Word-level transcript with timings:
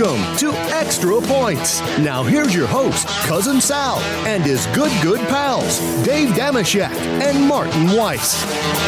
Welcome 0.00 0.36
to 0.38 0.52
Extra 0.74 1.20
Points. 1.20 1.80
Now 1.98 2.22
here's 2.22 2.54
your 2.54 2.66
host, 2.66 3.06
Cousin 3.26 3.60
Sal, 3.60 3.98
and 4.26 4.42
his 4.42 4.66
good, 4.68 4.90
good 5.02 5.20
pals, 5.28 5.78
Dave 6.06 6.30
Dameshek 6.30 6.90
and 7.20 7.46
Martin 7.46 7.94
Weiss. 7.94 8.42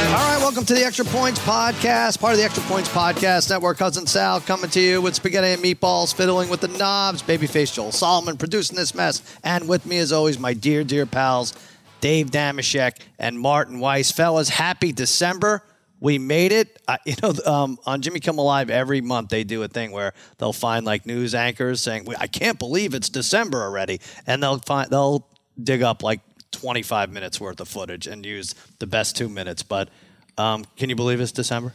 All 0.07 0.15
right, 0.15 0.39
welcome 0.39 0.65
to 0.65 0.73
the 0.73 0.83
Extra 0.83 1.05
Points 1.05 1.39
Podcast, 1.41 2.19
part 2.19 2.33
of 2.33 2.39
the 2.39 2.45
Extra 2.45 2.63
Points 2.63 2.89
Podcast 2.89 3.51
Network. 3.51 3.77
Cousin 3.77 4.07
Sal 4.07 4.41
coming 4.41 4.71
to 4.71 4.81
you 4.81 5.03
with 5.03 5.15
spaghetti 5.15 5.49
and 5.49 5.63
meatballs, 5.63 6.15
fiddling 6.15 6.49
with 6.49 6.63
the 6.63 6.69
knobs, 6.69 7.23
babyface 7.23 7.75
Joel 7.75 7.93
Solomon 7.93 8.39
producing 8.39 8.77
this 8.79 8.95
mess, 8.95 9.23
and 9.45 9.69
with 9.69 9.85
me, 9.85 9.99
as 9.99 10.13
always, 10.13 10.39
my 10.39 10.55
dear, 10.55 10.83
dear 10.83 11.05
pals, 11.05 11.53
Dave 12.01 12.31
Dameshek 12.31 13.01
and 13.19 13.39
Martin 13.39 13.81
Weiss. 13.81 14.11
Fellas, 14.11 14.49
happy 14.49 14.93
December. 14.93 15.63
We 16.03 16.19
made 16.19 16.51
it. 16.51 16.83
Uh, 16.89 16.99
you 17.07 17.15
know, 17.23 17.33
um, 17.47 17.79
on 17.87 18.03
Jimmy 18.03 18.19
Kimmel 18.19 18.45
Live, 18.45 18.69
every 18.69 19.01
month 19.01 19.31
they 19.31 19.45
do 19.45 19.63
a 19.63 19.69
thing 19.69 19.93
where 19.93 20.13
they'll 20.39 20.53
find 20.53 20.85
like 20.85 21.07
news 21.07 21.35
anchors 21.35 21.81
saying, 21.81 22.07
"I 22.19 22.27
can't 22.27 22.59
believe 22.59 22.93
it's 22.93 23.09
December 23.09 23.63
already," 23.63 24.01
and 24.27 24.43
they'll 24.43 24.59
find 24.59 24.91
they'll 24.91 25.27
dig 25.63 25.83
up 25.83 26.03
like 26.03 26.21
25 26.51 27.11
minutes 27.11 27.41
worth 27.41 27.61
of 27.61 27.69
footage 27.69 28.07
and 28.09 28.27
use 28.27 28.55
the 28.81 28.87
best 28.87 29.17
two 29.17 29.29
minutes. 29.29 29.63
But 29.63 29.89
um, 30.37 30.65
can 30.77 30.91
you 30.91 30.97
believe 30.97 31.21
it's 31.21 31.33
December? 31.33 31.73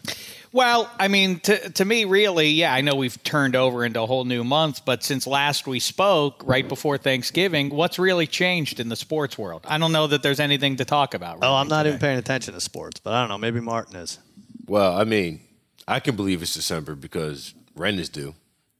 Well, 0.58 0.90
I 1.00 1.08
mean, 1.08 1.40
to, 1.42 1.70
to 1.70 1.86
me, 1.86 2.06
really, 2.06 2.50
yeah, 2.50 2.74
I 2.74 2.82
know 2.82 2.96
we've 2.96 3.22
turned 3.22 3.56
over 3.56 3.86
into 3.86 4.02
a 4.02 4.08
whole 4.08 4.26
new 4.26 4.44
month, 4.44 4.86
but 4.86 5.04
since 5.04 5.28
last 5.28 5.68
we 5.68 5.80
spoke, 5.80 6.42
right 6.44 6.68
before 6.68 6.98
Thanksgiving, 6.98 7.70
what's 7.70 8.00
really 8.00 8.26
changed 8.26 8.80
in 8.80 8.90
the 8.90 8.96
sports 8.96 9.38
world? 9.38 9.66
I 9.68 9.78
don't 9.78 9.92
know 9.92 10.08
that 10.08 10.24
there's 10.24 10.40
anything 10.40 10.78
to 10.78 10.84
talk 10.84 11.14
about. 11.14 11.38
Oh, 11.44 11.54
I'm 11.54 11.68
not 11.68 11.84
today. 11.84 11.90
even 11.90 12.00
paying 12.00 12.18
attention 12.18 12.56
to 12.56 12.60
sports, 12.60 13.00
but 13.00 13.14
I 13.14 13.22
don't 13.22 13.30
know. 13.30 13.38
Maybe 13.38 13.60
Martin 13.60 13.98
is. 13.98 14.18
Well, 14.66 14.98
I 14.98 15.04
mean, 15.04 15.42
I 15.88 16.00
can 16.00 16.16
believe 16.16 16.42
it's 16.42 16.56
December 16.56 16.96
because 16.96 17.54
rent 17.76 18.00
is 18.00 18.10
due. 18.10 18.34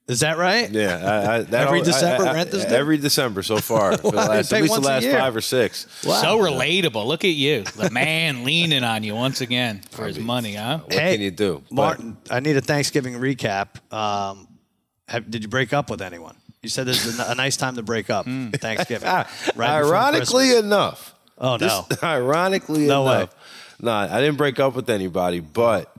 Is 0.08 0.22
that 0.22 0.38
right? 0.38 0.70
Yeah, 0.72 1.02
I, 1.04 1.36
I, 1.36 1.40
that 1.42 1.54
Every 1.68 1.80
al- 1.80 1.86
December 1.86 2.26
I- 2.26 2.30
I- 2.30 2.34
rent 2.34 2.54
is 2.54 2.64
due? 2.66 2.74
Every 2.76 2.98
December 2.98 3.44
so 3.44 3.58
far, 3.72 3.98
for 3.98 4.12
the 4.12 4.18
last, 4.18 4.54
at 4.54 4.62
least 4.62 4.76
the 4.76 4.80
last 4.82 5.06
five 5.06 5.36
or 5.36 5.42
six. 5.42 5.86
Wow. 6.06 6.22
So 6.22 6.40
relatable. 6.40 7.06
Look 7.06 7.26
at 7.26 7.32
you, 7.32 7.64
the 7.64 7.90
man 7.90 8.44
leaning 8.46 8.84
on 8.86 9.04
you 9.04 9.16
once 9.16 9.42
again 9.42 9.82
for 9.92 10.06
his 10.06 10.18
money, 10.18 10.54
huh? 10.56 10.80
What 10.86 10.94
Hey, 10.94 11.16
can 11.16 11.22
you 11.22 11.32
do, 11.32 11.62
But 11.70 11.76
Martin, 11.76 12.18
I 12.32 12.40
need 12.40 12.56
a 12.56 12.62
Thanksgiving 12.62 13.16
recap. 13.16 13.68
Um, 13.94 14.48
have, 15.10 15.30
did 15.30 15.44
you 15.44 15.50
break 15.50 15.74
up 15.74 15.90
with 15.90 16.02
anyone? 16.02 16.36
You 16.64 16.70
said 16.70 16.86
this 16.86 17.06
is 17.06 17.20
a, 17.20 17.32
a 17.32 17.36
nice 17.36 17.58
time 17.58 17.76
to 17.76 17.84
break 17.84 18.10
up. 18.10 18.26
Thanksgiving. 18.26 19.08
right 19.08 19.28
ironically 19.58 20.56
enough, 20.56 21.14
Oh, 21.38 21.58
no. 21.58 21.86
this- 21.90 22.02
ironically 22.04 22.88
No 22.88 23.04
way. 23.04 23.16
enough, 23.18 23.36
no, 23.82 23.92
I 23.92 24.22
didn't 24.22 24.38
break 24.38 24.60
up 24.60 24.74
with 24.74 24.90
anybody, 24.90 25.40
but 25.42 25.94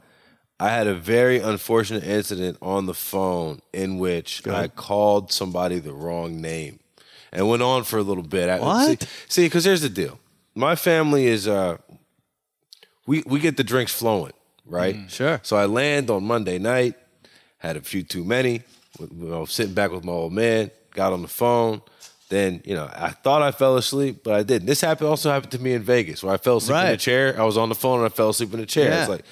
I 0.60 0.70
had 0.70 0.86
a 0.88 0.94
very 0.94 1.38
unfortunate 1.38 2.02
incident 2.04 2.58
on 2.60 2.86
the 2.86 2.94
phone 2.94 3.60
in 3.72 3.98
which 3.98 4.42
I 4.46 4.68
called 4.68 5.30
somebody 5.32 5.78
the 5.78 5.92
wrong 5.92 6.40
name, 6.40 6.80
and 7.32 7.48
went 7.48 7.62
on 7.62 7.84
for 7.84 7.98
a 7.98 8.02
little 8.02 8.24
bit. 8.24 8.48
I- 8.48 8.58
What? 8.58 9.06
See, 9.28 9.46
because 9.46 9.64
here's 9.64 9.82
the 9.82 9.88
deal. 9.88 10.18
My 10.54 10.74
family 10.74 11.26
is 11.26 11.46
uh, 11.46 11.76
we 13.06 13.22
we 13.26 13.38
get 13.40 13.56
the 13.56 13.64
drinks 13.64 13.92
flowing, 13.92 14.32
right? 14.66 14.96
Mm, 14.96 15.08
sure. 15.10 15.40
So 15.42 15.56
I 15.56 15.66
land 15.66 16.10
on 16.10 16.24
Monday 16.24 16.58
night, 16.58 16.94
had 17.58 17.76
a 17.76 17.80
few 17.80 18.02
too 18.02 18.24
many. 18.24 18.62
You 18.98 19.08
know, 19.12 19.44
sitting 19.44 19.74
back 19.74 19.92
with 19.92 20.04
my 20.04 20.12
old 20.12 20.32
man, 20.32 20.70
got 20.94 21.12
on 21.12 21.22
the 21.22 21.28
phone. 21.28 21.82
Then 22.30 22.60
you 22.64 22.74
know, 22.74 22.90
I 22.92 23.10
thought 23.10 23.40
I 23.42 23.52
fell 23.52 23.76
asleep, 23.76 24.22
but 24.24 24.34
I 24.34 24.42
didn't. 24.42 24.66
This 24.66 24.80
happened 24.80 25.08
also 25.08 25.30
happened 25.30 25.52
to 25.52 25.58
me 25.60 25.72
in 25.72 25.82
Vegas, 25.82 26.22
where 26.22 26.34
I 26.34 26.36
fell 26.36 26.56
asleep 26.58 26.70
in 26.88 26.94
a 26.94 26.96
chair. 26.96 27.40
I 27.40 27.44
was 27.44 27.56
on 27.56 27.68
the 27.68 27.74
phone 27.74 27.98
and 28.00 28.06
I 28.06 28.08
fell 28.10 28.30
asleep 28.30 28.52
in 28.52 28.60
a 28.60 28.66
chair. 28.66 28.90
Yeah. 28.90 29.00
It's 29.00 29.08
like, 29.08 29.24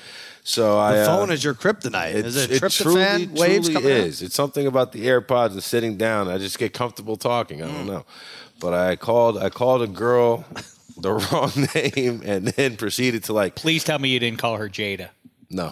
so 0.48 0.78
I 0.78 0.94
The 0.94 1.02
uh, 1.02 1.06
phone 1.06 1.30
is 1.33 1.42
your 1.42 1.55
kryptonite. 1.55 2.14
it, 2.14 2.25
is 2.27 2.36
it 2.36 2.50
it 2.50 2.62
tryptophan 2.62 2.83
truly, 2.83 3.27
waves 3.27 3.69
truly 3.69 3.75
coming 3.83 3.92
out? 3.98 4.06
is. 4.06 4.22
It's 4.22 4.34
something 4.34 4.66
about 4.66 4.92
the 4.92 5.06
AirPods 5.06 5.50
and 5.53 5.62
sitting 5.62 5.97
down. 5.97 6.28
I 6.28 6.38
just 6.38 6.58
get 6.58 6.72
comfortable 6.72 7.16
talking. 7.16 7.62
I 7.62 7.66
Mm. 7.66 7.72
don't 7.75 7.87
know, 7.87 8.04
but 8.60 8.72
I 8.75 8.97
called. 8.97 9.37
I 9.38 9.50
called 9.50 9.82
a 9.82 9.87
girl 9.87 10.44
the 10.97 11.12
wrong 11.15 11.53
name 11.75 12.22
and 12.25 12.47
then 12.48 12.76
proceeded 12.76 13.25
to 13.25 13.32
like, 13.32 13.54
Please 13.56 13.84
tell 13.84 13.98
me 13.98 14.09
you 14.09 14.19
didn't 14.20 14.38
call 14.38 14.56
her 14.56 14.69
Jada. 14.69 15.09
no, 15.50 15.70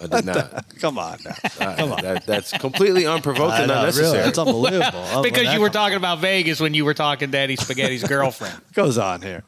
I 0.00 0.06
did 0.06 0.24
not. 0.26 0.66
Come 0.80 0.98
on 0.98 1.18
now. 1.24 1.34
Uh, 1.58 1.96
that, 2.02 2.26
that's 2.26 2.52
completely 2.52 3.06
unprovoked 3.06 3.54
and 3.54 3.70
unnecessary. 3.70 4.06
really, 4.12 4.18
that's 4.24 4.38
unbelievable. 4.38 5.04
Oh, 5.12 5.22
Because 5.22 5.52
you 5.52 5.60
were 5.60 5.70
talking 5.70 5.96
about 5.96 6.20
Vegas 6.20 6.60
when 6.60 6.74
you 6.74 6.84
were 6.84 6.94
talking 6.94 7.30
to 7.32 7.38
Eddie 7.38 7.56
Spaghetti's 7.56 8.04
girlfriend. 8.04 8.60
goes 8.74 8.96
on 8.98 9.22
here. 9.22 9.42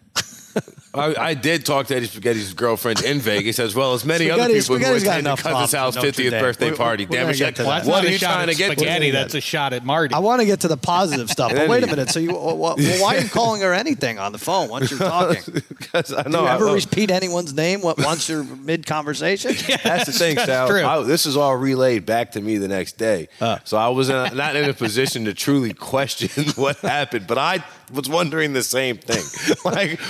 I, 0.94 1.14
I 1.30 1.34
did 1.34 1.64
talk 1.64 1.86
to 1.86 1.96
Eddie 1.96 2.04
Spaghetti's 2.06 2.52
girlfriend 2.52 3.02
in 3.02 3.18
Vegas, 3.18 3.58
as 3.58 3.74
well 3.74 3.94
as 3.94 4.04
many 4.04 4.30
other 4.30 4.42
Spaghetti- 4.42 4.60
people 4.60 4.76
who 4.76 4.82
Spaghetti's 5.00 5.04
got 5.04 5.20
attended 5.20 5.44
Cousin's 5.44 5.72
house 5.72 5.96
50th 5.96 6.30
Dame. 6.30 6.30
birthday 6.42 6.66
We're- 6.66 6.76
party. 6.76 7.06
we're 7.06 7.12
Damn 7.16 7.22
gonna 7.22 7.32
it, 7.32 7.38
get 7.38 7.56
to 7.56 7.62
that. 7.62 7.86
What 7.86 8.04
are 8.04 8.08
you 8.10 8.18
trying 8.18 8.46
to 8.48 8.52
at 8.52 8.58
get? 8.58 8.68
to? 8.72 8.76
spaghetti. 8.76 9.10
That's 9.10 9.34
a 9.34 9.40
shot 9.40 9.72
at 9.72 9.86
Marty. 9.86 10.14
I 10.14 10.18
want 10.18 10.40
to 10.40 10.46
get 10.46 10.60
to 10.60 10.68
the 10.68 10.76
positive 10.76 11.30
stuff, 11.30 11.52
but 11.52 11.66
wait 11.68 11.82
a 11.82 11.86
minute. 11.86 12.10
So 12.10 12.20
you, 12.20 12.32
well, 12.34 12.58
well, 12.58 12.76
why 13.00 13.16
are 13.16 13.20
you 13.20 13.28
calling 13.30 13.62
her 13.62 13.72
anything 13.72 14.18
on 14.18 14.32
the 14.32 14.38
phone 14.38 14.68
once 14.68 14.90
you're 14.90 15.00
talking? 15.00 15.42
Do 15.54 15.60
'Cause 15.92 16.12
I 16.12 16.24
you 16.24 16.28
know. 16.30 16.44
I 16.44 16.54
ever 16.56 16.66
know. 16.66 16.74
repeat 16.74 17.10
anyone's 17.10 17.54
name 17.54 17.80
once 17.80 18.28
you're 18.28 18.44
mid 18.44 18.84
conversation? 18.86 19.52
That's 19.82 20.04
the 20.06 20.12
thing, 20.12 20.36
Sal. 20.36 20.68
true. 20.68 20.84
I- 20.84 21.02
this 21.04 21.24
is 21.24 21.38
all 21.38 21.56
relayed 21.56 22.04
back 22.04 22.32
to 22.32 22.40
me 22.42 22.58
the 22.58 22.68
next 22.68 22.98
day. 22.98 23.28
Uh. 23.40 23.58
so 23.64 23.78
I 23.78 23.88
was 23.88 24.10
in, 24.10 24.36
not 24.36 24.56
in 24.56 24.68
a 24.68 24.74
position 24.74 25.24
to 25.24 25.32
truly 25.32 25.72
question 25.72 26.52
what 26.56 26.76
happened, 26.80 27.26
but 27.26 27.38
I 27.38 27.64
was 27.92 28.08
wondering 28.08 28.52
the 28.52 28.62
same 28.62 28.96
thing. 28.98 29.22
like, 29.64 30.00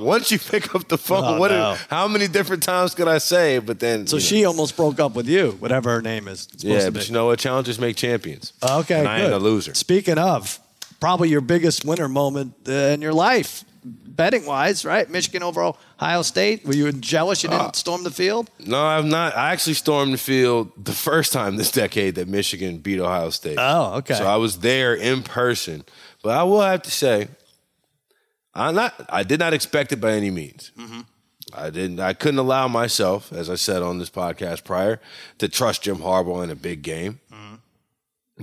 once 0.00 0.30
you 0.30 0.38
pick 0.38 0.74
up 0.74 0.88
the 0.88 0.98
phone, 0.98 1.24
Oh, 1.36 1.38
what? 1.38 1.50
no. 1.50 1.76
how 1.90 2.08
many 2.08 2.28
different 2.28 2.62
times 2.62 2.94
could 2.94 3.08
I 3.08 3.18
say? 3.18 3.58
But 3.58 3.80
then, 3.80 4.06
So 4.06 4.16
you 4.16 4.20
know, 4.22 4.26
she 4.26 4.44
almost 4.44 4.76
broke 4.76 5.00
up 5.00 5.14
with 5.14 5.28
you, 5.28 5.52
whatever 5.60 5.90
her 5.90 6.02
name 6.02 6.28
is. 6.28 6.48
Yeah, 6.58 6.90
but 6.90 7.00
be. 7.00 7.06
you 7.06 7.12
know 7.12 7.26
what? 7.26 7.38
Challenges 7.38 7.78
make 7.78 7.96
champions. 7.96 8.52
Okay, 8.62 8.98
and 9.00 9.08
I 9.08 9.18
good. 9.18 9.24
ain't 9.26 9.34
a 9.34 9.38
loser. 9.38 9.74
Speaking 9.74 10.18
of, 10.18 10.58
probably 11.00 11.28
your 11.28 11.40
biggest 11.40 11.84
winner 11.84 12.08
moment 12.08 12.54
uh, 12.68 12.72
in 12.72 13.02
your 13.02 13.12
life, 13.14 13.64
betting 13.84 14.46
wise, 14.46 14.84
right? 14.84 15.08
Michigan 15.10 15.42
over 15.42 15.72
Ohio 15.98 16.22
State. 16.22 16.64
Were 16.64 16.74
you 16.74 16.92
jealous 16.92 17.42
you 17.42 17.48
didn't 17.48 17.62
Uh, 17.62 17.72
storm 17.72 18.04
the 18.04 18.10
field? 18.10 18.48
No, 18.64 18.80
I'm 18.84 19.08
not. 19.08 19.36
I 19.36 19.50
actually 19.52 19.74
stormed 19.74 20.12
the 20.12 20.18
field 20.18 20.70
the 20.76 20.92
first 20.92 21.32
time 21.32 21.56
this 21.56 21.70
decade 21.72 22.14
that 22.16 22.28
Michigan 22.28 22.78
beat 22.78 23.00
Ohio 23.00 23.30
State. 23.30 23.56
Oh, 23.58 23.94
okay. 23.96 24.14
So 24.14 24.26
I 24.26 24.36
was 24.36 24.58
there 24.58 24.94
in 24.94 25.22
person, 25.22 25.84
but 26.22 26.36
I 26.36 26.42
will 26.44 26.60
have 26.60 26.82
to 26.82 26.90
say, 26.90 27.28
I'm 28.54 28.74
not. 28.74 28.94
I 29.08 29.22
did 29.22 29.40
not 29.40 29.54
expect 29.54 29.92
it 29.92 30.00
by 30.00 30.12
any 30.12 30.30
means. 30.30 30.72
Mm-hmm. 30.78 31.00
I 31.54 31.70
didn't. 31.70 32.00
I 32.00 32.12
couldn't 32.12 32.38
allow 32.38 32.68
myself, 32.68 33.32
as 33.32 33.50
I 33.50 33.56
said 33.56 33.82
on 33.82 33.98
this 33.98 34.10
podcast 34.10 34.64
prior, 34.64 35.00
to 35.38 35.48
trust 35.48 35.82
Jim 35.82 35.98
Harbaugh 35.98 36.44
in 36.44 36.50
a 36.50 36.54
big 36.54 36.82
game. 36.82 37.20
Mm-hmm. 37.32 37.54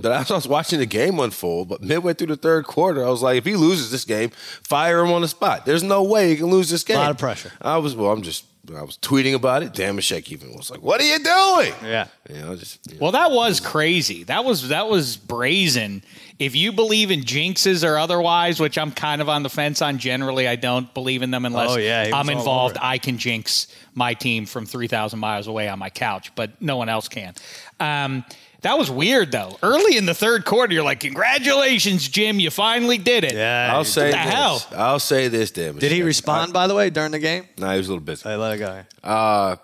But 0.01 0.11
as 0.11 0.31
I 0.31 0.35
was 0.35 0.47
watching 0.47 0.79
the 0.79 0.85
game 0.85 1.19
unfold, 1.19 1.69
but 1.69 1.81
midway 1.81 2.13
through 2.13 2.27
the 2.27 2.37
third 2.37 2.65
quarter, 2.65 3.05
I 3.05 3.09
was 3.09 3.21
like, 3.21 3.37
if 3.37 3.45
he 3.45 3.55
loses 3.55 3.91
this 3.91 4.05
game, 4.05 4.29
fire 4.29 4.99
him 4.99 5.11
on 5.11 5.21
the 5.21 5.27
spot. 5.27 5.65
There's 5.65 5.83
no 5.83 6.03
way 6.03 6.29
he 6.29 6.35
can 6.37 6.47
lose 6.47 6.69
this 6.69 6.83
game. 6.83 6.97
A 6.97 7.01
lot 7.01 7.11
of 7.11 7.17
pressure. 7.17 7.51
I 7.61 7.77
was 7.77 7.95
well. 7.95 8.11
I'm 8.11 8.21
just. 8.21 8.45
I 8.75 8.81
was 8.83 8.97
tweeting 8.97 9.33
about 9.33 9.63
it. 9.63 9.73
Dameshek 9.73 10.31
even 10.31 10.53
was 10.55 10.69
like, 10.69 10.81
"What 10.81 11.01
are 11.01 11.05
you 11.05 11.17
doing?" 11.19 11.73
Yeah. 11.83 12.07
You 12.29 12.41
know, 12.41 12.55
just 12.55 12.79
you 12.87 12.93
know. 12.93 12.99
Well, 13.03 13.11
that 13.13 13.31
was 13.31 13.59
crazy. 13.59 14.23
That 14.23 14.45
was 14.45 14.69
that 14.69 14.87
was 14.87 15.17
brazen. 15.17 16.03
If 16.37 16.55
you 16.55 16.71
believe 16.71 17.11
in 17.11 17.21
jinxes 17.21 17.87
or 17.87 17.97
otherwise, 17.97 18.59
which 18.59 18.77
I'm 18.77 18.91
kind 18.91 19.21
of 19.21 19.27
on 19.29 19.43
the 19.43 19.49
fence 19.49 19.81
on, 19.81 19.97
generally 19.97 20.47
I 20.47 20.55
don't 20.55 20.93
believe 20.93 21.21
in 21.21 21.31
them 21.31 21.45
unless 21.45 21.71
Oh, 21.71 21.77
yeah, 21.77 22.11
I'm 22.13 22.29
involved. 22.29 22.77
I 22.79 22.97
can 22.97 23.17
jinx 23.17 23.67
my 23.93 24.13
team 24.13 24.45
from 24.45 24.65
3,000 24.65 25.19
miles 25.19 25.47
away 25.47 25.67
on 25.67 25.79
my 25.79 25.89
couch, 25.89 26.31
but 26.35 26.61
no 26.61 26.77
one 26.77 26.87
else 26.87 27.09
can. 27.09 27.33
Um, 27.79 28.23
that 28.61 28.77
was 28.77 28.91
weird 28.91 29.31
though. 29.31 29.57
Early 29.63 29.97
in 29.97 30.05
the 30.05 30.13
third 30.13 30.45
quarter, 30.45 30.73
you're 30.73 30.83
like, 30.83 30.99
"Congratulations, 30.99 32.07
Jim! 32.07 32.39
You 32.39 32.49
finally 32.49 32.97
did 32.97 33.23
it." 33.23 33.33
Yeah. 33.33 33.71
I'll 33.73 33.83
say 33.85 34.11
the 34.11 34.17
this. 34.17 34.33
hell? 34.33 34.65
I'll 34.75 34.99
say 34.99 35.27
this, 35.27 35.51
Dameshek. 35.51 35.79
Did 35.79 35.91
he 35.91 36.03
respond, 36.03 36.53
by 36.53 36.67
the 36.67 36.75
way, 36.75 36.89
during 36.89 37.11
the 37.11 37.19
game? 37.19 37.47
No, 37.57 37.71
he 37.71 37.77
was 37.77 37.87
a 37.87 37.91
little 37.91 38.03
busy. 38.03 38.27
I 38.29 38.35
let 38.35 38.55
it 38.55 38.57
go. 38.59 38.83
Uh, 39.03 39.55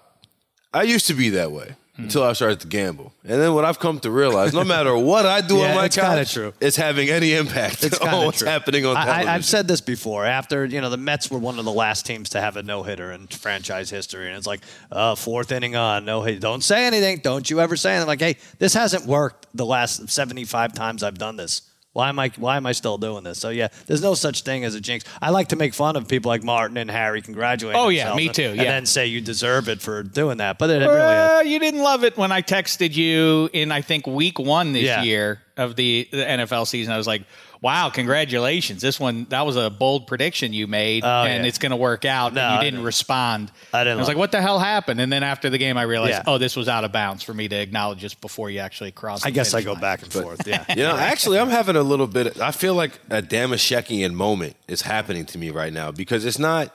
I 0.74 0.84
used 0.84 1.08
to 1.08 1.14
be 1.14 1.30
that 1.32 1.52
way. 1.52 1.76
Until 1.98 2.24
I 2.24 2.34
started 2.34 2.60
to 2.60 2.68
gamble, 2.68 3.14
and 3.24 3.42
then 3.42 3.54
what 3.54 3.64
I've 3.64 3.80
come 3.80 4.00
to 4.02 4.12
realize, 4.12 4.54
no 4.54 4.64
matter 4.66 4.98
what 4.98 5.26
I 5.26 5.40
do 5.42 5.58
Yeah, 5.58 5.70
on 5.70 5.76
my 5.76 5.86
it's 5.86 5.96
couch, 5.96 6.34
true. 6.34 6.54
it's 6.60 6.76
having 6.76 7.10
any 7.10 7.34
impact 7.34 7.84
It's 7.86 7.98
on 8.02 8.26
what's 8.26 8.40
true. 8.40 8.48
happening 8.50 8.86
on 8.86 8.96
television. 8.96 9.28
I, 9.30 9.34
I've 9.36 9.46
said 9.46 9.68
this 9.68 9.80
before. 9.82 10.26
After 10.26 10.66
you 10.66 10.82
know, 10.82 10.90
the 10.90 10.98
Mets 10.98 11.32
were 11.32 11.40
one 11.40 11.58
of 11.58 11.64
the 11.66 11.72
last 11.72 12.06
teams 12.06 12.30
to 12.32 12.42
have 12.42 12.58
a 12.58 12.64
no 12.64 12.84
hitter 12.84 13.12
in 13.14 13.28
franchise 13.28 13.90
history, 13.90 14.28
and 14.28 14.36
it's 14.38 14.48
like 14.48 14.62
uh, 14.92 15.16
fourth 15.16 15.52
inning 15.54 15.76
on, 15.78 16.04
no 16.04 16.22
hit. 16.22 16.42
Don't 16.42 16.64
say 16.64 16.86
anything. 16.86 17.20
Don't 17.20 17.50
you 17.50 17.62
ever 17.62 17.78
say 17.78 17.92
anything. 17.94 18.08
Like, 18.08 18.20
hey, 18.20 18.36
this 18.60 18.74
hasn't 18.74 19.06
worked 19.06 19.48
the 19.54 19.66
last 19.66 20.10
seventy 20.10 20.44
five 20.44 20.74
times 20.74 21.02
I've 21.02 21.18
done 21.18 21.38
this. 21.38 21.62
Why 21.96 22.10
am 22.10 22.20
I 22.20 22.30
why 22.36 22.58
am 22.58 22.66
I 22.66 22.74
still 22.74 22.98
doing 22.98 23.24
this? 23.24 23.40
So 23.40 23.48
yeah, 23.48 23.70
there's 23.88 24.02
no 24.02 24.16
such 24.16 24.42
thing 24.42 24.66
as 24.66 24.76
a 24.76 24.82
jinx. 24.82 25.06
I 25.22 25.30
like 25.30 25.48
to 25.48 25.56
make 25.56 25.74
fun 25.74 25.96
of 25.96 26.10
people 26.10 26.28
like 26.28 26.44
Martin 26.44 26.76
and 26.76 26.92
Harry 26.92 27.22
congratulating. 27.22 27.80
Oh, 27.82 27.88
yeah, 27.88 28.14
me 28.16 28.28
too, 28.28 28.50
And 28.50 28.60
then 28.60 28.86
say 28.86 29.08
you 29.08 29.22
deserve 29.22 29.70
it 29.70 29.82
for 29.82 30.04
doing 30.04 30.40
that. 30.40 30.58
But 30.60 30.72
it 30.72 30.80
really 30.80 30.90
Uh, 31.00 31.40
you 31.40 31.58
didn't 31.58 31.82
love 31.82 32.04
it 32.04 32.18
when 32.18 32.34
I 32.34 32.42
texted 32.42 32.94
you 32.96 33.50
in 33.54 33.72
I 33.72 33.80
think 33.82 34.06
week 34.08 34.40
one 34.40 34.74
this 34.74 34.84
Yeah. 34.84 35.04
year 35.04 35.42
of 35.56 35.78
the, 35.78 36.06
the 36.12 36.18
NFL 36.30 36.68
season. 36.68 36.92
I 36.92 36.98
was 36.98 37.08
like, 37.08 37.22
Wow, 37.66 37.90
congratulations. 37.90 38.80
This 38.80 39.00
one, 39.00 39.26
that 39.30 39.44
was 39.44 39.56
a 39.56 39.72
bold 39.72 40.06
prediction 40.06 40.54
you 40.54 40.68
made, 40.68 41.04
Oh, 41.04 41.24
and 41.24 41.42
yeah. 41.44 41.48
it's 41.48 41.58
going 41.58 41.72
to 41.72 41.76
work 41.76 42.06
out. 42.06 42.32
No, 42.32 42.42
and 42.42 42.54
you 42.54 42.60
didn't 42.62 42.74
didn't. 42.76 42.86
respond. 42.86 43.52
I 43.74 43.84
didn't 43.84 43.98
I 43.98 44.02
was 44.02 44.08
like- 44.08 44.16
like, 44.18 44.20
what 44.20 44.32
the 44.32 44.40
hell 44.40 44.60
happened? 44.60 45.02
And 45.02 45.12
then 45.12 45.24
after 45.24 45.50
the 45.50 45.58
game, 45.58 45.76
I 45.76 45.82
realized, 45.82 46.12
Yeah. 46.12 46.24
oh, 46.28 46.38
this 46.38 46.56
was 46.56 46.70
out 46.70 46.84
of 46.84 46.92
bounds 46.92 47.24
for 47.24 47.34
me 47.34 47.48
to 47.48 47.56
acknowledge 47.56 48.04
this 48.04 48.14
before 48.14 48.52
you 48.52 48.60
actually 48.60 48.92
crossed 48.92 49.26
I 49.26 49.32
the 49.32 49.34
guess 49.34 49.56
I 49.56 49.64
go 49.64 49.72
line. 49.72 49.82
back 49.82 50.04
and 50.04 50.14
forth. 50.14 50.46
Yeah. 50.46 50.64
You 50.76 50.84
know, 50.84 50.96
actually, 50.96 51.40
I'm 51.40 51.50
having 51.50 51.76
a 51.76 51.82
little 51.82 52.06
bit. 52.06 52.40
I 52.40 52.52
feel 52.52 52.76
like 52.76 52.92
a 53.10 53.24
Dameshekian 53.24 54.14
moment 54.14 54.58
is 54.68 54.84
happening 54.84 55.26
to 55.26 55.40
me 55.40 55.50
right 55.50 55.74
now 55.74 55.90
because 55.90 56.24
it's 56.24 56.38
not 56.38 56.70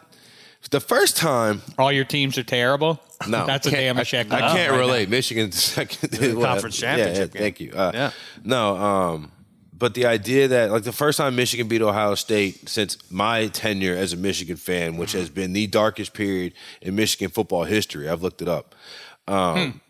the 0.70 0.80
first 0.80 1.16
time. 1.16 1.62
All 1.78 1.92
your 1.92 2.04
teams 2.04 2.36
are 2.36 2.42
terrible? 2.42 3.00
No, 3.28 3.46
That's 3.52 3.66
a 3.68 3.70
can't- 3.70 3.80
damn 3.80 3.98
I, 3.98 4.02
check. 4.02 4.32
I 4.32 4.40
can't 4.56 4.72
relate. 4.72 5.08
Michigan's 5.08 5.62
second 5.62 6.10
conference 6.42 6.82
yeah, 6.82 6.96
yeah, 6.96 7.04
championship 7.04 7.32
game. 7.32 7.42
thank 7.42 7.60
you. 7.60 7.72
Uh, 7.76 7.90
Yeah. 7.94 8.10
No, 8.42 8.76
um, 8.76 9.32
but 9.80 9.94
the 9.94 10.06
idea 10.06 10.46
that 10.48 10.70
like 10.70 10.84
the 10.84 10.92
first 10.92 11.16
time 11.18 11.34
Michigan 11.34 11.66
beat 11.66 11.82
Ohio 11.82 12.14
State 12.14 12.68
since 12.68 12.96
my 13.10 13.48
tenure 13.48 13.96
as 13.96 14.12
a 14.12 14.16
Michigan 14.16 14.56
fan, 14.56 14.96
which 14.96 15.12
has 15.12 15.28
been 15.30 15.52
the 15.52 15.66
darkest 15.66 16.12
period 16.14 16.52
in 16.80 16.94
Michigan 16.94 17.30
football 17.30 17.64
history. 17.64 18.08
I've 18.08 18.22
looked 18.22 18.42
it 18.42 18.48
up. 18.48 18.74
Um, 19.26 19.80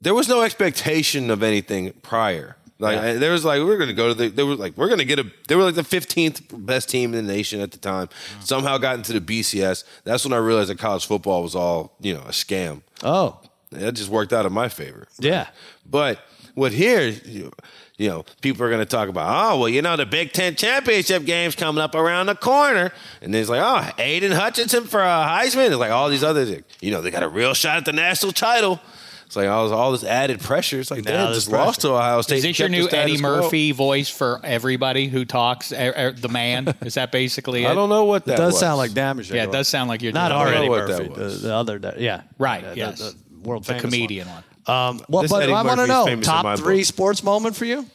There 0.00 0.14
was 0.14 0.28
no 0.28 0.40
expectation 0.42 1.30
of 1.30 1.42
anything 1.42 1.92
prior. 2.02 2.56
Like 2.78 2.96
Yeah. 2.96 3.14
there 3.14 3.32
was 3.32 3.44
like 3.44 3.58
we 3.62 3.70
are 3.70 3.76
gonna 3.76 3.92
go 3.92 4.08
to 4.08 4.14
the 4.14 4.28
they 4.28 4.42
were 4.42 4.54
like 4.54 4.74
we're 4.78 4.88
gonna 4.88 5.04
get 5.04 5.18
a 5.18 5.26
they 5.48 5.54
were 5.56 5.64
like 5.64 5.74
the 5.74 5.84
fifteenth 5.84 6.40
best 6.50 6.88
team 6.88 7.12
in 7.12 7.26
the 7.26 7.32
nation 7.32 7.60
at 7.60 7.72
the 7.72 7.78
time. 7.78 8.08
Somehow 8.42 8.78
got 8.78 8.94
into 8.96 9.12
the 9.12 9.20
BCS. 9.20 9.84
That's 10.04 10.24
when 10.24 10.32
I 10.32 10.38
realized 10.38 10.70
that 10.70 10.78
college 10.78 11.04
football 11.04 11.42
was 11.42 11.54
all 11.54 11.92
you 12.00 12.14
know 12.14 12.22
a 12.22 12.32
scam. 12.32 12.80
Oh, 13.02 13.38
That 13.72 13.92
just 13.94 14.08
worked 14.08 14.32
out 14.32 14.46
in 14.46 14.52
my 14.54 14.68
favor. 14.70 15.06
yeah. 15.18 15.48
But 15.84 16.20
what 16.54 16.72
here, 16.72 17.08
you, 17.24 17.52
you 17.96 18.08
know, 18.08 18.24
people 18.40 18.64
are 18.64 18.68
going 18.68 18.80
to 18.80 18.86
talk 18.86 19.08
about, 19.08 19.52
oh, 19.52 19.58
well, 19.60 19.68
you 19.68 19.82
know, 19.82 19.96
the 19.96 20.06
Big 20.06 20.32
Ten 20.32 20.54
championship 20.56 21.24
game's 21.24 21.54
coming 21.54 21.82
up 21.82 21.94
around 21.94 22.26
the 22.26 22.34
corner. 22.34 22.92
And 23.20 23.32
then 23.34 23.40
it's 23.40 23.50
like, 23.50 23.60
oh, 23.62 23.90
Aidan 24.02 24.32
Hutchinson 24.32 24.84
for 24.84 25.00
a 25.00 25.04
Heisman. 25.04 25.66
It's 25.68 25.76
like 25.76 25.90
all 25.92 26.08
these 26.08 26.24
others, 26.24 26.60
you 26.80 26.90
know, 26.90 27.00
they 27.02 27.10
got 27.10 27.22
a 27.22 27.28
real 27.28 27.54
shot 27.54 27.76
at 27.76 27.84
the 27.84 27.92
national 27.92 28.32
title. 28.32 28.80
It's 29.26 29.36
like 29.36 29.48
all 29.48 29.62
this, 29.68 29.72
all 29.72 29.92
this 29.92 30.02
added 30.02 30.40
pressure. 30.40 30.80
It's 30.80 30.90
like, 30.90 31.04
Now 31.04 31.12
damn, 31.12 31.24
there's 31.26 31.44
just 31.44 31.52
lost 31.52 31.82
to 31.82 31.90
Ohio 31.90 32.20
State. 32.22 32.38
Is 32.38 32.42
this 32.42 32.58
your 32.58 32.68
new 32.68 32.88
status 32.88 33.12
Eddie 33.12 33.20
quo. 33.20 33.42
Murphy 33.42 33.70
voice 33.70 34.08
for 34.08 34.40
everybody 34.42 35.06
who 35.06 35.24
talks? 35.24 35.70
Er, 35.72 35.94
er, 35.96 36.10
the 36.12 36.28
man? 36.28 36.74
Is 36.80 36.94
that 36.94 37.12
basically 37.12 37.64
it? 37.64 37.68
I 37.68 37.74
don't 37.74 37.90
know 37.90 38.06
what 38.06 38.24
that 38.24 38.34
It 38.34 38.36
does 38.38 38.54
was. 38.54 38.60
sound 38.60 38.78
like 38.78 38.92
damage. 38.92 39.30
Yeah, 39.30 39.44
it 39.44 39.52
does 39.52 39.68
sound 39.68 39.88
like 39.88 40.02
you're 40.02 40.10
Not 40.12 40.30
doing 40.30 40.40
our 40.40 40.46
I 40.48 40.50
don't 40.50 40.56
Eddie 40.58 40.66
know 40.66 40.70
what 40.72 40.88
that 40.88 41.08
Murphy, 41.10 41.34
the, 41.36 41.46
the 41.46 41.54
other, 41.54 41.78
the- 41.78 41.94
yeah, 41.98 42.22
Right, 42.38 42.64
the, 42.64 42.76
yes. 42.76 42.98
the, 42.98 43.14
the 43.40 43.48
world 43.48 43.62
the 43.62 43.74
famous 43.74 43.82
comedian 43.82 44.26
one. 44.28 44.42
Um, 44.66 45.00
well, 45.08 45.22
This 45.22 45.30
but 45.30 45.42
Eddie 45.42 45.52
I 45.52 45.62
want 45.62 45.80
to 45.80 45.86
know 45.86 46.04
famous 46.04 46.26
in 46.26 46.34
my 46.34 46.42
top 46.42 46.58
three 46.58 46.78
book. 46.78 46.84
sports 46.86 47.22
moment 47.22 47.56
for 47.56 47.64
you. 47.64 47.86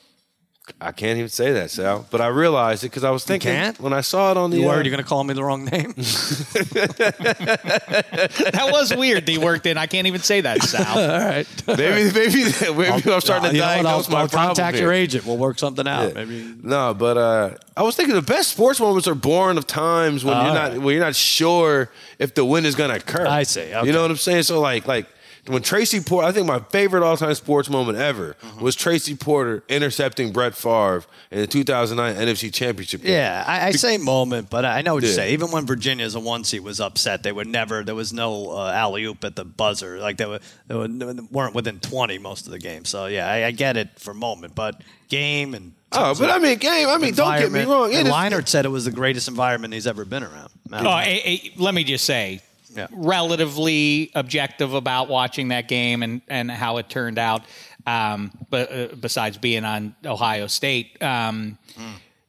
I 0.82 0.94
can't 0.94 1.20
even 1.20 1.30
say 1.30 1.54
that, 1.54 1.70
Sal. 1.70 2.08
But 2.10 2.22
I 2.22 2.28
realized 2.28 2.84
it 2.84 2.88
because 2.88 3.04
I 3.04 3.12
was 3.12 3.24
thinking 3.24 3.52
can't? 3.52 3.80
when 3.80 3.94
I 3.94 4.02
saw 4.02 4.32
it 4.32 4.38
on 4.38 4.50
the. 4.50 4.58
You 4.58 4.64
uh, 4.64 4.68
worried 4.70 4.88
you're 4.88 4.96
going 4.96 5.04
to 5.04 5.08
call 5.08 5.24
me 5.24 5.36
the 5.36 5.44
wrong 5.44 5.66
name? 5.66 5.94
That 8.56 8.70
was 8.72 8.96
weird. 8.96 9.26
They 9.26 9.38
worked 9.38 9.66
in. 9.66 9.78
I 9.78 9.86
can't 9.86 10.08
even 10.08 10.22
say 10.22 10.42
that, 10.42 10.62
Sal. 10.64 10.86
All 10.98 11.20
right. 11.20 11.46
maybe, 11.68 12.12
maybe, 12.12 12.44
maybe 12.76 13.12
I'm 13.12 13.22
starting 13.22 13.50
to 13.50 13.56
you 13.56 13.62
know 13.62 13.68
what, 13.68 13.74
diagnose 13.76 14.08
I'll, 14.08 14.14
my 14.14 14.22
I'll 14.22 14.28
problem 14.28 14.56
contact 14.56 14.78
here. 14.78 14.86
your 14.86 14.94
agent. 14.94 15.26
We'll 15.26 15.38
work 15.38 15.60
something 15.60 15.88
out. 15.88 16.10
Yeah. 16.10 16.14
Maybe. 16.26 16.56
No, 16.64 16.94
but 16.94 17.18
uh, 17.18 17.52
I 17.78 17.84
was 17.84 17.96
thinking 17.96 18.16
the 18.16 18.22
best 18.22 18.50
sports 18.50 18.80
moments 18.80 19.08
are 19.08 19.16
born 19.16 19.58
of 19.58 19.68
times 19.68 20.26
when 20.26 20.36
you're 20.36 20.54
not 20.54 20.72
right. 20.72 20.82
when 20.82 20.96
you're 20.96 21.04
not 21.04 21.16
sure 21.16 21.92
if 22.20 22.34
the 22.34 22.46
win 22.46 22.66
is 22.66 22.76
going 22.76 22.90
to 22.90 22.98
occur. 22.98 23.26
I 23.28 23.44
see. 23.44 23.74
Okay. 23.74 23.88
You 23.88 23.94
know 23.94 24.02
what 24.02 24.12
I'm 24.12 24.18
saying? 24.18 24.44
So 24.44 24.60
like 24.60 24.88
like 24.88 25.08
when 25.47 25.62
Tracy 25.62 26.00
Porter, 26.01 26.27
I 26.27 26.31
think 26.31 26.47
my 26.47 26.59
favorite 26.59 27.03
all 27.03 27.18
time 27.18 27.33
sports 27.36 27.69
moment 27.69 27.97
ever 27.97 28.36
Mm-hmm. 28.42 28.63
was 28.63 28.75
Tracy 28.75 29.15
Porter 29.15 29.63
intercepting 29.69 30.31
Brett 30.31 30.56
Favre 30.56 31.03
in 31.31 31.39
the 31.42 31.47
2009 31.47 32.15
NFC 32.27 32.53
Championship 32.53 33.01
game. 33.01 33.12
Yeah, 33.13 33.44
I, 33.45 33.68
I 33.68 33.71
say 33.71 33.97
moment, 33.97 34.50
but 34.50 34.65
I 34.65 34.81
know 34.81 34.95
what 34.95 35.03
you 35.03 35.09
Yeah. 35.09 35.15
say. 35.15 35.33
Even 35.33 35.51
when 35.51 35.65
Virginia 35.65 36.06
as 36.06 36.15
a 36.15 36.19
one 36.19 36.44
seed 36.44 36.62
was 36.62 36.80
upset, 36.80 37.24
they 37.24 37.31
would 37.31 37.47
never. 37.47 37.83
There 37.83 37.95
was 37.95 38.12
no 38.13 38.51
uh, 38.51 38.71
alley 38.71 39.03
oop 39.06 39.24
at 39.24 39.36
the 39.36 39.45
buzzer. 39.45 40.00
Like 40.00 40.18
they, 40.18 40.25
were, 40.25 40.39
they 40.68 40.75
were, 40.75 40.88
weren't 41.31 41.53
within 41.56 41.80
twenty 41.80 42.18
most 42.18 42.45
of 42.45 42.51
the 42.51 42.59
game. 42.59 42.86
So 42.86 43.06
yeah, 43.07 43.30
I, 43.30 43.45
I 43.45 43.51
get 43.51 43.77
it 43.77 44.00
for 44.00 44.13
moment, 44.13 44.56
but 44.56 44.81
game 45.09 45.53
and 45.53 45.74
Oh, 45.97 46.13
but 46.19 46.30
I 46.30 46.39
mean, 46.39 46.57
game. 46.57 46.89
I 46.89 46.97
mean, 46.97 47.13
don't 47.13 47.39
get 47.39 47.51
me 47.53 47.63
wrong. 47.63 47.89
It 47.94 47.97
and 48.00 48.09
Leinart 48.09 48.50
said 48.50 48.65
it 48.65 48.69
was 48.69 48.83
the 48.83 48.92
greatest 48.92 49.30
environment 49.30 49.74
he's 49.74 49.88
ever 49.88 50.03
been 50.03 50.24
around. 50.24 50.50
Oh, 50.74 50.97
eh, 50.97 51.19
eh, 51.24 51.38
let 51.57 51.74
me 51.74 51.86
just 51.86 52.03
say, 52.03 52.42
Yeah. 52.75 52.88
relatively 52.92 54.12
objective 54.16 54.74
about 54.74 55.07
watching 55.10 55.48
that 55.50 55.68
game 55.68 56.04
and, 56.04 56.22
and 56.27 56.51
how 56.51 56.77
it 56.77 56.89
turned 56.89 57.18
out. 57.18 57.44
Um, 57.88 58.31
but 58.50 58.72
uh, 58.72 58.88
besides 59.00 59.38
being 59.38 59.63
on 59.63 59.95
Ohio 60.06 60.48
State, 60.48 61.01
um, 61.04 61.57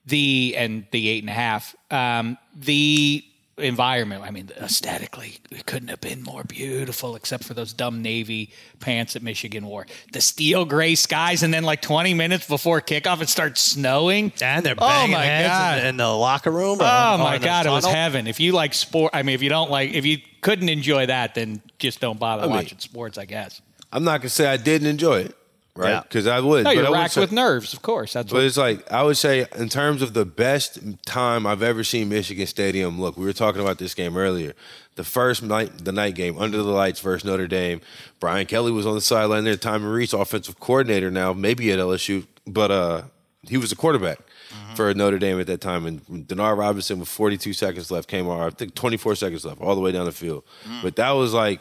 the 0.06 0.54
and 0.56 0.86
the 0.90 1.08
eight 1.08 1.22
and 1.22 1.30
a 1.30 1.32
half, 1.32 1.74
um, 1.90 2.38
the 2.54 3.24
environment. 3.58 4.22
I 4.22 4.30
mean, 4.30 4.50
aesthetically, 4.60 5.38
it 5.50 5.66
couldn't 5.66 5.88
have 5.88 6.00
been 6.00 6.22
more 6.22 6.44
beautiful, 6.44 7.16
except 7.16 7.44
for 7.44 7.54
those 7.54 7.72
dumb 7.72 8.02
navy 8.02 8.52
pants 8.80 9.14
that 9.14 9.22
Michigan 9.22 9.66
wore. 9.66 9.86
The 10.12 10.20
steel 10.20 10.64
gray 10.64 10.94
skies, 10.94 11.42
and 11.42 11.52
then 11.54 11.64
like 11.64 11.80
20 11.82 12.14
minutes 12.14 12.46
before 12.46 12.80
kickoff, 12.80 13.22
it 13.22 13.28
starts 13.28 13.60
snowing. 13.62 14.32
and 14.42 14.64
they're 14.64 14.74
Oh 14.76 14.86
banging 14.86 15.12
my 15.12 15.24
heads 15.24 15.48
God. 15.48 15.78
in, 15.78 15.82
the, 15.84 15.88
in 15.90 15.96
the 15.96 16.08
locker 16.08 16.50
room. 16.50 16.78
Oh 16.80 17.14
or 17.14 17.18
my 17.18 17.36
in 17.36 17.42
God, 17.42 17.66
it 17.66 17.70
was 17.70 17.86
heaven. 17.86 18.26
If 18.26 18.40
you 18.40 18.52
like 18.52 18.74
sport, 18.74 19.12
I 19.14 19.22
mean, 19.22 19.34
if 19.34 19.42
you 19.42 19.48
don't 19.48 19.70
like, 19.70 19.92
if 19.92 20.04
you 20.04 20.18
couldn't 20.42 20.68
enjoy 20.68 21.06
that, 21.06 21.34
then 21.34 21.62
just 21.78 22.00
don't 22.00 22.18
bother 22.18 22.42
mean- 22.42 22.50
watching 22.50 22.78
sports, 22.78 23.18
I 23.18 23.24
guess. 23.24 23.60
I'm 23.92 24.04
not 24.04 24.20
gonna 24.20 24.28
say 24.30 24.46
I 24.46 24.56
didn't 24.56 24.88
enjoy 24.88 25.20
it, 25.20 25.36
right? 25.76 25.90
Yeah. 25.90 26.02
Because 26.02 26.26
I 26.26 26.40
would. 26.40 26.64
No, 26.64 26.70
you're 26.70 26.92
racked 26.92 27.14
say- 27.14 27.20
with 27.20 27.32
nerves, 27.32 27.72
of 27.72 27.82
course. 27.82 28.12
That's 28.14 28.30
But 28.30 28.38
what. 28.38 28.44
it's 28.44 28.56
like 28.56 28.90
I 28.90 29.02
would 29.02 29.16
say 29.16 29.46
in 29.56 29.68
terms 29.68 30.02
of 30.02 30.14
the 30.14 30.24
best 30.24 30.78
time 31.04 31.46
I've 31.46 31.62
ever 31.62 31.84
seen 31.84 32.08
Michigan 32.08 32.46
Stadium 32.46 33.00
look. 33.00 33.16
We 33.16 33.24
were 33.24 33.32
talking 33.32 33.60
about 33.60 33.78
this 33.78 33.94
game 33.94 34.16
earlier. 34.16 34.54
The 34.96 35.04
first 35.04 35.42
night, 35.42 35.84
the 35.84 35.92
night 35.92 36.14
game, 36.14 36.38
under 36.38 36.56
the 36.56 36.64
lights 36.64 37.00
versus 37.00 37.24
Notre 37.24 37.46
Dame. 37.46 37.82
Brian 38.18 38.46
Kelly 38.46 38.72
was 38.72 38.86
on 38.86 38.94
the 38.94 39.00
sideline 39.02 39.44
there. 39.44 39.56
Tommy 39.56 39.84
Rees, 39.86 40.14
offensive 40.14 40.58
coordinator 40.58 41.10
now, 41.10 41.34
maybe 41.34 41.70
at 41.70 41.78
LSU, 41.78 42.26
but 42.46 42.70
uh, 42.70 43.02
he 43.42 43.58
was 43.58 43.70
a 43.72 43.76
quarterback 43.76 44.18
for 44.74 44.92
Notre 44.94 45.18
Dame 45.18 45.38
at 45.38 45.46
that 45.48 45.60
time. 45.60 45.84
And 45.84 46.00
Denard 46.26 46.56
Robinson 46.56 46.98
with 46.98 47.10
42 47.10 47.52
seconds 47.52 47.90
left 47.90 48.08
came 48.08 48.26
on. 48.26 48.40
I 48.40 48.48
think 48.50 48.74
24 48.74 49.16
seconds 49.16 49.44
left, 49.44 49.60
all 49.60 49.74
the 49.74 49.80
way 49.82 49.92
down 49.92 50.06
the 50.06 50.12
field. 50.12 50.44
But 50.82 50.96
that 50.96 51.10
was 51.10 51.34
like 51.34 51.60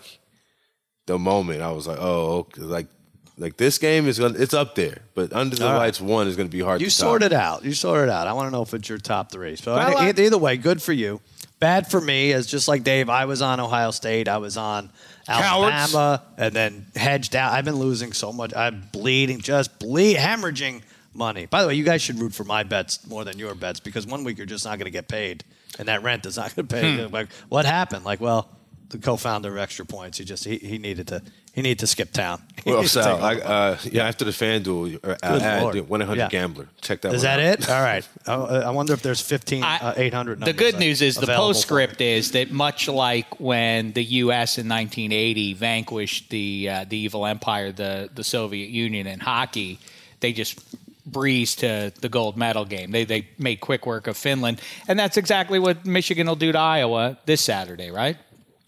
the 1.06 1.20
moment. 1.20 1.62
I 1.62 1.72
was 1.72 1.88
like, 1.88 1.98
oh, 2.00 2.38
okay. 2.40 2.62
like. 2.62 2.88
Like 3.38 3.58
this 3.58 3.78
game 3.78 4.08
is 4.08 4.18
gonna, 4.20 4.38
it's 4.40 4.54
up 4.54 4.76
there, 4.76 5.00
but 5.14 5.34
under 5.34 5.56
the 5.56 5.66
All 5.66 5.74
right. 5.74 5.78
lights 5.80 6.00
one 6.00 6.28
is 6.28 6.36
gonna 6.38 6.48
be 6.50 6.62
hard. 6.62 6.80
You 6.82 6.88
to 6.90 6.98
top. 6.98 7.06
sorted 7.08 7.34
out. 7.34 7.66
You 7.66 7.74
sorted 7.74 8.10
out. 8.10 8.28
I 8.28 8.34
want 8.34 8.48
to 8.48 8.52
know 8.52 8.62
if 8.62 8.74
it's 8.74 8.88
your 8.88 8.98
top 8.98 9.32
three. 9.32 9.56
So 9.58 9.76
Well, 9.76 9.98
I- 9.98 10.08
I- 10.08 10.10
either 10.18 10.38
way, 10.38 10.56
good 10.58 10.82
for 10.82 10.94
you. 10.94 11.20
Bad 11.60 11.90
for 11.90 12.00
me 12.02 12.32
is 12.32 12.48
just 12.48 12.68
like 12.68 12.84
Dave. 12.84 13.10
I 13.10 13.26
was 13.26 13.42
on 13.42 13.60
Ohio 13.60 13.92
State. 13.92 14.28
I 14.28 14.38
was 14.38 14.56
on 14.58 14.90
Alabama, 15.28 16.22
and 16.38 16.54
then 16.54 16.86
hedged 16.96 17.36
out. 17.36 17.54
I've 17.54 17.66
been 17.66 17.76
losing 17.78 18.14
so 18.14 18.32
much. 18.34 18.54
I'm 18.56 18.84
bleeding, 18.92 19.40
just 19.40 19.80
bleed, 19.80 20.18
hemorrhaging 20.18 20.82
money. 21.14 21.46
By 21.46 21.62
the 21.62 21.68
way, 21.70 21.76
you 21.76 21.84
guys 21.84 22.02
should 22.02 22.20
root 22.20 22.34
for 22.34 22.44
my 22.44 22.64
bets 22.64 23.06
more 23.08 23.24
than 23.24 23.40
your 23.40 23.56
bets 23.56 23.80
because 23.80 24.06
one 24.06 24.24
week 24.24 24.38
you're 24.38 24.46
just 24.46 24.66
not 24.66 24.78
going 24.78 24.86
to 24.86 24.92
get 24.92 25.08
paid, 25.08 25.44
and 25.80 25.88
that 25.88 26.04
rent 26.04 26.26
is 26.26 26.38
not 26.38 26.56
going 26.56 26.68
to 26.68 26.76
pay. 26.76 27.06
Hmm. 27.08 27.14
Like, 27.14 27.30
what 27.50 27.66
happened? 27.66 28.06
Like, 28.06 28.20
well, 28.22 28.50
the 28.96 29.02
co-founder 29.02 29.50
of 29.52 29.58
Extra 29.58 29.86
Points, 29.86 30.18
he 30.18 30.26
just 30.26 30.46
he, 30.46 30.58
he 30.58 30.78
needed 30.78 31.08
to 31.08 31.22
he 31.54 31.62
needed 31.62 31.80
to 31.80 31.88
skip 31.88 32.12
town. 32.12 32.42
He 32.66 32.72
Well, 32.72 32.84
Sal, 32.84 33.24
I, 33.24 33.36
uh, 33.36 33.78
yeah, 33.84 34.08
after 34.08 34.26
the 34.26 34.32
FanDuel 34.32 34.96
uh, 34.96 35.16
Good 35.16 35.42
ad, 35.44 35.88
one 35.88 36.02
eight 36.02 36.08
hundred 36.08 36.30
gambler. 36.32 36.68
Check 36.82 37.02
that. 37.02 37.14
Is 37.14 37.24
one 37.24 37.38
that 37.38 37.40
out. 37.40 37.60
it? 37.60 37.70
All 37.70 37.82
right. 37.82 38.08
Oh, 38.28 38.46
uh, 38.46 38.64
I 38.66 38.72
wonder 38.72 38.94
if 38.94 39.04
there's 39.04 39.22
15, 39.22 39.62
I- 39.62 39.78
uh, 39.78 39.94
800 39.96 40.40
the 40.40 40.52
good 40.52 40.80
news 40.80 41.04
is 41.04 41.16
the 41.16 41.28
postscript 41.28 42.02
is 42.02 42.32
that 42.32 42.50
much 42.52 42.88
like 42.88 43.40
when 43.40 43.92
the 43.94 44.04
U.S. 44.04 44.58
in 44.58 44.68
1980 44.68 45.54
vanquished 45.54 46.32
the 46.32 46.70
uh, 46.70 46.86
the 46.90 46.98
evil 46.98 47.28
empire, 47.28 47.72
the 47.72 48.10
the 48.16 48.24
Soviet 48.24 48.70
Union 48.70 49.06
in 49.06 49.20
hockey, 49.20 49.80
they 50.22 50.34
just 50.34 50.60
breezed 51.06 51.60
to 51.60 51.94
the 52.02 52.10
gold 52.10 52.36
medal 52.36 52.66
game. 52.66 52.92
They 52.92 53.06
they 53.06 53.28
made 53.38 53.60
quick 53.60 53.86
work 53.86 54.08
of 54.08 54.18
Finland, 54.18 54.60
and 54.88 54.98
that's 54.98 55.18
exactly 55.18 55.60
what 55.60 55.86
Michigan 55.86 56.28
will 56.28 56.36
do 56.36 56.52
to 56.52 56.58
Iowa 56.58 57.18
this 57.26 57.42
Saturday, 57.42 57.92
right? 57.92 58.18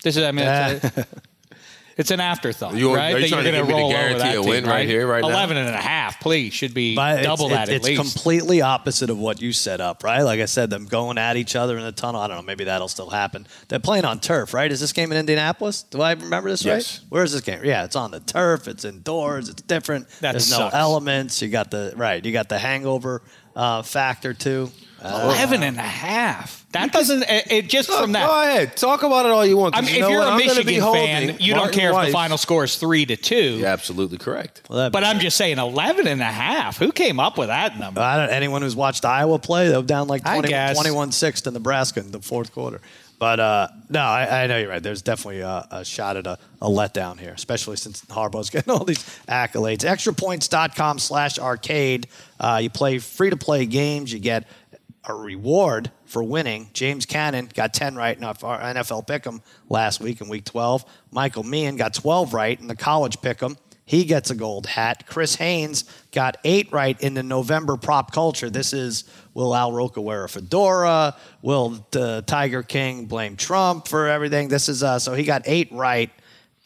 This 0.03 0.17
is 0.17 0.23
I 0.23 0.31
mean. 0.31 0.45
It's, 0.47 0.83
a, 0.97 1.07
it's 1.97 2.11
an 2.11 2.19
afterthought, 2.19 2.75
You- 2.75 2.95
right? 2.95 3.15
are 3.15 3.19
you 3.19 3.27
trying 3.27 3.43
you're 3.45 3.51
to 3.53 3.57
give 3.57 3.67
me 3.67 3.73
the 3.73 3.77
roll 3.79 3.85
over 3.87 3.93
guarantee 3.97 4.19
that 4.19 4.35
of 4.37 4.41
team, 4.43 4.49
win 4.51 4.65
right 4.67 4.87
here, 4.87 5.07
right 5.07 5.21
now? 5.23 5.29
11 5.29 5.57
and 5.57 5.69
a 5.69 5.77
half, 5.77 6.19
please. 6.19 6.53
Should 6.53 6.75
be 6.75 6.95
But 6.95 7.23
double 7.23 7.45
it's, 7.47 7.55
that 7.55 7.61
it's, 7.63 7.71
at 7.71 7.75
it's 7.77 7.99
least. 7.99 8.13
completely 8.13 8.61
opposite 8.61 9.09
of 9.09 9.17
what 9.17 9.41
you 9.41 9.51
set 9.51 9.81
up, 9.81 10.03
right? 10.03 10.21
Like 10.21 10.39
I 10.39 10.45
said, 10.45 10.69
them 10.69 10.85
going 10.85 11.17
at 11.17 11.35
each 11.37 11.55
other 11.55 11.75
in 11.77 11.83
the 11.83 11.91
tunnel. 11.91 12.21
I 12.21 12.27
don't 12.27 12.37
know. 12.37 12.43
Maybe 12.43 12.65
that'll 12.65 12.87
still 12.87 13.09
happen. 13.09 13.47
They're 13.67 13.79
playing 13.79 14.05
on 14.05 14.19
turf, 14.19 14.53
right? 14.53 14.71
Is 14.71 14.79
this 14.79 14.93
game 14.93 15.11
in 15.11 15.17
Indianapolis? 15.17 15.83
Do 15.83 16.01
I 16.01 16.11
remember 16.13 16.49
this 16.51 16.63
Yes. 16.63 16.99
right? 16.99 17.05
Where 17.09 17.23
is 17.23 17.31
this 17.31 17.41
game? 17.41 17.61
Yeah, 17.65 17.83
it's 17.85 17.95
on 17.95 18.11
the 18.11 18.19
turf. 18.19 18.67
It's 18.67 18.85
indoors. 18.85 19.49
It's 19.49 19.63
different. 19.63 20.07
That 20.21 20.33
There's 20.33 20.45
sucks. 20.45 20.73
no 20.73 20.79
elements. 20.79 21.41
You 21.41 21.49
got 21.49 21.71
the 21.71 21.93
right. 21.95 22.23
You 22.23 22.31
got 22.31 22.47
the 22.47 22.59
hangover 22.59 23.23
uh, 23.55 23.81
factor 23.81 24.35
too. 24.35 24.69
11 25.03 25.63
and 25.63 25.77
a 25.77 25.81
half. 25.81 26.65
That 26.71 26.91
doesn't, 26.91 27.23
it, 27.23 27.51
it 27.51 27.69
just 27.69 27.89
from 27.89 28.11
that. 28.11 28.27
Go 28.27 28.41
ahead. 28.43 28.75
Talk 28.77 29.03
about 29.03 29.25
it 29.25 29.31
all 29.31 29.45
you 29.45 29.55
want. 29.57 29.73
I 29.75 29.79
'cause 29.79 29.87
mean, 29.87 29.95
you 29.95 30.01
if 30.01 30.01
know 30.03 30.09
you're 30.09 30.19
what? 30.19 30.27
a 30.27 30.31
I'm 30.31 30.37
Michigan 30.37 30.65
fan, 30.73 30.81
holding 30.81 31.39
you 31.39 31.53
don't 31.53 31.61
Martin 31.63 31.79
care 31.79 31.91
if 32.01 32.05
the 32.07 32.11
final 32.11 32.37
score 32.37 32.63
is 32.65 32.75
three 32.75 33.05
to 33.05 33.15
two. 33.15 33.57
You're 33.59 33.67
absolutely 33.67 34.17
correct. 34.17 34.63
Well, 34.69 34.89
But 34.89 35.03
I'm 35.03 35.19
just 35.19 35.37
saying 35.37 35.59
11 35.59 36.07
and 36.07 36.21
a 36.21 36.25
half. 36.25 36.77
Who 36.77 36.91
came 36.91 37.19
up 37.19 37.37
with 37.37 37.47
that 37.47 37.79
number? 37.79 38.01
I 38.01 38.17
don't, 38.17 38.33
anyone 38.35 38.61
who's 38.63 38.75
watched 38.75 39.05
Iowa 39.05 39.39
play, 39.39 39.69
they 39.69 39.77
were 39.77 39.83
down 39.83 40.07
like 40.07 40.23
20, 40.23 40.49
21-6 40.49 41.41
to 41.43 41.51
Nebraska 41.51 42.01
in 42.01 42.11
the 42.11 42.19
fourth 42.19 42.51
quarter. 42.51 42.81
But 43.19 43.39
uh, 43.39 43.69
no, 43.89 44.01
I, 44.01 44.43
I 44.43 44.47
know 44.47 44.59
you're 44.59 44.69
right. 44.69 44.83
There's 44.83 45.01
definitely 45.01 45.39
a, 45.39 45.67
a 45.71 45.83
shot 45.85 46.17
at 46.17 46.27
a, 46.27 46.37
a 46.61 46.67
letdown 46.69 47.19
here, 47.19 47.31
especially 47.33 47.77
since 47.77 48.01
Harbaugh's 48.05 48.49
getting 48.51 48.71
all 48.71 48.83
these 48.85 49.03
accolades. 49.27 49.79
Extrapoints.com 49.79 50.99
slash 50.99 51.39
arcade. 51.39 52.07
Uh, 52.39 52.59
you 52.61 52.69
play 52.69 52.99
free-to-play 52.99 53.65
games. 53.65 54.13
You 54.13 54.19
get 54.19 54.45
a 55.07 55.13
reward 55.13 55.91
for 56.05 56.23
winning. 56.23 56.69
James 56.73 57.05
Cannon 57.05 57.49
got 57.53 57.73
10 57.73 57.95
right 57.95 58.17
in 58.17 58.23
our 58.23 58.33
NFL 58.33 59.07
Pick'em 59.07 59.41
last 59.69 59.99
week 59.99 60.21
in 60.21 60.29
Week 60.29 60.43
12. 60.43 60.85
Michael 61.11 61.43
Meehan 61.43 61.77
got 61.77 61.93
12 61.93 62.33
right 62.33 62.59
in 62.59 62.67
the 62.67 62.75
college 62.75 63.17
Pick'em. 63.17 63.57
He 63.85 64.03
gets 64.03 64.31
a 64.31 64.35
gold 64.35 64.65
hat. 64.65 65.07
Chris 65.07 65.35
Haynes 65.35 65.85
got 66.11 66.35
eight 66.43 66.69
right 66.73 66.99
in 66.99 67.13
the 67.13 67.23
November 67.23 67.77
prop 67.77 68.11
culture. 68.11 68.49
This 68.49 68.73
is 68.73 69.05
will 69.33 69.55
Al 69.55 69.71
Roker 69.71 70.01
wear 70.01 70.25
a 70.25 70.29
fedora? 70.29 71.15
Will 71.41 71.85
the 71.91 72.21
Tiger 72.27 72.63
King 72.63 73.05
blame 73.05 73.37
Trump 73.37 73.87
for 73.87 74.09
everything? 74.09 74.49
This 74.49 74.67
is 74.67 74.83
uh, 74.83 74.99
so 74.99 75.13
he 75.13 75.23
got 75.23 75.43
eight 75.45 75.69
right. 75.71 76.11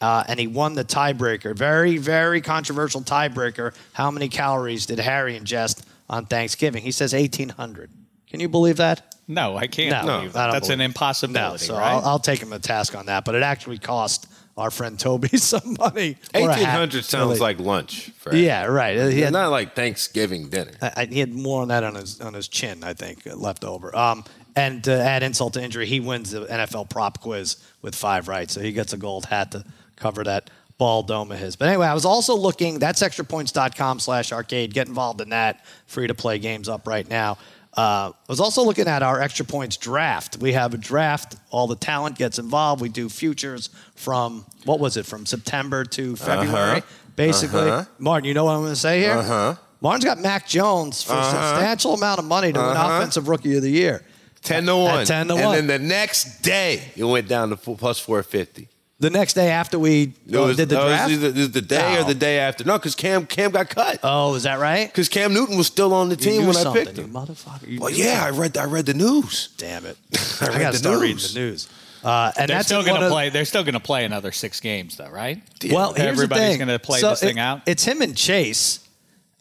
Uh, 0.00 0.24
and 0.26 0.40
he 0.40 0.48
won 0.48 0.74
the 0.74 0.84
tiebreaker. 0.84 1.56
Very, 1.56 1.96
very 1.96 2.40
controversial 2.40 3.02
tiebreaker. 3.02 3.72
How 3.92 4.10
many 4.10 4.28
calories 4.28 4.84
did 4.84 4.98
Harry 4.98 5.38
ingest 5.38 5.84
on 6.10 6.26
Thanksgiving? 6.26 6.82
He 6.82 6.90
says 6.90 7.12
1,800. 7.12 7.88
Can 8.32 8.40
you 8.40 8.48
believe 8.48 8.78
that? 8.78 9.14
No, 9.28 9.56
I 9.56 9.68
can't 9.68 10.04
No, 10.04 10.16
believe 10.18 10.30
I 10.30 10.32
that. 10.40 10.44
don't 10.46 10.52
That's 10.54 10.68
an 10.68 10.78
believe 10.78 10.80
it. 10.80 10.84
impossibility, 10.86 11.66
No, 11.68 11.74
so 11.74 11.74
right? 11.78 11.92
I'll, 11.92 12.04
I'll 12.04 12.18
take 12.18 12.40
him 12.40 12.50
to 12.50 12.58
task 12.58 12.96
on 12.96 13.06
that. 13.06 13.24
But 13.24 13.36
it 13.36 13.42
actually 13.44 13.78
cost 13.78 14.26
our 14.56 14.70
friend 14.70 14.98
Toby 14.98 15.28
some 15.36 15.76
money. 15.78 16.16
or 16.34 16.40
a 16.48 16.54
hat. 16.54 16.58
1800 16.80 17.04
sounds 17.04 17.28
Really. 17.28 17.38
like 17.38 17.60
lunch. 17.60 18.10
For 18.18 18.34
Yeah, 18.34 18.64
right. 18.64 19.12
He 19.12 19.20
had, 19.20 19.32
not 19.32 19.50
like 19.50 19.76
Thanksgiving 19.76 20.48
dinner. 20.50 20.72
I, 20.82 20.92
I- 20.96 21.04
he 21.06 21.20
had 21.20 21.32
more 21.32 21.62
on 21.62 21.68
that 21.68 21.84
on 21.84 21.94
his 21.94 22.20
on 22.20 22.34
his 22.34 22.48
chin, 22.48 22.82
I 22.82 22.94
think, 22.94 23.26
uh, 23.26 23.36
left 23.36 23.64
over. 23.64 23.94
Um, 23.96 24.24
and 24.56 24.82
to 24.84 24.92
add 24.92 25.22
insult 25.22 25.54
to 25.54 25.62
injury, 25.62 25.86
he 25.86 26.00
wins 26.00 26.32
the 26.32 26.44
NFL 26.46 26.90
prop 26.90 27.20
quiz 27.20 27.56
with 27.80 27.94
five 27.94 28.28
right, 28.28 28.50
so 28.50 28.60
he 28.60 28.72
gets 28.72 28.92
a 28.92 28.98
gold 28.98 29.26
hat 29.26 29.52
to 29.52 29.64
cover 29.96 30.24
that 30.24 30.50
ball 30.78 31.02
dome 31.04 31.30
of 31.32 31.38
his. 31.38 31.54
But 31.56 31.68
anyway, 31.68 31.86
I 31.86 31.94
was 31.94 32.04
also 32.04 32.34
looking. 32.34 32.78
That's 32.78 33.02
extrapoints.com 33.02 34.00
slash 34.00 34.32
arcade. 34.32 34.74
Get 34.74 34.88
involved 34.88 35.20
in 35.20 35.28
that. 35.30 35.64
Free 35.86 36.06
to 36.08 36.14
play 36.14 36.38
games 36.38 36.68
up 36.68 36.86
right 36.88 37.08
now. 37.08 37.38
Uh, 37.76 38.12
I 38.12 38.12
was 38.28 38.38
also 38.40 38.62
looking 38.64 38.86
at 38.86 39.02
our 39.02 39.20
extra 39.20 39.46
points 39.46 39.76
draft. 39.78 40.36
We 40.36 40.52
have 40.52 40.74
a 40.74 40.76
draft. 40.76 41.36
All 41.50 41.66
the 41.66 41.76
talent 41.76 42.18
gets 42.18 42.38
involved. 42.38 42.82
We 42.82 42.90
do 42.90 43.08
futures 43.08 43.70
from 43.94 44.44
what 44.64 44.78
was 44.78 44.96
it 44.98 45.06
from 45.06 45.24
September 45.24 45.84
to 45.86 46.14
February, 46.16 46.82
basically. 47.16 47.70
Uh-huh. 47.70 47.84
Martin, 47.98 48.28
you 48.28 48.34
know 48.34 48.44
what 48.44 48.52
I'm 48.56 48.60
going 48.60 48.72
to 48.74 48.76
say 48.76 49.00
here? 49.00 49.12
Uh-huh. 49.12 49.54
Martin's 49.80 50.04
got 50.04 50.18
Mac 50.20 50.46
Jones 50.46 51.02
for 51.02 51.14
a 51.14 51.24
substantial 51.24 51.94
amount 51.94 52.18
of 52.18 52.26
money 52.26 52.52
to 52.52 52.58
win 52.58 52.68
Uh-huh. 52.68 52.96
Offensive 52.98 53.26
Rookie 53.28 53.56
of 53.56 53.62
the 53.62 53.70
Year. 53.70 54.04
10 54.42 54.66
to 54.66 54.76
1. 54.76 55.06
10 55.06 55.28
to 55.28 55.34
and 55.34 55.44
1. 55.44 55.54
then 55.54 55.66
the 55.66 55.78
next 55.78 56.42
day, 56.42 56.82
it 56.96 57.04
went 57.04 57.26
down 57.28 57.48
to 57.50 57.56
plus 57.56 57.98
450. 57.98 58.68
The 59.02 59.10
next 59.10 59.34
day 59.34 59.50
after 59.50 59.78
we 59.78 60.12
It 60.28 60.36
uh, 60.36 60.42
was, 60.42 60.56
did 60.56 60.68
the 60.68 60.76
no, 60.76 60.82
it 60.82 60.84
was 60.84 60.94
draft. 60.96 61.10
either- 61.12 61.26
it 61.28 61.36
was 61.36 61.50
the 61.50 61.60
day 61.62 62.00
or 62.00 62.04
the 62.04 62.14
day 62.14 62.38
after. 62.38 62.64
No, 62.64 62.78
because 62.78 62.94
Cam 62.94 63.26
Cam 63.26 63.50
got 63.50 63.68
cut. 63.68 63.98
oh, 64.04 64.34
is 64.36 64.44
that 64.44 64.58
right? 64.60 64.86
Because 64.86 65.08
Cam 65.08 65.34
Newton 65.34 65.56
was 65.58 65.66
still 65.66 65.92
on 65.92 66.08
the 66.08 66.14
You 66.14 66.20
team 66.20 66.40
knew 66.42 66.46
when 66.48 66.56
I 66.56 66.62
something, 66.62 66.84
picked 66.86 66.98
you 66.98 67.04
him. 67.04 67.12
motherfucker. 67.12 67.66
You 67.68 67.80
Well, 67.80 67.90
knew 67.90 67.96
yeah, 68.04 68.24
I 68.24 68.30
read 68.30 68.56
I 68.56 68.64
read 68.64 68.86
the 68.86 68.94
news. 68.94 69.48
Damn 69.56 69.86
it! 69.86 69.96
I 70.40 70.46
I, 70.46 70.48
read 70.50 70.58
got 70.60 70.66
to 70.66 70.72
the 70.72 70.78
start 70.78 71.00
reading 71.00 71.16
news. 71.16 71.34
the 71.34 71.40
news. 71.40 71.68
Uh, 72.04 72.32
and 72.36 72.48
they're 72.48 72.56
that's 72.58 72.66
still 72.68 72.82
going 72.84 73.00
to 73.00 73.08
play. 73.08 73.28
They're 73.28 73.44
still 73.44 73.62
going 73.64 73.74
to 73.74 73.80
play 73.80 74.04
another 74.04 74.32
six 74.32 74.60
games, 74.60 74.96
though, 74.96 75.08
right? 75.10 75.40
Well, 75.70 75.92
here's 75.94 76.06
everybody's 76.08 76.42
the 76.44 76.48
thing. 76.50 76.58
going 76.58 76.68
to 76.68 76.78
play 76.78 76.98
So 77.00 77.10
this 77.10 77.20
thing 77.20 77.38
out. 77.40 77.62
It's 77.66 77.84
him 77.84 78.02
and 78.02 78.16
Chase, 78.16 78.88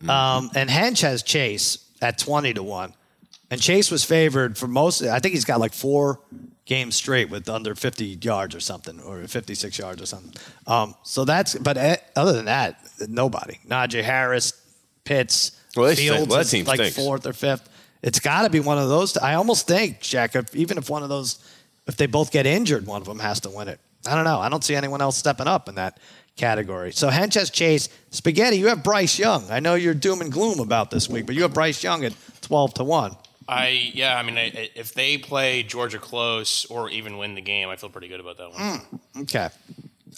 um, 0.09 0.49
and 0.55 0.69
Hench 0.69 1.01
has 1.01 1.21
Chase 1.23 1.77
at 2.01 2.17
twenty 2.17 2.53
to 2.55 2.63
one, 2.63 2.93
and 3.51 3.61
Chase 3.61 3.91
was 3.91 4.03
favored 4.03 4.57
for 4.57 4.67
most. 4.67 5.03
I 5.03 5.19
think 5.19 5.33
he's 5.35 5.45
got 5.45 5.59
like 5.59 5.73
four 5.73 6.19
games 6.65 6.95
straight 6.95 7.29
with 7.29 7.49
under 7.49 7.75
fifty 7.75 8.17
yards 8.21 8.55
or 8.55 8.59
something, 8.59 8.99
or 9.01 9.25
fifty 9.27 9.55
six 9.55 9.77
yards 9.77 10.01
or 10.01 10.05
something. 10.05 10.33
Um, 10.67 10.95
so 11.03 11.25
that's. 11.25 11.55
But 11.55 11.77
eh, 11.77 11.97
other 12.15 12.33
than 12.33 12.45
that, 12.45 12.79
nobody. 13.07 13.59
Najee 13.67 14.03
Harris, 14.03 14.53
Pitts, 15.03 15.51
Well. 15.75 15.93
Fields, 15.95 16.27
Well, 16.27 16.37
that 16.37 16.45
is 16.45 16.51
team 16.51 16.65
like 16.65 16.79
stinks. 16.79 16.95
fourth 16.95 17.25
or 17.25 17.33
fifth. 17.33 17.67
It's 18.03 18.19
got 18.19 18.43
to 18.43 18.49
be 18.49 18.59
one 18.59 18.77
of 18.79 18.89
those. 18.89 19.15
I 19.17 19.35
almost 19.35 19.67
think, 19.67 20.01
Jack, 20.01 20.35
if, 20.35 20.55
even 20.55 20.77
if 20.79 20.89
one 20.89 21.03
of 21.03 21.09
those, 21.09 21.37
if 21.85 21.97
they 21.97 22.07
both 22.07 22.31
get 22.31 22.45
injured, 22.47 22.87
one 22.87 22.99
of 23.01 23.07
them 23.07 23.19
has 23.19 23.39
to 23.41 23.49
win 23.51 23.67
it. 23.67 23.79
I 24.07 24.15
don't 24.15 24.23
know. 24.23 24.39
I 24.39 24.49
don't 24.49 24.63
see 24.63 24.73
anyone 24.73 25.01
else 25.01 25.17
stepping 25.17 25.45
up 25.47 25.69
in 25.69 25.75
that 25.75 25.99
category. 26.35 26.91
So 26.93 27.09
Hench 27.11 27.35
has 27.35 27.51
Chase. 27.51 27.89
Spaghetti, 28.09 28.57
you 28.57 28.67
have 28.69 28.83
Bryce 28.83 29.19
Young. 29.19 29.45
I 29.51 29.59
know 29.59 29.75
you're 29.75 29.93
doom 29.93 30.21
and 30.21 30.31
gloom 30.31 30.59
about 30.59 30.89
this 30.89 31.07
week, 31.09 31.27
but 31.27 31.35
you 31.35 31.43
have 31.43 31.53
Bryce 31.53 31.83
Young 31.83 32.03
at 32.03 32.13
12 32.41 32.73
to 32.75 32.83
1. 32.83 33.15
I 33.47 33.91
yeah, 33.93 34.17
I 34.17 34.23
mean, 34.23 34.37
I, 34.37 34.45
I- 34.45 34.69
if 34.75 34.93
they 34.93 35.17
play 35.17 35.63
Georgia 35.63 35.99
close 35.99 36.65
or 36.65 36.89
even 36.89 37.17
win 37.17 37.35
the 37.35 37.41
game, 37.41 37.69
I 37.69 37.75
feel 37.75 37.89
pretty 37.89 38.07
good 38.07 38.19
about 38.19 38.37
that 38.37 38.51
one. 38.51 38.61
Mm, 38.61 39.21
okay. 39.23 39.49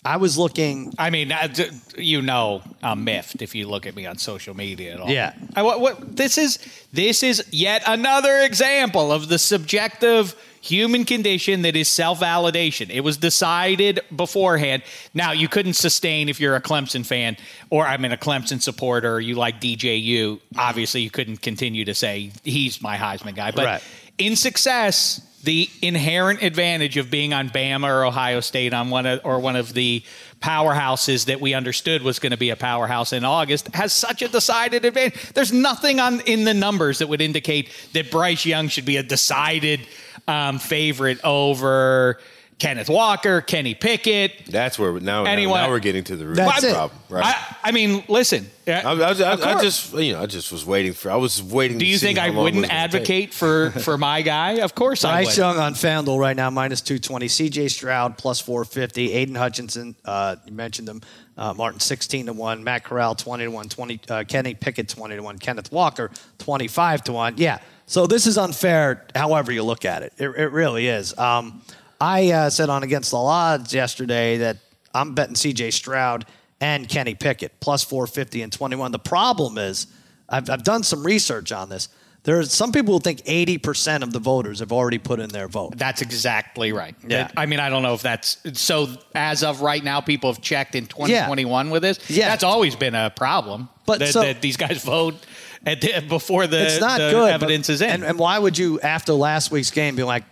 I 0.05 0.17
was 0.17 0.37
looking. 0.37 0.93
I 0.97 1.09
mean, 1.11 1.31
I- 1.31 1.47
d- 1.47 1.69
you 1.97 2.21
know, 2.21 2.61
I'm 2.81 3.03
miffed 3.05 3.41
if 3.41 3.55
you 3.55 3.67
look 3.67 3.85
at 3.87 3.95
me 3.95 4.05
on 4.05 4.17
social 4.17 4.53
media 4.55 4.93
at 4.95 4.99
all. 4.99 5.09
Yeah. 5.09 5.33
I, 5.55 5.61
what, 5.63 5.79
what, 5.79 6.15
this 6.15 6.37
is 6.37 6.59
this 6.91 7.23
is 7.23 7.43
yet 7.51 7.83
another 7.87 8.39
example 8.39 9.11
of 9.11 9.29
the 9.29 9.39
subjective 9.39 10.35
human 10.63 11.03
condition 11.03 11.63
that 11.63 11.75
is 11.75 11.89
self-validation. 11.89 12.89
It 12.89 13.01
was 13.01 13.17
decided 13.17 13.99
beforehand. 14.15 14.81
Now 15.13 15.33
you 15.33 15.49
couldn't 15.49 15.73
sustain 15.73 16.29
if 16.29 16.39
you're 16.39 16.55
a 16.55 16.61
Clemson 16.61 17.05
fan 17.05 17.35
or 17.69 17.85
I'm 17.85 18.01
mean 18.01 18.13
a 18.13 18.17
Clemson 18.17 18.61
supporter. 18.61 19.19
You 19.19 19.35
like 19.35 19.59
DJU. 19.59 20.39
Obviously, 20.57 21.01
you 21.01 21.09
couldn't 21.11 21.41
continue 21.41 21.83
to 21.83 21.93
say 21.93 22.31
he's 22.43 22.81
my 22.81 22.95
Heisman 22.95 23.35
guy. 23.35 23.51
But 23.51 23.65
Right. 23.65 23.81
in 24.17 24.37
success, 24.37 25.19
the 25.43 25.69
inherent 25.81 26.41
advantage 26.41 26.95
of 26.95 27.11
being 27.11 27.33
on 27.33 27.49
Bama 27.49 27.89
or 27.89 28.05
Ohio 28.05 28.39
State 28.39 28.73
on 28.73 28.89
one 28.89 29.05
of, 29.05 29.19
or 29.25 29.39
one 29.39 29.57
of 29.57 29.73
the 29.73 30.01
powerhouses 30.41 31.25
that 31.25 31.41
we 31.41 31.53
understood 31.53 32.03
was 32.03 32.19
going 32.19 32.31
to 32.31 32.37
be 32.37 32.51
a 32.51 32.55
powerhouse 32.55 33.11
in 33.11 33.25
August 33.25 33.67
has 33.75 33.91
such 33.91 34.21
a 34.21 34.29
decided 34.29 34.85
advantage. 34.85 35.33
There's 35.33 35.51
nothing 35.51 35.99
on 35.99 36.21
in 36.21 36.45
the 36.45 36.53
numbers 36.53 36.99
that 36.99 37.07
would 37.07 37.21
indicate 37.21 37.69
that 37.91 38.09
Bryce 38.11 38.45
Young 38.45 38.69
should 38.69 38.85
be 38.85 38.95
a 38.95 39.03
decided 39.03 39.81
um, 40.27 40.59
favorite 40.59 41.19
over 41.23 42.19
Kenneth 42.59 42.87
Walker, 42.89 43.41
Kenny 43.41 43.73
Pickett. 43.73 44.45
That's 44.47 44.79
where 44.79 44.93
now, 44.93 45.23
now, 45.23 45.31
Anyone- 45.31 45.59
now 45.61 45.69
we're 45.69 45.79
getting 45.79 46.03
to 46.05 46.15
the 46.15 46.25
root 46.25 46.35
That's 46.37 46.57
of 46.57 46.61
the 46.61 46.69
it. 46.69 46.73
problem, 46.73 46.99
right? 47.09 47.25
I, 47.25 47.55
I 47.65 47.71
mean, 47.71 48.03
listen. 48.07 48.49
I, 48.65 48.71
I, 48.71 48.93
I, 48.93 49.55
I 49.57 49.61
just 49.61 49.91
you 49.93 50.13
know 50.13 50.21
I 50.21 50.25
just 50.25 50.49
was 50.53 50.65
waiting 50.65 50.93
for 50.93 51.11
I 51.11 51.17
was 51.17 51.43
waiting. 51.43 51.77
Do 51.77 51.85
you 51.85 51.97
see 51.97 52.05
think 52.07 52.19
how 52.19 52.27
I 52.27 52.29
wouldn't 52.29 52.61
was 52.61 52.69
take. 52.69 52.71
advocate 52.71 53.33
for 53.33 53.71
for 53.71 53.97
my 53.97 54.21
guy? 54.21 54.59
Of 54.61 54.73
course 54.75 55.03
I 55.03 55.23
Bryce 55.23 55.35
would. 55.35 55.41
Young 55.41 55.57
on 55.57 55.73
FanDuel 55.73 56.17
right 56.17 56.37
now, 56.37 56.49
minus 56.49 56.79
220. 56.79 57.27
CJ 57.27 57.69
Stroud, 57.71 58.17
plus 58.17 58.39
450. 58.39 59.11
Aidan 59.11 59.35
Hutchinson, 59.35 59.95
uh, 60.05 60.37
you 60.45 60.53
mentioned 60.53 60.87
him. 60.87 61.01
Uh, 61.35 61.53
Martin, 61.57 61.79
16 61.81 62.27
to 62.27 62.33
1. 62.33 62.63
Matt 62.63 62.85
Corral, 62.85 63.15
20 63.15 63.45
to 63.45 63.49
1. 63.51 63.67
20, 63.67 63.99
uh, 64.07 64.23
Kenny 64.25 64.53
Pickett, 64.53 64.87
20 64.87 65.15
to 65.15 65.23
1. 65.23 65.39
Kenneth 65.39 65.71
Walker, 65.71 66.11
25 66.37 67.03
to 67.05 67.11
1. 67.13 67.33
Yeah. 67.37 67.57
So 67.85 68.07
this 68.07 68.27
is 68.27 68.37
unfair, 68.37 69.05
however 69.15 69.51
you 69.51 69.63
look 69.63 69.85
at 69.85 70.03
it. 70.03 70.13
It, 70.17 70.29
it 70.29 70.51
really 70.51 70.87
is. 70.87 71.17
Um, 71.17 71.61
I 71.99 72.31
uh, 72.31 72.49
said 72.49 72.69
on 72.69 72.83
Against 72.83 73.11
the 73.11 73.17
Odds 73.17 73.73
yesterday 73.73 74.37
that 74.37 74.57
I'm 74.93 75.13
betting 75.13 75.35
CJ 75.35 75.73
Stroud 75.73 76.25
and 76.61 76.87
Kenny 76.87 77.15
Pickett, 77.15 77.59
plus 77.59 77.83
450 77.83 78.41
and 78.41 78.51
21. 78.51 78.91
The 78.91 78.99
problem 78.99 79.57
is, 79.57 79.87
I've, 80.29 80.49
I've 80.49 80.63
done 80.63 80.83
some 80.83 81.05
research 81.05 81.51
on 81.51 81.69
this. 81.69 81.89
There's 82.23 82.53
some 82.53 82.71
people 82.71 82.93
who 82.93 82.99
think 83.01 83.19
80% 83.23 84.01
of 84.01 84.13
the 84.13 84.19
voters 84.19 84.59
have 84.59 84.71
already 84.71 84.97
put 84.97 85.19
in 85.19 85.29
their 85.29 85.49
vote. 85.49 85.77
That's 85.77 86.01
exactly 86.01 86.71
right. 86.71 86.95
Yeah. 87.05 87.29
I 87.35 87.45
mean, 87.47 87.59
I 87.59 87.69
don't 87.69 87.83
know 87.83 87.93
if 87.95 88.01
that's 88.01 88.37
so. 88.53 88.87
As 89.13 89.43
of 89.43 89.59
right 89.61 89.83
now, 89.83 89.99
people 89.99 90.31
have 90.31 90.41
checked 90.41 90.75
in 90.75 90.85
2021 90.85 91.69
with 91.69 91.81
this. 91.81 92.09
Yeah. 92.09 92.29
that's 92.29 92.45
always 92.45 92.77
been 92.77 92.95
a 92.95 93.09
problem. 93.09 93.67
But 93.85 93.99
that, 93.99 94.07
so- 94.13 94.21
that 94.21 94.41
these 94.41 94.55
guys 94.55 94.81
vote 94.83 95.15
the, 95.65 96.03
before 96.07 96.47
the, 96.47 96.65
it's 96.65 96.79
not 96.81 96.99
the 96.99 97.09
good. 97.11 97.19
but- 97.21 97.31
evidence 97.33 97.69
is 97.69 97.81
in. 97.81 97.89
And, 97.89 98.03
and 98.03 98.19
why 98.19 98.37
would 98.39 98.57
you, 98.57 98.79
after 98.81 99.13
last 99.13 99.51
week's 99.51 99.71
game, 99.71 99.95
be 99.95 100.03
like, 100.03 100.23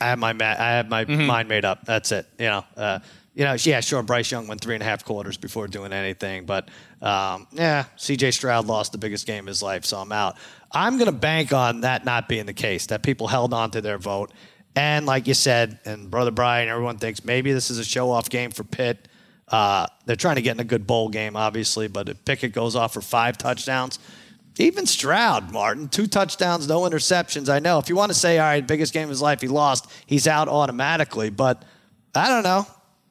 I 0.00 0.06
have 0.06 0.18
my 0.18 0.32
ma- 0.32 0.44
I 0.44 0.70
have 0.72 0.88
my 0.88 1.04
Mm-hmm. 1.04 1.26
mind 1.26 1.48
made 1.48 1.64
up. 1.64 1.84
That's 1.84 2.10
it. 2.12 2.26
You 2.38 2.46
know, 2.46 2.64
uh, 2.76 2.98
you 3.34 3.44
know, 3.44 3.54
yeah, 3.58 3.80
sure. 3.80 4.02
Bryce 4.02 4.30
Young 4.30 4.46
went 4.46 4.60
three 4.60 4.74
and 4.74 4.82
a 4.82 4.86
half 4.86 5.04
quarters 5.04 5.36
before 5.36 5.66
doing 5.68 5.92
anything, 5.92 6.44
but 6.46 6.68
um, 7.02 7.46
yeah, 7.52 7.84
C.J. 7.96 8.30
Stroud 8.32 8.66
lost 8.66 8.92
the 8.92 8.98
biggest 8.98 9.26
game 9.26 9.44
of 9.44 9.48
his 9.48 9.62
life, 9.62 9.84
so 9.84 9.98
I'm 9.98 10.12
out. 10.12 10.36
I'm 10.72 10.94
going 10.98 11.06
to 11.06 11.12
bank 11.16 11.52
on 11.52 11.82
that 11.82 12.04
not 12.04 12.28
being 12.28 12.46
the 12.46 12.52
case. 12.54 12.86
That 12.86 13.02
people 13.02 13.26
held 13.28 13.52
on 13.52 13.70
to 13.72 13.80
their 13.80 13.98
vote, 13.98 14.32
and 14.76 15.04
like 15.06 15.26
you 15.28 15.34
said, 15.34 15.78
and 15.84 16.10
brother 16.10 16.30
Brian, 16.30 16.68
everyone 16.68 16.98
thinks 16.98 17.24
maybe 17.24 17.52
this 17.52 17.70
is 17.70 17.78
a 17.78 17.84
show-off 17.84 18.28
game 18.30 18.50
for 18.50 18.64
Pitt. 18.64 19.08
Uh, 19.48 19.86
they're 20.06 20.16
trying 20.16 20.36
to 20.36 20.42
get 20.42 20.52
in 20.56 20.60
a 20.60 20.64
good 20.64 20.86
bowl 20.86 21.08
game, 21.08 21.36
obviously, 21.36 21.86
but 21.88 22.08
if 22.08 22.24
Pickett 22.24 22.52
goes 22.52 22.74
off 22.76 22.94
for 22.94 23.00
five 23.00 23.36
touchdowns, 23.36 23.98
Even 24.56 24.86
Stroud, 24.86 25.50
Martin, 25.50 25.88
two 25.88 26.06
touchdowns, 26.06 26.68
no 26.68 26.82
interceptions. 26.82 27.48
I 27.48 27.58
know. 27.58 27.78
If 27.78 27.88
you 27.88 27.96
want 27.96 28.12
to 28.12 28.18
say, 28.18 28.38
all 28.38 28.46
right, 28.46 28.64
biggest 28.64 28.92
game 28.92 29.04
of 29.04 29.08
his 29.08 29.22
life, 29.22 29.40
he 29.40 29.48
lost, 29.48 29.90
he's 30.06 30.28
out 30.28 30.48
automatically. 30.48 31.30
But 31.30 31.64
I 32.14 32.28
don't 32.28 32.44
know. 32.44 32.66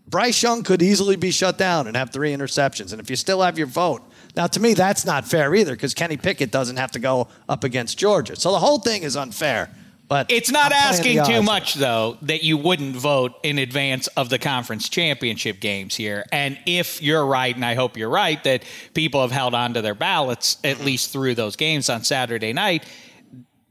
Bryce 0.07 0.41
Young 0.41 0.63
could 0.63 0.81
easily 0.81 1.15
be 1.15 1.31
shut 1.31 1.57
down 1.57 1.87
and 1.87 1.97
have 1.97 2.11
three 2.11 2.33
interceptions. 2.33 2.91
And 2.91 3.01
if 3.01 3.09
you 3.09 3.15
still 3.15 3.41
have 3.41 3.57
your 3.57 3.67
vote, 3.67 4.01
now 4.35 4.47
to 4.47 4.59
me, 4.59 4.73
that's 4.73 5.05
not 5.05 5.25
fair 5.25 5.53
either 5.53 5.73
because 5.73 5.93
Kenny 5.93 6.17
Pickett 6.17 6.51
doesn't 6.51 6.77
have 6.77 6.91
to 6.91 6.99
go 6.99 7.27
up 7.49 7.63
against 7.63 7.97
Georgia. 7.97 8.35
So 8.35 8.51
the 8.51 8.59
whole 8.59 8.79
thing 8.79 9.03
is 9.03 9.15
unfair. 9.15 9.69
But 10.13 10.29
It's 10.29 10.51
not 10.51 10.71
I'm 10.71 10.93
asking 10.93 11.25
too 11.25 11.41
much, 11.41 11.73
though, 11.73 12.19
that 12.21 12.43
you 12.43 12.55
wouldn't 12.55 12.95
vote 12.95 13.33
in 13.41 13.57
advance 13.57 14.05
of 14.09 14.29
the 14.29 14.37
conference 14.37 14.87
championship 14.87 15.59
games 15.59 15.95
here. 15.95 16.23
And 16.31 16.59
if 16.67 17.01
you're 17.01 17.25
right, 17.25 17.55
and 17.55 17.65
I 17.65 17.73
hope 17.73 17.97
you're 17.97 18.11
right, 18.11 18.41
that 18.43 18.61
people 18.93 19.21
have 19.21 19.31
held 19.31 19.55
on 19.55 19.73
to 19.73 19.81
their 19.81 19.95
ballots 19.95 20.57
at 20.63 20.81
least 20.81 21.11
through 21.11 21.33
those 21.33 21.55
games 21.55 21.89
on 21.89 22.03
Saturday 22.03 22.53
night, 22.53 22.85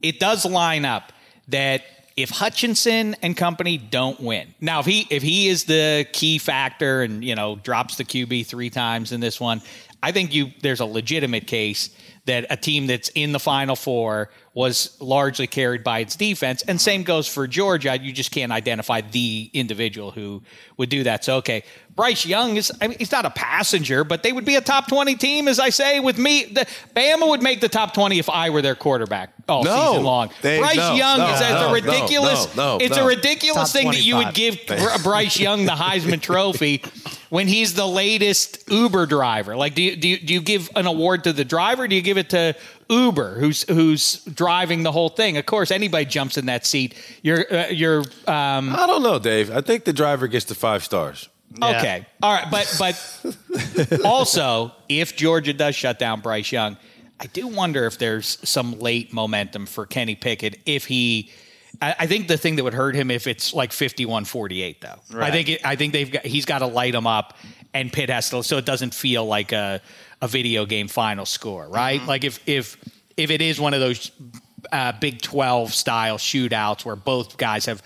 it 0.03 0.19
does 0.19 0.45
line 0.45 0.85
up 0.85 1.13
that 1.47 1.83
if 2.17 2.31
Hutchinson 2.31 3.15
and 3.23 3.37
company 3.37 3.79
don't 3.79 4.19
win, 4.19 4.53
now 4.61 4.81
if 4.81 4.87
he 4.87 5.07
if 5.11 5.23
he 5.23 5.47
is 5.47 5.67
the 5.67 6.09
key 6.13 6.39
factor 6.39 7.03
and 7.03 7.25
you 7.25 7.37
know 7.37 7.55
drops 7.55 7.99
the 7.99 8.05
QB 8.05 8.47
three 8.47 8.69
times 8.69 9.13
in 9.13 9.21
this 9.21 9.41
one, 9.41 9.63
I 10.03 10.11
think 10.11 10.35
you 10.35 10.51
there's 10.61 10.81
a 10.81 10.87
legitimate 10.87 11.47
case 11.47 11.91
that 12.27 12.47
a 12.51 12.57
team 12.57 12.87
that's 12.87 13.11
in 13.11 13.31
the 13.33 13.39
Final 13.39 13.77
Four 13.77 14.31
was 14.55 14.97
largely 15.01 15.47
carried 15.47 15.83
by 15.83 16.01
its 16.01 16.15
defense, 16.15 16.63
and 16.69 16.79
same 16.81 17.05
goes 17.05 17.27
for 17.27 17.47
Georgia. 17.47 17.99
You 17.99 18.13
just 18.13 18.31
can't 18.31 18.53
identify 18.53 19.01
the 19.01 19.51
individual 19.55 20.11
who 20.11 20.43
would 20.77 20.91
do 20.91 21.05
that. 21.05 21.25
So 21.25 21.37
okay, 21.37 21.65
Bryce 21.95 22.27
Young 22.27 22.57
is 22.57 22.71
I 22.81 22.89
mean 22.89 22.99
he's 22.99 23.13
not 23.13 23.25
a 23.25 23.31
passenger, 23.31 24.05
but 24.05 24.23
they 24.23 24.33
would 24.33 24.45
be 24.45 24.57
a 24.57 24.61
top 24.61 24.89
twenty 24.89 25.15
team, 25.15 25.49
as 25.49 25.59
I 25.59 25.71
say. 25.71 26.01
With 26.01 26.19
me, 26.19 26.45
the, 26.45 26.67
Bama 26.95 27.29
would 27.29 27.43
make 27.43 27.61
the 27.63 27.69
top 27.69 27.95
twenty 27.95 28.19
if 28.19 28.29
I 28.29 28.51
were 28.51 28.61
their 28.61 28.75
quarterback 28.75 29.33
all 29.49 29.65
No. 29.65 29.87
season 29.93 30.05
long. 30.05 30.31
They- 30.43 30.59
Bryce 30.59 30.77
no, 30.77 30.95
Young 30.95 31.19
no, 31.19 31.35
is 31.35 31.41
as 31.41 31.53
no, 31.53 31.69
a 31.71 31.73
ridiculous. 31.73 32.57
no, 32.57 32.77
no, 32.77 32.85
it's 32.85 32.97
no. 32.97 33.05
a 33.05 33.07
ridiculous 33.09 33.73
Top 33.73 33.81
thing 33.81 33.91
that 33.91 34.03
you 34.05 34.17
would 34.17 34.35
give 34.35 34.59
Br- 34.67 35.03
Bryce 35.03 35.41
Young 35.41 35.65
the 35.65 35.73
Heisman 35.73 36.21
Trophy 36.21 36.83
when 37.31 37.49
he's 37.49 37.73
the 37.73 37.87
latest 37.89 38.71
Uber 38.71 39.07
driver. 39.07 39.57
Like, 39.57 39.75
do 39.75 39.83
you, 39.83 39.97
do 39.97 40.09
you 40.09 40.19
do 40.19 40.35
you 40.35 40.41
give 40.43 40.69
an 40.77 40.87
award 40.87 41.25
to 41.25 41.33
the 41.33 41.45
driver? 41.47 41.89
Do 41.89 41.97
you 41.97 42.03
give 42.03 42.19
it 42.19 42.31
to 42.31 42.55
Uber, 42.89 43.35
who's 43.39 43.63
who's 43.69 44.25
driving 44.25 44.83
the 44.83 44.93
whole 44.93 45.09
thing? 45.09 45.37
Of 45.37 45.47
course, 45.47 45.71
anybody 45.71 46.05
jumps 46.05 46.37
in 46.37 46.47
that 46.47 46.67
seat. 46.67 46.95
You're 47.23 47.53
uh, 47.53 47.69
you're 47.69 48.01
um, 48.27 48.75
I 48.75 48.87
don't 48.87 49.03
know, 49.03 49.19
Dave. 49.19 49.51
I 49.51 49.61
think 49.61 49.85
the 49.85 49.93
driver 49.93 50.29
gets 50.29 50.47
the 50.47 50.55
five 50.55 50.85
stars. 50.85 51.29
Yeah. 51.59 51.79
okay. 51.79 52.07
All 52.23 52.33
right, 52.33 52.51
but 52.51 52.75
but 52.79 54.01
also, 54.05 54.73
if 54.89 55.17
Georgia 55.17 55.53
does 55.53 55.75
shut 55.75 55.99
down 55.99 56.21
Bryce 56.21 56.51
Young, 56.51 56.77
I 57.21 57.27
do 57.27 57.47
wonder 57.47 57.87
if 57.87 57.99
there's 57.99 58.39
some 58.49 58.79
late 58.79 59.13
momentum 59.13 59.67
for 59.67 59.87
Kenny 59.87 60.15
Pickett 60.15 60.61
if 60.67 60.87
he. 60.87 61.31
I 61.81 61.95
I 62.01 62.07
think 62.07 62.29
the 62.29 62.37
thing 62.37 62.57
that 62.57 62.65
would 62.65 62.75
hurt 62.75 62.95
him 62.95 63.11
if 63.11 63.27
it's 63.27 63.55
like 63.55 63.71
51-48 63.71 64.81
though. 64.81 65.19
I 65.19 65.31
think 65.31 65.49
it, 65.49 65.67
I 65.67 65.77
think 65.77 65.93
they've 65.93 66.11
got 66.11 66.25
he's 66.25 66.45
got 66.45 66.59
to 66.59 66.67
light 66.67 66.95
him 66.95 67.07
up 67.07 67.37
and 67.75 67.93
Pitt 67.93 68.11
has 68.11 68.29
to 68.31 68.43
so 68.43 68.59
it 68.59 68.67
doesn't 68.67 68.95
feel 68.95 69.25
like 69.25 69.53
a 69.53 69.81
a 70.23 70.29
video 70.29 70.65
game 70.65 70.89
final 70.89 71.27
score, 71.27 71.69
right? 71.69 72.01
Mm-hmm. 72.01 72.09
Like 72.09 72.25
if 72.25 72.41
if 72.49 72.77
if 73.17 73.31
it 73.31 73.43
is 73.43 73.61
one 73.61 73.75
of 73.75 73.81
those 73.81 74.11
uh, 74.71 74.93
Big 74.93 75.21
12 75.21 75.75
style 75.75 76.17
shootouts 76.17 76.85
where 76.85 76.97
both 76.97 77.37
guys 77.37 77.67
have 77.67 77.83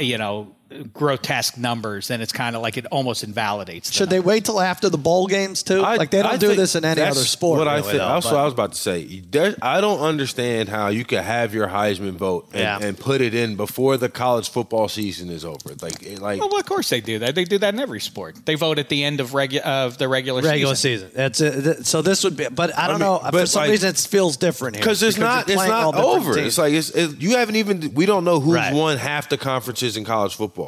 you 0.00 0.18
know 0.18 0.56
grotesque 0.92 1.56
numbers, 1.58 2.08
then 2.08 2.20
it's 2.20 2.32
kind 2.32 2.56
of 2.56 2.62
like 2.62 2.76
it 2.76 2.86
almost 2.86 3.24
invalidates. 3.24 3.88
the 3.90 3.94
Should 3.94 4.10
they 4.10 4.20
wait 4.20 4.44
till 4.44 4.60
after 4.60 4.88
the 4.88 4.98
bowl 4.98 5.26
games 5.26 5.62
too? 5.62 5.82
I- 5.82 5.96
like 5.96 6.10
they 6.10 6.22
don't 6.22 6.32
I 6.32 6.36
do 6.36 6.54
this 6.54 6.74
in 6.74 6.84
any 6.84 6.96
that's 7.00 7.16
other 7.16 7.24
sport. 7.26 7.58
What 7.58 7.68
I 7.68 7.80
think, 7.80 7.92
though, 7.94 8.08
that's 8.08 8.26
but- 8.26 8.36
I 8.36 8.44
was 8.44 8.52
about 8.52 8.72
to 8.72 8.78
say. 8.78 9.22
I 9.62 9.80
don't 9.80 10.00
understand 10.00 10.68
how 10.68 10.88
you 10.88 11.04
could 11.04 11.20
have 11.20 11.54
your 11.54 11.68
Heisman 11.68 12.12
vote 12.12 12.48
and, 12.52 12.60
Yeah. 12.60 12.78
and 12.80 12.98
put 12.98 13.20
it 13.20 13.34
in 13.34 13.56
before 13.56 13.96
the 13.96 14.08
college 14.08 14.48
football 14.50 14.88
season 14.88 15.30
is 15.30 15.44
over. 15.44 15.58
Like, 15.80 16.20
like 16.20 16.40
Well, 16.40 16.56
of 16.56 16.66
course 16.66 16.88
they 16.90 17.00
do 17.00 17.18
that. 17.20 17.34
They 17.34 17.44
do 17.44 17.58
that 17.58 17.74
in 17.74 17.80
every 17.80 18.00
sport. 18.00 18.36
They 18.44 18.54
vote 18.54 18.78
at 18.78 18.88
the 18.88 19.04
end 19.04 19.20
of 19.20 19.30
regu- 19.30 19.60
of 19.60 19.98
the 19.98 20.08
regular, 20.08 20.42
regular 20.42 20.74
season. 20.74 21.08
season. 21.08 21.10
That's 21.16 21.40
it. 21.40 21.62
Th- 21.62 21.86
So 21.86 22.02
this 22.02 22.24
would 22.24 22.36
be, 22.36 22.46
but 22.48 22.76
I 22.78 22.86
don't 22.86 23.00
mean, 23.00 23.08
know. 23.08 23.18
For 23.30 23.46
some 23.46 23.62
like- 23.62 23.70
reason, 23.70 23.90
it 23.90 23.98
feels 23.98 24.36
different 24.36 24.76
here 24.76 24.82
because 24.82 25.02
it's 25.02 25.16
you're 25.16 25.26
not, 25.26 25.48
it's 25.48 25.56
playing 25.56 25.72
all 25.72 25.92
not 25.92 26.04
over. 26.04 26.34
teams. 26.34 26.46
It's 26.48 26.58
like 26.58 26.72
it's, 26.72 26.90
it, 26.90 27.20
you 27.20 27.36
haven't 27.36 27.56
even. 27.56 27.92
We 27.94 28.06
don't 28.06 28.24
know 28.24 28.40
who's 28.40 28.54
Right. 28.54 28.72
won 28.74 28.96
half 28.98 29.28
the 29.28 29.36
conferences 29.36 29.96
in 29.96 30.04
college 30.04 30.34
football. 30.34 30.63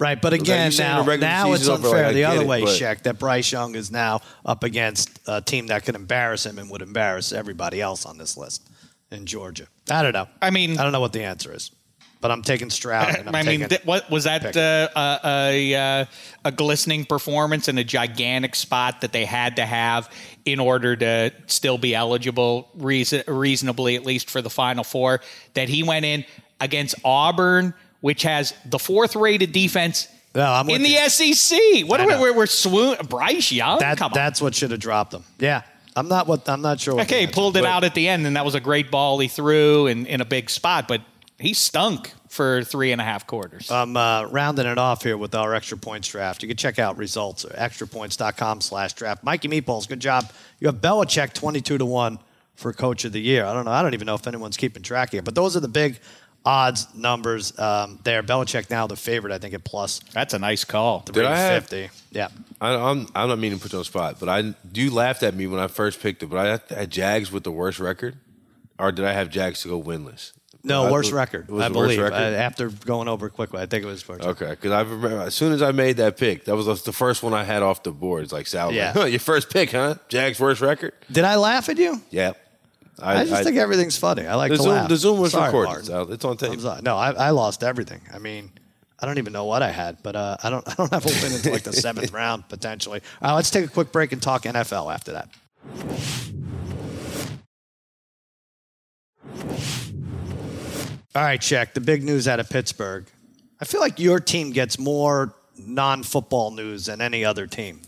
Right, 0.00 0.20
but 0.20 0.32
again, 0.32 0.72
you're 0.72 0.80
now, 0.80 1.02
now 1.16 1.52
it's 1.52 1.68
unfair 1.68 2.06
like, 2.06 2.14
the 2.14 2.24
other 2.24 2.40
it, 2.40 2.46
way, 2.46 2.62
but- 2.62 2.70
Sheck, 2.70 3.02
that 3.02 3.18
Bryce 3.18 3.52
Young 3.52 3.74
is 3.74 3.90
now 3.90 4.22
up 4.46 4.64
against 4.64 5.20
a 5.26 5.42
team 5.42 5.66
that 5.66 5.84
could 5.84 5.94
embarrass 5.94 6.46
him 6.46 6.58
and 6.58 6.70
would 6.70 6.80
embarrass 6.80 7.32
everybody 7.32 7.82
else 7.82 8.06
on 8.06 8.16
this 8.16 8.38
list 8.38 8.66
in 9.10 9.26
Georgia. 9.26 9.66
I 9.90 10.02
don't 10.02 10.14
know. 10.14 10.26
I 10.40 10.48
mean- 10.48 10.78
I 10.78 10.84
don't 10.84 10.92
know 10.92 11.00
what 11.00 11.12
the 11.12 11.24
answer 11.24 11.54
is, 11.54 11.70
but 12.22 12.30
I'm 12.30 12.40
taking 12.40 12.70
Stroud. 12.70 13.14
And 13.14 13.28
I'm 13.28 13.34
I 13.34 13.42
mean, 13.42 13.60
taking, 13.60 13.68
th- 13.68 13.84
what 13.84 14.10
was 14.10 14.24
that? 14.24 14.56
Uh, 14.56 14.88
a, 14.96 15.20
a, 15.22 15.74
uh, 15.74 16.04
a 16.46 16.52
glistening 16.52 17.04
performance 17.04 17.68
and 17.68 17.78
a 17.78 17.84
gigantic 17.84 18.54
spot 18.54 19.02
that 19.02 19.12
they 19.12 19.26
had 19.26 19.56
to 19.56 19.66
have 19.66 20.10
in 20.46 20.60
order 20.60 20.96
to 20.96 21.30
still 21.46 21.76
be 21.76 21.94
eligible, 21.94 22.70
reason, 22.74 23.22
reasonably 23.28 23.96
at 23.96 24.06
least 24.06 24.30
for 24.30 24.40
the 24.40 24.50
Final 24.50 24.82
Four. 24.82 25.20
That 25.52 25.68
he 25.68 25.82
went 25.82 26.06
in 26.06 26.24
against 26.58 26.94
Auburn, 27.04 27.74
which 28.00 28.22
has 28.22 28.54
the 28.66 28.78
fourth 28.78 29.16
rated 29.16 29.52
defense. 29.52 30.08
No, 30.34 30.60
in 30.68 30.82
the 30.82 30.88
you. 30.90 31.08
SEC. 31.08 31.58
What 31.86 32.00
I 32.00 32.04
are 32.04 32.06
we? 32.06 32.14
We're, 32.14 32.32
we're 32.36 32.46
swoon. 32.46 32.96
Bryce 33.08 33.50
Young. 33.50 33.80
that, 33.80 33.98
Come 33.98 34.12
on. 34.12 34.14
that's 34.14 34.40
what 34.40 34.54
should 34.54 34.70
have 34.70 34.78
dropped 34.80 35.10
them. 35.10 35.24
Yeah, 35.40 35.62
I'm 35.96 36.06
not 36.08 36.26
what 36.28 36.48
I'm 36.48 36.62
not 36.62 36.78
sure. 36.80 36.94
What 36.94 37.06
Okay, 37.06 37.22
he 37.22 37.26
pulled 37.26 37.56
it 37.56 37.62
but- 37.64 37.68
out 37.68 37.82
at 37.84 37.94
the 37.94 38.06
end, 38.08 38.26
and 38.26 38.36
that 38.36 38.44
was 38.44 38.54
a 38.54 38.60
great 38.60 38.90
ball 38.90 39.18
he 39.18 39.26
threw 39.28 39.86
in, 39.88 40.06
in 40.06 40.20
a 40.20 40.24
big 40.24 40.48
spot, 40.48 40.86
but 40.86 41.00
he 41.38 41.52
stunk 41.52 42.12
for 42.28 42.62
three 42.62 42.92
and 42.92 43.00
a 43.00 43.04
half 43.04 43.26
quarters. 43.26 43.72
I'm 43.72 43.96
uh, 43.96 44.26
rounding 44.26 44.66
it 44.66 44.78
off 44.78 45.02
here 45.02 45.16
with 45.16 45.34
our 45.34 45.52
extra 45.52 45.76
points 45.76 46.06
draft. 46.06 46.42
You 46.42 46.48
can 46.48 46.56
check 46.56 46.78
out 46.78 46.96
results 46.96 47.44
at 47.44 47.52
extrapoints.com 47.56 48.60
slash 48.60 48.92
draft. 48.92 49.24
Mikey 49.24 49.48
Meatballs, 49.48 49.88
good 49.88 49.98
job. 50.00 50.30
You 50.60 50.68
have 50.68 50.76
Belichick 50.76 51.32
22 51.32 51.78
to 51.78 51.84
1 51.84 52.18
for 52.54 52.72
coach 52.72 53.04
of 53.04 53.10
the 53.12 53.20
year. 53.20 53.44
I 53.44 53.52
don't 53.52 53.64
know. 53.64 53.70
I 53.72 53.82
don't 53.82 53.94
even 53.94 54.06
know 54.06 54.14
if 54.14 54.26
anyone's 54.28 54.56
keeping 54.56 54.82
track 54.84 55.10
here, 55.10 55.22
but 55.22 55.34
those 55.34 55.56
are 55.56 55.60
the 55.60 55.66
big 55.68 55.98
odds 56.44 56.86
numbers 56.94 57.58
um, 57.58 57.98
there. 58.04 58.22
Belichick 58.22 58.70
now 58.70 58.86
the 58.86 58.96
favorite, 58.96 59.32
I 59.32 59.38
think, 59.38 59.54
at 59.54 59.64
plus 59.64 60.00
That's 60.12 60.34
a 60.34 60.38
nice 60.38 60.64
call. 60.64 61.00
Did 61.00 61.24
I 61.24 61.36
have- 61.36 61.66
350. 61.66 62.00
Yeah. 62.12 62.28
I, 62.60 62.74
I'm 62.74 63.06
I'm 63.14 63.28
not 63.28 63.38
meaning 63.38 63.58
to 63.58 63.62
put 63.62 63.72
you 63.72 63.78
on 63.78 63.80
the 63.80 63.84
spot, 63.86 64.16
but 64.20 64.28
I 64.28 64.54
you 64.74 64.90
laughed 64.90 65.22
at 65.22 65.34
me 65.34 65.46
when 65.46 65.60
I 65.60 65.66
first 65.68 66.00
picked 66.00 66.22
it. 66.22 66.26
But 66.26 66.60
I 66.70 66.74
had 66.74 66.90
Jags 66.90 67.30
with 67.32 67.44
the 67.44 67.52
worst 67.52 67.78
record, 67.80 68.16
or 68.78 68.92
did 68.92 69.04
I 69.04 69.12
have 69.12 69.30
Jags 69.30 69.62
to 69.62 69.68
go 69.68 69.80
winless? 69.82 70.32
No, 70.62 70.84
I- 70.86 70.90
worst 70.90 71.10
it 71.12 71.14
record, 71.14 71.48
was 71.48 71.62
I 71.64 71.68
the 71.68 71.74
worst 71.78 71.96
believe. 71.96 72.00
record? 72.02 72.16
Uh, 72.16 72.36
after 72.36 72.68
going 72.68 73.08
over 73.08 73.28
it 73.28 73.30
quickly, 73.30 73.62
I 73.62 73.66
think 73.66 73.82
it 73.82 73.86
was 73.86 74.06
worst. 74.06 74.24
Okay, 74.26 74.50
because 74.50 74.72
I 74.72 74.82
remember 74.82 75.22
as 75.22 75.34
soon 75.34 75.52
as 75.52 75.62
I 75.62 75.72
made 75.72 75.96
that 75.96 76.18
pick, 76.18 76.44
that 76.44 76.54
was 76.54 76.82
the 76.82 76.92
first 76.92 77.22
one 77.22 77.32
I 77.32 77.44
had 77.44 77.62
off 77.62 77.82
the 77.82 77.92
board. 77.92 78.24
It's 78.24 78.32
like 78.32 78.46
Sal, 78.46 78.70
Yeah. 78.72 78.88
like, 78.88 78.94
huh, 78.96 79.04
your 79.06 79.20
first 79.20 79.48
pick, 79.48 79.70
huh? 79.70 79.94
Jags 80.08 80.38
worst 80.38 80.60
record. 80.60 80.92
Did 81.10 81.24
I 81.24 81.36
laugh 81.36 81.70
at 81.70 81.78
you? 81.78 82.02
Yeah, 82.10 82.32
I, 83.02 83.24
just 83.24 83.44
think 83.44 83.56
everything's 83.56 83.96
funny. 83.96 84.26
I 84.26 84.34
like 84.34 84.50
the 84.50 84.56
to 84.56 84.62
Zoom. 84.62 84.72
laugh. 84.72 84.88
The 84.88 84.96
Zoom 84.96 85.18
was 85.20 85.32
Sorry, 85.32 85.46
recorded. 85.46 85.68
Martin. 85.68 85.84
Sal. 85.86 86.12
It's 86.12 86.24
on 86.24 86.36
tape. 86.36 86.64
I'm. 86.64 86.84
No, 86.84 86.96
I, 86.96 87.12
I 87.12 87.30
lost 87.30 87.62
everything. 87.62 88.00
I 88.12 88.18
mean, 88.18 88.50
I 88.98 89.06
don't 89.06 89.18
even 89.18 89.32
know 89.32 89.44
what 89.44 89.62
I 89.62 89.70
had, 89.70 90.02
but 90.02 90.16
uh, 90.16 90.36
I 90.42 90.50
don't. 90.50 90.66
I 90.68 90.74
don't 90.74 90.92
have 90.92 91.04
a 91.04 91.08
win 91.22 91.32
until 91.32 91.52
like 91.52 91.62
the 91.62 91.72
seventh 91.72 92.12
round 92.14 92.48
potentially. 92.48 93.00
All 93.22 93.30
right, 93.30 93.36
let's 93.36 93.50
take 93.50 93.64
a 93.64 93.68
quick 93.68 93.92
break 93.92 94.12
and 94.12 94.20
talk 94.20 94.42
NFL 94.42 94.92
after 94.92 95.12
that. 95.12 95.28
All 101.14 101.22
right, 101.22 101.40
check 101.40 101.74
the 101.74 101.80
big 101.80 102.04
news 102.04 102.28
out 102.28 102.38
of 102.38 102.48
Pittsburgh. 102.48 103.06
I 103.60 103.64
feel 103.64 103.80
like 103.80 103.98
your 103.98 104.20
team 104.20 104.52
gets 104.52 104.78
more 104.78 105.34
non-football 105.58 106.52
news 106.52 106.86
than 106.86 107.00
any 107.00 107.24
other 107.24 107.46
team. 107.46 107.80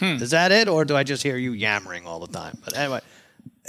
Is 0.00 0.30
that 0.30 0.50
it, 0.50 0.66
or 0.66 0.86
do 0.86 0.96
I 0.96 1.02
just 1.02 1.22
hear 1.22 1.36
you 1.36 1.52
yammering 1.52 2.06
all 2.06 2.20
the 2.20 2.32
time? 2.32 2.56
But 2.64 2.74
anyway, 2.74 3.00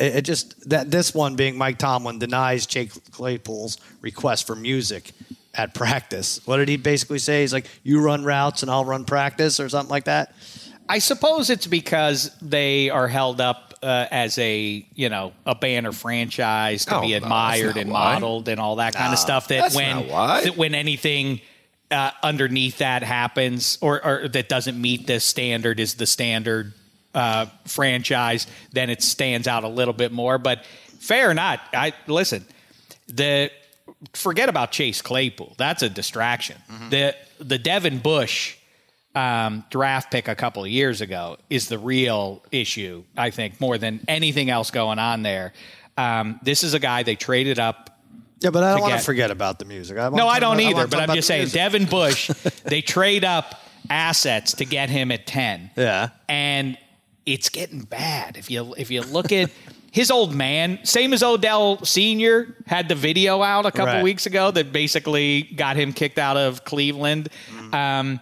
it, 0.01 0.15
it 0.17 0.21
just 0.23 0.69
that 0.69 0.89
this 0.91 1.13
one 1.13 1.35
being 1.35 1.57
Mike 1.57 1.77
Tomlin 1.77 2.19
denies 2.19 2.65
Jake 2.65 2.91
Claypool's 3.11 3.77
request 4.01 4.47
for 4.47 4.55
music 4.55 5.11
at 5.53 5.73
practice. 5.73 6.39
What 6.45 6.57
did 6.57 6.69
he 6.69 6.77
basically 6.77 7.19
say? 7.19 7.41
He's 7.41 7.53
like, 7.53 7.67
"You 7.83 8.01
run 8.01 8.23
routes 8.23 8.61
and 8.63 8.71
I'll 8.71 8.85
run 8.85 9.05
practice," 9.05 9.59
or 9.59 9.69
something 9.69 9.91
like 9.91 10.05
that. 10.05 10.33
I 10.89 10.99
suppose 10.99 11.49
it's 11.49 11.67
because 11.67 12.35
they 12.41 12.89
are 12.89 13.07
held 13.07 13.39
up 13.39 13.73
uh, 13.83 14.07
as 14.11 14.37
a 14.37 14.85
you 14.93 15.09
know 15.09 15.33
a 15.45 15.55
banner 15.55 15.91
franchise 15.91 16.85
to 16.85 16.97
Oh, 16.97 17.01
be 17.01 17.13
admired 17.13 17.75
not 17.75 17.77
and 17.77 17.91
why. 17.91 18.13
modeled 18.13 18.47
and 18.49 18.59
all 18.59 18.77
that 18.77 18.93
kind 18.95 19.13
of 19.13 19.19
stuff. 19.19 19.47
That 19.47 19.61
that's 19.61 19.75
when 19.75 20.07
that 20.07 20.57
when 20.57 20.75
anything 20.75 21.41
uh, 21.89 22.11
underneath 22.23 22.77
that 22.79 23.03
happens 23.03 23.77
or, 23.81 24.05
or 24.05 24.27
that 24.29 24.47
doesn't 24.49 24.79
meet 24.79 25.07
the 25.07 25.19
standard 25.19 25.79
is 25.79 25.95
the 25.95 26.05
standard 26.05 26.73
uh, 27.13 27.45
franchise, 27.65 28.47
then 28.71 28.89
it 28.89 29.01
stands 29.01 29.47
out 29.47 29.63
a 29.63 29.67
little 29.67 29.93
bit 29.93 30.11
more. 30.11 30.37
But 30.37 30.65
fair 30.99 31.29
or 31.29 31.33
not, 31.33 31.59
I 31.73 31.93
listen. 32.07 32.45
The 33.07 33.51
forget 34.13 34.49
about 34.49 34.71
Chase 34.71 35.01
Claypool. 35.01 35.55
That's 35.57 35.83
a 35.83 35.89
distraction. 35.89 36.57
Mm-hmm. 36.71 36.89
The 36.89 37.15
the 37.39 37.57
Devin 37.57 37.99
Bush 37.99 38.55
um, 39.15 39.65
draft 39.69 40.11
pick 40.11 40.27
a 40.27 40.35
couple 40.35 40.63
of 40.63 40.69
years 40.69 41.01
ago 41.01 41.37
is 41.49 41.67
the 41.67 41.77
real 41.77 42.43
issue. 42.51 43.03
I 43.17 43.29
think 43.31 43.59
more 43.59 43.77
than 43.77 43.99
anything 44.07 44.49
else 44.49 44.71
going 44.71 44.99
on 44.99 45.21
there. 45.23 45.53
Um, 45.97 46.39
this 46.43 46.63
is 46.63 46.73
a 46.73 46.79
guy 46.79 47.03
they 47.03 47.15
traded 47.15 47.59
up 47.59 47.99
Yeah, 48.39 48.49
but 48.51 48.63
I 48.63 48.71
don't 48.71 48.81
want 48.81 48.93
to 48.93 48.99
Forget. 48.99 49.29
about 49.29 49.59
the 49.59 49.65
music. 49.65 49.97
I 49.97 50.07
no, 50.09 50.27
I 50.27 50.39
don't 50.39 50.51
want 50.51 50.61
either. 50.61 50.83
to 50.83 50.87
But 50.87 51.09
I'm 51.09 51.15
just 51.15 51.27
saying, 51.27 51.41
music. 51.41 51.55
Devin 51.55 51.85
Bush, 51.85 52.29
they 52.63 52.81
trade 52.81 53.25
up 53.25 53.59
assets 53.89 54.53
to 54.53 54.65
get 54.65 54.89
him 54.89 55.11
at 55.11 55.27
ten. 55.27 55.69
Yeah. 55.75 56.09
and 56.29 56.77
it's 57.25 57.49
getting 57.49 57.81
bad. 57.81 58.37
If 58.37 58.49
you 58.51 58.73
if 58.77 58.89
you 58.91 59.01
look 59.01 59.31
at 59.31 59.49
his 59.91 60.09
old 60.11 60.33
man, 60.33 60.79
same 60.83 61.13
as 61.13 61.21
Odell 61.23 61.83
Senior 61.83 62.55
had 62.65 62.87
the 62.87 62.95
video 62.95 63.41
out 63.41 63.65
a 63.65 63.71
couple 63.71 63.95
Right. 63.95 64.03
weeks 64.03 64.25
ago 64.25 64.51
that 64.51 64.71
basically 64.71 65.43
got 65.43 65.75
him 65.75 65.93
kicked 65.93 66.17
out 66.19 66.37
of 66.37 66.63
Cleveland. 66.63 67.29
Um, 67.73 68.19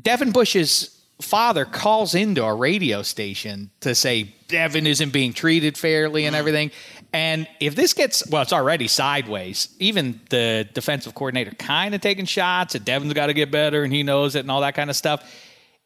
Devin 0.00 0.32
Bush's 0.32 0.92
father 1.20 1.64
calls 1.64 2.14
into 2.14 2.44
a 2.44 2.54
radio 2.54 3.02
station 3.02 3.70
to 3.80 3.94
say 3.94 4.34
Devin 4.48 4.86
isn't 4.86 5.10
being 5.14 5.32
treated 5.32 5.78
fairly 5.78 6.26
and 6.26 6.36
everything. 6.36 6.70
And 7.14 7.48
if 7.60 7.74
this 7.74 7.94
gets, 7.94 8.28
well, 8.28 8.42
it's 8.42 8.52
already 8.52 8.86
sideways. 8.88 9.74
Even 9.78 10.20
the 10.28 10.68
defensive 10.74 11.14
coordinator 11.14 11.52
kind 11.52 11.94
of 11.94 12.02
taking 12.02 12.26
shots 12.26 12.74
at 12.74 12.84
Devin's 12.84 13.14
got 13.14 13.26
to 13.28 13.32
get 13.34 13.50
better 13.50 13.82
and 13.82 13.92
he 13.92 14.02
knows 14.02 14.34
it 14.36 14.40
and 14.40 14.50
all 14.50 14.60
that 14.60 14.74
kind 14.74 14.90
of 14.90 14.96
stuff. 14.96 15.24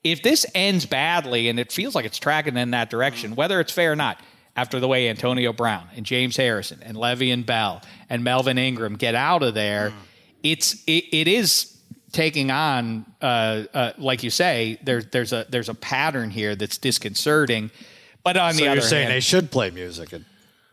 If 0.02 0.22
this 0.22 0.46
ends 0.54 0.86
badly 0.86 1.48
and 1.48 1.60
it 1.60 1.70
feels 1.72 1.94
like 1.94 2.04
it's 2.04 2.18
tracking 2.18 2.56
in 2.56 2.70
that 2.70 2.88
direction, 2.90 3.34
whether 3.36 3.60
it's 3.60 3.72
fair 3.72 3.92
or 3.92 3.96
not, 3.96 4.18
after 4.56 4.80
the 4.80 4.88
way 4.88 5.08
Antonio 5.08 5.52
Brown 5.52 5.88
and 5.94 6.04
James 6.04 6.36
Harrison 6.36 6.80
and 6.82 6.96
Le'Veon 6.96 7.46
Bell 7.46 7.82
and 8.08 8.24
Melvin 8.24 8.58
Ingram 8.58 8.96
get 8.96 9.14
out 9.14 9.42
of 9.42 9.54
there, 9.54 9.92
it's 10.42 10.82
it, 10.86 11.04
it 11.12 11.28
is 11.28 11.76
taking 12.12 12.50
on, 12.50 13.06
uh, 13.22 13.64
uh, 13.72 13.92
like 13.98 14.22
you 14.22 14.30
say, 14.30 14.78
there, 14.82 15.02
there's 15.02 15.32
a 15.32 15.46
there's 15.48 15.68
a 15.68 15.74
pattern 15.74 16.30
here 16.30 16.56
that's 16.56 16.78
disconcerting. 16.78 17.70
But 18.24 18.36
on 18.36 18.52
So 18.52 18.58
the 18.58 18.62
you're 18.64 18.72
other 18.72 18.80
saying 18.80 19.04
hand, 19.04 19.14
they 19.14 19.20
should 19.20 19.50
play 19.50 19.70
music. 19.70 20.12
And, 20.12 20.24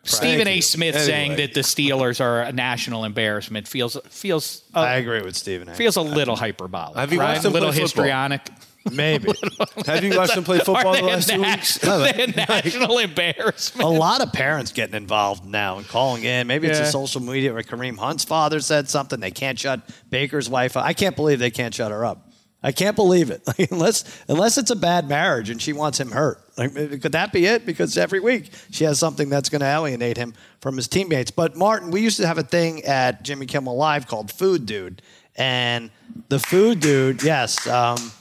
Stephen 0.04 0.48
A. 0.48 0.62
Smith 0.62 0.96
Anyway. 0.96 1.06
saying 1.06 1.36
that 1.36 1.54
the 1.54 1.62
Steelers 1.62 2.22
are 2.22 2.42
a 2.42 2.54
national 2.54 3.04
embarrassment 3.04 3.68
feels 3.68 3.98
feels 4.10 4.64
uh, 4.74 4.80
I 4.80 4.96
agree 4.96 5.22
with 5.22 5.36
Stephen. 5.36 5.68
A. 5.68 5.76
feels 5.76 5.98
a 5.98 6.02
little 6.02 6.38
hyperbolic. 6.38 6.98
Have 6.98 7.12
you 7.12 7.20
right? 7.20 7.34
watched 7.34 7.46
a 7.46 7.50
little 7.50 7.72
histrionic? 7.72 8.42
football? 8.48 8.67
Histrionic. 8.90 9.24
Maybe 9.24 9.86
Have 9.86 10.04
you 10.04 10.18
watched 10.18 10.36
them 10.36 10.44
play 10.44 10.60
football 10.66 10.94
the 10.94 11.02
last 11.04 11.30
two 11.30 11.42
weeks? 11.42 11.82
a 11.84 12.28
national 12.36 12.98
embarrassment. 13.00 13.86
a 13.86 13.90
lot 13.92 14.22
of 14.22 14.34
parents 14.34 14.72
getting 14.72 14.96
involved 14.96 15.46
now 15.46 15.78
and 15.78 15.88
calling 15.88 16.24
in. 16.24 16.48
Maybe 16.48 16.68
it's 16.68 16.80
Yeah. 16.80 16.86
a 16.86 16.92
social 16.92 17.22
media 17.22 17.54
where 17.54 17.64
Kareem 17.64 17.98
Hunt's 17.98 18.24
father 18.24 18.60
said 18.60 18.90
something. 18.90 19.20
They 19.20 19.32
can't 19.32 19.58
shut 19.60 19.82
Baker's 20.10 20.50
wife 20.50 20.78
up. 20.78 20.86
I 20.86 20.94
can't 20.94 21.16
believe 21.16 21.40
they 21.40 21.52
can't 21.52 21.74
shut 21.74 21.92
her 21.92 22.06
up. 22.06 22.24
I 22.64 22.72
can't 22.72 22.96
believe 22.96 23.30
it. 23.30 23.44
Like, 23.48 23.72
unless 23.72 24.04
unless 24.28 24.58
it's 24.58 24.72
a 24.72 24.76
bad 24.76 25.08
marriage 25.08 25.52
and 25.52 25.62
she 25.62 25.74
wants 25.74 26.00
him 26.00 26.10
hurt. 26.12 26.42
Like, 26.58 26.74
maybe- 26.74 26.98
could 26.98 27.12
that 27.12 27.32
be 27.32 27.46
it? 27.46 27.66
Because 27.68 27.96
every 27.98 28.20
week 28.20 28.50
she 28.72 28.84
has 28.84 28.98
something 28.98 29.30
that's 29.30 29.48
going 29.50 29.62
to 29.62 29.68
alienate 29.68 30.18
him 30.18 30.34
from 30.60 30.76
his 30.76 30.88
teammates. 30.88 31.30
But 31.30 31.56
Martin, 31.56 31.92
we 31.92 32.02
used 32.02 32.18
to 32.18 32.26
have 32.28 32.40
a 32.40 32.44
thing 32.44 32.84
at 32.84 33.22
Jimmy 33.24 33.46
Kimmel 33.46 33.76
Live 33.78 34.08
called 34.08 34.32
Food 34.32 34.66
Dude, 34.66 35.04
and 35.36 35.92
the 36.30 36.40
Food 36.40 36.80
Dude, 36.80 37.22
yes. 37.22 37.68
Um, 37.68 38.12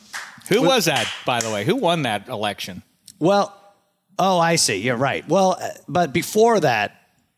Who 0.49 0.63
was 0.63 0.85
that, 0.87 1.07
by 1.25 1.41
the 1.41 1.51
way? 1.51 1.65
Who 1.65 1.77
won 1.77 2.03
that 2.03 2.29
election? 2.29 2.83
Well, 3.19 3.55
oh, 4.19 4.39
I 4.39 4.57
see. 4.57 4.77
You're 4.77 4.97
right. 4.97 5.27
Well, 5.29 5.57
uh, 5.61 5.71
but 5.89 6.13
before 6.13 6.61
that, 6.61 6.93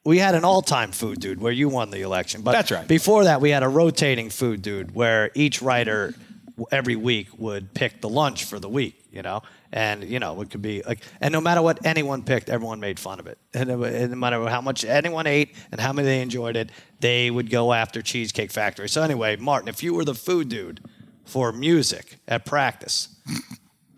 we 0.04 0.18
had 0.18 0.34
an 0.34 0.44
all-time 0.44 0.92
food 0.92 1.20
dude 1.20 1.40
where 1.40 1.52
you 1.52 1.68
won 1.68 1.90
the 1.90 2.00
election. 2.02 2.42
But 2.42 2.52
That's 2.52 2.70
right. 2.70 2.86
Before 2.88 3.24
that, 3.24 3.40
we 3.40 3.50
had 3.50 3.62
a 3.62 3.68
rotating 3.68 4.30
food 4.30 4.62
dude 4.62 4.94
where 4.94 5.30
each 5.34 5.60
writer 5.60 6.14
w- 6.56 6.66
every 6.72 6.96
week 6.96 7.28
would 7.38 7.74
pick 7.74 8.00
the 8.00 8.08
lunch 8.08 8.44
for 8.44 8.58
the 8.58 8.68
week. 8.68 8.94
You 9.10 9.22
know, 9.22 9.42
and 9.72 10.04
you 10.04 10.18
know 10.18 10.40
it 10.42 10.50
could 10.50 10.62
be 10.62 10.82
like, 10.86 11.00
and 11.20 11.32
no 11.32 11.40
matter 11.40 11.60
what 11.60 11.84
anyone 11.84 12.22
picked, 12.22 12.48
everyone 12.50 12.78
made 12.78 13.00
fun 13.00 13.18
of 13.20 13.26
it. 13.26 13.38
And, 13.52 13.70
it, 13.70 13.76
wa- 13.76 13.86
and 13.86 14.10
no 14.10 14.16
matter 14.16 14.46
how 14.48 14.60
much 14.60 14.84
anyone 14.84 15.26
ate 15.26 15.54
and 15.72 15.80
how 15.80 15.92
many 15.92 16.06
they 16.06 16.22
enjoyed 16.22 16.56
it, 16.56 16.70
they 17.00 17.30
would 17.30 17.50
go 17.50 17.72
after 17.72 18.00
Cheesecake 18.02 18.52
Factory. 18.52 18.88
So 18.88 19.02
anyway, 19.02 19.36
Martin, 19.36 19.68
if 19.68 19.82
you 19.82 19.94
were 19.94 20.04
the 20.04 20.14
food 20.14 20.48
dude 20.48 20.80
for 21.28 21.52
music 21.52 22.16
at 22.26 22.44
practice. 22.44 23.08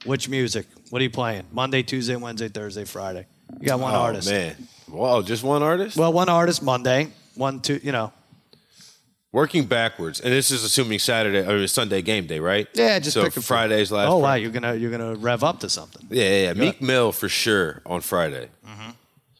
Which 0.04 0.28
music? 0.28 0.66
What 0.90 1.00
are 1.00 1.04
you 1.04 1.10
playing? 1.10 1.44
Monday, 1.52 1.82
Tuesday, 1.82 2.16
Wednesday, 2.16 2.48
Thursday, 2.48 2.84
Friday. 2.84 3.26
You 3.60 3.66
got 3.66 3.80
one 3.80 3.94
oh 3.94 3.98
artist. 3.98 4.30
man, 4.30 4.56
wow, 4.88 5.22
just 5.22 5.42
one 5.42 5.62
artist. 5.62 5.96
Well, 5.96 6.12
one 6.12 6.28
artist 6.28 6.62
Monday, 6.62 7.08
one 7.34 7.60
two. 7.60 7.80
You 7.82 7.92
know, 7.92 8.12
Working 9.32 9.66
backwards, 9.66 10.20
and 10.20 10.32
this 10.32 10.50
is 10.50 10.64
assuming 10.64 10.98
Saturday 10.98 11.48
or 11.48 11.64
Sunday 11.68 12.02
game 12.02 12.26
day, 12.26 12.40
right? 12.40 12.66
yeah, 12.74 12.98
just 12.98 13.14
so 13.14 13.22
pick 13.22 13.34
Friday's 13.34 13.92
last. 13.92 14.08
Oh 14.08 14.16
wow, 14.16 14.22
Friday. 14.22 14.42
you're 14.42 14.50
gonna 14.50 14.74
you're 14.74 14.90
gonna 14.90 15.14
rev 15.14 15.44
up 15.44 15.60
to 15.60 15.68
something. 15.68 16.04
Yeah, 16.10 16.24
yeah, 16.24 16.42
yeah. 16.48 16.52
Meek 16.54 16.82
Mill 16.82 17.12
for 17.12 17.28
sure 17.28 17.80
on 17.86 18.00
Friday. 18.00 18.48
Mm-hmm. 18.66 18.90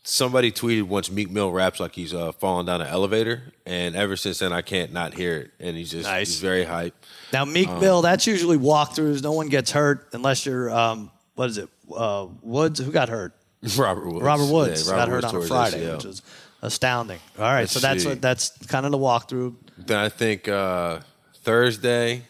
Somebody 0.02 0.50
tweeted 0.50 0.84
once 0.84 1.10
Meek 1.10 1.30
Mill 1.30 1.52
raps 1.52 1.78
like 1.78 1.94
he's 1.94 2.14
uh, 2.14 2.32
falling 2.32 2.64
down 2.66 2.80
an 2.80 2.86
elevator, 2.86 3.52
and 3.66 3.94
ever 3.94 4.16
since 4.16 4.38
then 4.38 4.50
I 4.52 4.62
can't 4.62 4.92
not 4.94 5.12
hear 5.12 5.36
it, 5.36 5.50
and 5.60 5.76
he's 5.76 5.90
just 5.90 6.08
Nice. 6.08 6.28
he's 6.28 6.40
very 6.40 6.64
hype. 6.64 6.94
Now 7.34 7.44
Meek 7.44 7.68
Uh-huh. 7.68 7.80
Mill, 7.80 8.02
that's 8.02 8.26
usually 8.26 8.56
walkthroughs. 8.56 9.22
No 9.22 9.32
one 9.32 9.48
gets 9.48 9.70
hurt 9.70 10.08
unless 10.12 10.46
you're 10.46 10.70
um, 10.70 11.10
what 11.34 11.50
is 11.50 11.58
it? 11.58 11.68
Uh, 11.94 12.28
Woods. 12.42 12.80
Who 12.80 12.90
got 12.90 13.08
hurt? 13.10 13.34
Robert 13.76 14.06
Woods. 14.06 14.22
Robert 14.24 14.46
Woods 14.50 14.86
Yeah, 14.88 14.92
got 14.94 14.98
Robert 15.08 15.24
hurt 15.24 15.34
Woods 15.34 15.50
on 15.50 15.56
a 15.66 15.70
Friday, 15.70 15.92
which 15.94 16.04
is 16.06 16.22
astounding. 16.62 17.18
All 17.38 17.44
right, 17.44 17.60
Let's 17.60 17.72
so 17.72 17.80
that's 17.80 18.04
what 18.06 18.22
that's 18.22 18.50
kind 18.66 18.86
of 18.86 18.92
the 18.92 18.98
walkthrough. 18.98 19.54
Then 19.76 19.98
I 19.98 20.08
think 20.08 20.48
uh, 20.48 21.00
Thursday. 21.42 22.22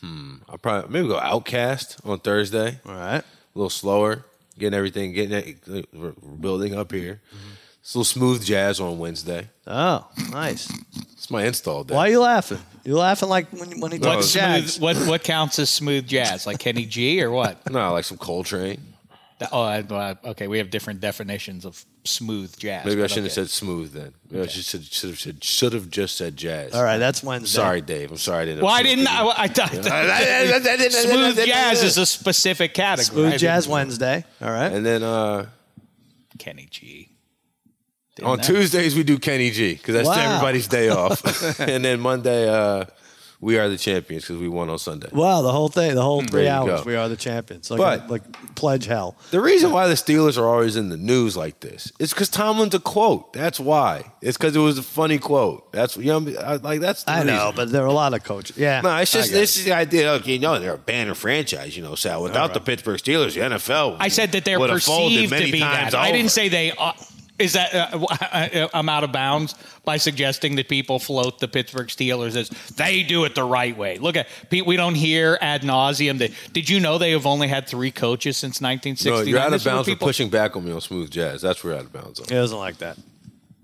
Hmm. 0.00 0.36
I'll 0.48 0.58
probably 0.58 0.90
maybe 0.90 1.08
go 1.08 1.18
OutKast 1.20 2.06
on 2.08 2.20
Thursday. 2.20 2.78
All 2.86 2.94
right. 2.94 3.18
A 3.20 3.24
little 3.54 3.68
slower, 3.68 4.24
getting 4.58 4.76
everything, 4.76 5.12
getting 5.12 5.58
it, 5.66 5.88
we're 5.92 6.12
building 6.40 6.74
up 6.74 6.92
here. 6.92 7.20
Mm-hmm. 7.34 7.48
It's 7.80 7.94
a 7.94 7.98
little 7.98 8.04
smooth 8.04 8.44
jazz 8.44 8.80
on 8.80 8.98
Wednesday. 8.98 9.48
Oh, 9.66 10.06
nice. 10.30 10.70
It's 11.12 11.30
my 11.30 11.44
install 11.44 11.84
day. 11.84 11.94
Why 11.94 12.08
are 12.08 12.10
you 12.10 12.20
laughing? 12.20 12.58
You're 12.84 12.98
laughing 12.98 13.28
like 13.30 13.48
when 13.50 13.80
when 13.80 13.92
he 13.92 13.98
What, 13.98 14.14
talks 14.14 14.32
Jags? 14.32 14.74
smooth, 14.74 14.96
what 14.98 15.08
what 15.08 15.24
counts 15.24 15.58
as 15.58 15.70
smooth 15.70 16.06
jazz? 16.06 16.46
Like 16.46 16.58
Kenny 16.58 16.84
G 16.84 17.22
or 17.22 17.30
what? 17.30 17.58
No, 17.70 17.92
like 17.92 18.04
some 18.04 18.18
Coltrane. 18.18 18.80
Oh, 19.52 19.62
I- 19.62 20.16
okay. 20.24 20.48
We 20.48 20.58
have 20.58 20.68
different 20.70 21.00
definitions 21.00 21.64
of 21.64 21.82
smooth 22.08 22.58
jazz. 22.58 22.84
Maybe 22.84 23.02
I 23.02 23.06
shouldn't 23.06 23.26
okay. 23.30 23.40
have 23.40 23.48
said 23.48 23.50
smooth 23.50 23.92
then. 23.92 24.14
Maybe 24.30 24.44
I 24.44 24.46
should, 24.46 24.64
should, 24.64 24.84
should 24.84 25.10
have 25.10 25.18
said 25.20 25.44
should 25.44 25.72
have 25.72 25.90
just 25.90 26.16
said 26.16 26.36
jazz. 26.36 26.74
All 26.74 26.82
right, 26.82 26.98
that's 26.98 27.22
Wednesday. 27.22 27.56
Sorry, 27.60 27.80
Dave. 27.80 28.10
I'm 28.10 28.16
sorry 28.18 28.42
I 28.42 28.44
didn't. 28.46 28.64
Well, 28.64 28.72
I 28.74 28.82
didn't. 28.82 29.06
of 29.06 29.12
I, 29.12 29.22
you. 29.22 29.30
I 29.38 29.48
thought 29.48 30.92
smooth 30.92 31.44
jazz 31.44 31.82
is 31.82 31.98
a 31.98 32.06
specific 32.06 32.74
category. 32.74 33.30
Smooth 33.30 33.38
Jazz 33.38 33.68
Wednesday. 33.68 34.24
All 34.40 34.50
right. 34.50 34.72
And 34.72 34.84
then 34.84 35.02
uh, 35.02 35.46
Kenny 36.38 36.66
G. 36.70 37.08
on 38.22 38.38
know. 38.38 38.44
Tuesdays 38.44 38.94
we 38.94 39.02
do 39.02 39.18
Kenny 39.18 39.50
G 39.50 39.74
because 39.74 39.94
that's 39.94 40.08
Wow. 40.08 40.34
everybody's 40.34 40.68
day 40.68 40.88
off. 40.88 41.60
and 41.60 41.84
then 41.84 42.00
Monday 42.00 42.48
uh, 42.48 42.84
we 43.40 43.56
are 43.58 43.68
the 43.68 43.78
champions 43.78 44.24
because 44.24 44.38
we 44.40 44.48
won 44.48 44.68
on 44.68 44.78
Sunday. 44.78 45.08
Wow, 45.12 45.42
the 45.42 45.52
whole 45.52 45.68
thing, 45.68 45.94
the 45.94 46.02
whole 46.02 46.22
three 46.22 46.48
hours, 46.48 46.80
go. 46.80 46.86
we 46.86 46.96
are 46.96 47.08
the 47.08 47.16
champions. 47.16 47.70
Like, 47.70 47.78
But- 47.78 48.10
like 48.10 48.54
pledge 48.56 48.86
hell. 48.86 49.16
The 49.30 49.40
reason 49.40 49.70
why 49.70 49.86
the 49.86 49.94
Steelers 49.94 50.36
are 50.36 50.46
always 50.46 50.74
in 50.76 50.88
the 50.88 50.96
news 50.96 51.36
like 51.36 51.60
this 51.60 51.92
is 52.00 52.12
because 52.12 52.28
Tomlin's 52.28 52.74
a 52.74 52.80
quote. 52.80 53.32
That's 53.32 53.60
why. 53.60 54.12
It's 54.20 54.36
because 54.36 54.56
it 54.56 54.58
was 54.60 54.76
a 54.78 54.82
funny 54.82 55.18
quote. 55.18 55.70
That's 55.72 55.96
you 55.96 56.06
know 56.20 56.34
I- 56.40 56.56
like 56.56 56.80
that's. 56.80 57.04
The 57.04 57.12
I 57.12 57.22
know, 57.22 57.52
but 57.54 57.70
there 57.70 57.82
are 57.82 57.86
a 57.86 57.92
lot 57.92 58.12
of 58.14 58.24
coaches. 58.24 58.56
Yeah, 58.56 58.80
No, 58.80 58.96
it's 58.96 59.14
I 59.14 59.18
just 59.18 59.30
get 59.30 59.38
this 59.38 59.56
is 59.56 59.64
the 59.64 59.72
idea. 59.72 60.12
Okay, 60.14 60.32
you 60.32 60.38
know 60.40 60.58
they're 60.58 60.74
a 60.74 60.78
banner 60.78 61.14
franchise. 61.14 61.76
You 61.76 61.82
know, 61.84 61.94
Sal. 61.94 62.22
Without 62.22 62.54
the 62.54 62.60
Pittsburgh 62.60 62.98
Steelers, 62.98 63.34
the 63.34 63.40
NFL. 63.40 63.96
I 64.00 64.08
said 64.08 64.32
that 64.32 64.44
they're 64.44 64.58
would 64.58 64.70
have 64.70 64.82
folded 64.82 65.14
perceived 65.14 65.30
many 65.30 65.46
to 65.46 65.52
be 65.52 65.60
times 65.60 65.92
that. 65.92 65.98
I 65.98 66.08
over. 66.08 66.16
didn't 66.16 66.30
say 66.32 66.48
they. 66.48 66.72
Uh, 66.72 66.92
is 67.38 67.52
that 67.52 67.74
uh, 67.74 68.04
uh, 68.10 68.68
I'm 68.74 68.88
out 68.88 69.04
of 69.04 69.12
bounds 69.12 69.54
by 69.84 69.96
suggesting 69.96 70.56
that 70.56 70.68
people 70.68 70.98
float 70.98 71.38
the 71.38 71.48
Pittsburgh 71.48 71.86
Steelers 71.88 72.36
as 72.36 72.48
they 72.76 73.02
do 73.02 73.24
it 73.24 73.34
the 73.34 73.44
right 73.44 73.76
way? 73.76 73.98
Look 73.98 74.16
at 74.16 74.26
Pete. 74.50 74.66
We 74.66 74.76
don't 74.76 74.94
hear 74.94 75.38
ad 75.40 75.62
nauseum 75.62 76.18
that. 76.18 76.32
Did 76.52 76.68
you 76.68 76.80
know 76.80 76.98
they 76.98 77.12
have 77.12 77.26
only 77.26 77.48
had 77.48 77.66
three 77.68 77.90
coaches 77.90 78.36
since 78.36 78.60
No, 78.60 78.68
1969? 78.68 79.28
you're 79.28 79.38
out 79.38 79.52
of 79.54 79.64
bounds 79.64 79.88
for 79.88 79.96
pushing 79.96 80.28
back 80.28 80.56
on 80.56 80.64
me 80.64 80.72
on 80.72 80.80
smooth 80.80 81.10
jazz. 81.10 81.40
That's 81.42 81.62
where 81.62 81.74
you're 81.74 81.80
out 81.80 81.86
of 81.86 81.92
bounds 81.92 82.20
on. 82.20 82.26
It 82.26 82.30
doesn't 82.30 82.58
like 82.58 82.78
that. 82.78 82.98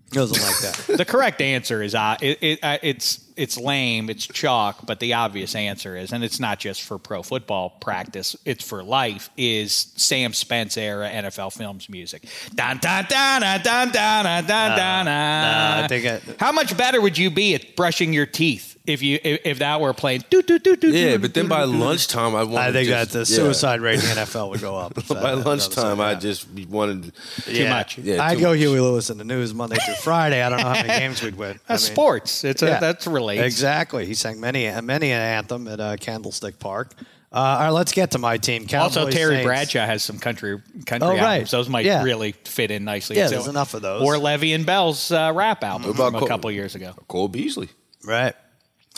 It 0.06 0.18
doesn't 0.18 0.40
like 0.40 0.58
that. 0.86 0.96
the 0.98 1.04
correct 1.04 1.40
answer 1.40 1.82
is 1.82 1.92
uh, 1.96 2.16
it, 2.20 2.38
it, 2.40 2.58
uh, 2.62 2.78
it's 2.82 3.18
it's 3.36 3.58
lame, 3.58 4.10
it's 4.10 4.26
chalk, 4.26 4.86
but 4.86 5.00
the 5.00 5.14
obvious 5.14 5.54
answer 5.54 5.96
is, 5.96 6.12
and 6.12 6.22
it's 6.22 6.38
not 6.38 6.58
just 6.58 6.82
for 6.82 6.98
pro 6.98 7.22
football 7.22 7.70
practice, 7.70 8.36
it's 8.44 8.66
for 8.66 8.82
life, 8.82 9.30
is 9.36 9.92
Sam 9.96 10.32
Spence 10.32 10.76
era 10.76 11.08
NFL 11.10 11.52
films 11.52 11.88
music. 11.88 12.26
Dun, 12.54 12.78
dun, 12.78 13.06
dun, 13.08 13.40
dun, 13.42 13.62
dun, 13.62 13.90
dun, 13.90 14.46
dun, 14.46 14.76
dun, 14.76 15.08
uh, 15.08 15.86
think 15.88 16.06
uh, 16.06 16.18
How 16.38 16.52
much 16.52 16.76
better 16.76 17.00
would 17.00 17.18
you 17.18 17.30
be 17.30 17.54
at 17.54 17.76
brushing 17.76 18.12
your 18.12 18.26
teeth 18.26 18.78
if 18.86 19.02
you 19.02 19.18
if, 19.24 19.40
if 19.44 19.58
that 19.58 19.80
were 19.80 19.92
playing? 19.92 20.24
Do, 20.30 20.42
do, 20.42 20.58
do, 20.58 20.76
do, 20.76 20.90
yeah, 20.90 21.12
do, 21.12 21.18
but 21.18 21.34
then 21.34 21.44
do, 21.44 21.48
by 21.50 21.64
do, 21.64 21.72
lunchtime, 21.72 22.36
I 22.36 22.44
want. 22.44 22.58
I 22.58 22.72
think 22.72 22.88
that 22.88 23.10
the 23.10 23.26
suicide 23.26 23.80
yeah. 23.80 23.86
rate 23.86 23.94
in 23.94 24.00
the 24.00 24.22
NFL 24.22 24.50
would 24.50 24.60
go 24.60 24.76
up. 24.76 24.94
by 25.08 25.32
lunchtime, 25.32 26.00
I 26.00 26.14
just 26.14 26.48
wanted 26.68 27.12
yeah. 27.46 27.52
too 27.52 27.68
much. 27.68 27.98
Yeah, 27.98 28.16
too 28.16 28.22
I 28.22 28.34
go 28.36 28.50
much. 28.50 28.58
Huey 28.58 28.80
Lewis 28.80 29.10
and 29.10 29.18
the 29.18 29.24
News 29.24 29.54
Monday 29.54 29.76
through 29.84 29.94
Friday. 29.96 30.42
I 30.42 30.48
don't 30.48 30.60
know 30.60 30.68
how 30.68 30.74
many 30.74 30.88
games 30.88 31.22
we'd 31.22 31.36
win. 31.36 31.58
That's 31.66 31.84
I 31.84 31.88
mean, 31.88 31.94
sports. 31.94 32.44
It's 32.44 32.62
a, 32.62 32.66
yeah. 32.66 32.80
that's 32.80 33.06
real 33.06 33.23
relates. 33.32 33.42
Exactly. 33.54 34.06
He 34.06 34.14
sang 34.14 34.40
many 34.40 34.70
many 34.82 35.10
an 35.10 35.20
anthem 35.20 35.68
at 35.68 35.80
uh, 35.80 35.96
Candlestick 35.96 36.58
Park. 36.58 36.92
Uh, 37.32 37.36
all 37.38 37.58
right, 37.58 37.68
let's 37.70 37.90
get 37.90 38.12
to 38.12 38.18
my 38.18 38.36
team. 38.36 38.64
Cowboys, 38.66 38.96
Also, 38.96 39.10
Terry 39.10 39.34
Saints. 39.36 39.46
Bradshaw 39.46 39.86
has 39.86 40.02
some 40.04 40.18
country 40.20 40.60
country 40.86 41.08
Oh, 41.08 41.12
right. 41.12 41.20
albums. 41.20 41.50
Those 41.50 41.68
might 41.68 41.84
Yeah. 41.84 42.04
really 42.04 42.30
fit 42.32 42.70
in 42.70 42.84
nicely. 42.84 43.16
Yeah, 43.16 43.24
too. 43.26 43.30
there's 43.34 43.48
enough 43.48 43.74
of 43.74 43.82
those. 43.82 44.02
Or 44.02 44.14
Le'Veon 44.14 44.64
Bell's 44.64 45.10
uh, 45.10 45.32
rap 45.34 45.64
album 45.64 45.88
What 45.88 45.94
about 45.96 46.06
from 46.06 46.14
a 46.14 46.18
Cole- 46.20 46.28
couple 46.28 46.50
years 46.52 46.76
ago. 46.76 46.92
Cole 47.08 47.26
Beasley. 47.28 47.70
Right. 48.04 48.34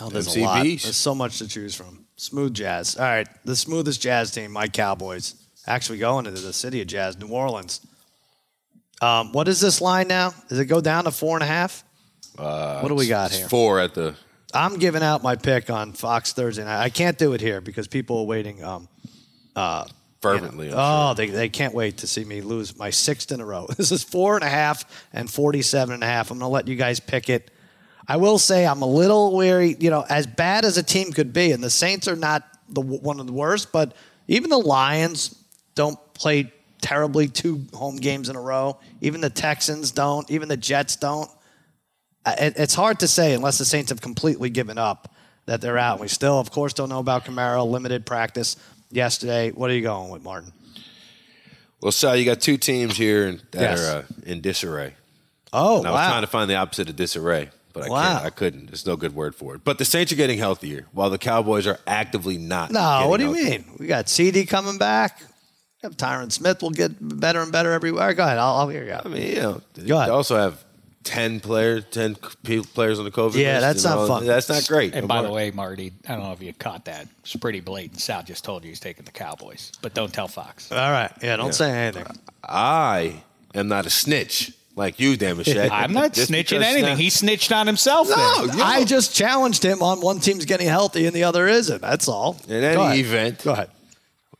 Oh, 0.01 0.09
there's 0.09 0.35
a 0.35 0.39
lot. 0.41 0.63
There's 0.63 0.95
so 0.95 1.15
much 1.15 1.39
to 1.39 1.47
choose 1.47 1.73
from. 1.73 2.05
Smooth 2.17 2.53
jazz. 2.53 2.95
All 2.97 3.05
right, 3.05 3.27
the 3.45 3.55
smoothest 3.55 3.99
jazz 4.01 4.29
team, 4.31 4.51
my 4.51 4.67
Cowboys. 4.67 5.33
Actually 5.65 5.97
going 5.97 6.25
into 6.27 6.39
the 6.41 6.53
city 6.53 6.79
of 6.81 6.87
jazz, 6.87 7.17
New 7.17 7.27
Orleans. 7.29 7.81
Um, 9.01 9.31
what 9.31 9.47
is 9.47 9.59
this 9.59 9.81
line 9.81 10.07
now? 10.07 10.33
Does 10.49 10.59
it 10.59 10.65
go 10.65 10.81
down 10.81 11.03
to 11.05 11.11
four 11.11 11.35
and 11.35 11.43
a 11.43 11.47
half? 11.47 11.83
Uh, 12.37 12.79
What 12.81 12.89
do 12.89 12.95
we 12.95 13.07
got 13.07 13.31
here? 13.31 13.47
Four 13.47 13.79
at 13.79 13.93
the. 13.93 14.15
I'm 14.53 14.77
giving 14.79 15.03
out 15.03 15.23
my 15.23 15.35
pick 15.35 15.69
on 15.69 15.93
Fox 15.93 16.33
Thursday 16.33 16.63
night. 16.63 16.81
I 16.81 16.89
can't 16.89 17.17
do 17.17 17.33
it 17.33 17.41
here 17.41 17.59
because 17.61 17.87
people 17.87 18.19
are 18.19 18.25
waiting. 18.25 18.63
Um, 18.63 18.87
Fervently. 20.21 20.69
I'm 20.69 20.75
oh, 20.77 21.13
they, 21.13 21.27
they 21.27 21.49
can't 21.49 21.73
wait 21.73 21.97
to 21.97 22.07
see 22.07 22.23
me 22.25 22.41
lose 22.41 22.77
my 22.77 22.89
sixth 22.89 23.31
in 23.31 23.39
a 23.39 23.45
row. 23.45 23.67
This 23.77 23.91
is 23.91 24.03
four 24.03 24.35
and 24.35 24.43
a 24.43 24.49
half 24.49 24.83
and 25.13 25.29
47 25.29 25.93
and 25.93 26.03
a 26.03 26.07
half. 26.07 26.31
I'm 26.31 26.39
going 26.39 26.49
to 26.49 26.53
let 26.53 26.67
you 26.67 26.75
guys 26.75 26.99
pick 26.99 27.29
it. 27.29 27.51
I 28.07 28.17
will 28.17 28.39
say 28.39 28.65
I'm 28.65 28.81
a 28.81 28.87
little 28.87 29.35
weary, 29.35 29.75
you 29.79 29.89
know, 29.89 30.05
as 30.09 30.25
bad 30.25 30.65
as 30.65 30.77
a 30.77 30.83
team 30.83 31.11
could 31.11 31.33
be, 31.33 31.51
and 31.51 31.61
the 31.61 31.69
Saints 31.69 32.07
are 32.07 32.15
not 32.15 32.43
the 32.69 32.81
one 32.81 33.19
of 33.19 33.27
the 33.27 33.33
worst, 33.33 33.71
but 33.71 33.93
even 34.27 34.49
the 34.49 34.57
Lions 34.57 35.35
don't 35.75 35.99
play 36.13 36.51
terribly 36.81 37.27
two 37.27 37.65
home 37.73 37.97
games 37.97 38.29
in 38.29 38.35
a 38.35 38.41
row. 38.41 38.79
Even 39.01 39.19
the 39.21 39.29
Texans 39.29 39.91
don't. 39.91 40.29
Even 40.31 40.47
the 40.47 40.57
Jets 40.57 40.95
don't. 40.95 41.29
It, 42.39 42.53
it's 42.57 42.73
hard 42.75 42.99
to 43.01 43.07
say 43.07 43.33
unless 43.33 43.57
the 43.57 43.65
Saints 43.65 43.89
have 43.89 44.01
completely 44.01 44.49
given 44.49 44.77
up 44.77 45.13
that 45.45 45.61
they're 45.61 45.77
out. 45.77 45.99
We 45.99 46.07
still, 46.07 46.39
of 46.39 46.51
course, 46.51 46.73
don't 46.73 46.89
know 46.89 46.99
about 46.99 47.25
Kamara. 47.25 47.65
Limited 47.65 48.05
practice 48.05 48.55
yesterday. 48.91 49.51
What 49.51 49.69
are 49.69 49.73
you 49.73 49.81
going 49.83 50.09
with, 50.11 50.23
Martin? 50.23 50.51
Well, 51.81 51.91
Sal, 51.91 52.15
you 52.15 52.25
got 52.25 52.41
two 52.41 52.57
teams 52.57 52.97
here 52.97 53.33
that 53.51 53.61
Yes. 53.61 53.79
are 53.87 53.97
uh, 53.99 54.03
in 54.25 54.41
disarray. 54.41 54.95
Oh, 55.53 55.77
And 55.79 55.87
I 55.87 55.91
was 55.91 55.97
wow. 55.99 56.09
trying 56.09 56.21
to 56.23 56.27
find 56.27 56.49
the 56.49 56.55
opposite 56.55 56.89
of 56.89 56.95
disarray, 56.95 57.49
but 57.71 57.83
I 57.85 57.89
Wow. 57.89 58.01
can't. 58.13 58.25
I 58.25 58.29
couldn't. 58.31 58.65
There's 58.67 58.85
no 58.85 58.95
good 58.95 59.13
word 59.15 59.35
for 59.35 59.55
it. 59.55 59.61
But 59.63 59.77
the 59.77 59.85
Saints 59.85 60.11
are 60.11 60.15
getting 60.15 60.39
healthier, 60.39 60.87
while 60.91 61.09
the 61.09 61.17
Cowboys 61.19 61.67
are 61.67 61.79
actively 61.85 62.37
not. 62.37 62.71
No, 62.71 63.07
what 63.07 63.17
do 63.19 63.27
you 63.27 63.33
healthy. 63.33 63.49
mean? 63.59 63.65
We 63.79 63.87
got 63.87 64.09
CD 64.09 64.45
coming 64.45 64.77
back. 64.77 65.21
Have 65.83 65.95
Tyron 65.95 66.31
Smith 66.31 66.63
will 66.63 66.71
get 66.71 66.91
better 66.99 67.39
and 67.41 67.51
better 67.51 67.71
everywhere. 67.71 68.11
Go 68.15 68.23
ahead. 68.23 68.39
I'll, 68.39 68.55
I'll 68.55 68.67
hear 68.69 68.83
you 68.83 68.91
out. 68.91 69.05
I 69.05 69.09
mean, 69.09 69.27
you 69.27 69.35
know, 69.35 69.53
Go 69.53 69.61
they 69.83 69.91
ahead. 69.91 70.09
also 70.09 70.35
have 70.35 70.65
ten 71.07 71.39
players, 71.39 71.85
ten 71.91 72.15
players 72.15 72.99
on 72.99 73.05
the 73.05 73.11
COVID. 73.11 73.35
Yeah, 73.35 73.53
list 73.59 73.61
that's 73.61 73.83
not 73.83 73.97
all- 73.97 74.07
fun. 74.07 74.25
That's 74.25 74.49
not 74.49 74.67
great. 74.67 74.93
And 74.93 75.07
by 75.07 75.21
the 75.21 75.31
way, 75.31 75.51
Marty, 75.51 75.93
I 76.07 76.13
don't 76.15 76.23
know 76.23 76.31
if 76.33 76.41
you 76.41 76.53
caught 76.53 76.85
that. 76.85 77.07
It's 77.21 77.35
pretty 77.35 77.59
blatant. 77.61 77.99
Sal 77.99 78.23
just 78.23 78.43
told 78.43 78.63
you 78.63 78.69
he's 78.69 78.79
taking 78.79 79.05
the 79.05 79.11
Cowboys, 79.11 79.71
but 79.81 79.93
don't 79.93 80.13
tell 80.13 80.27
Fox. 80.27 80.71
All 80.71 80.77
right. 80.91 81.11
Yeah, 81.21 81.35
don't 81.37 81.53
say 81.53 81.71
anything. 81.71 82.05
I 82.43 83.21
am 83.55 83.67
not 83.67 83.85
a 83.85 83.89
snitch 83.89 84.51
like 84.75 84.99
you, 84.99 85.17
Dameshek. 85.17 85.69
I'm 85.71 85.91
not 85.93 86.13
Just 86.13 86.31
snitching 86.31 86.61
anything. 86.61 86.83
now- 86.83 86.95
He 86.95 87.09
snitched 87.09 87.51
on 87.51 87.65
himself. 87.67 88.09
No, 88.09 88.15
there. 88.15 88.51
you 88.53 88.57
know, 88.59 88.63
I 88.63 88.83
just 88.83 89.15
challenged 89.15 89.63
him 89.63 89.81
on 89.81 90.01
one 90.01 90.19
team's 90.19 90.45
getting 90.45 90.67
healthy 90.67 91.05
and 91.07 91.15
the 91.15 91.23
other 91.23 91.47
isn't. 91.47 91.81
That's 91.81 92.07
all. 92.07 92.37
In 92.47 92.63
any 92.63 92.75
Go 92.75 92.83
ahead. 92.83 92.97
event- 92.99 93.43
Go 93.43 93.51
ahead. 93.53 93.69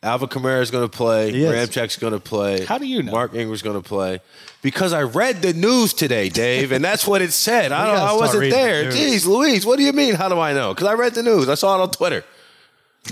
Alvin 0.03 0.29
Kamara 0.29 0.61
is 0.61 0.69
going 0.69 0.87
to 0.87 0.95
play. 0.95 1.31
He 1.31 1.43
is. 1.43 1.69
Ramczyk's 1.69 1.97
going 1.97 2.13
to 2.13 2.19
play. 2.19 2.65
How 2.65 2.77
do 2.77 2.85
you 2.85 3.01
know? 3.01 3.11
Mark 3.11 3.33
Ingram's 3.33 3.63
going 3.63 3.81
to 3.81 3.87
play 3.87 4.19
because 4.61 4.93
I 4.93 5.01
read 5.01 5.41
the 5.41 5.53
news 5.53 5.93
today, 5.93 6.29
Dave, 6.29 6.71
and 6.71 6.85
that's 6.85 7.07
what 7.07 7.21
it 7.23 7.33
said. 7.33 7.71
I 7.71 7.87
don't. 7.95 8.07
I 8.09 8.13
wasn't 8.13 8.41
reading 8.41 8.59
there. 8.59 8.91
the. 8.91 8.97
Jeez, 8.97 9.25
Louise, 9.25 9.65
what 9.65 9.77
do 9.77 9.83
you 9.83 9.93
mean? 9.93 10.13
How 10.13 10.29
do 10.29 10.39
I 10.39 10.53
know? 10.53 10.73
Because 10.73 10.87
I 10.87 10.93
read 10.93 11.15
the 11.15 11.23
news. 11.23 11.49
I 11.49 11.55
saw 11.55 11.79
it 11.79 11.81
on 11.81 11.89
Twitter. 11.89 12.23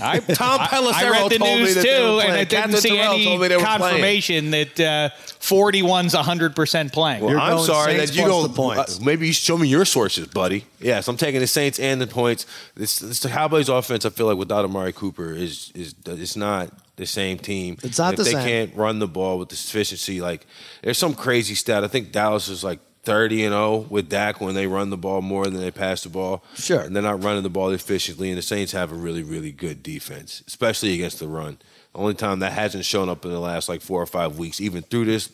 I, 0.02 0.18
Tom 0.34 0.60
I- 0.60 0.66
Pelissero 0.68 0.92
I 0.94 1.10
read 1.10 1.30
the 1.30 1.38
told 1.38 1.50
me 1.58 1.64
news 1.64 1.74
that 1.76 1.82
too, 1.84 2.20
and. 2.20 2.32
I 2.32 2.44
didn't 2.44 2.50
Katherine 2.50 2.76
see 2.80 2.88
Terrell 2.90 3.12
any 3.14 3.24
told 3.24 3.40
me 3.40 3.48
they 3.48 3.56
were 3.56 3.62
playing. 3.62 3.80
confirmation 3.80 4.50
that 4.50 4.80
uh, 4.80 5.10
41's 5.40 6.14
100% 6.14 6.92
playing. 6.92 7.20
Well, 7.22 7.30
You're 7.30 7.40
I'm 7.40 7.58
sorry 7.60 7.96
Saints 7.96 8.10
that 8.12 8.16
you 8.20 8.26
don't. 8.26 8.42
the 8.48 8.54
points. 8.54 9.00
uh, 9.00 9.04
maybe 9.04 9.26
you 9.26 9.32
show 9.32 9.56
me 9.56 9.68
your 9.68 9.84
sources, 9.84 10.26
buddy. 10.26 10.64
Yes, 10.80 11.08
I'm 11.08 11.16
taking 11.16 11.40
the 11.40 11.46
Saints 11.46 11.78
and 11.78 12.00
the 12.00 12.06
points. 12.06 12.46
This, 12.74 12.98
this 12.98 13.20
the 13.20 13.28
Cowboys 13.28 13.68
offense. 13.68 14.04
I 14.04 14.10
feel 14.10 14.26
like 14.26 14.36
without 14.38 14.64
Amari 14.64 14.92
Cooper 14.92 15.32
is 15.32 15.72
is 15.74 15.94
it's 16.06 16.36
not 16.36 16.70
the 16.96 17.06
same 17.06 17.38
team. 17.38 17.76
It's 17.82 17.98
not 17.98 18.10
And 18.10 18.18
the 18.18 18.22
if 18.22 18.26
they 18.26 18.32
same. 18.32 18.46
can't 18.46 18.74
run 18.76 18.98
the 18.98 19.06
ball 19.08 19.38
with 19.38 19.48
the 19.50 19.56
sufficiency. 19.56 20.20
Like 20.20 20.46
there's 20.82 20.98
some 20.98 21.14
crazy 21.14 21.54
stat. 21.54 21.84
I 21.84 21.88
think 21.88 22.12
Dallas 22.12 22.48
is 22.48 22.62
like 22.64 22.80
30 23.06 23.44
and 23.44 23.52
0 23.52 23.86
with 23.88 24.08
Dak 24.10 24.40
when 24.40 24.54
they 24.54 24.66
run 24.66 24.90
the 24.90 24.96
ball 24.96 25.22
more 25.22 25.44
than 25.44 25.60
they 25.60 25.70
pass 25.70 26.02
the 26.02 26.08
ball. 26.10 26.44
Sure. 26.56 26.80
and 26.80 26.94
they're 26.94 27.02
not 27.02 27.22
running 27.22 27.44
the 27.44 27.48
ball 27.48 27.70
efficiently. 27.70 28.28
And 28.28 28.36
the 28.36 28.42
Saints 28.42 28.72
have 28.72 28.92
a 28.92 28.96
really 28.96 29.22
really 29.22 29.52
good 29.52 29.82
defense, 29.82 30.42
especially 30.46 30.92
against 30.92 31.20
the 31.20 31.28
run. 31.28 31.58
The 31.92 32.00
only 32.00 32.14
time 32.14 32.40
that 32.40 32.52
hasn't 32.52 32.84
shown 32.84 33.08
up 33.08 33.24
in 33.24 33.30
the 33.30 33.40
last 33.40 33.68
like 33.68 33.80
four 33.80 34.02
or 34.02 34.06
five 34.06 34.36
weeks, 34.38 34.60
even 34.60 34.82
through 34.82 35.06
this 35.06 35.30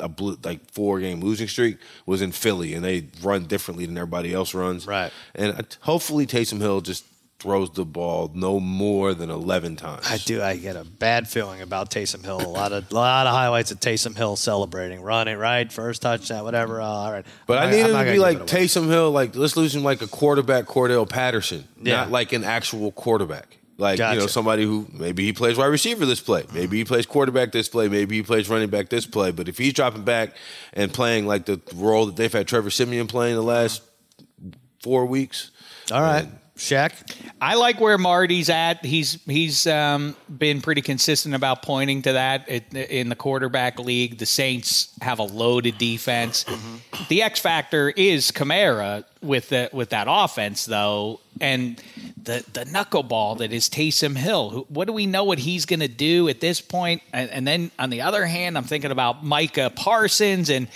a 0.00 0.08
blue, 0.08 0.38
like 0.44 0.70
four 0.70 1.00
game 1.00 1.20
losing 1.20 1.48
streak 1.48 1.78
was 2.06 2.22
in 2.22 2.30
Philly, 2.32 2.74
and 2.74 2.84
they 2.84 3.06
run 3.22 3.46
differently 3.46 3.84
than 3.84 3.98
everybody 3.98 4.32
else 4.32 4.54
runs. 4.54 4.86
Right. 4.86 5.12
And 5.34 5.52
uh, 5.52 5.62
hopefully 5.80 6.26
Taysom 6.26 6.60
Hill 6.60 6.80
just 6.80 7.04
throws 7.38 7.70
the 7.70 7.84
ball 7.84 8.30
no 8.34 8.58
more 8.58 9.14
than 9.14 9.30
eleven 9.30 9.76
times. 9.76 10.04
I 10.10 10.16
do. 10.18 10.42
I 10.42 10.56
get 10.56 10.74
a 10.76 10.84
bad 10.84 11.28
feeling 11.28 11.60
about 11.60 11.90
Taysom 11.90 12.24
Hill. 12.24 12.40
A 12.40 12.48
lot 12.48 12.72
of 12.72 12.90
lot 12.90 13.26
of 13.26 13.32
highlights 13.32 13.70
of 13.70 13.78
Taysom 13.80 14.16
Hill 14.16 14.34
celebrating, 14.36 15.00
running 15.02 15.38
right, 15.38 15.70
first 15.72 16.02
touchdown, 16.02 16.42
whatever. 16.44 16.80
Uh, 16.80 16.84
all 16.86 17.12
right, 17.12 17.24
But 17.46 17.58
I 17.58 17.64
I'm 17.66 17.70
need 17.70 17.82
not 17.82 17.90
him 18.00 18.06
to 18.06 18.12
be 18.12 18.18
like. 18.18 18.38
Taysom 18.46 18.86
Hill. 18.88 19.10
Like 19.12 19.36
let's 19.36 19.56
lose 19.56 19.74
him 19.74 19.84
like 19.84 20.02
a 20.02 20.08
quarterback, 20.08 20.64
Cordarrelle 20.66 21.08
Patterson, 21.08 21.66
Yeah. 21.80 21.96
not 21.96 22.10
like 22.10 22.32
an 22.32 22.42
actual 22.44 22.90
quarterback. 22.92 23.56
Like 23.80 24.00
you 24.00 24.04
know 24.18 24.26
somebody 24.26 24.64
who 24.64 24.88
maybe 24.92 25.22
he 25.24 25.32
plays 25.32 25.56
wide 25.56 25.66
receiver 25.66 26.04
this 26.04 26.20
play, 26.20 26.44
maybe 26.52 26.78
he 26.78 26.84
plays 26.84 27.06
quarterback 27.06 27.52
this 27.52 27.68
play, 27.68 27.88
maybe 27.88 28.16
he 28.16 28.22
plays 28.24 28.48
running 28.48 28.70
back 28.70 28.88
this 28.88 29.06
play. 29.06 29.30
But 29.30 29.48
if 29.48 29.56
he's 29.56 29.72
dropping 29.72 30.02
back 30.02 30.34
and 30.72 30.92
playing 30.92 31.28
like 31.28 31.44
the 31.46 31.60
role 31.76 32.06
that 32.06 32.16
they've 32.16 32.32
had 32.32 32.48
Trevor 32.48 32.70
Siemian 32.70 33.06
playing 33.06 33.36
the 33.36 33.42
last 33.42 33.82
four 34.82 35.06
weeks, 35.06 35.52
All 35.92 36.00
right, 36.02 36.26
Shaq. 36.58 36.92
I 37.40 37.54
like 37.54 37.80
where 37.80 37.96
Marty's 37.98 38.50
at. 38.50 38.84
He's 38.84 39.22
he's 39.26 39.64
um, 39.68 40.16
been 40.28 40.60
pretty 40.60 40.82
consistent 40.82 41.36
about 41.36 41.62
pointing 41.62 42.02
to 42.02 42.14
that 42.14 42.50
it, 42.50 42.74
in 42.74 43.08
the 43.08 43.14
quarterback 43.14 43.78
league. 43.78 44.18
The 44.18 44.26
Saints 44.26 44.92
have 45.00 45.20
a 45.20 45.22
loaded 45.22 45.78
defense. 45.78 46.44
The 47.08 47.22
X 47.22 47.38
factor 47.38 47.90
is 47.90 48.32
Kamara 48.32 49.04
with 49.22 49.50
the 49.50 49.70
with 49.72 49.90
that 49.90 50.08
offense 50.10 50.64
though, 50.64 51.20
and 51.40 51.80
the 52.20 52.44
the 52.52 52.64
knuckleball 52.64 53.38
that 53.38 53.52
is 53.52 53.68
Taysom 53.68 54.16
Hill. 54.16 54.66
What 54.68 54.88
do 54.88 54.92
we 54.92 55.06
know 55.06 55.22
what 55.22 55.38
he's 55.38 55.64
going 55.64 55.80
to 55.80 55.88
do 55.88 56.28
at 56.28 56.40
this 56.40 56.60
point? 56.60 57.02
And, 57.12 57.30
and 57.30 57.46
then 57.46 57.70
on 57.78 57.90
the 57.90 58.00
other 58.00 58.26
hand, 58.26 58.58
I'm 58.58 58.64
thinking 58.64 58.90
about 58.90 59.24
Micah 59.24 59.70
Parsons 59.74 60.50
and 60.50 60.66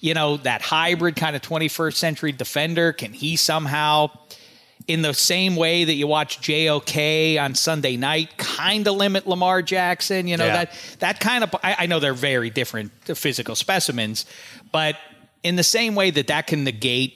you 0.00 0.14
know 0.14 0.36
that 0.36 0.62
hybrid 0.62 1.16
kind 1.16 1.34
of 1.34 1.42
21st 1.42 1.94
century 1.94 2.30
defender. 2.30 2.92
Can 2.92 3.12
he 3.12 3.34
somehow? 3.34 4.10
In 4.88 5.02
the 5.02 5.14
same 5.14 5.54
way 5.56 5.84
that 5.84 5.94
you 5.94 6.06
watch 6.06 6.40
JOK 6.40 6.96
on 7.40 7.54
Sunday 7.54 7.96
night, 7.96 8.36
kind 8.36 8.86
of 8.86 8.96
limit 8.96 9.26
Lamar 9.26 9.62
Jackson. 9.62 10.26
You 10.26 10.36
know 10.36 10.46
Yeah. 10.46 10.64
that 10.64 10.96
that 10.98 11.20
kind 11.20 11.44
of. 11.44 11.54
I, 11.62 11.76
I 11.80 11.86
know 11.86 12.00
they're 12.00 12.14
very 12.14 12.50
different 12.50 12.92
uh, 13.08 13.14
physical 13.14 13.54
specimens, 13.54 14.26
but 14.72 14.96
in 15.42 15.56
the 15.56 15.64
same 15.64 15.94
way 15.94 16.10
that 16.10 16.26
that 16.28 16.46
can 16.46 16.64
negate 16.64 17.14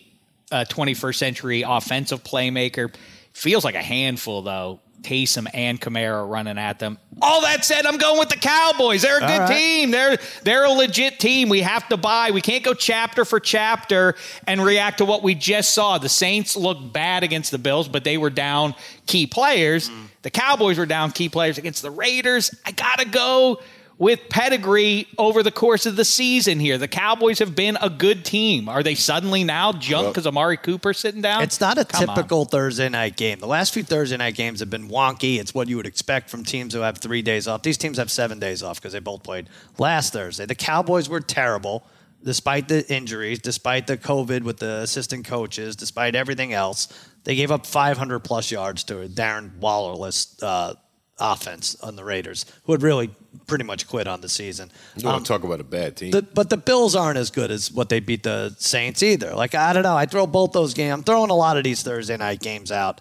a 0.53 0.65
21st 0.65 1.15
century 1.17 1.63
offensive 1.67 2.23
playmaker, 2.23 2.95
feels 3.33 3.65
like 3.65 3.75
a 3.75 3.83
handful 3.83 4.43
though. 4.43 4.81
Taysom 5.07 5.47
and 5.55 5.81
Kamara 5.81 6.29
running 6.29 6.59
at 6.59 6.81
them. 6.81 6.99
All 7.23 7.41
that 7.43 7.65
said, 7.65 7.87
I'm 7.87 7.97
going 7.97 8.19
with 8.19 8.29
the 8.29 8.37
Cowboys. 8.37 9.03
They're 9.03 9.19
a 9.19 9.21
good 9.21 9.41
right. 9.41 9.49
team. 9.49 9.91
They're 9.93 10.19
they're 10.43 10.65
a 10.65 10.71
legit 10.71 11.21
team. 11.21 11.49
We 11.49 11.61
have 11.61 11.89
to 11.89 11.97
buy. 11.97 12.33
We 12.33 12.41
can't 12.41 12.65
go 12.65 12.75
chapter 12.75 13.25
for 13.25 13.39
chapter 13.39 14.17
and 14.47 14.63
react 14.63 14.99
to 14.99 15.05
what 15.05 15.23
we 15.23 15.35
just 15.35 15.73
saw. 15.73 15.99
The 15.99 16.09
Saints 16.09 16.57
looked 16.57 16.93
bad 16.93 17.23
against 17.23 17.53
the 17.53 17.59
Bills, 17.59 17.89
but 17.89 18.05
they 18.05 18.19
were 18.19 18.31
down 18.31 18.75
key 19.07 19.27
players. 19.27 19.89
Mm. 19.89 20.07
The 20.23 20.31
Cowboys 20.31 20.77
were 20.77 20.87
down 20.87 21.13
key 21.13 21.29
players 21.29 21.57
against 21.57 21.83
the 21.83 21.91
Raiders. 21.91 22.53
I 22.65 22.73
gotta 22.73 23.07
go 23.07 23.61
with 23.99 24.29
pedigree 24.29 25.09
over 25.17 25.43
the 25.43 25.51
course 25.51 25.87
of 25.87 25.97
the 25.97 26.05
season 26.05 26.61
here. 26.61 26.77
The 26.77 26.89
Cowboys 26.89 27.39
have 27.39 27.55
been 27.57 27.79
a 27.81 27.89
good 27.89 28.25
team. 28.25 28.69
Are 28.69 28.83
they 28.83 28.95
suddenly 28.95 29.43
now 29.43 29.73
junk 29.73 30.09
because 30.09 30.27
Amari 30.27 30.59
Cooper 30.59 30.93
sitting 30.93 31.23
down? 31.23 31.43
It's 31.43 31.61
not 31.61 31.79
a 31.79 31.85
Come 31.85 32.11
on. 32.11 32.17
typical 32.17 32.45
Thursday 32.45 32.89
night 32.91 33.17
game. 33.17 33.39
The 33.39 33.47
last 33.47 33.73
few 33.73 33.83
Thursday 33.83 34.19
night 34.19 34.35
games 34.35 34.61
have 34.61 34.69
been 34.69 34.89
wonky. 34.89 35.39
It's 35.39 35.55
what 35.55 35.69
you 35.69 35.77
would 35.79 35.87
expect 35.87 36.29
from 36.29 36.45
teams 36.45 36.75
who 36.75 36.81
have 36.81 36.99
three 36.99 37.23
days 37.23 37.49
off. 37.49 37.63
These 37.63 37.79
teams 37.79 37.97
have 37.97 38.11
seven 38.11 38.39
days 38.39 38.63
off 38.63 38.79
because 38.79 38.93
they 38.93 38.99
both 38.99 39.23
played 39.23 39.49
last 39.79 40.13
Thursday. 40.13 40.45
The 40.45 40.55
Cowboys 40.55 41.09
were 41.09 41.21
terrible, 41.21 41.87
despite 42.23 42.69
the 42.69 42.87
injuries, 42.93 43.39
despite 43.39 43.87
the 43.87 43.97
COVID 43.97 44.43
with 44.43 44.59
the 44.59 44.81
assistant 44.81 45.25
coaches, 45.27 45.75
despite 45.75 46.15
everything 46.15 46.53
else. 46.53 46.89
They 47.25 47.35
gave 47.35 47.51
up 47.51 47.65
500 47.65 48.21
plus 48.21 48.51
yards 48.51 48.85
to 48.85 49.01
a 49.01 49.09
Darren 49.09 49.59
Wallerless 49.59 50.41
uh, 50.43 50.75
offense 51.19 51.77
on 51.83 51.97
the 51.97 52.05
Raiders, 52.05 52.45
who 52.65 52.73
had 52.73 52.83
really 52.83 53.11
pretty 53.47 53.65
much 53.65 53.87
quit 53.89 54.07
on 54.07 54.21
the 54.21 54.29
season. 54.29 54.71
You 54.97 55.07
want 55.09 55.25
to 55.25 55.29
talk 55.33 55.45
about 55.45 55.61
a 55.61 55.65
bad 55.65 55.97
team? 55.97 56.11
The, 56.11 56.23
but 56.23 56.51
the 56.51 56.57
Bills 56.57 56.95
aren't 56.95 57.19
as 57.19 57.31
good 57.31 57.51
as 57.51 57.71
what 57.73 57.89
they 57.89 58.01
beat 58.01 58.23
the 58.23 58.55
Saints 58.59 59.03
either. 59.03 59.35
Like 59.35 59.55
I 59.55 59.73
don't 59.73 59.83
know. 59.83 59.97
I 59.97 60.07
throw 60.07 60.27
both 60.27 60.53
those 60.53 60.75
games. 60.75 60.93
I'm 60.93 61.03
throwing 61.03 61.31
a 61.31 61.35
lot 61.37 61.57
of 61.57 61.65
these 61.65 61.83
Thursday 61.83 62.17
night 62.17 62.41
games 62.41 62.71
out. 62.71 63.01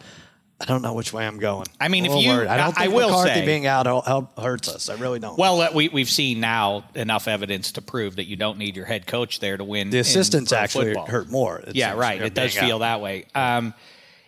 I 0.57 0.63
don't 0.63 0.81
know 0.81 0.93
which 0.93 1.11
way 1.11 1.27
I'm 1.27 1.37
going. 1.37 1.67
I 1.81 1.89
mean, 1.89 2.05
if 2.05 2.13
you- 2.15 2.29
worried. 2.29 2.47
I 2.47 2.55
don't 2.55 2.67
I- 2.77 2.83
I 2.83 2.83
think 2.85 2.93
will 2.95 3.09
McCarthy 3.09 3.33
say- 3.41 3.45
being 3.45 3.65
out 3.67 3.87
hel- 3.87 4.01
hel- 4.03 4.31
hurts 4.41 4.69
us. 4.69 4.87
I 4.87 4.93
really 4.95 5.19
don't. 5.19 5.37
Well, 5.37 5.69
we 5.73 5.89
we've 5.89 6.09
seen 6.09 6.39
now 6.39 6.85
enough 6.95 7.27
evidence 7.27 7.73
to 7.73 7.81
prove 7.81 8.15
that 8.15 8.23
you 8.27 8.37
don't 8.37 8.57
need 8.57 8.77
your 8.77 8.85
head 8.85 9.05
coach 9.05 9.41
there 9.41 9.57
to 9.57 9.65
win. 9.65 9.89
the 9.89 9.99
assistants 9.99 10.53
pro 10.53 10.59
actually 10.59 10.85
football. 10.93 11.07
hurt 11.07 11.29
more. 11.29 11.61
Yeah, 11.73 11.89
seems, 11.89 11.99
right. 11.99 12.17
from 12.19 12.27
It 12.27 12.33
does 12.35 12.55
feel 12.55 12.75
out. 12.77 12.79
that 12.79 13.01
way. 13.01 13.25
Um, 13.35 13.73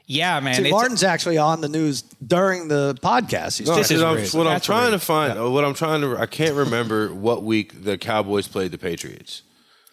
yeah, 0.07 0.39
man. 0.39 0.55
See, 0.55 0.61
it's- 0.61 0.71
Martin's 0.71 1.03
actually 1.03 1.37
on 1.37 1.61
the 1.61 1.69
news 1.69 2.01
during 2.25 2.67
the 2.69 2.95
podcast. 3.03 3.59
He's 3.59 3.67
No, 3.67 3.75
This 3.75 3.91
is 3.91 4.01
what 4.01 4.07
I'm, 4.09 4.15
weird. 4.15 4.33
what 4.33 4.47
I'm 4.47 4.59
trying 4.61 4.89
weird. 4.89 4.93
to 5.01 5.05
find, 5.05 5.37
uh, 5.39 5.49
what 5.51 5.63
I'm 5.65 5.73
trying 5.75 6.01
to, 6.01 6.17
I 6.17 6.25
can't 6.25 6.55
remember 6.55 7.13
what 7.13 7.43
week 7.43 7.83
the 7.83 7.97
Cowboys 7.97 8.47
played 8.47 8.71
the 8.71 8.77
Patriots. 8.77 9.43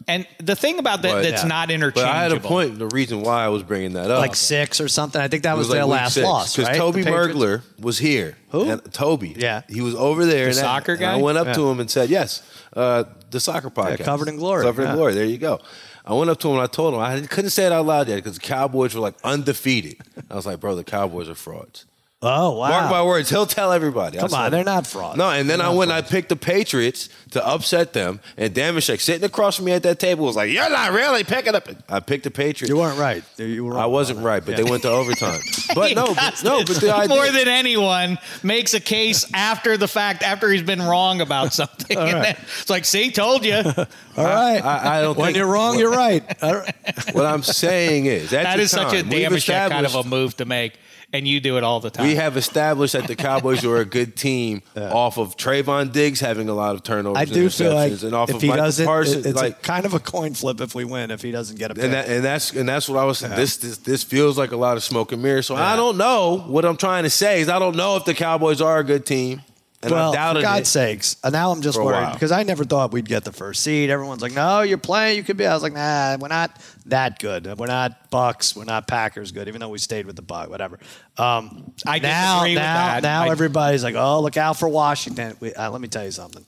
and 0.08 0.26
the 0.38 0.54
thing 0.56 0.78
about 0.78 1.00
that 1.02 1.12
But- 1.14 1.22
that's 1.22 1.42
Yeah. 1.44 1.48
not 1.48 1.68
But 1.68 1.74
interchangeable. 1.74 2.10
I 2.12 2.22
had 2.22 2.32
a 2.32 2.40
point. 2.40 2.78
The 2.78 2.88
reason 2.88 3.22
why 3.22 3.44
I 3.44 3.48
was 3.48 3.62
bringing 3.62 3.94
that 3.94 4.10
up, 4.10 4.18
like 4.18 4.34
six 4.36 4.78
or 4.80 4.88
something. 4.88 5.18
I 5.20 5.28
think 5.28 5.44
that 5.44 5.54
It 5.54 5.58
was, 5.58 5.68
like 5.68 5.76
their 5.76 5.86
week 5.86 5.92
last 5.92 6.14
six, 6.14 6.24
loss, 6.26 6.54
because 6.56 6.68
right? 6.68 6.76
Toby 6.76 7.02
The 7.02 7.10
Patriots? 7.10 7.34
Mergler 7.38 7.62
was 7.80 7.98
here. 7.98 8.36
Who? 8.50 8.68
And 8.70 8.92
Toby. 8.92 9.34
Yeah. 9.38 9.62
he 9.68 9.80
was 9.80 9.94
over 9.94 10.26
there. 10.26 10.46
and 10.48 10.54
soccer 10.56 10.92
and 10.92 11.00
guy? 11.00 11.12
I 11.14 11.16
went 11.16 11.38
up 11.38 11.46
Yeah. 11.46 11.52
to 11.54 11.70
him 11.70 11.80
and 11.80 11.90
said, 11.90 12.10
"Yes, 12.10 12.42
uh, 12.76 13.04
the 13.30 13.40
soccer 13.40 13.70
podcast, 13.70 14.04
Covered 14.04 14.28
in 14.28 14.36
Glory, 14.36 14.64
Covered 14.64 14.82
yeah. 14.82 14.90
in 14.90 14.96
glory." 14.96 15.14
There 15.14 15.24
you 15.24 15.38
go. 15.38 15.60
I 16.04 16.12
went 16.12 16.30
up 16.30 16.38
to 16.40 16.48
him 16.48 16.54
and 16.54 16.62
I 16.62 16.66
told 16.66 16.94
him 16.94 17.00
I 17.00 17.20
couldn't 17.22 17.50
say 17.50 17.64
it 17.66 17.72
out 17.72 17.86
loud 17.86 18.08
yet 18.08 18.16
because 18.16 18.34
the 18.34 18.40
Cowboys 18.40 18.94
were 18.94 19.00
like 19.00 19.14
undefeated. 19.24 19.96
I 20.30 20.34
was 20.34 20.44
like, 20.46 20.60
"Bro, 20.60 20.76
the 20.76 20.84
Cowboys 20.84 21.28
are 21.28 21.34
frauds." 21.34 21.86
Oh 22.26 22.52
wow! 22.58 22.68
Mark 22.70 22.90
my 22.90 23.02
words, 23.02 23.28
he'll 23.28 23.44
tell 23.44 23.70
everybody. 23.70 24.18
I 24.18 24.22
Come 24.22 24.32
on, 24.32 24.50
they're 24.50 24.64
not 24.64 24.86
frauds. 24.86 25.18
No, 25.18 25.28
and 25.28 25.48
then 25.48 25.58
They're 25.58 25.66
I 25.66 25.70
not 25.70 25.76
went 25.76 25.90
and 25.90 25.98
I 26.04 26.08
picked 26.08 26.30
the 26.30 26.36
Patriots 26.36 27.10
to 27.32 27.46
upset 27.46 27.92
them, 27.92 28.18
and 28.38 28.54
Dameshek 28.54 29.00
sitting 29.00 29.24
across 29.24 29.56
from 29.56 29.66
me 29.66 29.72
at 29.72 29.82
that 29.82 29.98
table 29.98 30.24
was 30.24 30.34
like, 30.34 30.50
"You're 30.50 30.70
not 30.70 30.92
really 30.92 31.22
picking 31.22 31.54
up." 31.54 31.68
I 31.88 32.00
picked 32.00 32.24
the 32.24 32.30
Patriots. 32.30 32.70
You 32.70 32.78
weren't 32.78 32.98
right. 32.98 33.22
You 33.36 33.66
were 33.66 33.78
I 33.78 33.84
wasn't 33.86 34.20
right, 34.20 34.42
but 34.42 34.52
Yeah. 34.52 34.64
they 34.64 34.70
went 34.70 34.82
to 34.84 34.88
overtime. 34.90 35.40
But 35.74 35.94
no, 35.96 36.14
but, 36.14 36.44
no, 36.44 36.58
but 36.64 36.76
the 36.76 36.94
idea, 36.94 37.08
more 37.08 37.26
than 37.32 37.48
anyone 37.48 38.16
makes 38.44 38.74
a 38.74 38.80
case 38.80 39.26
after 39.34 39.76
the 39.76 39.88
fact, 39.88 40.22
after 40.22 40.48
he's 40.48 40.62
been 40.62 40.80
wrong 40.80 41.20
about 41.20 41.52
something. 41.60 41.98
And 41.98 42.22
then 42.24 42.36
it's 42.60 42.70
like, 42.70 42.84
see, 42.84 43.10
told 43.10 43.44
you. 43.44 43.56
All 43.56 44.24
right. 44.24 44.60
I, 44.64 44.98
I 44.98 45.02
don't 45.02 45.16
when 45.18 45.26
think 45.28 45.36
you're 45.38 45.48
wrong, 45.48 45.78
you're 45.78 45.90
right. 45.90 46.22
All 46.42 46.54
right. 46.54 46.74
What 47.12 47.26
I'm 47.26 47.42
saying 47.42 48.06
is 48.06 48.30
that 48.30 48.42
is 48.42 48.44
that 48.44 48.56
the 48.56 48.62
is 48.62 48.70
such 48.70 48.92
a 48.92 49.02
time, 49.02 49.08
we've 49.10 49.20
damage 49.22 49.46
kind 49.46 49.84
of 49.86 49.94
a 49.96 50.04
move 50.04 50.36
to 50.36 50.44
make, 50.44 50.74
and 51.14 51.28
you 51.28 51.38
do 51.38 51.56
it 51.56 51.62
all 51.62 51.78
the 51.78 51.90
time. 51.90 52.08
We 52.08 52.16
have 52.16 52.36
established 52.36 52.94
that 52.94 53.06
the 53.06 53.14
Cowboys 53.14 53.64
are 53.64 53.76
a 53.76 53.84
good 53.84 54.16
team 54.16 54.62
off 54.76 55.16
of 55.16 55.36
Trevon 55.36 55.92
Diggs 55.92 56.18
having 56.18 56.48
a 56.48 56.54
lot 56.54 56.74
of 56.74 56.82
turnovers. 56.82 57.20
I 57.20 57.24
do 57.24 57.48
feel 57.48 57.72
like 57.72 57.92
interceptions, 57.92 58.04
and 58.04 58.14
off 58.14 58.30
if 58.30 58.36
of 58.36 58.42
he 58.42 58.48
Michael 58.48 58.64
doesn't, 58.64 58.84
Parsons, 58.84 59.24
it's 59.24 59.36
like, 59.36 59.52
a 59.52 59.62
kind 59.62 59.86
of 59.86 59.94
a 59.94 60.00
coin 60.00 60.34
flip 60.34 60.60
if 60.60 60.74
we 60.74 60.84
win. 60.84 61.12
If 61.12 61.22
he 61.22 61.30
doesn't 61.30 61.56
get 61.56 61.70
a 61.70 61.74
pick. 61.74 61.84
and 61.84 61.92
that, 61.94 62.08
and 62.08 62.24
that's 62.24 62.52
and 62.52 62.68
that's 62.68 62.88
what 62.88 62.98
I 62.98 63.04
was. 63.04 63.20
This, 63.20 63.58
this 63.58 63.78
this 63.78 64.02
feels 64.02 64.36
like 64.36 64.50
a 64.50 64.56
lot 64.56 64.76
of 64.76 64.82
smoke 64.82 65.12
and 65.12 65.22
mirrors. 65.22 65.46
So 65.46 65.54
I 65.54 65.76
don't 65.76 65.96
know. 65.96 66.42
What 66.48 66.64
I'm 66.64 66.76
trying 66.76 67.04
to 67.04 67.10
say 67.10 67.40
is 67.40 67.48
I 67.48 67.60
don't 67.60 67.76
know 67.76 67.96
if 67.96 68.04
the 68.04 68.14
Cowboys 68.14 68.60
are 68.60 68.78
a 68.80 68.84
good 68.84 69.06
team, 69.06 69.42
and 69.84 69.92
well, 69.92 70.10
I 70.10 70.14
doubted 70.14 70.40
for 70.40 70.42
God's 70.46 70.68
it. 70.68 70.72
sakes. 70.72 71.16
Uh, 71.22 71.30
now 71.30 71.50
I'm 71.52 71.60
just 71.62 71.76
For 71.76 71.82
a 71.82 71.84
worried 71.84 72.02
while. 72.02 72.12
because 72.14 72.32
I 72.32 72.42
never 72.42 72.64
thought 72.64 72.92
we'd 72.92 73.08
get 73.08 73.22
the 73.24 73.32
first 73.32 73.62
seed. 73.62 73.90
Everyone's 73.90 74.22
like, 74.22 74.32
no, 74.32 74.62
you're 74.62 74.78
playing. 74.78 75.16
You 75.16 75.22
could 75.22 75.36
be. 75.36 75.46
I 75.46 75.54
was 75.54 75.62
like, 75.62 75.72
nah, 75.74 76.16
we're 76.18 76.28
not 76.28 76.60
that 76.86 77.18
good. 77.18 77.46
We're 77.58 77.66
not 77.66 78.10
Bucks. 78.10 78.56
We're 78.56 78.64
not 78.64 78.88
Packers 78.88 79.30
good, 79.32 79.46
even 79.48 79.60
though 79.60 79.68
we 79.68 79.78
stayed 79.78 80.06
with 80.06 80.16
the 80.16 80.22
Buck, 80.22 80.48
whatever. 80.50 80.78
Um, 81.18 81.72
I 81.86 81.98
now, 82.00 82.34
disagree 82.40 82.54
with 82.54 82.62
now, 82.62 82.74
that. 82.74 83.02
now 83.02 83.22
I- 83.24 83.30
everybody's 83.30 83.84
like, 83.84 83.94
oh, 83.94 84.20
look 84.20 84.36
out 84.36 84.58
for 84.58 84.68
Washington. 84.68 85.36
We, 85.40 85.54
uh, 85.54 85.70
let 85.70 85.80
me 85.80 85.88
tell 85.88 86.04
you 86.04 86.10
something. 86.10 86.44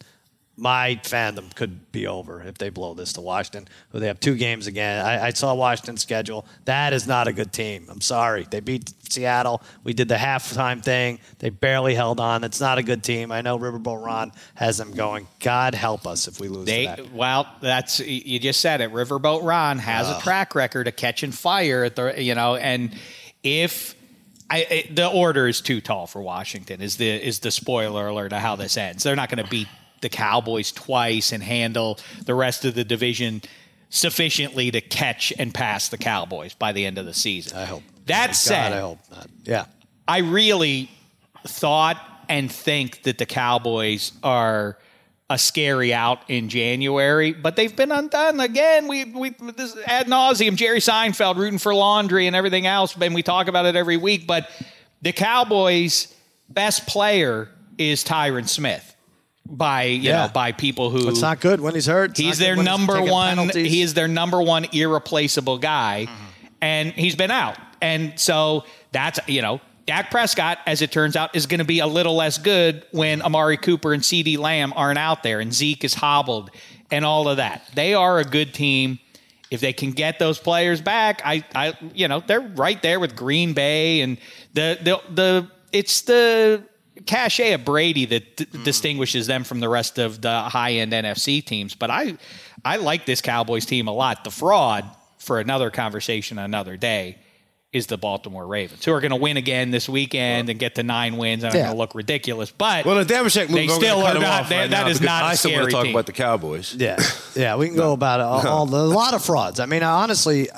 My 0.58 0.98
fandom 1.02 1.54
could 1.54 1.92
be 1.92 2.06
over 2.06 2.40
if 2.42 2.56
they 2.56 2.70
blow 2.70 2.94
this 2.94 3.12
to 3.14 3.20
Washington, 3.20 3.68
who 3.90 4.00
they 4.00 4.06
have 4.06 4.18
two 4.20 4.36
games 4.36 4.66
again. 4.66 5.04
I, 5.04 5.26
I 5.26 5.30
saw 5.30 5.54
Washington's 5.54 6.00
schedule. 6.00 6.46
That 6.64 6.94
is 6.94 7.06
not 7.06 7.28
a 7.28 7.32
good 7.34 7.52
team. 7.52 7.86
I'm 7.90 8.00
sorry. 8.00 8.46
They 8.50 8.60
beat 8.60 8.90
Seattle. 9.12 9.62
We 9.84 9.92
did 9.92 10.08
the 10.08 10.14
halftime 10.14 10.82
thing. 10.82 11.18
They 11.40 11.50
barely 11.50 11.94
held 11.94 12.20
on. 12.20 12.42
It's 12.42 12.58
not 12.60 12.78
a 12.78 12.82
good 12.82 13.04
team. 13.04 13.30
I 13.32 13.42
know 13.42 13.58
Riverboat 13.58 14.02
Ron 14.02 14.32
has 14.54 14.78
them 14.78 14.92
going. 14.92 15.26
God 15.40 15.74
help 15.74 16.06
us 16.06 16.26
if 16.26 16.40
we 16.40 16.48
lose 16.48 16.64
They, 16.66 16.86
that. 16.86 17.12
well, 17.12 17.46
that's 17.60 18.00
you 18.00 18.38
just 18.38 18.60
said 18.62 18.80
it. 18.80 18.92
Riverboat 18.92 19.42
Ron 19.42 19.78
has 19.78 20.08
a 20.08 20.18
track 20.20 20.54
record 20.54 20.88
of 20.88 20.96
catching 20.96 21.32
fire 21.32 21.84
at 21.84 21.96
the 21.96 22.14
you 22.22 22.34
know, 22.34 22.56
and 22.56 22.94
if 23.42 23.94
I, 24.48 24.58
it, 24.60 24.96
the 24.96 25.08
order 25.08 25.48
is 25.48 25.60
too 25.60 25.80
tall 25.82 26.06
for 26.06 26.22
Washington, 26.22 26.80
is 26.80 26.96
the 26.96 27.10
is 27.10 27.40
the 27.40 27.50
spoiler 27.50 28.06
alert 28.08 28.32
of 28.32 28.40
how 28.40 28.56
this 28.56 28.76
ends. 28.78 29.02
They're 29.02 29.16
not 29.16 29.28
going 29.28 29.44
to 29.44 29.50
beat 29.50 29.68
the 30.06 30.16
Cowboys 30.16 30.70
twice 30.70 31.32
and 31.32 31.42
handle 31.42 31.98
the 32.24 32.34
rest 32.34 32.64
of 32.64 32.76
the 32.76 32.84
division 32.84 33.42
sufficiently 33.90 34.70
to 34.70 34.80
catch 34.80 35.32
and 35.36 35.52
pass 35.52 35.88
the 35.88 35.98
Cowboys 35.98 36.54
by 36.54 36.70
the 36.70 36.86
end 36.86 36.96
of 36.96 37.06
the 37.06 37.12
season. 37.12 37.58
I 37.58 37.64
hope. 37.64 37.82
That 38.06 38.28
God, 38.28 38.36
said, 38.36 38.72
I 38.72 38.80
hope 38.80 39.00
not. 39.10 39.26
Yeah. 39.42 39.64
I 40.06 40.18
really 40.18 40.88
thought 41.44 42.00
and 42.28 42.52
think 42.52 43.02
that 43.02 43.18
the 43.18 43.26
Cowboys 43.26 44.12
are 44.22 44.78
a 45.28 45.38
scary 45.38 45.92
out 45.92 46.20
in 46.28 46.48
January, 46.48 47.32
but 47.32 47.56
they've 47.56 47.74
been 47.74 47.90
undone 47.90 48.38
again. 48.38 48.86
We 48.86 49.06
we 49.06 49.30
this 49.56 49.76
ad 49.86 50.06
nauseum. 50.06 50.54
Jerry 50.54 50.78
Seinfeld 50.78 51.34
rooting 51.34 51.58
for 51.58 51.74
laundry 51.74 52.28
and 52.28 52.36
everything 52.36 52.68
else, 52.68 52.96
and 52.96 53.12
we 53.12 53.24
talk 53.24 53.48
about 53.48 53.66
it 53.66 53.74
every 53.74 53.96
week. 53.96 54.28
But 54.28 54.48
the 55.02 55.10
Cowboys' 55.10 56.14
best 56.48 56.86
player 56.86 57.48
is 57.76 58.04
Tyron 58.04 58.48
Smith 58.48 58.95
by 59.48 59.84
you 59.84 60.02
Yeah. 60.10 60.26
know 60.26 60.32
by 60.32 60.52
people 60.52 60.90
who 60.90 61.08
It's 61.08 61.20
not 61.20 61.40
good 61.40 61.60
when 61.60 61.74
he's 61.74 61.86
hurt. 61.86 62.10
It's 62.10 62.20
He's 62.20 62.38
their 62.38 62.56
number 62.56 62.94
taking 62.94 63.10
one. 63.10 63.48
He 63.50 63.80
is 63.82 63.94
their 63.94 64.08
number 64.08 64.40
one 64.42 64.66
irreplaceable 64.72 65.58
guy, 65.58 66.06
Mm-hmm. 66.08 66.24
and 66.60 66.92
he's 66.92 67.16
been 67.16 67.30
out. 67.30 67.56
And 67.82 68.18
so 68.18 68.64
that's 68.92 69.18
you 69.26 69.42
know, 69.42 69.60
Dak 69.86 70.10
Prescott, 70.10 70.58
as 70.66 70.82
it 70.82 70.90
turns 70.90 71.14
out, 71.16 71.36
is 71.36 71.46
going 71.46 71.58
to 71.58 71.64
be 71.64 71.78
a 71.80 71.86
little 71.86 72.16
less 72.16 72.38
good 72.38 72.84
when 72.90 73.22
Amari 73.22 73.56
Cooper 73.56 73.92
and 73.92 74.02
CeeDee 74.02 74.38
Lamb 74.38 74.72
aren't 74.74 74.98
out 74.98 75.22
there, 75.22 75.40
and 75.40 75.52
Zeke 75.54 75.84
is 75.84 75.94
hobbled, 75.94 76.50
and 76.90 77.04
all 77.04 77.28
of 77.28 77.36
that. 77.36 77.62
They 77.74 77.94
are 77.94 78.18
a 78.18 78.24
good 78.24 78.52
team. 78.54 78.98
If 79.48 79.60
they 79.60 79.72
can 79.72 79.92
get 79.92 80.18
those 80.18 80.40
players 80.40 80.80
back, 80.80 81.22
I, 81.24 81.44
I, 81.54 81.74
you 81.94 82.08
know, 82.08 82.18
they're 82.26 82.40
right 82.40 82.82
there 82.82 82.98
with 82.98 83.14
Green 83.14 83.52
Bay 83.52 84.00
and 84.00 84.18
the 84.54 84.78
the 84.82 85.00
the. 85.14 85.50
It's 85.72 86.00
the 86.02 86.62
cachet 87.06 87.52
of 87.52 87.64
Brady 87.64 88.04
that 88.06 88.36
d- 88.36 88.44
mm-hmm. 88.46 88.64
distinguishes 88.64 89.26
them 89.26 89.44
from 89.44 89.60
the 89.60 89.68
rest 89.68 89.98
of 89.98 90.20
the 90.20 90.40
high 90.42 90.72
end 90.74 90.92
NFC 90.92 91.44
teams. 91.44 91.74
But 91.74 91.90
I, 91.90 92.16
I 92.64 92.76
like 92.76 93.06
this 93.06 93.20
Cowboys 93.20 93.64
team 93.66 93.88
a 93.88 93.92
lot. 93.92 94.24
The 94.24 94.30
fraud 94.30 94.84
for 95.18 95.40
another 95.40 95.70
conversation 95.70 96.38
another 96.38 96.76
day 96.76 97.18
is 97.72 97.88
the 97.88 97.98
Baltimore 97.98 98.46
Ravens, 98.46 98.84
who 98.84 98.92
are 98.92 99.00
going 99.00 99.10
to 99.10 99.16
win 99.16 99.36
again 99.36 99.70
this 99.70 99.86
weekend 99.88 100.48
and 100.48 100.58
get 100.58 100.76
to 100.76 100.82
nine 100.82 101.16
wins 101.18 101.44
and 101.44 101.52
are 101.52 101.56
Yeah. 101.56 101.64
going 101.64 101.74
to 101.74 101.78
look 101.78 101.94
ridiculous. 101.94 102.50
But 102.50 102.86
Well, 102.86 103.04
the 103.04 103.12
Dameshek 103.12 103.48
move, 103.50 103.56
They 103.56 103.64
I'm 103.64 103.68
still 103.70 104.00
gonna 104.00 104.18
are 104.18 104.22
not- 104.22 104.42
off 104.44 104.48
they- 104.48 104.58
right 104.58 104.70
that 104.70 104.84
now 104.84 104.88
is 104.88 104.98
because 104.98 105.06
not 105.06 105.22
a 105.24 105.26
I 105.26 105.34
still 105.34 105.52
want 105.52 105.64
to 105.66 105.70
talk 105.72 105.84
team. 105.84 105.94
about 105.94 106.06
the 106.06 106.12
Cowboys. 106.12 106.74
Yeah, 106.78 106.96
yeah, 107.34 107.56
we 107.56 107.66
can 107.66 107.76
go 107.76 107.92
about 107.92 108.20
it. 108.20 108.22
All, 108.22 108.46
all 108.48 108.66
the, 108.66 108.78
a 108.78 108.80
lot 108.80 109.12
of 109.14 109.22
frauds. 109.24 109.60
I 109.60 109.66
mean, 109.66 109.82
honestly, 109.82 110.48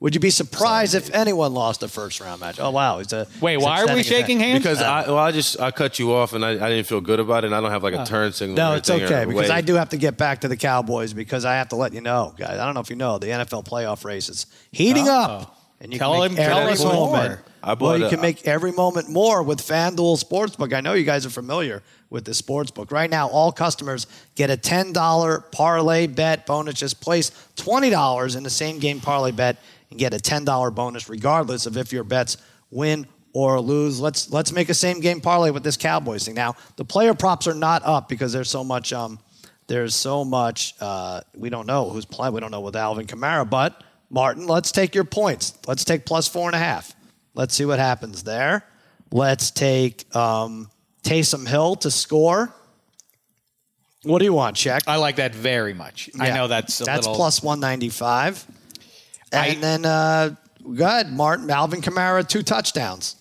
would 0.00 0.14
you 0.14 0.20
be 0.20 0.30
surprised 0.30 0.94
if 0.94 1.12
anyone 1.12 1.54
lost 1.54 1.82
a 1.82 1.88
first 1.88 2.20
round 2.20 2.40
match? 2.40 2.60
Oh 2.60 2.70
wow, 2.70 2.98
it's 3.00 3.12
a 3.12 3.26
wait, 3.40 3.54
he's 3.56 3.64
why 3.64 3.82
are 3.82 3.86
we 3.86 3.98
extending 3.98 3.98
his 3.98 4.06
shaking 4.06 4.40
hands? 4.40 4.58
Because 4.62 4.80
I, 4.82 5.06
well, 5.08 5.18
I 5.18 5.32
just 5.32 5.60
I 5.60 5.70
cut 5.70 5.98
you 5.98 6.12
off 6.14 6.32
and 6.34 6.44
I, 6.44 6.50
I 6.50 6.68
didn't 6.68 6.86
feel 6.86 7.00
good 7.00 7.18
about 7.20 7.44
it. 7.44 7.48
and 7.48 7.54
I 7.56 7.60
don't 7.60 7.70
have 7.70 7.82
like 7.82 7.94
a 7.94 8.04
turn 8.06 8.32
signal. 8.32 8.58
Uh, 8.60 8.68
No, 8.68 8.74
or 8.74 8.76
it's 8.78 8.88
anything 8.90 9.12
or 9.12 9.16
okay 9.16 9.24
because. 9.26 9.50
I 9.50 9.60
do 9.60 9.74
have 9.74 9.88
to 9.90 9.96
get 9.96 10.16
back 10.16 10.40
to 10.42 10.48
the 10.48 10.56
Cowboys 10.56 11.12
because 11.12 11.44
I 11.44 11.54
have 11.56 11.70
to 11.70 11.76
let 11.76 11.92
you 11.92 12.00
know, 12.00 12.34
guys. 12.38 12.58
I 12.58 12.64
don't 12.64 12.74
know 12.74 12.80
if 12.80 12.90
you 12.90 12.96
know 12.96 13.18
the 13.18 13.26
NFL 13.26 13.66
playoff 13.66 14.04
race 14.04 14.28
is 14.28 14.46
heating 14.70 15.08
up, 15.08 15.56
and 15.80 15.92
you 15.92 15.98
Tell 15.98 16.12
can 16.14 16.22
him- 16.30 16.34
make 16.36 16.46
tell 16.46 16.58
every 16.58 16.72
us 16.74 16.84
moment. 16.84 17.28
more. 17.30 17.42
I 17.60 17.66
well, 17.70 17.76
bought 17.76 17.98
you 17.98 18.06
a- 18.06 18.10
can 18.10 18.20
make 18.20 18.46
every 18.46 18.70
moment 18.70 19.10
more 19.10 19.42
with 19.42 19.58
FanDuel 19.58 20.22
Sportsbook. 20.24 20.72
I 20.72 20.80
know 20.80 20.94
you 20.94 21.02
guys 21.04 21.26
are 21.26 21.30
familiar 21.30 21.82
with 22.08 22.24
the 22.24 22.30
sportsbook. 22.30 22.92
Right 22.92 23.10
now, 23.10 23.28
all 23.28 23.50
customers 23.50 24.06
get 24.36 24.48
a 24.48 24.56
ten 24.56 24.92
dollar 24.92 25.40
parlay 25.40 26.06
bet 26.06 26.46
bonus. 26.46 26.74
Just 26.74 27.00
place 27.00 27.32
twenty 27.56 27.90
dollars 27.90 28.36
in 28.36 28.44
the 28.44 28.48
same 28.50 28.78
game 28.78 29.00
parlay 29.00 29.32
bet 29.32 29.56
and 29.90 29.98
get 29.98 30.14
a 30.14 30.18
ten 30.18 30.44
dollar 30.44 30.70
bonus, 30.70 31.08
regardless 31.08 31.66
of 31.66 31.76
if 31.76 31.92
your 31.92 32.04
bets 32.04 32.36
win 32.70 33.06
or 33.32 33.60
lose. 33.60 34.00
Let's 34.00 34.30
let's 34.30 34.52
make 34.52 34.68
a 34.68 34.74
same 34.74 35.00
game 35.00 35.20
parlay 35.20 35.50
with 35.50 35.62
this 35.62 35.76
Cowboys 35.76 36.24
thing. 36.24 36.34
Now, 36.34 36.54
the 36.76 36.84
player 36.84 37.14
props 37.14 37.46
are 37.46 37.54
not 37.54 37.82
up 37.84 38.08
because 38.08 38.32
there's 38.32 38.50
so 38.50 38.64
much. 38.64 38.92
Um, 38.92 39.18
there's 39.66 39.94
so 39.94 40.24
much. 40.24 40.74
Uh, 40.80 41.20
we 41.36 41.50
don't 41.50 41.66
know 41.66 41.90
who's 41.90 42.06
playing. 42.06 42.34
We 42.34 42.40
don't 42.40 42.50
know 42.50 42.60
with 42.60 42.74
Alvin 42.74 43.06
Kamara. 43.06 43.48
But 43.48 43.84
Martin, 44.10 44.46
let's 44.46 44.72
take 44.72 44.94
your 44.94 45.04
points. 45.04 45.58
Let's 45.66 45.84
take 45.84 46.06
plus 46.06 46.26
four 46.26 46.48
and 46.48 46.54
a 46.54 46.58
half. 46.58 46.94
Let's 47.34 47.54
see 47.54 47.66
what 47.66 47.78
happens 47.78 48.22
there. 48.22 48.64
Let's 49.12 49.50
take 49.50 50.04
um, 50.16 50.70
Taysom 51.02 51.46
Hill 51.46 51.76
to 51.76 51.90
score. 51.90 52.52
What 54.04 54.20
do 54.20 54.24
you 54.24 54.32
want, 54.32 54.56
check? 54.56 54.84
I 54.86 54.96
like 54.96 55.16
that 55.16 55.34
very 55.34 55.74
much. 55.74 56.08
I 56.18 56.30
know 56.30 56.46
that's 56.46 56.80
a 56.80 56.84
that's 56.84 57.06
little, 57.06 57.16
plus 57.16 57.42
one 57.42 57.60
ninety 57.60 57.88
five. 57.88 58.44
And 59.32 59.58
I- 59.58 59.60
then 59.60 59.84
uh, 59.84 60.34
good 60.74 61.08
Martin 61.12 61.50
Alvin 61.50 61.80
Kamara 61.82 62.26
two 62.26 62.42
touchdowns. 62.42 63.16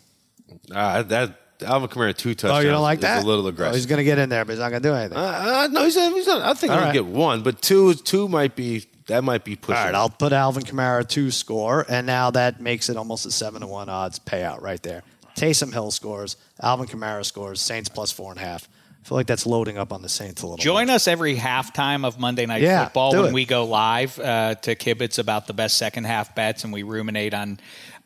Ah, 0.74 1.01
that 1.03 1.34
Alvin 1.66 1.89
Kamara 1.89 2.16
two 2.16 2.34
touchdowns. 2.36 2.60
Oh, 2.60 2.66
you 2.66 2.70
don't 2.70 2.82
like 2.82 2.99
that? 3.01 3.24
A 3.24 3.26
little 3.28 3.45
Oh, 3.45 3.49
aggressive. 3.49 3.76
he's 3.76 3.86
going 3.86 3.97
to 3.97 4.03
get 4.03 4.18
in 4.20 4.30
there, 4.30 4.45
but 4.45 4.51
he's 4.53 4.60
not 4.60 4.70
going 4.70 4.82
to 4.84 4.89
do 4.89 4.93
anything. 4.95 5.18
Uh, 5.18 5.22
uh, 5.22 5.68
no, 5.72 5.84
he's, 5.86 5.95
he's 5.95 6.28
not. 6.28 6.41
I 6.41 6.53
think 6.53 6.72
All 6.72 6.78
he'll 6.78 6.86
right. 6.88 6.93
get 6.93 7.05
one, 7.05 7.41
but 7.43 7.62
two 7.62 7.93
two 7.93 8.28
might 8.28 8.55
be 8.55 8.86
that 9.08 9.24
might 9.24 9.43
be 9.45 9.55
pushing. 9.55 9.78
All 9.80 9.86
right, 9.86 9.95
I'll 9.95 10.10
put 10.10 10.34
Alvin 10.34 10.64
Kamara 10.64 11.08
two 11.08 11.32
score, 11.32 11.86
and 11.89 12.05
now 12.05 12.32
that 12.32 12.60
makes 12.62 12.89
it 12.89 12.97
almost 12.97 13.26
a 13.26 13.32
seven 13.32 13.62
to 13.62 13.68
one 13.68 13.89
odds 13.89 14.20
payout 14.20 14.62
right 14.62 14.82
there. 14.84 15.03
Taysom 15.36 15.72
Hill 15.72 15.91
scores, 15.91 16.36
Alvin 16.62 16.88
Kamara 16.88 17.24
scores, 17.24 17.62
Saints 17.62 17.89
plus 17.89 18.12
four 18.12 18.32
and 18.32 18.39
a 18.41 18.43
half. 18.43 18.68
I 19.08 19.10
feel 19.10 19.18
like 19.20 19.28
that's 19.28 19.45
loading 19.45 19.78
up 19.78 19.93
on 19.93 20.01
the 20.01 20.10
Saints 20.10 20.41
a 20.41 20.45
little. 20.47 20.58
Join 20.58 20.88
bit. 20.88 20.95
us 20.95 21.08
every 21.08 21.38
halftime 21.38 22.05
of 22.05 22.20
Monday 22.20 22.45
Night 22.45 22.62
Yeah, 22.62 22.84
Football 22.84 23.14
when 23.16 23.26
it. 23.28 23.34
we 23.34 23.45
go 23.45 23.64
live 23.64 24.20
uh, 24.20 24.55
to 24.55 24.76
Kibitz 24.76 25.18
about 25.18 25.47
the 25.47 25.53
best 25.53 25.78
second 25.78 26.03
half 26.03 26.36
bets 26.36 26.66
and 26.66 26.74
we 26.74 26.84
ruminate 26.84 27.34
on 27.34 27.58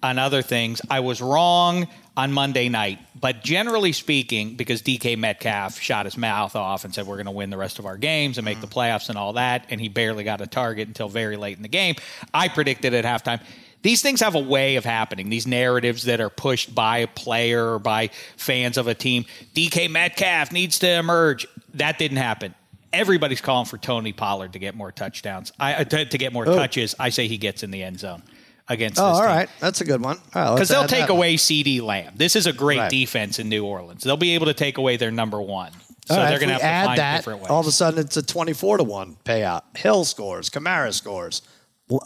on 0.03 0.19
other 0.19 0.43
things. 0.43 0.79
I 0.91 0.99
was 0.99 1.19
wrong 1.19 1.87
on 2.15 2.31
Monday 2.31 2.69
night, 2.69 2.99
but 3.19 3.43
generally 3.43 3.93
speaking, 3.93 4.55
because 4.55 4.83
DK 4.83 5.17
Metcalf 5.17 5.79
shot 5.79 6.05
his 6.05 6.17
mouth 6.17 6.55
off 6.55 6.85
and 6.85 6.93
said 6.93 7.07
we're 7.07 7.15
going 7.15 7.25
to 7.25 7.31
win 7.31 7.49
the 7.49 7.57
rest 7.57 7.79
of 7.79 7.87
our 7.87 7.97
games 7.97 8.37
and 8.37 8.45
make 8.45 8.61
the 8.61 8.67
playoffs 8.67 9.09
and 9.09 9.17
all 9.17 9.33
that, 9.33 9.65
and 9.71 9.81
he 9.81 9.89
barely 9.89 10.23
got 10.23 10.39
a 10.39 10.45
target 10.45 10.87
until 10.87 11.09
very 11.09 11.35
late 11.35 11.57
in 11.57 11.63
the 11.63 11.69
game, 11.69 11.95
I 12.31 12.47
predicted 12.47 12.93
at 12.93 13.05
halftime. 13.05 13.41
These 13.83 14.01
things 14.01 14.19
have 14.21 14.35
a 14.35 14.39
way 14.39 14.75
of 14.75 14.85
happening. 14.85 15.29
These 15.29 15.47
narratives 15.47 16.03
that 16.03 16.21
are 16.21 16.29
pushed 16.29 16.73
by 16.75 16.99
a 16.99 17.07
player 17.07 17.73
or 17.73 17.79
by 17.79 18.09
fans 18.37 18.77
of 18.77 18.87
a 18.87 18.93
team. 18.93 19.25
DK 19.55 19.89
Metcalf 19.89 20.51
needs 20.51 20.79
to 20.79 20.87
emerge. 20.89 21.47
That 21.73 21.97
didn't 21.97 22.17
happen. 22.17 22.53
Everybody's 22.93 23.41
calling 23.41 23.65
for 23.65 23.77
Tony 23.77 24.11
Pollard 24.13 24.53
to 24.53 24.59
get 24.59 24.75
more 24.75 24.91
touchdowns. 24.91 25.51
I 25.59 25.75
uh, 25.75 25.83
to, 25.85 26.05
to 26.05 26.17
get 26.17 26.33
more 26.33 26.45
touches. 26.45 26.93
I 26.99 27.09
say 27.09 27.27
he 27.27 27.37
gets 27.37 27.63
in 27.63 27.71
the 27.71 27.81
end 27.83 27.99
zone 27.99 28.21
against. 28.67 28.99
Oh, 28.99 29.07
this 29.07 29.15
all 29.15 29.21
team. 29.21 29.35
right, 29.35 29.49
that's 29.61 29.79
a 29.81 29.85
good 29.85 30.01
one. 30.01 30.17
Because 30.25 30.57
let's 30.57 30.69
they'll 30.69 30.87
take 30.87 31.09
away 31.09 31.35
CeeDee 31.35 31.81
Lamb. 31.81 32.13
This 32.17 32.35
is 32.35 32.47
a 32.47 32.53
great 32.53 32.79
Right. 32.79 32.91
defense 32.91 33.39
in 33.39 33.47
New 33.47 33.65
Orleans. 33.65 34.03
They'll 34.03 34.17
be 34.17 34.35
able 34.35 34.47
to 34.47 34.53
take 34.53 34.77
away 34.77 34.97
their 34.97 35.09
number 35.11 35.41
one. 35.41 35.71
So 36.07 36.15
All 36.15 36.19
right, 36.21 36.29
they're 36.31 36.39
going 36.39 36.49
to 36.49 36.53
have 36.55 36.61
to 36.61 36.65
add 36.67 36.85
find 36.87 36.99
that, 36.99 37.15
different 37.17 37.39
ways. 37.41 37.49
all 37.49 37.61
of 37.61 37.67
a 37.67 37.71
sudden 37.71 37.99
it's 38.01 38.17
a 38.17 38.23
twenty-four 38.23 38.77
to 38.77 38.83
one 38.83 39.15
payout. 39.23 39.61
Hill 39.77 40.03
scores, 40.03 40.49
Kamara 40.49 40.93
scores, 40.93 41.41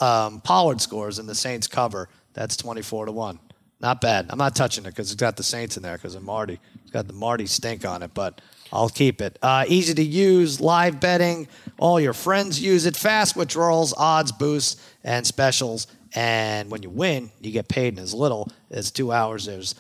um, 0.02 0.42
Pollard 0.42 0.82
scores, 0.82 1.20
and 1.20 1.28
the 1.28 1.36
Saints 1.36 1.68
cover. 1.68 2.10
That's 2.34 2.58
twenty-four 2.58 3.06
to 3.06 3.12
one. 3.12 3.40
Not 3.82 4.02
bad. 4.02 4.28
I'm 4.30 4.38
not 4.38 4.56
touching 4.56 4.86
it 4.86 4.90
because 4.90 5.12
it's 5.12 5.20
got 5.20 5.36
the 5.36 5.44
Saints 5.44 5.78
in 5.78 5.84
there 5.84 5.98
because 5.98 6.16
of 6.16 6.24
Marty. 6.24 6.60
It's 6.82 6.92
got 6.92 7.08
the 7.08 7.14
Marty 7.14 7.46
stink 7.46 7.86
on 7.86 8.04
it, 8.04 8.14
but 8.14 8.42
I'll 8.72 8.90
keep 8.90 9.22
it. 9.22 9.38
Uh, 9.42 9.66
easy 9.68 9.94
to 9.94 10.04
use, 10.04 10.60
live 10.62 11.00
betting. 11.00 11.48
All 11.78 12.00
your 12.00 12.14
friends 12.14 12.60
use 12.60 12.86
it. 12.86 12.96
Fast 12.96 13.36
withdrawals, 13.36 13.94
odds 13.98 14.32
boosts, 14.32 14.82
and 15.04 15.28
specials. 15.28 15.88
And 16.16 16.72
when 16.72 16.84
you 16.84 16.90
win, 16.90 17.30
you 17.42 17.52
get 17.52 17.68
paid 17.68 17.98
in 17.98 18.00
as 18.00 18.14
little 18.14 18.50
as 18.72 18.92
two 18.92 19.12
hours. 19.12 19.46
There's 19.46 19.76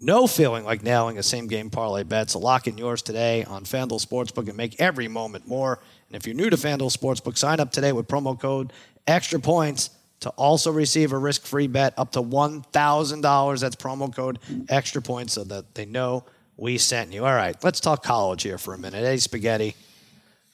no 0.00 0.26
feeling 0.26 0.64
like 0.64 0.82
nailing 0.84 1.18
a 1.18 1.22
same 1.22 1.48
game 1.48 1.70
parlay 1.70 2.04
bet. 2.04 2.30
So 2.30 2.38
lock 2.38 2.68
in 2.68 2.78
yours 2.78 3.02
today 3.02 3.44
on 3.44 3.64
FanDuel 3.64 4.04
Sportsbook 4.04 4.46
and 4.48 4.56
make 4.56 4.80
every 4.80 5.08
moment 5.08 5.48
more. 5.48 5.80
And 6.08 6.16
if 6.16 6.26
you're 6.26 6.36
new 6.36 6.50
to 6.50 6.56
FanDuel 6.56 6.96
Sportsbook, 6.96 7.36
sign 7.36 7.58
up 7.58 7.72
today 7.72 7.92
with 7.92 8.06
promo 8.06 8.38
code 8.38 8.72
extra 9.06 9.40
points 9.40 9.90
to 10.20 10.30
also 10.30 10.72
receive 10.72 11.12
a 11.12 11.18
risk 11.18 11.44
free 11.44 11.66
bet 11.66 11.94
up 11.98 12.12
to 12.12 12.22
$1,000. 12.22 13.60
That's 13.60 13.76
promo 13.76 14.14
code 14.14 14.38
extra 14.68 15.02
points 15.02 15.34
so 15.34 15.44
that 15.44 15.74
they 15.74 15.84
know 15.84 16.24
we 16.56 16.78
sent 16.78 17.12
you. 17.12 17.24
All 17.24 17.34
right, 17.34 17.56
let's 17.62 17.80
talk 17.80 18.02
college 18.02 18.42
here 18.42 18.58
for 18.58 18.74
a 18.74 18.78
minute. 18.78 19.04
Hey, 19.04 19.18
Spaghetti. 19.18 19.74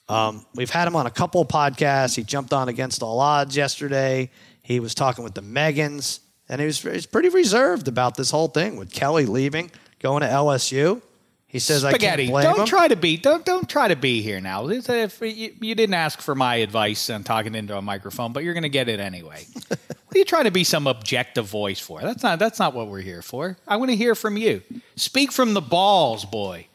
Um, 0.08 0.44
we've 0.54 0.70
had 0.70 0.88
him 0.88 0.96
on 0.96 1.06
a 1.06 1.10
couple 1.10 1.44
podcasts. 1.44 2.16
He 2.16 2.24
jumped 2.24 2.52
on 2.52 2.68
against 2.68 3.02
all 3.02 3.20
odds 3.20 3.56
yesterday. 3.56 4.30
He 4.62 4.80
was 4.80 4.94
talking 4.94 5.22
with 5.22 5.34
the 5.34 5.42
Megans, 5.42 6.18
and 6.48 6.60
he 6.60 6.66
was, 6.66 6.80
he 6.80 6.88
was 6.88 7.06
pretty 7.06 7.28
reserved 7.28 7.86
about 7.86 8.16
this 8.16 8.30
whole 8.30 8.48
thing 8.48 8.76
with 8.76 8.92
Kelly 8.92 9.26
leaving, 9.26 9.70
going 10.00 10.22
to 10.22 10.26
LSU. 10.26 11.00
He 11.50 11.58
says, 11.58 11.82
Spaghetti. 11.82 12.24
I 12.24 12.26
can't 12.26 12.30
blame 12.30 12.44
don't 12.44 12.60
him. 12.60 12.66
try 12.66 12.86
to 12.86 12.94
be. 12.94 13.16
Don't 13.16 13.44
don't 13.44 13.68
try 13.68 13.88
to 13.88 13.96
be 13.96 14.22
here 14.22 14.40
now. 14.40 14.68
If 14.68 15.20
you, 15.20 15.52
you 15.60 15.74
didn't 15.74 15.94
ask 15.94 16.20
for 16.20 16.36
my 16.36 16.56
advice 16.56 17.10
on 17.10 17.24
talking 17.24 17.56
into 17.56 17.76
a 17.76 17.82
microphone, 17.82 18.32
but 18.32 18.44
you're 18.44 18.54
going 18.54 18.62
to 18.62 18.68
get 18.68 18.88
it 18.88 19.00
anyway. 19.00 19.44
what 19.68 19.78
are 20.14 20.18
you 20.18 20.24
trying 20.24 20.44
to 20.44 20.52
be 20.52 20.62
some 20.62 20.86
objective 20.86 21.46
voice 21.46 21.80
for? 21.80 22.00
That's 22.02 22.22
not. 22.22 22.38
That's 22.38 22.60
not 22.60 22.72
what 22.72 22.86
we're 22.86 23.00
here 23.00 23.20
for. 23.20 23.56
I 23.66 23.78
want 23.78 23.90
to 23.90 23.96
hear 23.96 24.14
from 24.14 24.36
you. 24.36 24.62
Speak 24.94 25.32
from 25.32 25.54
the 25.54 25.60
balls, 25.60 26.24
boy. 26.24 26.68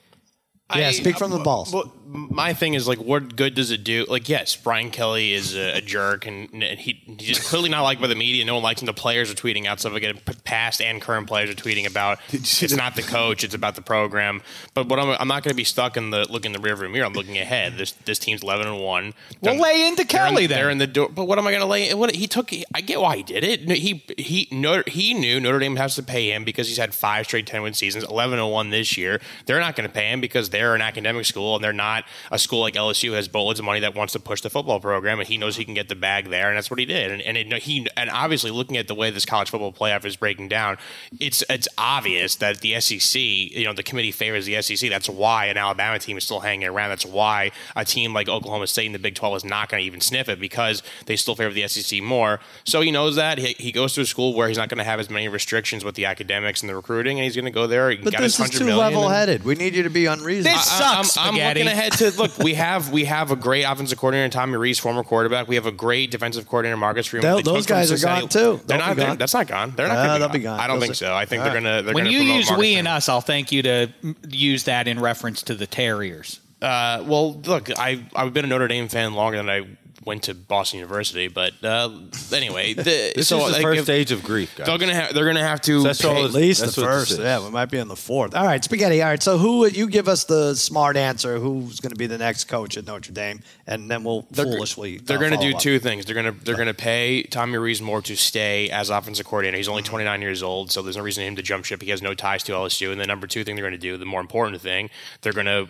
yeah, 0.75 0.89
I- 0.89 0.91
speak 0.91 1.17
from 1.17 1.31
the 1.31 1.39
uh, 1.39 1.43
balls. 1.43 1.71
Well, 1.71 1.93
my 2.07 2.53
thing 2.53 2.75
is 2.75 2.87
like, 2.87 2.99
what 2.99 3.35
good 3.35 3.55
does 3.55 3.71
it 3.71 3.83
do? 3.83 4.05
Like, 4.07 4.29
yes, 4.29 4.55
Brian 4.55 4.91
Kelly 4.91 5.33
is 5.33 5.55
a, 5.55 5.77
a 5.77 5.81
jerk, 5.81 6.27
and, 6.27 6.49
and 6.53 6.79
he, 6.79 7.01
he's 7.19 7.39
clearly 7.39 7.69
not 7.69 7.81
liked 7.81 7.99
by 7.99 8.07
the 8.07 8.15
media. 8.15 8.45
No 8.45 8.53
one 8.55 8.63
likes 8.63 8.81
him. 8.81 8.85
The 8.85 8.93
players 8.93 9.31
are 9.31 9.33
tweeting 9.33 9.65
out 9.65 9.79
stuff 9.79 9.93
again. 9.93 10.19
Past 10.43 10.81
and 10.81 11.01
current 11.01 11.27
players 11.27 11.49
are 11.49 11.55
tweeting 11.55 11.87
about 11.87 12.19
it's 12.31 12.75
not 12.75 12.95
the 12.95 13.01
coach, 13.01 13.43
it's 13.43 13.55
about 13.55 13.75
the 13.75 13.81
program. 13.81 14.41
But 14.73 14.87
what 14.87 14.99
I'm, 14.99 15.09
I'm 15.19 15.27
not 15.27 15.43
going 15.43 15.51
to 15.51 15.55
be 15.55 15.63
stuck 15.63 15.97
in 15.97 16.11
the 16.11 16.31
looking 16.31 16.53
in 16.53 16.61
the 16.61 16.67
rearview 16.67 16.91
mirror. 16.91 17.05
I'm 17.05 17.13
looking 17.13 17.37
ahead. 17.37 17.77
This 17.77 17.93
this 17.93 18.19
team's 18.19 18.43
11 18.43 18.67
and 18.67 18.83
one. 18.83 19.13
Well, 19.41 19.55
lay 19.59 19.87
into 19.87 20.03
they're 20.03 20.27
in- 20.27 20.29
Kelly 20.33 20.47
then. 20.47 20.57
They're 20.57 20.69
in 20.69 20.77
the 20.77 20.87
door. 20.87 21.09
But 21.09 21.25
what 21.25 21.39
am 21.39 21.47
I 21.47 21.51
going 21.51 21.61
to 21.61 21.67
lay? 21.67 21.93
What 21.93 22.13
he 22.13 22.27
took? 22.27 22.51
I 22.73 22.81
get 22.81 23.01
why 23.01 23.17
he 23.17 23.23
did 23.23 23.43
it. 23.43 23.61
He 23.71 24.03
he 24.17 24.47
Notre, 24.51 24.83
he 24.87 25.13
knew 25.13 25.39
Notre 25.39 25.59
Dame 25.59 25.75
has 25.77 25.95
to 25.95 26.03
pay 26.03 26.31
him 26.31 26.43
because 26.43 26.67
he's 26.67 26.77
had 26.77 26.93
five 26.93 27.25
straight 27.25 27.47
10 27.47 27.63
win 27.63 27.73
seasons, 27.73 28.03
11 28.03 28.37
and 28.37 28.51
one 28.51 28.69
this 28.69 28.95
year. 28.97 29.19
They're 29.45 29.59
not 29.59 29.75
going 29.75 29.87
to 29.89 29.93
pay 29.93 30.09
him 30.11 30.21
because 30.21 30.49
they're 30.51 30.75
an 30.75 30.81
academic 30.81 31.25
school 31.25 31.55
and 31.55 31.63
they're 31.63 31.73
not 31.73 31.94
a 32.31 32.39
school 32.39 32.61
like 32.61 32.73
LSU 32.73 33.13
has 33.13 33.27
boatloads 33.27 33.59
of 33.59 33.65
money 33.65 33.79
that 33.79 33.95
wants 33.95 34.13
to 34.13 34.19
push 34.19 34.41
the 34.41 34.49
football 34.49 34.79
program, 34.79 35.19
and 35.19 35.27
he 35.27 35.37
knows 35.37 35.55
he 35.55 35.65
can 35.65 35.73
get 35.73 35.89
the 35.89 35.95
bag 35.95 36.29
there, 36.29 36.49
and 36.49 36.57
that's 36.57 36.69
what 36.69 36.79
he 36.79 36.85
did. 36.85 37.11
And 37.11 37.21
and 37.21 37.37
it, 37.37 37.63
he 37.63 37.87
and 37.95 38.09
obviously 38.09 38.51
looking 38.51 38.77
at 38.77 38.87
the 38.87 38.95
way 38.95 39.09
this 39.11 39.25
college 39.25 39.49
football 39.49 39.73
playoff 39.73 40.05
is 40.05 40.15
breaking 40.15 40.47
down, 40.47 40.77
it's 41.19 41.43
it's 41.49 41.67
obvious 41.77 42.35
that 42.37 42.61
the 42.61 42.79
SEC, 42.79 43.21
you 43.21 43.65
know, 43.65 43.73
the 43.73 43.83
committee 43.83 44.11
favors 44.11 44.45
the 44.45 44.61
SEC. 44.61 44.89
That's 44.89 45.09
why 45.09 45.45
an 45.45 45.57
Alabama 45.57 45.99
team 45.99 46.17
is 46.17 46.23
still 46.23 46.39
hanging 46.39 46.67
around. 46.67 46.89
That's 46.89 47.05
why 47.05 47.51
a 47.75 47.85
team 47.85 48.13
like 48.13 48.27
Oklahoma 48.29 48.67
State 48.67 48.87
in 48.87 48.91
the 48.91 48.99
Big 48.99 49.15
12 49.15 49.37
is 49.37 49.45
not 49.45 49.69
going 49.69 49.81
to 49.81 49.85
even 49.85 50.01
sniff 50.01 50.29
it 50.29 50.39
because 50.39 50.83
they 51.05 51.15
still 51.15 51.35
favor 51.35 51.53
the 51.53 51.67
SEC 51.67 52.01
more. 52.01 52.39
So 52.63 52.81
he 52.81 52.91
knows 52.91 53.15
that 53.15 53.37
he, 53.37 53.53
he 53.57 53.71
goes 53.71 53.93
to 53.93 54.01
a 54.01 54.05
school 54.05 54.33
where 54.33 54.47
he's 54.47 54.57
not 54.57 54.69
going 54.69 54.77
to 54.77 54.83
have 54.83 54.99
as 54.99 55.09
many 55.09 55.27
restrictions 55.27 55.83
with 55.83 55.95
the 55.95 56.05
academics 56.05 56.61
and 56.61 56.69
the 56.69 56.75
recruiting, 56.75 57.17
and 57.17 57.23
he's 57.23 57.35
going 57.35 57.45
to 57.45 57.51
go 57.51 57.67
there. 57.67 57.89
He 57.91 57.97
but 57.97 58.13
got 58.13 58.21
this 58.21 58.37
his 58.37 58.49
is 58.49 58.59
too 58.59 58.65
level 58.65 59.09
headed. 59.09 59.43
We 59.43 59.55
need 59.55 59.75
you 59.75 59.83
to 59.83 59.89
be 59.89 60.05
unreasonable. 60.05 60.57
This 60.57 60.71
I- 60.71 61.01
sucks, 61.03 61.17
I'm, 61.17 61.35
I'm 61.35 61.47
looking 61.47 61.67
ahead 61.67 61.84
to 61.93 62.11
look. 62.17 62.37
We 62.39 62.53
have 62.55 62.91
we 62.91 63.05
have 63.05 63.31
a 63.31 63.35
great 63.35 63.63
offensive 63.63 63.97
coordinator, 63.97 64.29
Tommy 64.29 64.57
Rees, 64.57 64.79
former 64.79 65.03
quarterback. 65.03 65.47
We 65.47 65.55
have 65.55 65.65
a 65.65 65.71
great 65.71 66.11
defensive 66.11 66.47
coordinator, 66.47 66.77
Marcus 66.77 67.07
Freeman. 67.07 67.29
They'll- 67.29 67.41
those 67.41 67.65
guys 67.65 67.91
are 67.91 67.97
gone, 67.97 68.27
too. 68.29 68.61
They're 68.65 68.77
They'll 68.77 68.87
not. 68.87 68.89
be 68.89 68.95
they're- 69.01 69.07
gone. 69.07 69.17
That's 69.17 69.33
not 69.33 69.47
gone. 69.47 69.73
They're 69.75 69.87
not. 69.87 69.97
Uh, 69.97 70.05
gonna 70.07 70.19
they'll 70.19 70.29
be 70.29 70.39
gone. 70.39 70.59
I 70.59 70.67
don't 70.67 70.79
Those 70.79 70.83
think 70.87 70.91
are- 70.91 70.95
so. 70.95 71.15
I 71.15 71.25
think 71.25 71.43
they're 71.43 71.53
gonna. 71.53 71.81
They're 71.81 71.93
when 71.93 72.05
gonna 72.05 72.09
you 72.17 72.21
use 72.23 72.45
Marcus 72.49 72.59
we 72.59 72.65
Freeman. 72.73 72.79
and 72.79 72.87
us, 72.89 73.09
I'll 73.09 73.21
thank 73.21 73.51
you 73.51 73.61
to 73.63 73.87
use 74.29 74.63
that 74.65 74.87
in 74.87 74.99
reference 74.99 75.41
to 75.43 75.55
the 75.55 75.67
Terriers. 75.67 76.39
Uh, 76.61 77.03
well, 77.05 77.33
look, 77.41 77.69
I 77.77 78.03
I've 78.15 78.33
been 78.33 78.45
a 78.45 78.47
Notre 78.47 78.67
Dame 78.67 78.87
fan 78.87 79.13
longer 79.13 79.37
than 79.37 79.49
I 79.49 79.65
went 80.05 80.23
to 80.23 80.33
Boston 80.35 80.79
University, 80.79 81.27
but 81.27 81.53
uh, 81.63 81.89
anyway, 82.31 82.73
the, 82.73 82.83
This 83.15 83.27
so 83.27 83.39
is 83.39 83.45
the 83.47 83.51
like, 83.53 83.61
first 83.63 83.79
if- 83.79 83.85
stage 83.85 84.11
of 84.11 84.23
grief, 84.23 84.55
guys. 84.55 84.67
They're 84.67 84.77
gonna 84.77 84.93
have. 84.93 85.13
They're 85.13 85.25
gonna 85.25 85.41
have 85.43 85.61
to. 85.61 85.81
That's 85.83 86.03
all 86.05 86.13
pay- 86.13 86.19
it's- 86.25 86.35
At 86.35 86.41
least 86.41 86.61
That's 86.61 86.75
the 86.75 86.81
first. 86.83 87.19
Yeah, 87.19 87.43
we 87.43 87.49
might 87.51 87.71
be 87.71 87.79
on 87.79 87.87
the 87.87 87.95
fourth. 87.95 88.35
All 88.35 88.45
right, 88.45 88.63
spaghetti. 88.63 89.01
All 89.01 89.09
right, 89.09 89.21
so 89.23 89.37
who 89.37 89.65
you 89.67 89.87
give 89.87 90.07
us 90.07 90.23
the 90.25 90.53
smart 90.55 90.95
answer? 90.97 91.39
Who's 91.39 91.79
going 91.79 91.91
to 91.91 91.97
be 91.97 92.07
the 92.07 92.17
next 92.17 92.45
coach 92.45 92.77
at 92.77 92.85
Notre 92.85 93.11
Dame, 93.11 93.41
and 93.65 93.89
then 93.89 94.03
we'll 94.03 94.27
They're, 94.31 94.45
foolishly. 94.45 94.97
they're 94.99 95.17
uh, 95.17 95.19
going 95.21 95.31
to 95.39 95.49
do 95.51 95.55
up. 95.55 95.61
two 95.61 95.79
things. 95.79 96.05
They're 96.05 96.13
going 96.21 96.31
to 96.37 96.45
they're 96.45 96.55
going 96.55 96.67
to 96.67 96.73
pay 96.73 97.23
Tommy 97.23 97.57
Rees 97.57 97.81
more 97.81 98.01
to 98.03 98.15
stay 98.15 98.69
as 98.69 98.89
offensive 98.89 99.25
coordinator. 99.25 99.57
He's 99.57 99.67
only 99.67 99.81
Mm-hmm. 99.81 99.91
29 99.91 100.21
years 100.21 100.43
old, 100.43 100.71
so 100.71 100.81
there's 100.81 100.97
no 100.97 101.03
reason 101.03 101.21
for 101.23 101.27
him 101.27 101.35
to 101.35 101.41
jump 101.43 101.65
ship. 101.65 101.81
He 101.81 101.89
has 101.91 102.01
no 102.01 102.13
ties 102.13 102.43
to 102.43 102.51
LSU. 102.53 102.91
And 102.91 102.99
the 102.99 103.05
number 103.07 103.27
two 103.27 103.43
thing 103.43 103.55
they're 103.55 103.63
going 103.63 103.73
to 103.73 103.77
do, 103.77 103.97
the 103.97 104.05
more 104.05 104.21
important 104.21 104.61
thing, 104.61 104.89
they're 105.21 105.33
going 105.33 105.45
to 105.45 105.67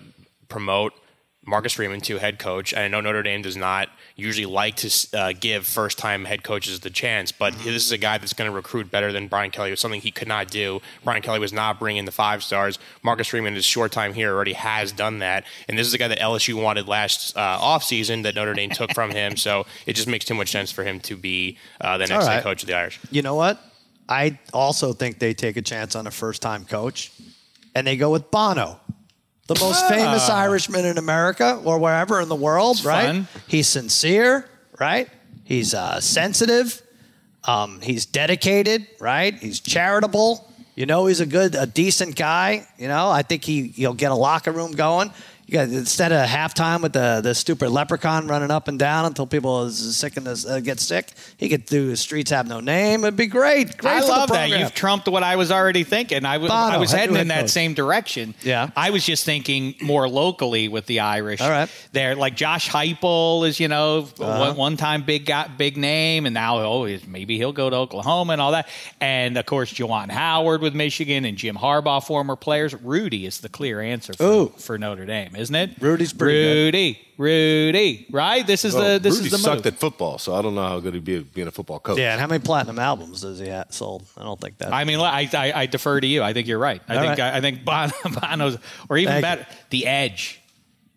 promote 0.48 0.94
Marcus 1.46 1.74
Freeman 1.74 2.02
to 2.02 2.18
head 2.18 2.40
coach. 2.40 2.74
I 2.76 2.88
know 2.88 3.02
Notre 3.02 3.22
Dame 3.22 3.42
does 3.42 3.56
not 3.56 3.90
usually 4.16 4.46
like 4.48 4.76
to 4.78 5.08
uh, 5.18 5.34
give 5.40 5.68
first 5.68 5.98
time 5.98 6.26
head 6.26 6.44
coaches 6.44 6.80
the 6.80 6.90
chance, 6.90 7.32
but 7.32 7.54
Mm-hmm. 7.54 7.66
this 7.66 7.86
is 7.86 7.92
a 7.92 7.98
guy 7.98 8.18
that's 8.18 8.34
going 8.34 8.50
to 8.50 8.56
recruit 8.56 8.90
better 8.90 9.12
than 9.12 9.28
Brian 9.28 9.52
Kelly. 9.52 9.70
It 9.70 9.74
was 9.74 9.80
something 9.80 10.02
he 10.02 10.12
could 10.12 10.28
not 10.28 10.50
do. 10.50 10.82
Brian 11.04 11.22
Kelly 11.22 11.40
was 11.40 11.54
not 11.54 11.80
bringing 11.80 12.06
the 12.06 12.12
five 12.12 12.44
stars. 12.44 12.80
Marcus 13.04 13.28
Freeman, 13.28 13.50
in 13.50 13.56
his 13.56 13.66
short 13.66 13.92
time 13.92 14.14
here, 14.14 14.34
already 14.34 14.54
has 14.54 14.92
done 14.92 15.20
that. 15.20 15.46
And 15.70 15.78
this 15.78 15.86
is 15.86 15.94
a 15.94 15.98
guy 15.98 16.08
that 16.08 16.20
LSU 16.20 16.62
wanted 16.62 16.88
last 16.88 17.38
uh, 17.38 17.60
offseason 17.60 18.24
that 18.24 18.36
Notre 18.36 18.54
Dame 18.54 18.72
took 18.72 18.94
from 18.94 19.12
him. 19.12 19.38
So 19.38 19.66
it 19.86 19.94
just 19.96 20.08
makes 20.08 20.26
too 20.26 20.34
much 20.34 20.50
sense 20.52 20.72
for 20.72 20.84
him 20.84 21.00
to 21.02 21.16
be 21.16 21.58
uh, 21.80 21.98
the 21.98 22.08
next 22.08 22.26
All 22.26 22.32
head 22.32 22.44
coach 22.44 22.64
of 22.64 22.68
the 22.68 22.76
Irish. 22.76 23.00
You 23.12 23.22
know 23.22 23.36
what? 23.36 23.62
I 24.10 24.40
also 24.54 24.94
think 24.94 25.20
they 25.20 25.34
take 25.34 25.58
a 25.58 25.62
chance 25.62 25.96
on 25.96 26.08
a 26.08 26.12
first 26.12 26.42
time 26.42 26.66
coach, 26.66 27.12
and 27.74 27.86
they 27.88 27.98
go 27.98 28.12
with 28.12 28.30
Bono, 28.32 28.80
the 29.48 29.56
most 29.60 29.88
famous 29.88 30.30
Irishman 30.30 30.86
in 30.86 30.98
America 30.98 31.62
or 31.64 31.78
wherever 31.78 32.20
in 32.20 32.30
the 32.30 32.36
world, 32.36 32.84
right? 32.84 33.06
fun. 33.08 33.28
He's 33.48 33.68
sincere, 33.68 34.50
right? 34.80 35.08
He's 35.44 35.74
uh, 35.74 36.00
sensitive. 36.02 36.82
Um, 37.44 37.80
he's 37.82 38.06
dedicated, 38.08 38.88
right? 39.00 39.36
He's 39.36 39.60
charitable. 39.60 40.52
You 40.76 40.86
know, 40.88 41.06
he's 41.06 41.20
a 41.20 41.26
good, 41.26 41.56
a 41.56 41.68
decent 41.68 42.16
guy. 42.16 42.68
You 42.78 42.88
know, 42.88 43.10
I 43.10 43.22
think 43.22 43.44
he 43.44 43.68
he'll 43.68 43.94
get 43.94 44.12
a 44.12 44.16
locker 44.16 44.52
room 44.52 44.72
going. 44.72 45.12
You 45.48 45.60
instead 45.60 46.12
of 46.12 46.28
halftime 46.28 46.82
with 46.82 46.94
the 46.94 47.22
the 47.24 47.36
stupid 47.36 47.70
leprechaun 47.70 48.28
running 48.28 48.50
up 48.50 48.68
and 48.68 48.80
down 48.80 49.06
until 49.06 49.28
people 49.28 49.66
is 49.66 49.96
sick 49.96 50.18
and 50.18 50.28
uh, 50.28 50.60
get 50.60 50.80
sick. 50.80 51.12
He 51.38 51.50
could 51.50 51.66
do 51.66 51.96
streets 51.96 52.32
have 52.32 52.48
no 52.48 52.60
name. 52.62 53.04
It'd 53.04 53.16
be 53.16 53.28
great. 53.28 53.78
Great 53.78 53.92
I 53.92 54.00
love 54.02 54.30
that. 54.30 54.50
You've 54.50 54.74
trumped 54.74 55.08
what 55.08 55.22
I 55.22 55.36
was 55.36 55.52
already 55.52 55.84
thinking. 55.84 56.26
I 56.26 56.38
was, 56.40 56.50
Bono, 56.50 56.62
I 56.62 56.78
was 56.78 56.92
heading 56.92 57.16
in 57.16 57.28
that 57.28 57.42
coach. 57.42 57.50
same 57.52 57.74
direction. 57.76 58.34
Yeah. 58.42 58.72
I 58.76 58.90
was 58.90 59.06
just 59.06 59.24
thinking 59.24 59.76
more 59.82 60.10
locally 60.10 60.68
with 60.68 60.88
the 60.88 61.02
Irish. 61.02 61.42
All 61.42 61.50
right. 61.50 61.70
They're 61.92 62.16
like 62.16 62.36
Josh 62.36 62.70
Heupel 62.70 63.48
is, 63.48 63.60
you 63.60 63.68
know, 63.68 64.08
Uh-huh. 64.20 64.40
one, 64.40 64.56
one 64.58 64.78
time 64.78 65.04
big 65.04 65.26
got 65.28 65.58
big 65.60 65.78
name, 65.78 66.26
and 66.26 66.34
now 66.34 66.58
oh, 66.60 66.88
maybe 67.08 67.38
he'll 67.38 67.54
go 67.54 67.70
to 67.70 67.76
Oklahoma 67.76 68.34
and 68.34 68.42
all 68.42 68.54
that. 68.54 68.68
And 69.00 69.38
of 69.38 69.46
course, 69.46 69.72
Juwan 69.72 70.10
Howard 70.10 70.62
with 70.62 70.74
Michigan 70.74 71.24
and 71.26 71.38
Jim 71.38 71.56
Harbaugh, 71.56 72.04
former 72.04 72.36
players. 72.36 72.74
Rudy 72.74 73.26
is 73.28 73.42
the 73.42 73.50
clear 73.50 73.80
answer 73.80 74.14
for, 74.14 74.24
Ooh. 74.24 74.54
for 74.58 74.78
Notre 74.80 75.06
Dame, 75.06 75.35
isn't 75.38 75.56
it? 75.56 75.72
Rudy's 75.80 76.14
pretty 76.14 76.42
good. 76.42 76.66
Rudy, 76.66 77.00
Rudy, 77.18 78.06
right? 78.12 78.46
This 78.46 78.66
is 78.66 78.74
Well, 78.74 78.94
the 78.94 79.00
this 79.00 79.16
Rudy 79.16 79.26
is 79.28 79.32
the 79.32 79.38
sucked 79.38 79.66
move. 79.66 79.74
at 79.74 79.80
football, 79.80 80.18
so 80.18 80.34
I 80.36 80.42
don't 80.42 80.56
know 80.56 80.68
how 80.68 80.80
good 80.80 80.94
he'd 80.94 81.04
be 81.06 81.18
at 81.18 81.34
being 81.34 81.48
a 81.48 81.52
football 81.52 81.80
coach. 81.80 81.98
yeah, 81.98 82.12
and 82.14 82.22
how 82.22 82.28
many 82.28 82.44
platinum 82.44 82.80
albums 82.80 83.22
does 83.22 83.40
he 83.40 83.48
have 83.48 83.68
sold? 83.74 84.06
I 84.18 84.24
don't 84.24 84.40
think 84.40 84.58
that. 84.60 84.74
I 84.74 84.84
mean, 84.84 85.00
I, 85.00 85.30
I, 85.34 85.52
I 85.56 85.66
defer 85.66 86.00
to 86.00 86.08
you. 86.08 86.24
I 86.24 86.34
think 86.34 86.48
you're 86.48 86.60
right. 86.60 86.82
I 86.88 86.96
All 86.96 87.02
think 87.04 87.20
right. 87.20 87.34
I, 87.34 87.38
I 87.38 87.42
think 87.42 87.64
Bono, 87.66 87.92
Bono's, 88.22 88.58
or 88.90 88.98
even 88.98 89.14
Thank 89.14 89.22
better, 89.24 89.48
the 89.70 89.86
Edge. 89.88 90.42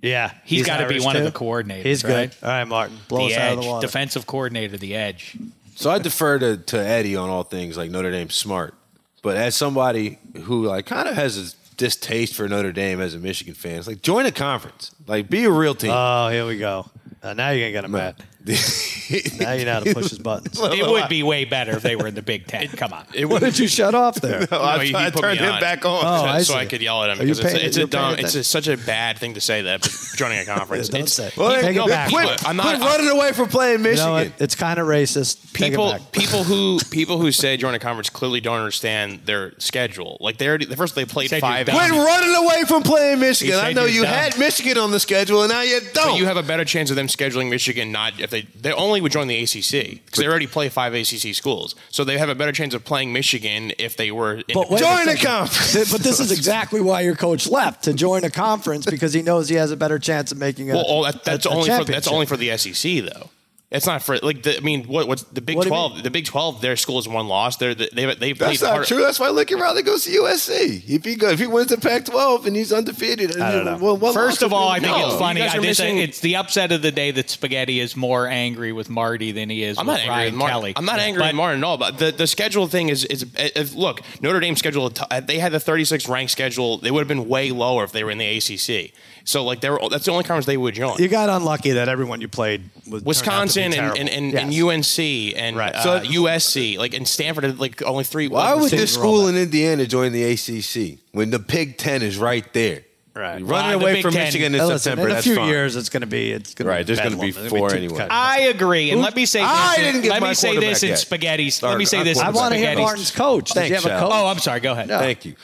yeah, 0.02 0.32
He's 0.44 0.66
gotta 0.66 0.86
be 0.86 0.94
Irish, 0.94 1.04
one 1.04 1.16
of 1.16 1.24
the 1.24 1.32
coordinators, 1.32 1.82
He's 1.84 2.04
right? 2.04 2.30
good. 2.30 2.46
All 2.46 2.50
right, 2.50 2.64
Martin, 2.64 2.96
blow 3.08 3.26
the 3.28 3.34
us 3.34 3.38
out 3.38 3.42
Edge, 3.52 3.58
of 3.58 3.64
the 3.64 3.68
water. 3.70 3.86
defensive 3.86 4.26
coordinator, 4.26 4.76
the 4.76 4.94
Edge. 4.94 5.36
So 5.76 5.90
I 5.90 5.98
defer 5.98 6.38
to, 6.40 6.56
to 6.56 6.76
Eddie 6.78 7.14
on 7.16 7.28
all 7.30 7.44
things 7.44 7.76
like 7.76 7.90
Notre 7.90 8.10
Dame's 8.10 8.34
smart. 8.34 8.74
But 9.22 9.36
as 9.36 9.54
somebody 9.56 10.18
who 10.42 10.64
like 10.66 10.86
kind 10.86 11.08
of 11.08 11.14
has 11.16 11.36
a 11.36 11.67
distaste 11.78 12.34
for 12.34 12.46
Notre 12.48 12.72
Dame 12.72 13.00
as 13.00 13.14
a 13.14 13.18
Michigan 13.18 13.54
fan, 13.54 13.78
it's 13.78 13.86
like 13.86 14.02
join 14.02 14.26
a 14.26 14.32
conference. 14.32 14.94
Like 15.06 15.30
be 15.30 15.44
a 15.44 15.50
real 15.50 15.74
team. 15.74 15.92
Oh, 15.94 16.28
here 16.28 16.44
we 16.46 16.58
go. 16.58 16.90
Uh, 17.22 17.32
now 17.32 17.50
you're 17.50 17.62
gonna 17.62 17.72
get 17.72 17.84
him 17.84 17.92
mad. 17.92 18.16
Now 18.46 19.52
you 19.52 19.64
know 19.64 19.74
how 19.74 19.80
to 19.80 19.94
push 19.94 20.10
his 20.10 20.18
buttons. 20.18 20.58
It 20.78 20.86
would 20.86 21.08
be 21.08 21.22
way 21.22 21.44
better 21.44 21.72
if 21.76 21.82
they 21.82 21.96
were 21.96 22.06
in 22.06 22.14
the 22.14 22.22
Big 22.22 22.46
Ten. 22.46 22.68
Come 22.68 22.92
on. 22.92 23.04
It 23.14 23.24
What 23.24 23.40
would. 23.42 23.48
did 23.50 23.58
you 23.58 23.66
shut 23.68 23.94
off 23.94 24.16
there? 24.20 24.46
Oh, 24.52 24.62
I, 24.62 24.84
he- 24.84 24.90
he 24.90 24.94
I 24.94 25.10
put 25.10 25.22
turned 25.22 25.40
me 25.40 25.46
him 25.46 25.54
on. 25.54 25.60
back 25.60 25.84
on. 25.84 26.04
Oh, 26.04 26.18
so, 26.20 26.24
I 26.26 26.38
so 26.42 26.52
see. 26.52 26.58
I 26.58 26.66
could 26.66 26.80
yell 26.82 27.02
at 27.02 27.10
him 27.10 27.18
Are 27.20 27.22
you 27.24 27.34
because 27.34 27.38
it's, 27.40 27.52
paying- 27.52 27.66
it's 27.66 27.76
you're 27.76 27.86
a 27.86 27.90
dumb. 27.90 28.14
paying 28.14 28.26
It's 28.26 28.34
a, 28.34 28.44
such 28.44 28.68
a 28.68 28.76
bad 28.76 29.18
thing 29.18 29.34
to 29.34 29.40
say 29.40 29.62
that 29.62 29.80
but 29.80 29.92
joining 30.16 30.38
a 30.38 30.44
conference. 30.44 30.88
Don't 30.88 31.02
it's, 31.02 31.12
say. 31.12 31.30
Well, 31.36 31.60
Take 31.60 31.76
no, 31.76 31.86
it 31.86 31.88
back. 31.88 32.10
quit, 32.10 32.28
I'm 32.48 32.58
quit 32.58 32.78
not- 32.78 32.80
running 32.80 33.08
away 33.08 33.32
from 33.32 33.48
playing 33.48 33.78
You 33.78 33.84
Michigan. 33.84 34.06
know 34.06 34.12
what? 34.12 34.32
It's 34.40 34.54
kind 34.54 34.78
of 34.78 34.86
racist. 34.86 35.52
Take 35.52 35.68
it 35.68 35.70
people 35.72 35.90
back. 35.92 36.12
people 36.12 36.44
who 36.44 36.78
people 36.90 37.18
who 37.18 37.32
say 37.32 37.56
join 37.56 37.74
a 37.74 37.78
conference 37.78 38.10
clearly 38.10 38.40
don't 38.40 38.58
understand 38.58 39.20
their 39.24 39.52
schedule. 39.58 40.16
Like 40.20 40.36
they 40.38 40.46
already 40.48 40.66
the 40.66 40.76
first 40.76 40.94
they 40.94 41.04
played 41.06 41.30
Said 41.30 41.40
five. 41.40 41.66
you're 41.68 41.76
Quit 41.76 41.90
running 41.90 42.34
away 42.36 42.64
from 42.68 42.82
playing 42.82 43.20
Michigan. 43.20 43.54
He 43.54 43.60
I 43.60 43.72
know 43.72 43.82
you're 43.84 43.94
you 43.94 44.02
dumb. 44.04 44.12
had 44.14 44.38
Michigan 44.38 44.78
on 44.78 44.90
the 44.90 45.00
schedule, 45.00 45.42
and 45.42 45.50
now 45.50 45.62
you 45.62 45.80
don't. 45.92 46.12
But 46.12 46.18
you 46.18 46.26
have 46.26 46.36
a 46.36 46.42
better 46.42 46.64
chance 46.64 46.90
of 46.90 46.96
them 46.96 47.06
scheduling 47.08 47.50
Michigan 47.50 47.90
not 47.90 48.12
if 48.28 48.30
they 48.30 48.42
they 48.60 48.72
only 48.72 49.00
would 49.00 49.12
join 49.12 49.26
the 49.26 49.42
ACC 49.42 50.04
because 50.04 50.18
they 50.18 50.26
already 50.26 50.46
play 50.46 50.68
five 50.68 50.94
ACC 50.94 51.34
schools, 51.34 51.74
so 51.90 52.04
they 52.04 52.18
have 52.18 52.28
a 52.28 52.34
better 52.34 52.52
chance 52.52 52.74
of 52.74 52.84
playing 52.84 53.12
Michigan 53.12 53.72
if 53.78 53.96
they 53.96 54.10
were. 54.10 54.42
But 54.52 54.70
wait 54.70 54.80
Join 54.80 55.08
a 55.08 55.16
conference. 55.16 55.92
But 55.92 56.02
this 56.02 56.20
is 56.20 56.30
exactly 56.30 56.80
why 56.80 57.00
your 57.02 57.16
coach 57.16 57.48
left 57.48 57.84
to 57.84 57.94
join 57.94 58.24
a 58.24 58.30
conference 58.30 58.86
because 58.86 59.12
he 59.12 59.22
knows 59.22 59.48
he 59.48 59.56
has 59.56 59.70
a 59.70 59.76
better 59.76 59.98
chance 59.98 60.32
of 60.32 60.38
making 60.38 60.70
a. 60.70 60.74
well, 60.74 61.02
that, 61.02 61.24
that's 61.24 61.46
a- 61.46 61.50
a 61.50 61.54
only 61.54 61.70
for 61.70 61.84
that's 61.84 62.08
only 62.08 62.26
for 62.26 62.36
the 62.36 62.56
SEC 62.56 63.04
though. 63.04 63.30
It's 63.70 63.84
not 63.84 64.02
for 64.02 64.16
like 64.20 64.44
the, 64.44 64.56
I 64.56 64.60
mean, 64.60 64.84
what 64.84 65.06
what's 65.08 65.24
the 65.24 65.42
Big 65.42 65.58
What 65.58 65.66
Twelve? 65.66 66.02
The 66.02 66.10
Big 66.10 66.24
Twelve, 66.24 66.62
their 66.62 66.74
school 66.74 66.98
is 66.98 67.06
one 67.06 67.28
loss. 67.28 67.58
They're 67.58 67.74
they 67.74 67.90
they 67.92 68.06
they 68.06 68.14
played 68.32 68.36
That's 68.36 68.62
not 68.62 68.72
hard- 68.72 68.86
true. 68.86 69.02
That's 69.02 69.20
why 69.20 69.28
Lincoln 69.28 69.58
Riley 69.60 69.82
goes 69.82 70.04
to 70.04 70.10
USC. 70.10 70.88
If 70.88 71.04
he 71.04 71.16
go, 71.16 71.28
if 71.28 71.38
he 71.38 71.46
wins 71.46 71.66
the 71.68 71.76
Pac-12 71.76 72.46
and 72.46 72.56
he's 72.56 72.72
undefeated, 72.72 73.38
I 73.38 73.52
don't 73.52 73.66
know. 73.66 73.76
well, 73.76 73.98
one 73.98 74.14
First 74.14 74.40
of 74.40 74.54
all, 74.54 74.70
I 74.70 74.80
think 74.80 74.96
be- 74.96 75.02
it's 75.02 75.16
funny. 75.18 75.42
I 75.42 75.48
are 75.58 75.60
just, 75.60 75.80
it's 75.80 76.20
the 76.20 76.36
upset 76.36 76.72
of 76.72 76.80
the 76.80 76.90
day 76.90 77.10
that 77.10 77.28
Spaghetti 77.28 77.78
is 77.78 77.94
more 77.94 78.26
angry 78.26 78.72
with 78.72 78.88
Marty 78.88 79.32
than 79.32 79.50
he 79.50 79.62
is 79.62 79.76
I'm 79.76 79.86
with 79.86 79.96
not 79.96 80.00
angry 80.00 80.14
Ryan 80.14 80.32
with 80.32 80.38
Martin. 80.38 80.54
Kelly. 80.54 80.72
I'm 80.76 80.84
not 80.86 80.98
angry 81.00 81.20
But- 81.20 81.26
with 81.26 81.36
Martin 81.36 81.60
at 81.62 81.66
all. 81.66 81.76
But 81.76 81.98
the, 81.98 82.10
the 82.10 82.26
schedule 82.26 82.68
thing 82.68 82.88
is 82.88 83.04
is 83.04 83.24
uh, 83.24 83.48
if, 83.54 83.74
look 83.74 84.00
Notre 84.22 84.40
Dame 84.40 84.56
schedule. 84.56 84.88
They 85.26 85.38
had 85.40 85.52
the 85.52 85.58
36th 85.58 86.08
ranked 86.08 86.32
schedule. 86.32 86.78
They 86.78 86.90
would 86.90 87.00
have 87.00 87.08
been 87.08 87.28
way 87.28 87.50
lower 87.50 87.84
if 87.84 87.92
they 87.92 88.02
were 88.02 88.10
in 88.12 88.16
the 88.16 88.38
ACC. 88.38 88.94
So 89.28 89.44
like 89.44 89.60
they 89.60 89.68
were. 89.68 89.78
That's 89.90 90.06
the 90.06 90.10
only 90.12 90.24
conference 90.24 90.46
they 90.46 90.56
would 90.56 90.74
join. 90.74 90.96
You 90.98 91.06
got 91.08 91.28
unlucky 91.28 91.72
that 91.72 91.86
everyone 91.86 92.22
you 92.22 92.28
played 92.28 92.70
was 92.88 93.02
Wisconsin 93.04 93.64
and, 93.64 93.74
to 93.74 93.80
and, 94.00 94.08
and, 94.08 94.32
terrible. 94.32 94.70
and 94.70 94.84
UNC 94.86 94.98
and 95.36 95.54
Right. 95.54 95.74
uh, 95.74 95.82
So- 95.82 96.00
USC 96.08 96.78
like 96.78 96.94
and 96.94 97.06
Stanford 97.06 97.44
had 97.44 97.58
like 97.60 97.82
only 97.82 98.04
three. 98.04 98.28
Why 98.28 98.54
would 98.54 98.70
this 98.70 98.94
school 98.94 99.28
in 99.28 99.36
Indiana 99.36 99.84
join 99.86 100.12
the 100.12 100.24
ACC 100.24 100.98
when 101.12 101.28
the 101.28 101.38
Big 101.38 101.76
Ten 101.76 102.00
is 102.00 102.16
right 102.16 102.50
there? 102.54 102.84
Right. 103.14 103.40
You're 103.40 103.48
running 103.48 103.78
the 103.80 103.84
away 103.84 104.00
from 104.00 104.12
Ten- 104.12 104.24
Michigan 104.24 104.54
in 104.54 104.58
Now, 104.60 104.68
listen, 104.68 104.78
September. 104.78 105.04
in 105.06 105.10
a 105.10 105.14
that's 105.16 105.26
few 105.26 105.36
fine. 105.36 105.48
years, 105.48 105.76
it's 105.76 105.90
going 105.90 106.00
to 106.00 106.06
be 106.06 106.32
it's 106.32 106.54
going 106.54 106.64
to 106.64 106.70
be 106.70 106.76
Right, 106.76 106.86
there's 106.86 107.00
gonna 107.00 107.16
be 107.18 107.32
four 107.32 107.74
anyway. 107.74 108.06
I 108.08 108.40
agree, 108.42 108.92
and 108.92 109.02
let 109.02 109.14
me 109.14 109.26
say 109.26 109.40
this. 109.40 109.48
I 109.50 109.76
didn't 109.76 110.00
get 110.02 110.10
let 110.12 110.22
my 110.22 110.28
me 110.30 110.34
say 110.34 110.56
this 110.58 110.82
in 110.82 110.88
yet. 110.90 110.98
spaghetti's. 111.00 111.62
Or- 111.62 111.68
Let 111.68 111.76
me 111.78 111.84
say 111.84 112.02
this. 112.02 112.18
I 112.18 112.30
want 112.30 112.52
to 112.54 112.58
hear 112.58 112.68
spaghetti's. 112.68 112.82
Martin's 112.82 113.10
coach. 113.10 113.50
Does 113.52 113.62
he 113.64 113.68
Thanks, 113.70 113.84
have 113.84 113.92
a 113.92 114.00
coach? 114.00 114.12
Oh, 114.14 114.26
I'm 114.28 114.38
sorry. 114.38 114.60
Go 114.60 114.72
ahead. 114.72 114.88
Thank 114.88 115.26
you. 115.26 115.34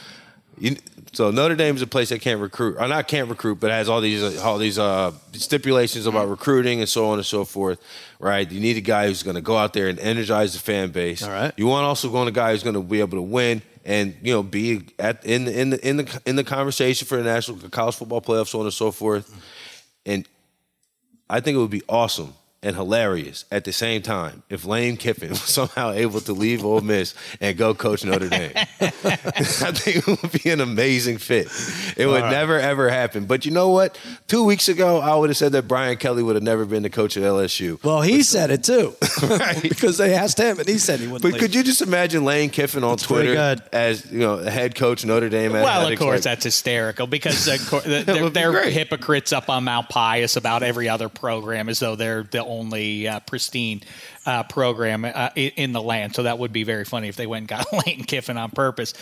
you. 0.58 0.76
So 1.14 1.30
Notre 1.30 1.54
Dame 1.54 1.76
is 1.76 1.82
a 1.82 1.86
place 1.86 2.08
that 2.08 2.20
can't 2.20 2.40
recruit, 2.40 2.76
or 2.78 2.88
not 2.88 3.08
can't 3.08 3.28
recruit, 3.28 3.60
but 3.60 3.70
has 3.70 3.88
all 3.88 4.00
these 4.00 4.22
uh, 4.22 4.42
all 4.44 4.58
these 4.58 4.78
uh, 4.78 5.12
stipulations 5.32 6.06
about 6.06 6.28
recruiting 6.28 6.80
and 6.80 6.88
so 6.88 7.06
on 7.06 7.18
and 7.18 7.26
so 7.26 7.44
forth. 7.44 7.80
Right? 8.18 8.50
You 8.50 8.60
need 8.60 8.76
a 8.76 8.80
guy 8.80 9.06
who's 9.06 9.22
going 9.22 9.36
to 9.36 9.42
go 9.42 9.56
out 9.56 9.72
there 9.72 9.88
and 9.88 9.98
energize 9.98 10.54
the 10.54 10.58
fan 10.58 10.90
base. 10.90 11.22
All 11.22 11.30
right. 11.30 11.52
You 11.56 11.66
want 11.66 11.86
also 11.86 12.10
want 12.10 12.28
a 12.28 12.32
guy 12.32 12.52
who's 12.52 12.62
going 12.62 12.74
to 12.74 12.82
be 12.82 13.00
able 13.00 13.18
to 13.18 13.22
win 13.22 13.62
and 13.84 14.16
you 14.22 14.32
know 14.32 14.42
be 14.42 14.86
at 14.98 15.24
in 15.24 15.44
the 15.44 15.60
in 15.60 15.70
the 15.70 15.88
in 15.88 15.96
the 15.98 16.22
in 16.26 16.36
the 16.36 16.44
conversation 16.44 17.06
for 17.06 17.16
the 17.16 17.24
national 17.24 17.58
college 17.70 17.94
football 17.94 18.20
playoffs, 18.20 18.48
so 18.48 18.60
on 18.60 18.66
and 18.66 18.74
so 18.74 18.90
forth. 18.90 19.32
And 20.04 20.26
I 21.30 21.40
think 21.40 21.56
it 21.56 21.58
would 21.58 21.70
be 21.70 21.82
awesome 21.88 22.34
and 22.64 22.74
hilarious 22.74 23.44
at 23.52 23.64
the 23.64 23.72
same 23.72 24.02
time 24.02 24.42
if 24.48 24.64
Lane 24.64 24.96
Kiffin 24.96 25.28
was 25.30 25.40
somehow 25.40 25.92
able 25.92 26.20
to 26.22 26.32
leave 26.32 26.64
Ole 26.64 26.80
Miss 26.80 27.14
and 27.40 27.56
go 27.56 27.74
coach 27.74 28.04
Notre 28.04 28.28
Dame. 28.28 28.52
I 28.80 29.14
think 29.72 30.08
it 30.08 30.22
would 30.22 30.42
be 30.42 30.50
an 30.50 30.60
amazing 30.60 31.18
fit. 31.18 31.48
It 31.96 32.06
would 32.06 32.22
never 32.24 32.58
ever 32.58 32.88
happen. 32.90 33.26
But 33.26 33.44
you 33.44 33.52
know 33.52 33.68
what? 33.70 33.98
Two 34.26 34.44
weeks 34.44 34.68
ago, 34.68 34.98
I 35.00 35.14
would 35.14 35.30
have 35.30 35.36
said 35.36 35.52
that 35.52 35.68
Brian 35.68 35.96
Kelly 35.98 36.22
would 36.22 36.34
have 36.34 36.42
never 36.42 36.64
been 36.64 36.82
the 36.82 36.90
coach 36.90 37.16
at 37.16 37.22
LSU. 37.22 37.82
Well, 37.84 38.00
he 38.02 38.22
said 38.22 38.50
it 38.50 38.64
too, 38.64 38.94
Right. 39.22 39.62
because 39.62 39.98
they 39.98 40.14
asked 40.14 40.38
him, 40.38 40.58
and 40.58 40.66
he 40.68 40.78
said 40.78 41.00
he 41.00 41.06
wouldn't. 41.06 41.22
But 41.22 41.32
leave. 41.32 41.40
could 41.40 41.54
you 41.54 41.62
just 41.62 41.82
imagine 41.82 42.24
Lane 42.24 42.50
Kiffin 42.50 42.82
on 42.82 42.96
pretty 42.96 43.06
Twitter 43.06 43.34
good. 43.34 43.62
as 43.72 44.10
you 44.10 44.20
know 44.20 44.38
head 44.38 44.74
coach 44.74 45.04
Notre 45.04 45.28
Dame? 45.28 45.52
Well, 45.52 45.64
of 45.64 45.68
athletics? 45.68 46.00
course, 46.00 46.14
Like, 46.14 46.22
that's 46.22 46.44
hysterical 46.44 47.06
because 47.06 47.46
of 47.46 47.68
course, 47.68 47.84
they're, 47.84 48.30
they're 48.30 48.70
hypocrites 48.70 49.32
up 49.32 49.50
on 49.50 49.64
Mount 49.64 49.88
Pius 49.88 50.36
about 50.36 50.62
every 50.62 50.88
other 50.88 51.08
program 51.08 51.68
as 51.68 51.78
though 51.80 51.94
they're 51.96 52.22
the 52.24 52.42
only 52.58 53.06
uh, 53.08 53.20
pristine 53.20 53.82
uh, 54.26 54.42
program 54.44 55.04
uh, 55.04 55.30
in 55.36 55.72
the 55.72 55.82
land. 55.82 56.14
So 56.14 56.22
that 56.24 56.38
would 56.38 56.52
be 56.52 56.64
very 56.64 56.84
funny 56.84 57.08
if 57.08 57.16
they 57.16 57.26
went 57.26 57.42
and 57.42 57.48
got 57.48 57.72
Lane 57.86 58.04
Kiffin 58.04 58.36
on 58.36 58.50
purpose. 58.50 58.94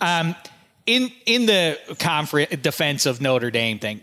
Um, 0.00 0.34
in 0.86 1.10
in 1.26 1.46
the 1.46 1.78
conference 1.98 2.50
defense 2.62 3.06
of 3.06 3.20
Notre 3.20 3.50
Dame 3.50 3.78
thing, 3.78 4.00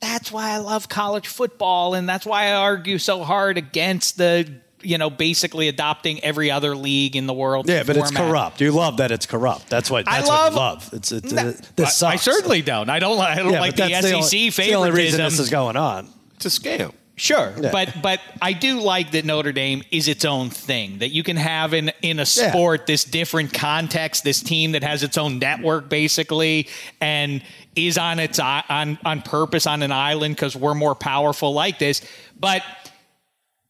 that's 0.00 0.32
why 0.32 0.50
I 0.50 0.58
love 0.58 0.88
college 0.88 1.26
football, 1.28 1.94
and 1.94 2.08
that's 2.08 2.26
why 2.26 2.46
I 2.48 2.54
argue 2.54 2.98
so 2.98 3.22
hard 3.24 3.58
against 3.58 4.16
the 4.18 4.50
you 4.80 4.96
know 4.96 5.10
basically 5.10 5.66
adopting 5.68 6.22
every 6.24 6.50
other 6.52 6.76
league 6.76 7.16
in 7.16 7.26
the 7.26 7.34
world. 7.34 7.68
yeah, 7.68 7.82
but 7.84 7.96
it's 7.96 8.10
corrupt. 8.12 8.60
You 8.60 8.70
love 8.72 8.96
that 8.98 9.10
it's 9.10 9.26
corrupt. 9.26 9.68
That's 9.68 9.90
what. 9.90 10.06
I 10.08 10.20
love- 10.24 10.28
what 10.28 10.50
you 10.52 10.56
love. 10.58 10.90
It's 10.92 11.12
it's 11.12 11.32
No, 11.32 11.48
it, 11.48 11.68
this 11.76 12.02
I, 12.02 12.12
I 12.12 12.16
certainly 12.16 12.62
don't. 12.62 12.88
I 12.90 12.98
don't. 13.00 13.18
I 13.18 13.36
don't 13.36 13.52
Yeah, 13.52 13.60
like 13.60 13.76
the 13.76 13.88
that's 13.88 14.06
SEC 14.08 14.14
only, 14.14 14.50
favoritism. 14.50 14.70
the 14.70 14.74
only 14.76 14.90
reason 14.92 15.20
this 15.20 15.38
is 15.38 15.50
going 15.50 15.76
on. 15.76 16.08
it's 16.36 16.46
a 16.46 16.48
scam. 16.48 16.92
Sure, 17.18 17.52
Yeah. 17.60 17.70
but 17.72 18.00
but 18.00 18.20
I 18.40 18.52
do 18.52 18.80
like 18.80 19.10
that 19.10 19.24
Notre 19.24 19.52
Dame 19.52 19.82
is 19.90 20.08
its 20.08 20.24
own 20.24 20.50
thing. 20.50 20.98
That 20.98 21.10
you 21.10 21.22
can 21.22 21.36
have 21.36 21.74
in 21.74 21.92
in 22.00 22.18
a 22.18 22.22
Yeah. 22.22 22.50
sport 22.50 22.86
this 22.86 23.04
different 23.04 23.52
context, 23.52 24.24
this 24.24 24.40
team 24.40 24.72
that 24.72 24.82
has 24.84 25.02
its 25.02 25.18
own 25.18 25.38
network 25.38 25.88
basically, 25.88 26.68
and 27.00 27.42
is 27.74 27.98
on 27.98 28.18
its 28.18 28.38
on 28.38 28.98
on 29.04 29.22
purpose 29.22 29.66
on 29.66 29.82
an 29.82 29.92
island 29.92 30.36
because 30.36 30.54
we're 30.56 30.74
more 30.74 30.94
powerful 30.94 31.52
like 31.52 31.78
this. 31.78 32.02
But 32.38 32.62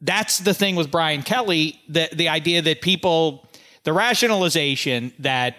that's 0.01 0.39
the 0.39 0.55
thing 0.55 0.77
with 0.77 0.91
Brian 0.91 1.23
Kelly. 1.23 1.81
The 1.89 2.09
the 2.13 2.29
idea 2.29 2.63
that 2.63 2.81
people, 2.83 3.49
the 3.85 3.93
rationalization 3.93 5.13
that 5.21 5.57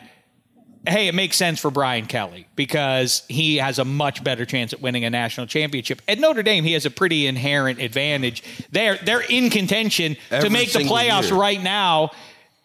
hey, 0.90 1.08
it 1.08 1.16
makes 1.16 1.38
sense 1.38 1.60
for 1.60 1.72
Brian 1.72 2.06
Kelly 2.06 2.48
because 2.56 3.24
he 3.30 3.58
has 3.58 3.80
a 3.80 3.86
much 3.86 4.24
better 4.24 4.46
chance 4.46 4.74
at 4.74 4.82
winning 4.82 5.06
a 5.06 5.10
national 5.10 5.48
championship. 5.48 6.02
At 6.08 6.20
Notre 6.20 6.44
Dame, 6.44 6.64
he 6.64 6.74
has 6.74 6.86
a 6.86 6.92
pretty 6.92 7.28
inherent 7.28 7.80
advantage. 7.80 8.44
They're 8.72 8.98
they're 8.98 9.22
in 9.22 9.50
contention 9.50 10.18
to 10.30 10.50
make 10.50 10.72
the 10.72 10.80
playoffs 10.80 11.30
year. 11.30 11.40
right 11.40 11.62
now. 11.62 12.12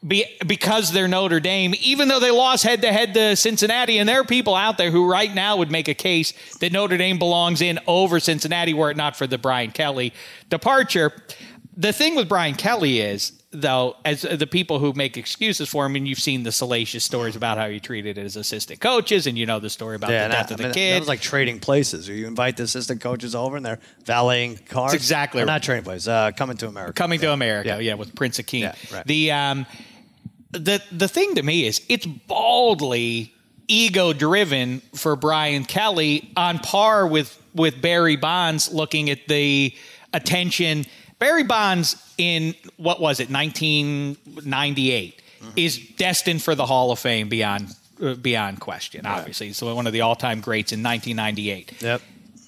Be, 0.07 0.27
because 0.47 0.93
they're 0.93 1.09
Notre 1.09 1.41
Dame, 1.41 1.75
even 1.81 2.09
though 2.09 2.21
they 2.21 2.31
lost 2.31 2.63
head 2.63 2.83
to 2.83 2.93
head 2.93 3.15
to 3.15 3.37
Cincinnati, 3.37 3.97
and 3.97 4.07
there 4.07 4.21
are 4.21 4.25
people 4.25 4.55
out 4.55 4.77
there 4.77 4.91
who 4.91 5.11
right 5.11 5.35
now 5.35 5.57
would 5.57 5.71
make 5.71 5.89
a 5.89 5.95
case 5.95 6.35
that 6.59 6.73
Notre 6.73 6.99
Dame 6.99 7.19
belongs 7.19 7.63
in 7.63 7.81
over 7.87 8.21
Cincinnati 8.21 8.75
were 8.75 8.91
it 8.91 8.99
not 8.99 9.17
for 9.17 9.27
the 9.27 9.39
Brian 9.39 9.71
Kelly 9.71 10.13
departure. 10.51 11.11
the 11.75 11.91
thing 11.93 12.17
with 12.17 12.29
Brian 12.29 12.55
Kelly 12.55 13.01
is, 13.01 13.33
though, 13.55 13.97
as 14.05 14.23
the 14.23 14.47
people 14.47 14.79
who 14.79 14.93
make 14.93 15.17
excuses 15.17 15.69
for 15.69 15.87
him, 15.87 15.97
and 15.97 16.07
you've 16.07 16.19
seen 16.19 16.43
the 16.43 16.53
salacious 16.53 17.05
stories 17.05 17.37
about 17.37 17.57
how 17.57 17.69
he 17.71 17.81
treated 17.81 18.17
his 18.17 18.37
assistant 18.37 18.81
coaches, 18.81 19.27
and 19.27 19.39
you 19.39 19.47
know 19.47 19.61
the 19.61 19.71
story 19.71 19.97
about 19.97 20.09
the 20.09 20.17
and 20.19 20.33
death 20.33 20.51
I- 20.51 20.55
of 20.55 20.61
I 20.61 20.63
the 20.63 20.69
mean, 20.69 20.75
kid. 20.75 20.95
That 20.95 20.99
was 21.01 21.09
like 21.09 21.21
trading 21.21 21.61
places. 21.61 22.09
Where 22.09 22.17
you 22.17 22.27
invite 22.27 22.57
the 22.57 22.65
assistant 22.65 23.01
coaches 23.01 23.35
over 23.35 23.57
and 23.57 23.65
they're 23.65 23.79
valeting 24.05 24.57
cars. 24.69 24.93
That's 24.93 25.03
exactly 25.03 25.41
Or 25.41 25.47
right. 25.47 25.53
not 25.55 25.63
trading 25.63 25.85
places. 25.85 26.09
Uh, 26.09 26.33
coming 26.37 26.57
to 26.59 26.69
America. 26.69 26.93
coming 26.93 27.21
to 27.21 27.33
America, 27.33 27.69
Yeah. 27.69 27.79
yeah. 27.79 27.95
with 27.95 28.15
Prince 28.15 28.39
Akeem. 28.39 28.61
Yeah, 28.61 28.75
right. 28.93 29.07
The 29.07 29.31
um, 29.33 29.67
the 30.51 30.83
the 30.93 31.09
thing 31.09 31.35
to 31.37 31.43
me 31.43 31.67
is 31.67 31.81
it's 31.89 32.07
baldly 32.07 33.33
ego 33.69 34.13
driven 34.13 34.81
for 34.95 35.17
Brian 35.17 35.65
Kelly 35.65 36.31
on 36.37 36.59
par 36.59 37.07
with 37.07 37.41
with 37.55 37.81
Barry 37.81 38.17
Bonds 38.17 38.73
looking 38.73 39.11
at 39.11 39.27
the 39.29 39.73
attention. 40.13 40.85
Barry 41.19 41.45
Bonds 41.45 41.97
in 42.19 42.55
what 42.77 43.01
was 43.01 43.21
it 43.21 43.31
1998 43.31 45.21
is 45.57 45.77
destined 45.97 46.43
for 46.43 46.55
the 46.55 46.65
Hall 46.67 46.91
of 46.91 46.99
Fame 46.99 47.29
beyond 47.29 47.75
uh, 48.03 48.15
beyond 48.15 48.61
question. 48.61 49.07
Obviously, 49.07 49.53
so 49.53 49.73
one 49.75 49.87
of 49.87 49.93
the 49.93 50.01
all 50.01 50.17
time 50.17 50.41
greats 50.41 50.73
in 50.73 50.83
1998 50.83 51.83
Yep. 51.83 52.03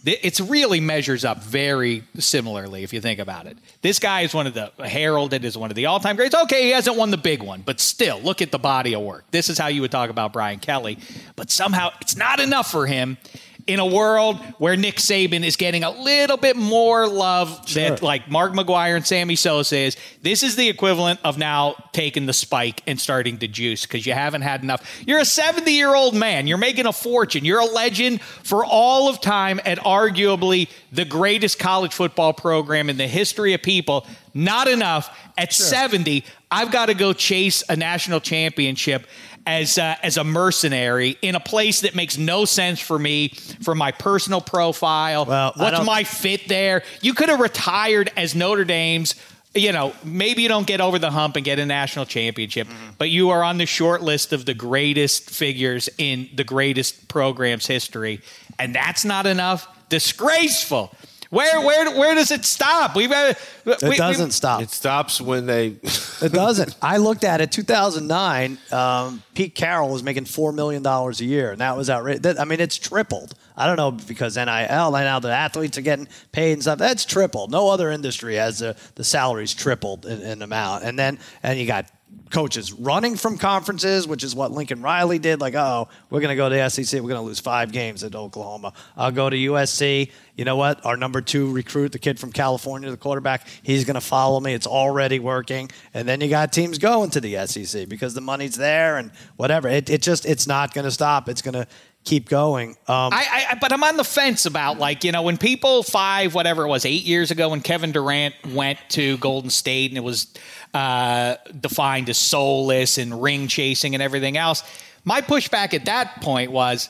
it's 0.07 0.41
really 0.41 0.81
measures 0.81 1.25
up 1.25 1.43
very 1.43 2.03
similarly 2.19 2.83
if 2.85 2.93
you 2.93 3.01
think 3.01 3.19
about 3.21 3.47
it. 3.47 3.57
This 3.83 3.99
guy 3.99 4.23
is 4.23 4.33
one 4.35 4.47
of 4.47 4.55
the 4.55 4.73
heralded 4.85 5.45
as 5.45 5.57
one 5.59 5.71
of 5.71 5.77
the 5.77 5.87
all-time 5.87 6.17
greats. 6.17 6.35
Okay, 6.35 6.63
he 6.65 6.71
hasn't 6.71 6.97
won 6.97 7.11
the 7.11 7.17
big 7.19 7.43
one, 7.43 7.63
but 7.65 7.81
still, 7.81 8.21
look 8.21 8.41
at 8.41 8.51
the 8.51 8.59
body 8.59 8.95
of 8.95 9.03
work. 9.03 9.25
This 9.31 9.49
is 9.51 9.59
how 9.59 9.67
you 9.67 9.81
would 9.83 9.91
talk 9.91 10.09
about 10.11 10.33
Brian 10.33 10.59
Kelly, 10.59 10.99
but 11.37 11.51
somehow 11.51 11.91
it's 12.01 12.17
not 12.17 12.41
enough 12.41 12.71
for 12.71 12.87
him 12.87 13.19
in 13.67 13.81
a 13.81 13.87
world 13.87 14.39
where 14.59 14.77
Nick 14.77 14.97
Saban 14.97 15.45
is 15.45 15.57
getting 15.57 15.83
a 15.83 15.91
little 15.91 16.37
bit 16.37 16.57
more 16.57 17.09
love 17.09 17.67
that 17.75 18.01
like 18.01 18.31
Mark 18.31 18.53
McGwire 18.53 18.95
and 18.95 19.05
Sammy 19.05 19.35
Sosa 19.35 19.77
is. 19.77 19.97
This 20.23 20.45
is 20.45 20.55
the 20.55 20.69
equivalent 20.69 21.19
of 21.25 21.37
now 21.37 21.75
taking 21.93 22.27
the 22.27 22.33
spike 22.33 22.83
and 22.87 23.01
starting 23.01 23.39
to 23.39 23.49
juice 23.49 23.83
because 23.85 24.07
you 24.07 24.13
haven't 24.13 24.43
had 24.43 24.63
enough. 24.63 24.89
You're 25.05 25.19
a 25.19 25.25
70 25.25 25.71
year 25.73 25.95
old 25.95 26.15
man. 26.15 26.47
You're 26.47 26.59
making 26.59 26.87
a 26.87 26.93
fortune. 26.93 27.45
You're 27.45 27.61
a 27.61 27.65
legend 27.67 28.21
for 28.23 28.65
all 28.65 29.09
of 29.09 29.21
time 29.21 29.61
at 29.65 29.79
arguably 29.79 30.71
the 30.93 31.05
greatest 31.05 31.59
college 31.59 31.93
football 31.93 32.33
program 32.33 32.89
in 32.89 32.97
the 32.97 33.09
history 33.09 33.53
of 33.53 33.63
people. 33.63 34.07
Not 34.33 34.69
enough. 34.69 35.17
At 35.39 35.53
70, 35.53 36.25
I've 36.51 36.71
got 36.71 36.87
to 36.87 36.95
go 36.95 37.13
chase 37.13 37.63
a 37.69 37.77
national 37.77 38.21
championship 38.21 39.07
as 39.47 39.79
uh, 39.79 39.95
as 40.03 40.17
a 40.17 40.25
mercenary 40.25 41.17
in 41.23 41.35
a 41.37 41.41
place 41.41 41.81
that 41.83 41.95
makes 41.95 42.19
no 42.19 42.45
sense 42.45 42.81
for 42.81 42.99
me 42.99 43.29
for 43.63 43.75
my 43.75 43.93
personal 43.93 44.41
profile. 44.41 45.25
Well, 45.25 45.53
What's 45.57 45.85
my 45.87 46.05
fit 46.05 46.49
there? 46.49 46.83
You 47.01 47.15
could 47.15 47.29
have 47.29 47.41
retired 47.41 48.11
as 48.17 48.35
Notre 48.35 48.65
Dame's. 48.65 49.15
You 49.55 49.73
know, 49.73 49.95
maybe 50.05 50.43
you 50.43 50.51
don't 50.51 50.67
get 50.67 50.83
over 50.83 50.99
the 50.99 51.11
hump 51.11 51.37
and 51.37 51.43
get 51.45 51.59
a 51.59 51.65
national 51.65 52.05
championship, 52.05 52.69
Mm-hmm. 52.69 52.91
but 52.99 53.09
you 53.09 53.31
are 53.31 53.43
on 53.43 53.57
the 53.57 53.65
short 53.65 54.03
list 54.03 54.35
of 54.35 54.45
the 54.45 54.53
greatest 54.53 55.31
figures 55.31 55.89
in 55.97 56.29
the 56.35 56.45
greatest 56.45 57.09
program's 57.09 57.67
history, 57.67 58.21
and 58.59 58.75
that's 58.75 59.03
not 59.07 59.25
enough. 59.25 59.67
Disgraceful. 59.89 60.93
Where 61.37 61.61
where 61.61 61.99
where 61.99 62.15
does 62.15 62.31
it 62.31 62.45
stop? 62.45 62.97
We've 62.97 63.13
uh, 63.13 63.35
It 63.67 63.83
we- 63.83 63.91
we- 63.91 63.97
doesn't 63.97 64.31
stop. 64.33 64.63
It 64.63 64.71
stops 64.71 65.21
when 65.21 65.47
they. 65.47 65.77
It 66.23 66.33
doesn't. 66.33 66.75
I 66.81 66.97
looked 66.97 67.25
at 67.25 67.43
it. 67.43 67.53
2009, 67.53 68.57
um, 68.73 69.23
Pete 69.35 69.55
Carroll 69.55 69.91
was 69.91 70.03
making 70.03 70.25
four 70.25 70.51
million 70.51 70.83
dollars 70.83 71.21
a 71.21 71.27
year, 71.27 71.51
and 71.53 71.61
that 71.61 71.77
was 71.77 71.91
outrageous. 71.91 72.23
That- 72.23 72.41
I 72.41 72.45
mean, 72.45 72.59
it's 72.61 72.79
tripled. 72.79 73.35
I 73.55 73.67
don't 73.67 73.77
know 73.77 73.91
because 73.91 74.37
NIL 74.37 74.49
and 74.49 74.93
now 75.05 75.19
the 75.21 75.31
athletes 75.31 75.77
are 75.77 75.83
getting 75.83 76.09
paid 76.33 76.55
and 76.55 76.63
stuff. 76.63 76.79
That's 76.79 77.05
tripled. 77.05 77.51
No 77.51 77.69
other 77.69 77.91
industry 77.91 78.37
has 78.37 78.61
the 78.61 78.77
the 78.95 79.05
salaries 79.05 79.53
tripled 79.53 80.07
in, 80.07 80.23
in 80.23 80.41
amount. 80.43 80.85
And 80.85 80.99
then 80.99 81.19
and 81.43 81.59
you 81.59 81.67
got 81.67 81.85
coaches 82.31 82.73
running 82.73 83.17
from 83.17 83.39
conferences, 83.39 84.07
which 84.07 84.25
is 84.25 84.35
what 84.35 84.53
Lincoln 84.53 84.83
Riley 84.83 85.19
did. 85.19 85.41
Like, 85.41 85.55
oh, 85.55 85.89
we're 86.11 86.21
going 86.21 86.31
to 86.31 86.37
go 86.37 86.49
to 86.49 86.55
the 86.55 86.69
SEC. 86.69 87.01
We're 87.01 87.09
going 87.09 87.21
to 87.21 87.27
lose 87.27 87.41
five 87.41 87.73
games 87.73 88.03
at 88.05 88.15
Oklahoma. 88.15 88.73
I'll 88.97 89.13
go 89.13 89.31
to 89.31 89.37
USC. 89.37 90.11
You 90.37 90.45
know 90.45 90.57
what? 90.57 90.85
Our 90.85 90.97
number 90.97 91.21
two 91.21 91.51
recruit, 91.51 91.93
the 91.93 91.99
kid 91.99 92.19
from 92.19 92.33
California, 92.33 92.91
the 92.91 92.97
quarterback, 92.97 93.47
he's 93.63 93.85
going 93.85 93.95
to 93.95 94.01
follow 94.01 94.41
me. 94.41 94.55
It's 94.55 94.67
already 94.67 95.19
working. 95.19 95.71
And 95.95 96.09
then 96.09 96.21
you 96.21 96.29
got 96.29 96.53
teams 96.53 96.79
going 96.79 97.11
to 97.11 97.21
the 97.21 97.47
SEC 97.47 97.89
because 97.89 98.15
the 98.15 98.21
money's 98.21 98.57
there 98.57 98.99
and 98.99 99.11
whatever. 99.37 99.69
It, 99.69 99.89
it 99.89 100.03
just, 100.03 100.27
it's 100.27 100.47
not 100.47 100.75
going 100.75 100.85
to 100.85 100.91
stop. 100.91 101.29
It's 101.29 101.43
going 101.43 101.55
to 101.55 101.67
keep 102.07 102.29
going. 102.29 102.71
Um, 102.89 103.13
I, 103.13 103.47
I, 103.51 103.55
but 103.61 103.73
I'm 103.73 103.85
on 103.85 103.99
the 103.99 104.05
fence 104.05 104.47
about 104.47 104.79
like 104.79 105.05
you 105.05 105.13
know 105.13 105.23
when 105.23 105.37
people 105.37 105.83
five 105.83 106.35
whatever 106.35 106.65
it 106.65 106.69
was 106.69 106.87
eight 106.87 107.05
years 107.05 107.31
ago 107.31 107.51
when 107.51 107.61
Kevin 107.61 107.93
Durant 107.93 108.35
went 108.55 108.79
to 108.91 109.19
Golden 109.19 109.51
State 109.51 109.91
and 109.91 109.99
it 109.99 110.05
was 110.05 110.33
uh, 110.73 111.37
defined 111.61 112.09
as 112.09 112.17
soulless 112.17 112.97
and 112.97 113.23
ring 113.23 113.49
chasing 113.49 113.95
and 113.95 114.03
everything 114.03 114.39
else. 114.39 114.63
My 115.05 115.21
pushback 115.21 115.75
at 115.75 115.85
that 115.85 116.23
point 116.23 116.51
was. 116.51 116.89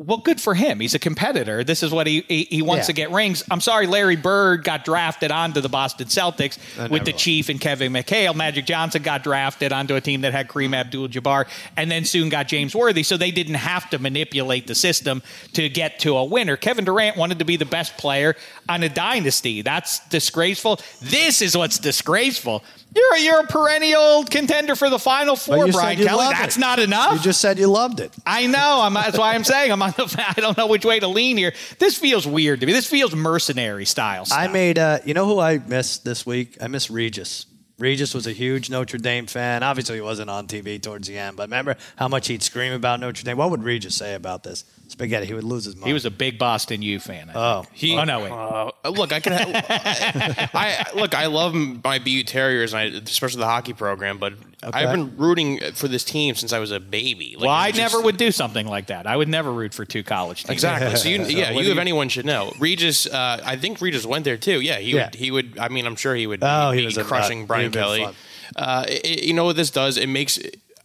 Well, 0.00 0.18
good 0.18 0.40
for 0.40 0.54
him. 0.54 0.78
He's 0.78 0.94
a 0.94 1.00
competitor. 1.00 1.64
This 1.64 1.82
is 1.82 1.90
what 1.90 2.06
he 2.06 2.24
he, 2.28 2.44
he 2.44 2.62
wants 2.62 2.84
Yeah. 2.84 2.86
to 2.86 2.92
get 2.92 3.10
rings. 3.10 3.42
I'm 3.50 3.60
sorry, 3.60 3.88
Larry 3.88 4.14
Bird 4.14 4.62
got 4.62 4.84
drafted 4.84 5.32
onto 5.32 5.60
the 5.60 5.68
Boston 5.68 6.06
Celtics 6.06 6.56
with 6.88 7.04
the 7.04 7.10
never- 7.10 7.18
Chief 7.18 7.48
and 7.48 7.60
Kevin 7.60 7.92
McHale. 7.92 8.32
Magic 8.32 8.64
Johnson 8.64 9.02
got 9.02 9.24
drafted 9.24 9.72
onto 9.72 9.96
a 9.96 10.00
team 10.00 10.20
that 10.20 10.32
had 10.32 10.46
Kareem 10.46 10.72
Abdul-Jabbar, 10.72 11.46
and 11.76 11.90
then 11.90 12.04
soon 12.04 12.28
got 12.28 12.46
James 12.46 12.76
Worthy. 12.76 13.02
So 13.02 13.16
they 13.16 13.32
didn't 13.32 13.54
have 13.56 13.90
to 13.90 13.98
manipulate 13.98 14.68
the 14.68 14.74
system 14.76 15.20
to 15.54 15.68
get 15.68 15.98
to 16.00 16.16
a 16.16 16.24
winner. 16.24 16.56
Kevin 16.56 16.84
Durant 16.84 17.16
wanted 17.16 17.40
to 17.40 17.44
be 17.44 17.56
the 17.56 17.64
best 17.66 17.96
player 17.98 18.36
on 18.68 18.84
a 18.84 18.88
dynasty. 18.88 19.62
That's 19.62 19.98
disgraceful. 20.10 20.78
This 21.02 21.42
is 21.42 21.56
what's 21.56 21.80
disgraceful. 21.80 22.62
You're 22.94 23.14
a, 23.14 23.20
you're 23.20 23.40
a 23.40 23.46
perennial 23.46 24.24
contender 24.24 24.74
for 24.74 24.88
the 24.88 24.98
Final 24.98 25.36
Four, 25.36 25.68
Brian 25.68 25.98
Kelly. 25.98 26.26
That's 26.30 26.56
it. 26.56 26.60
not 26.60 26.78
enough. 26.78 27.14
You 27.14 27.20
just 27.20 27.40
said 27.40 27.58
you 27.58 27.66
loved 27.68 28.00
it. 28.00 28.12
I 28.26 28.46
know. 28.46 28.80
I'm, 28.82 28.94
that's 28.94 29.18
why 29.18 29.34
I'm 29.34 29.44
saying 29.44 29.70
I'm 29.70 29.82
on 29.82 29.90
the. 29.90 30.24
I 30.36 30.40
don't 30.40 30.56
know 30.56 30.66
which 30.66 30.84
way 30.84 30.98
to 31.00 31.08
lean 31.08 31.36
here. 31.36 31.52
This 31.78 31.98
feels 31.98 32.26
weird 32.26 32.60
to 32.60 32.66
me. 32.66 32.72
This 32.72 32.86
feels 32.86 33.14
mercenary 33.14 33.84
style. 33.84 34.24
Stuff. 34.24 34.38
I 34.38 34.46
made, 34.48 34.78
uh, 34.78 34.98
you 35.04 35.14
know 35.14 35.26
who 35.26 35.38
I 35.38 35.58
missed 35.58 36.04
this 36.04 36.24
week? 36.24 36.56
I 36.60 36.68
missed 36.68 36.90
Regis. 36.90 37.46
Regis 37.78 38.12
was 38.12 38.26
a 38.26 38.32
huge 38.32 38.70
Notre 38.70 38.98
Dame 38.98 39.26
fan. 39.26 39.62
Obviously, 39.62 39.96
he 39.96 40.00
wasn't 40.00 40.30
on 40.30 40.48
TV 40.48 40.82
towards 40.82 41.06
the 41.06 41.16
end, 41.16 41.36
but 41.36 41.44
remember 41.44 41.76
how 41.96 42.08
much 42.08 42.26
he'd 42.26 42.42
scream 42.42 42.72
about 42.72 42.98
Notre 43.00 43.22
Dame? 43.22 43.36
What 43.36 43.50
would 43.50 43.62
Regis 43.62 43.94
say 43.94 44.14
about 44.14 44.42
this? 44.42 44.64
Spaghetti, 44.98 45.26
he 45.26 45.34
would 45.34 45.44
lose 45.44 45.64
his 45.64 45.76
mind. 45.76 45.86
He 45.86 45.92
was 45.92 46.04
a 46.04 46.10
big 46.10 46.38
Boston 46.40 46.82
U 46.82 46.98
fan. 46.98 47.30
I 47.30 47.32
Oh. 47.36 47.62
think. 47.62 47.76
He, 47.76 47.96
oh 47.96 48.02
no, 48.04 48.18
wait. 48.20 48.32
Uh, 48.32 48.90
look, 48.90 49.12
I 49.12 49.20
can. 49.20 49.32
I, 49.32 50.42
I 50.54 50.86
look. 50.94 51.14
I 51.14 51.26
love 51.26 51.54
my 51.54 51.98
BU 52.00 52.24
Terriers, 52.24 52.72
and 52.72 52.80
I, 52.80 52.84
especially 52.98 53.38
the 53.40 53.46
hockey 53.46 53.72
program. 53.74 54.18
But 54.18 54.34
I've 54.62 54.90
been 54.90 55.16
rooting 55.16 55.60
for 55.74 55.86
this 55.86 56.02
team 56.04 56.34
since 56.34 56.52
I 56.52 56.58
was 56.58 56.72
a 56.72 56.80
baby. 56.80 57.34
Like, 57.36 57.42
well, 57.46 57.54
I 57.54 57.70
just- 57.70 57.92
never 57.94 58.04
would 58.04 58.16
do 58.16 58.32
something 58.32 58.66
like 58.66 58.88
that. 58.88 59.06
I 59.06 59.16
would 59.16 59.28
never 59.28 59.52
root 59.52 59.72
for 59.72 59.84
two 59.84 60.02
college 60.02 60.42
teams. 60.42 60.50
Exactly. 60.50 60.96
So 60.96 61.08
you, 61.08 61.22
yeah, 61.28 61.52
what 61.52 61.58
you 61.60 61.66
do 61.66 61.70
if 61.70 61.74
you- 61.76 61.80
anyone 61.80 62.08
should 62.08 62.26
know. 62.26 62.52
Regis, 62.58 63.06
uh, 63.06 63.40
I 63.44 63.54
think 63.56 63.80
Regis 63.80 64.04
went 64.04 64.24
there 64.24 64.36
too. 64.36 64.60
Yeah, 64.60 64.78
he 64.78 64.92
Yeah. 64.96 65.06
would. 65.06 65.14
He 65.14 65.30
would. 65.30 65.58
I 65.60 65.68
mean, 65.68 65.86
I'm 65.86 65.96
sure 65.96 66.14
he 66.16 66.26
would. 66.26 66.40
Oh, 66.42 66.72
be 66.72 66.78
he 66.80 66.84
was 66.84 66.96
a 66.96 67.04
crushing 67.04 67.40
nut. 67.40 67.48
Brian 67.48 67.64
He'd 67.66 67.74
Kelly. 67.74 68.08
Uh, 68.56 68.84
it- 68.88 69.22
you 69.22 69.34
know 69.34 69.44
what 69.44 69.54
this 69.56 69.70
does? 69.70 69.96
It 69.96 70.08
makes. 70.08 70.38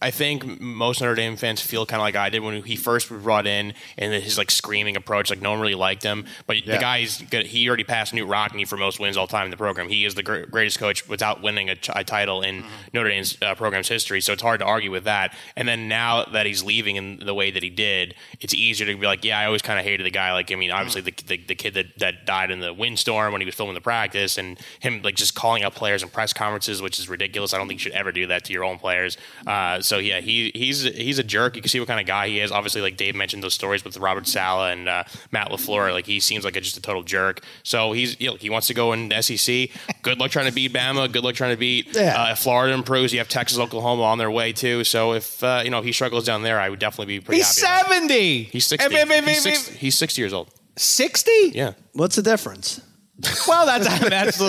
I 0.04 0.10
think 0.10 0.60
most 0.60 1.00
Notre 1.00 1.14
Dame 1.14 1.36
fans 1.36 1.62
feel 1.62 1.86
kind 1.86 1.98
of 2.00 2.04
like 2.04 2.14
I 2.14 2.28
did 2.28 2.40
when 2.42 2.62
he 2.62 2.76
first 2.76 3.10
was 3.10 3.22
brought 3.22 3.46
in 3.46 3.72
and 3.96 4.12
his 4.22 4.36
like 4.36 4.50
screaming 4.50 4.96
approach, 4.96 5.30
like 5.30 5.40
no 5.40 5.50
one 5.52 5.60
really 5.60 5.74
liked 5.74 6.02
him. 6.02 6.26
But 6.46 6.64
Yeah. 6.66 6.74
the 6.74 6.80
guy's 6.80 7.22
good. 7.22 7.46
He 7.46 7.66
already 7.68 7.84
passed 7.84 8.12
Knute 8.12 8.28
Rockne 8.28 8.66
for 8.68 8.76
most 8.76 9.00
wins 9.00 9.16
all 9.16 9.26
time 9.26 9.46
in 9.46 9.50
the 9.50 9.56
program. 9.56 9.88
He 9.88 10.04
is 10.04 10.14
the 10.14 10.22
gr- 10.22 10.42
greatest 10.42 10.78
coach 10.78 11.08
without 11.08 11.42
winning 11.42 11.70
a, 11.70 11.76
ch- 11.76 11.88
a 11.94 12.04
title 12.04 12.42
in 12.42 12.54
Mm-hmm. 12.64 12.68
Notre 12.92 13.08
Dame's 13.08 13.38
uh, 13.42 13.54
program's 13.54 13.88
history. 13.88 14.20
So 14.20 14.34
it's 14.34 14.42
hard 14.42 14.60
to 14.60 14.66
argue 14.66 14.90
with 14.90 15.04
that. 15.04 15.34
And 15.56 15.66
then 15.66 15.88
now 15.88 16.24
that 16.26 16.44
he's 16.44 16.62
leaving 16.62 16.96
in 16.96 17.18
the 17.24 17.32
way 17.34 17.50
that 17.50 17.62
he 17.62 17.70
did, 17.70 18.14
it's 18.40 18.52
easier 18.52 18.86
to 18.86 18.96
be 18.98 19.06
like, 19.06 19.24
yeah, 19.24 19.38
I 19.38 19.46
always 19.46 19.62
kind 19.62 19.78
of 19.78 19.86
hated 19.86 20.04
the 20.04 20.10
guy. 20.10 20.32
Like, 20.34 20.52
I 20.52 20.54
mean, 20.54 20.70
obviously 20.70 21.00
the, 21.00 21.14
the, 21.26 21.36
the 21.38 21.54
kid 21.54 21.72
that, 21.74 21.98
that 21.98 22.26
died 22.26 22.50
in 22.50 22.60
the 22.60 22.74
windstorm 22.74 23.32
when 23.32 23.40
he 23.40 23.46
was 23.46 23.54
filming 23.54 23.74
the 23.74 23.80
practice, 23.80 24.36
and 24.36 24.58
him 24.80 25.00
like 25.02 25.14
just 25.14 25.34
calling 25.34 25.62
out 25.64 25.74
players 25.74 26.02
in 26.02 26.10
press 26.10 26.32
conferences, 26.34 26.82
which 26.82 26.98
is 26.98 27.08
ridiculous. 27.08 27.54
I 27.54 27.58
don't 27.58 27.68
think 27.68 27.80
you 27.80 27.84
should 27.84 27.92
ever 27.92 28.12
do 28.12 28.26
that 28.26 28.44
to 28.44 28.52
your 28.52 28.64
own 28.64 28.78
players. 28.78 29.16
Uh, 29.46 29.80
so 29.80 29.93
yeah, 29.98 30.20
he 30.20 30.50
he's 30.54 30.82
he's 30.82 31.18
a 31.18 31.22
jerk. 31.24 31.56
You 31.56 31.62
can 31.62 31.68
see 31.68 31.78
what 31.80 31.88
kind 31.88 32.00
of 32.00 32.06
guy 32.06 32.28
he 32.28 32.40
is. 32.40 32.50
Obviously, 32.52 32.80
like 32.82 32.96
Dave 32.96 33.14
mentioned 33.14 33.42
those 33.42 33.54
stories 33.54 33.84
with 33.84 33.96
Robert 33.96 34.26
Saleh 34.26 34.72
and 34.72 34.88
uh, 34.88 35.04
Matt 35.32 35.48
LaFleur. 35.50 35.92
Like 35.92 36.06
he 36.06 36.20
seems 36.20 36.44
like 36.44 36.56
a, 36.56 36.60
just 36.60 36.76
a 36.76 36.82
total 36.82 37.02
jerk. 37.02 37.40
So 37.62 37.92
he's 37.92 38.20
you 38.20 38.28
know, 38.30 38.36
he 38.36 38.50
wants 38.50 38.66
to 38.68 38.74
go 38.74 38.92
in 38.92 39.08
the 39.08 39.22
SEC. 39.22 39.68
Good 40.02 40.18
luck 40.18 40.30
trying 40.30 40.46
to 40.46 40.52
beat 40.52 40.72
Bama. 40.72 41.10
Good 41.12 41.24
luck 41.24 41.34
trying 41.34 41.50
to 41.52 41.56
beat 41.56 41.94
Yeah. 41.94 42.22
uh, 42.22 42.32
if 42.32 42.38
Florida 42.38 42.72
improves. 42.74 43.12
You 43.12 43.18
have 43.20 43.28
Texas, 43.28 43.58
Oklahoma 43.58 44.02
on 44.02 44.18
their 44.18 44.30
way 44.30 44.52
too. 44.52 44.84
So 44.84 45.12
if 45.14 45.42
uh, 45.42 45.62
you 45.64 45.70
know 45.70 45.78
if 45.78 45.84
he 45.84 45.92
struggles 45.92 46.24
down 46.24 46.42
there, 46.42 46.58
I 46.60 46.68
would 46.68 46.78
definitely 46.80 47.18
be 47.18 47.20
pretty 47.24 47.38
He's 47.38 47.60
happy. 47.62 47.86
about 47.86 47.92
it. 47.92 48.08
seventy. 48.08 48.42
He's 48.44 48.66
sixty. 48.66 49.74
He's 49.78 49.96
sixty 49.96 50.22
years 50.22 50.32
old. 50.32 50.48
Sixty. 50.76 51.52
Yeah. 51.54 51.72
What's 51.92 52.16
the 52.16 52.22
difference? 52.22 52.80
Well, 53.46 53.64
that's 53.66 54.00
that's. 54.08 54.40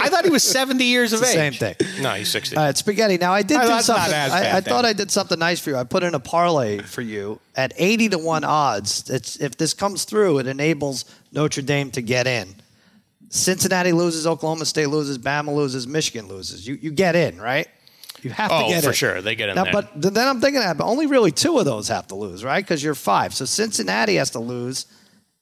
I 0.00 0.08
thought 0.08 0.24
he 0.24 0.30
was 0.30 0.42
seventy 0.42 0.84
years 0.86 1.12
of 1.12 1.20
the 1.20 1.26
age. 1.26 1.34
same 1.34 1.52
thing. 1.52 1.74
No, 2.02 2.14
he's 2.14 2.28
sixty. 2.30 2.56
All 2.56 2.64
right, 2.64 2.76
spaghetti. 2.76 3.16
Now 3.16 3.32
I 3.32 3.42
did 3.42 3.58
Oh, 3.58 3.62
do 3.62 3.68
that's 3.68 3.88
not 3.88 3.96
something. 3.98 4.14
as 4.14 4.32
I, 4.32 4.40
bad 4.42 4.54
I 4.56 4.60
then. 4.60 4.62
thought 4.74 4.84
I 4.84 4.92
did 4.92 5.10
something 5.10 5.38
nice 5.38 5.60
for 5.60 5.70
you. 5.70 5.76
I 5.76 5.84
put 5.84 6.02
in 6.02 6.14
a 6.14 6.20
parlay 6.20 6.78
for 6.78 7.00
you 7.02 7.38
at 7.54 7.72
eighty 7.76 8.08
to 8.08 8.18
one 8.18 8.42
odds. 8.44 9.08
It's 9.08 9.36
if 9.36 9.56
this 9.56 9.72
comes 9.74 10.04
through, 10.04 10.38
it 10.40 10.46
enables 10.48 11.04
Notre 11.32 11.62
Dame 11.62 11.90
to 11.92 12.02
get 12.02 12.26
in. 12.26 12.56
Cincinnati 13.30 13.92
loses, 13.92 14.26
Oklahoma 14.26 14.64
State 14.64 14.88
loses, 14.88 15.18
Bama 15.18 15.54
loses, 15.54 15.86
Michigan 15.86 16.26
loses. 16.28 16.66
You 16.66 16.74
you 16.80 16.90
get 16.90 17.14
in, 17.14 17.40
right? 17.40 17.68
You 18.22 18.30
have 18.30 18.50
to 18.50 18.56
Oh, 18.56 18.68
get 18.68 18.82
for 18.82 18.92
sure. 18.92 19.22
They 19.22 19.36
get 19.36 19.48
in 19.48 19.54
Now, 19.54 19.62
there. 19.64 19.72
but 19.72 19.92
then 19.94 20.26
I'm 20.26 20.40
thinking 20.40 20.60
that, 20.60 20.76
but 20.76 20.86
only 20.86 21.06
really 21.06 21.30
two 21.30 21.58
of 21.58 21.66
those 21.66 21.86
have 21.88 22.08
to 22.08 22.16
lose, 22.16 22.42
right? 22.42 22.64
Because 22.64 22.82
you're 22.82 22.96
five. 22.96 23.32
So 23.32 23.44
Cincinnati 23.44 24.16
has 24.16 24.30
to 24.30 24.40
lose, 24.40 24.86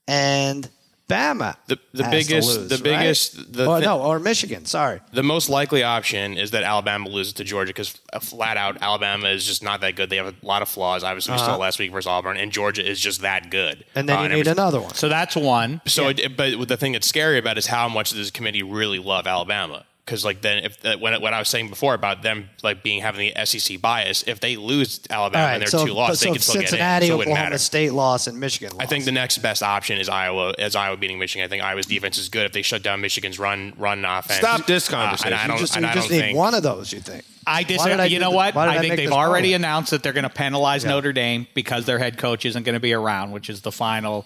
and 0.06 0.68
Bama. 1.08 1.54
The- 1.68 1.78
the 1.94 2.02
has 2.04 2.10
biggest- 2.10 2.50
to 2.52 2.58
lose, 2.60 2.68
the 2.68 2.74
right? 2.76 2.82
biggest- 2.98 3.52
the 3.52 3.66
or 3.66 3.78
thi- 3.78 3.86
no, 3.86 4.00
or 4.00 4.18
Michigan. 4.18 4.64
Sorry. 4.64 5.00
The 5.12 5.22
most 5.22 5.48
likely 5.48 5.82
option 5.84 6.36
is 6.36 6.50
that 6.50 6.64
Alabama 6.64 7.08
loses 7.08 7.32
to 7.34 7.44
Georgia 7.44 7.68
because 7.70 7.94
flat 8.20 8.56
out 8.56 8.78
Alabama 8.82 9.28
is 9.28 9.46
just 9.46 9.62
not 9.62 9.80
that 9.82 9.94
good. 9.94 10.10
They 10.10 10.16
have 10.16 10.26
a 10.26 10.34
lot 10.42 10.62
of 10.62 10.68
flaws. 10.68 11.04
Obviously, 11.04 11.32
we 11.32 11.38
saw 11.38 11.56
last 11.56 11.78
week 11.78 11.92
versus 11.92 12.08
Auburn, 12.08 12.36
and 12.36 12.50
Georgia 12.50 12.84
is 12.84 12.98
just 13.00 13.20
that 13.22 13.50
good. 13.50 13.76
Uh-huh. 13.82 13.90
And 14.00 14.08
then 14.08 14.18
Uh, 14.18 14.22
you 14.22 14.28
need 14.30 14.40
every- 14.40 14.52
another 14.52 14.80
one. 14.80 14.94
So 14.94 15.08
that's 15.08 15.36
one. 15.36 15.80
So, 15.86 16.08
it, 16.08 16.36
but 16.36 16.66
the 16.66 16.76
thing 16.76 16.92
that's 16.92 17.06
scary 17.06 17.38
about 17.38 17.56
it 17.56 17.58
is 17.58 17.66
how 17.68 17.88
much 17.88 18.10
does 18.10 18.18
this 18.18 18.30
committee 18.32 18.64
really 18.64 18.98
love 18.98 19.26
Alabama? 19.28 19.84
Because 20.06 20.24
like 20.24 20.40
then, 20.40 20.64
if 20.64 20.86
uh, 20.86 20.96
when 20.98 21.20
what 21.20 21.34
I 21.34 21.40
was 21.40 21.48
saying 21.48 21.68
before 21.68 21.92
about 21.92 22.22
them 22.22 22.48
like 22.62 22.80
being 22.84 23.02
having 23.02 23.32
the 23.34 23.44
SEC 23.44 23.80
bias, 23.80 24.22
if 24.28 24.38
they 24.38 24.54
lose 24.56 25.00
Alabama 25.10 25.42
All 25.42 25.48
right. 25.48 25.54
and 25.54 25.60
they're 25.62 25.66
so, 25.68 25.84
two 25.84 25.92
lost, 25.94 26.20
so 26.20 26.26
they 26.26 26.32
can 26.34 26.40
still 26.40 26.60
Cincinnati, 26.60 26.78
get 26.78 27.02
in. 27.02 27.08
So 27.08 27.14
it 27.14 27.18
wouldn't 27.18 27.32
Oklahoma 27.32 27.50
matter. 27.50 27.58
State 27.58 27.92
loss, 27.92 28.28
and 28.28 28.38
Michigan 28.38 28.76
loss. 28.76 28.82
I 28.84 28.86
think 28.86 29.04
the 29.04 29.10
next 29.10 29.38
best 29.38 29.64
option 29.64 29.98
is 29.98 30.08
Iowa. 30.08 30.54
As 30.60 30.76
Iowa 30.76 30.96
beating 30.96 31.18
Michigan, 31.18 31.44
I 31.44 31.48
think 31.48 31.64
Iowa's 31.64 31.86
defense 31.86 32.18
is 32.18 32.28
good 32.28 32.46
if 32.46 32.52
they 32.52 32.62
shut 32.62 32.84
down 32.84 33.00
Michigan's 33.00 33.40
run 33.40 33.72
run 33.78 34.04
offense. 34.04 34.38
Stop 34.38 34.64
this 34.66 34.88
Uh, 34.88 34.92
conversation. 34.92 35.32
and 35.32 35.40
I 35.42 35.46
don't, 35.48 35.58
just, 35.58 35.74
and 35.74 35.84
you 35.84 35.90
I 35.90 35.94
just 35.94 36.08
don't 36.08 36.16
need 36.18 36.22
think 36.24 36.38
one 36.38 36.54
of 36.54 36.62
those. 36.62 36.92
You 36.92 37.00
think? 37.00 37.24
I 37.48 37.58
Why 37.58 37.62
disagree. 37.64 37.90
did 37.92 38.00
I 38.00 38.04
you 38.06 38.18
know 38.20 38.30
th- 38.30 38.54
what? 38.54 38.56
I 38.56 38.76
I 38.76 38.78
think 38.78 38.94
they've 38.96 39.10
already 39.10 39.48
problem? 39.50 39.64
announced 39.64 39.90
that 39.90 40.02
they're 40.04 40.12
going 40.12 40.22
to 40.24 40.28
penalize 40.30 40.84
Notre 40.84 41.12
Dame 41.12 41.48
because 41.54 41.84
their 41.84 41.98
head 41.98 42.16
coach 42.16 42.44
isn't 42.44 42.62
going 42.62 42.74
to 42.74 42.80
be 42.80 42.92
around, 42.92 43.32
which 43.32 43.50
is 43.50 43.60
the 43.62 43.72
final 43.72 44.24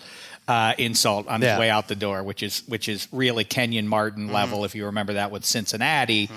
uh, 0.49 0.75
insult 0.79 1.29
on 1.29 1.41
Yeah. 1.43 1.51
his 1.53 1.61
way 1.61 1.71
out 1.71 1.87
the 1.89 1.95
door, 1.95 2.23
which 2.23 2.43
is 2.43 2.63
which 2.67 2.89
is 2.89 3.07
really 3.13 3.45
Kenyon 3.45 3.87
Martin 3.87 4.25
Mm-hmm. 4.27 4.35
level. 4.35 4.65
If 4.65 4.75
you 4.75 4.87
remember 4.87 5.13
that 5.15 5.31
with 5.31 5.45
Cincinnati, 5.45 6.29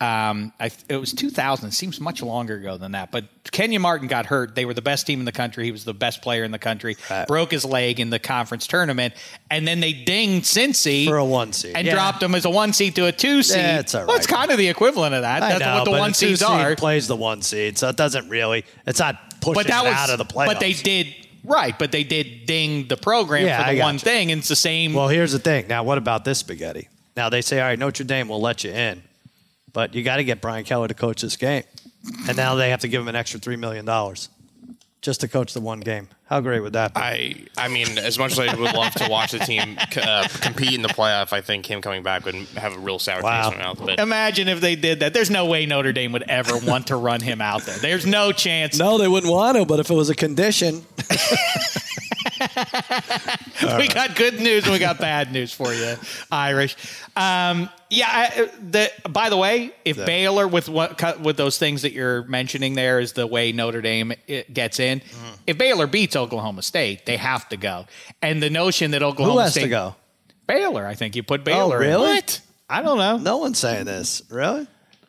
um, 0.00 0.52
I, 0.60 0.70
it 0.88 0.96
was 0.96 1.12
2000. 1.12 1.68
It 1.68 1.72
seems 1.72 2.00
much 2.00 2.22
longer 2.22 2.54
ago 2.56 2.76
than 2.78 2.92
that. 2.92 3.10
But 3.10 3.24
Kenyon 3.50 3.82
Martin 3.82 4.06
got 4.08 4.26
hurt. 4.26 4.54
They 4.54 4.64
were 4.64 4.72
the 4.74 4.80
best 4.82 5.06
team 5.06 5.18
in 5.18 5.24
the 5.24 5.32
country. 5.32 5.64
He 5.64 5.72
was 5.72 5.84
the 5.84 5.92
best 5.92 6.22
player 6.22 6.44
in 6.44 6.50
the 6.52 6.58
country. 6.58 6.96
Broke 7.26 7.50
his 7.50 7.64
leg 7.64 7.98
in 8.00 8.08
the 8.10 8.18
conference 8.18 8.66
tournament, 8.66 9.14
and 9.50 9.66
then 9.66 9.80
they 9.80 9.92
dinged 9.92 10.46
Cincy 10.46 11.06
For 11.06 11.16
a 11.16 11.24
one 11.24 11.52
seed. 11.52 11.72
and 11.76 11.86
Yeah. 11.86 11.94
dropped 11.94 12.22
him 12.22 12.34
as 12.34 12.44
a 12.44 12.50
one 12.50 12.72
seed 12.72 12.94
to 12.96 13.06
a 13.06 13.12
two 13.12 13.42
seed. 13.42 13.56
Yeah, 13.58 13.80
it's 13.80 13.94
all 13.94 14.06
Well, 14.06 14.16
it's 14.16 14.26
kind 14.26 14.50
of 14.50 14.56
the 14.58 14.68
equivalent 14.68 15.14
of 15.14 15.22
that. 15.22 15.42
I 15.42 15.48
That's 15.50 15.60
know, 15.60 15.74
what 15.76 15.84
the 15.84 15.90
one 15.90 16.14
seeds 16.14 16.40
seed 16.40 16.48
are. 16.48 16.76
Plays 16.76 17.08
the 17.08 17.16
one 17.16 17.42
seed, 17.42 17.76
so 17.76 17.88
it 17.88 17.96
doesn't 17.96 18.28
really. 18.28 18.64
It's 18.86 19.00
not 19.00 19.40
pushing 19.40 19.54
but 19.54 19.66
that 19.66 19.84
was 19.84 19.94
out 19.94 20.10
of 20.10 20.18
the 20.18 20.24
playoffs. 20.24 20.46
But 20.46 20.60
they 20.60 20.72
did 20.74 21.14
right. 21.48 21.78
But 21.78 21.90
they 21.92 22.04
did 22.04 22.46
ding 22.46 22.86
the 22.88 22.96
program 22.96 23.44
Yeah, 23.46 23.64
for 23.66 23.72
the 23.74 23.80
one 23.80 23.94
you. 23.94 24.00
thing, 24.00 24.30
and 24.32 24.38
it's 24.40 24.48
the 24.48 24.56
same. 24.56 24.92
Well, 24.94 25.08
here's 25.08 25.32
the 25.32 25.38
thing. 25.38 25.66
Now, 25.68 25.82
what 25.82 25.98
about 25.98 26.24
this 26.24 26.38
spaghetti? 26.38 26.88
Now 27.16 27.28
they 27.30 27.40
say, 27.42 27.60
all 27.60 27.66
right, 27.66 27.78
Notre 27.78 28.04
Dame 28.04 28.28
will 28.28 28.40
let 28.40 28.62
you 28.64 28.70
in, 28.70 29.02
but 29.72 29.94
you 29.94 30.02
got 30.04 30.16
to 30.16 30.24
get 30.24 30.40
Brian 30.40 30.64
Keller 30.64 30.86
to 30.88 30.94
coach 30.94 31.22
this 31.22 31.36
game, 31.36 31.64
and 32.28 32.36
now 32.36 32.54
they 32.54 32.70
have 32.70 32.80
to 32.80 32.88
give 32.88 33.00
him 33.02 33.08
an 33.08 33.16
extra 33.16 33.40
three 33.40 33.56
million 33.56 33.84
dollars 33.84 34.28
just 35.00 35.20
to 35.20 35.28
coach 35.28 35.54
the 35.54 35.60
one 35.60 35.80
game. 35.80 36.08
How 36.26 36.40
great 36.40 36.60
would 36.60 36.74
that 36.74 36.92
be? 36.92 37.00
I 37.00 37.44
I 37.56 37.68
mean, 37.68 37.96
as 37.98 38.18
much 38.18 38.32
as 38.32 38.38
I 38.40 38.54
would 38.54 38.74
love 38.74 38.92
to 38.94 39.08
watch 39.08 39.30
the 39.32 39.38
team 39.38 39.78
uh, 39.96 40.26
compete 40.40 40.74
in 40.74 40.82
the 40.82 40.88
playoff, 40.88 41.32
I 41.32 41.40
think 41.40 41.64
him 41.66 41.80
coming 41.80 42.02
back 42.02 42.24
would 42.24 42.34
have 42.56 42.74
a 42.76 42.78
real 42.78 42.98
sour 42.98 43.22
Wow. 43.22 43.42
taste 43.44 43.52
in 43.54 43.58
my 43.58 43.64
mouth. 43.64 43.78
But 43.84 44.00
Imagine 44.00 44.48
if 44.48 44.60
they 44.60 44.74
did 44.76 45.00
that. 45.00 45.14
There's 45.14 45.30
no 45.30 45.46
way 45.46 45.64
Notre 45.66 45.92
Dame 45.92 46.12
would 46.12 46.24
ever 46.24 46.58
want 46.58 46.88
to 46.88 46.96
run 46.96 47.20
him 47.20 47.40
out 47.40 47.62
there. 47.62 47.78
There's 47.78 48.04
no 48.04 48.32
chance. 48.32 48.78
no, 48.78 48.98
they 48.98 49.08
wouldn't 49.08 49.32
want 49.32 49.56
to, 49.56 49.64
but 49.64 49.80
if 49.80 49.88
it 49.90 49.94
was 49.94 50.10
a 50.10 50.14
condition, 50.14 50.84
we 53.78 53.88
got 53.88 54.16
good 54.16 54.40
news 54.40 54.64
and 54.64 54.72
we 54.72 54.78
got 54.78 54.98
bad 54.98 55.32
news 55.32 55.52
for 55.52 55.72
you, 55.72 55.96
Irish. 56.30 56.76
Um, 57.16 57.68
yeah. 57.90 58.06
I, 58.08 58.50
the, 58.60 58.90
by 59.08 59.30
the 59.30 59.36
way, 59.36 59.72
if 59.84 59.96
Baylor 59.96 60.46
with 60.46 60.68
what 60.68 61.20
with 61.20 61.36
those 61.36 61.58
things 61.58 61.82
that 61.82 61.92
you're 61.92 62.22
mentioning 62.24 62.74
there 62.74 63.00
is 63.00 63.12
the 63.12 63.26
way 63.26 63.52
Notre 63.52 63.80
Dame 63.80 64.12
it 64.26 64.52
gets 64.52 64.80
in. 64.80 65.00
Mm-hmm. 65.00 65.34
If 65.46 65.58
Baylor 65.58 65.86
beats 65.86 66.16
Oklahoma 66.16 66.62
State, 66.62 67.06
they 67.06 67.16
have 67.16 67.48
to 67.50 67.56
go. 67.56 67.86
And 68.22 68.42
the 68.42 68.50
notion 68.50 68.92
that 68.92 69.02
Oklahoma 69.02 69.32
who 69.34 69.38
has 69.40 69.52
State 69.52 69.62
to 69.62 69.68
go? 69.68 69.96
Baylor, 70.46 70.86
I 70.86 70.94
think 70.94 71.16
you 71.16 71.22
put 71.22 71.44
Baylor. 71.44 71.82
in. 71.82 71.88
really? 71.88 72.14
What? 72.14 72.40
I 72.70 72.82
don't 72.82 72.98
know. 72.98 73.16
No 73.18 73.38
one's 73.38 73.58
saying 73.58 73.84
this. 73.86 74.22
Really? 74.30 74.66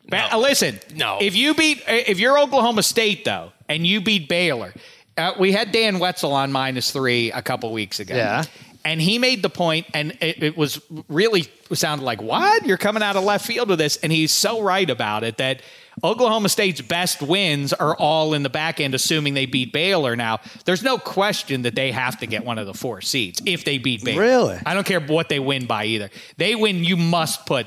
Ba- 0.08 0.34
uh, 0.34 0.38
listen, 0.38 0.80
No. 0.94 1.18
If 1.20 1.36
you 1.36 1.54
beat, 1.54 1.82
if 1.86 2.18
you're 2.18 2.38
Oklahoma 2.38 2.82
State 2.82 3.24
though, 3.24 3.52
and 3.68 3.86
you 3.86 4.00
beat 4.00 4.28
Baylor, 4.28 4.74
uh, 5.20 5.34
we 5.38 5.52
had 5.52 5.72
Dan 5.72 5.98
Wetzel 5.98 6.32
on 6.32 6.52
minus 6.52 6.90
three 6.90 7.30
a 7.32 7.42
couple 7.42 7.72
weeks 7.72 8.00
ago. 8.00 8.14
Yeah. 8.14 8.44
And 8.82 9.00
he 9.00 9.18
made 9.18 9.42
the 9.42 9.50
point, 9.50 9.86
and 9.92 10.12
it, 10.22 10.42
it 10.42 10.56
was 10.56 10.80
really 11.08 11.46
sounded 11.70 12.02
like, 12.02 12.22
"What? 12.22 12.64
You're 12.64 12.78
coming 12.78 13.02
out 13.02 13.14
of 13.14 13.24
left 13.24 13.44
field 13.44 13.68
with 13.68 13.78
this?" 13.78 13.98
And 13.98 14.10
he's 14.10 14.32
so 14.32 14.62
right 14.62 14.88
about 14.88 15.22
it 15.22 15.36
that 15.36 15.60
Oklahoma 16.02 16.48
State's 16.48 16.80
best 16.80 17.20
wins 17.20 17.74
are 17.74 17.94
all 17.94 18.32
in 18.32 18.42
the 18.42 18.48
back 18.48 18.80
end, 18.80 18.94
assuming 18.94 19.34
they 19.34 19.44
beat 19.44 19.72
Baylor. 19.74 20.16
Now, 20.16 20.40
there's 20.64 20.82
no 20.82 20.96
question 20.96 21.62
that 21.62 21.74
they 21.74 21.92
have 21.92 22.18
to 22.20 22.26
get 22.26 22.42
one 22.44 22.56
of 22.56 22.66
the 22.66 22.72
four 22.72 23.02
seeds 23.02 23.42
if 23.44 23.64
they 23.64 23.76
beat 23.76 24.02
Baylor. 24.02 24.22
Really? 24.22 24.58
I 24.64 24.72
don't 24.72 24.86
care 24.86 25.00
what 25.00 25.28
they 25.28 25.40
win 25.40 25.66
by 25.66 25.84
either. 25.84 26.08
They 26.38 26.54
win, 26.54 26.82
you 26.82 26.96
must 26.96 27.44
put 27.44 27.66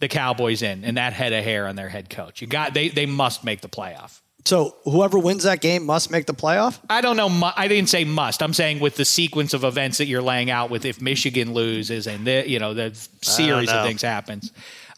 the 0.00 0.08
Cowboys 0.08 0.62
in 0.62 0.84
and 0.84 0.96
that 0.96 1.12
head 1.12 1.32
of 1.32 1.44
hair 1.44 1.66
on 1.66 1.76
their 1.76 1.88
head 1.88 2.08
coach. 2.08 2.40
You 2.40 2.46
got 2.46 2.74
they 2.74 2.88
they 2.88 3.06
must 3.06 3.44
make 3.44 3.60
the 3.60 3.68
playoff. 3.68 4.20
So 4.44 4.76
whoever 4.84 5.18
wins 5.18 5.44
that 5.44 5.60
game 5.60 5.86
must 5.86 6.10
make 6.10 6.26
the 6.26 6.34
playoff. 6.34 6.78
I 6.90 7.00
don't 7.00 7.16
know. 7.16 7.30
mu- 7.30 7.50
I 7.56 7.66
didn't 7.66 7.88
say 7.88 8.04
must. 8.04 8.42
I'm 8.42 8.52
saying 8.52 8.78
with 8.80 8.96
the 8.96 9.04
sequence 9.06 9.54
of 9.54 9.64
events 9.64 9.98
that 9.98 10.06
you're 10.06 10.22
laying 10.22 10.50
out 10.50 10.68
with 10.70 10.84
if 10.84 11.00
Michigan 11.00 11.54
loses 11.54 12.06
and 12.06 12.26
the 12.26 12.44
you 12.46 12.58
know 12.58 12.74
the 12.74 12.94
series 13.22 13.70
know. 13.70 13.78
of 13.80 13.86
things 13.86 14.02
happens. 14.02 14.52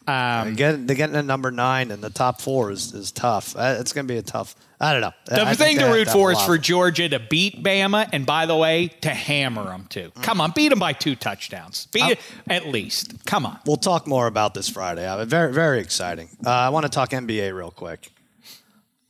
Um, 0.05 0.49
They 0.49 0.55
get 0.55 0.87
they 0.87 0.95
getting 0.95 1.15
a 1.15 1.23
number 1.23 1.51
nine 1.51 1.91
in 1.91 2.01
the 2.01 2.09
top 2.09 2.41
four 2.41 2.71
is, 2.71 2.93
is 2.93 3.11
tough. 3.11 3.55
Uh, 3.55 3.77
It's 3.79 3.93
going 3.93 4.07
to 4.07 4.13
be 4.13 4.17
a 4.17 4.21
tough. 4.21 4.55
I 4.79 4.91
don't 4.93 5.01
know. 5.01 5.13
the 5.25 5.41
I 5.41 5.55
thing 5.55 5.79
to 5.79 5.85
root 5.85 6.07
for 6.07 6.31
is 6.31 6.41
for 6.41 6.57
Georgia 6.57 7.09
to 7.09 7.19
beat 7.19 7.63
Bama, 7.63 8.07
and 8.13 8.25
by 8.27 8.45
the 8.45 8.55
way, 8.55 8.89
to 9.01 9.09
hammer 9.09 9.63
them 9.63 9.87
too. 9.89 10.11
Come 10.21 10.39
on, 10.39 10.51
beat 10.51 10.69
them 10.69 10.77
by 10.77 10.93
two 10.93 11.15
touchdowns. 11.15 11.87
Beat 11.87 12.11
it 12.11 12.19
at 12.47 12.67
least. 12.67 13.25
Come 13.25 13.45
on. 13.45 13.59
We'll 13.65 13.77
talk 13.77 14.07
more 14.07 14.27
about 14.27 14.53
this 14.53 14.69
Friday. 14.69 15.05
Uh, 15.07 15.25
very 15.25 15.51
very 15.51 15.79
exciting. 15.79 16.29
Uh, 16.45 16.49
I 16.51 16.69
want 16.69 16.85
to 16.85 16.89
talk 16.89 17.09
NBA 17.09 17.55
real 17.55 17.71
quick. 17.71 18.11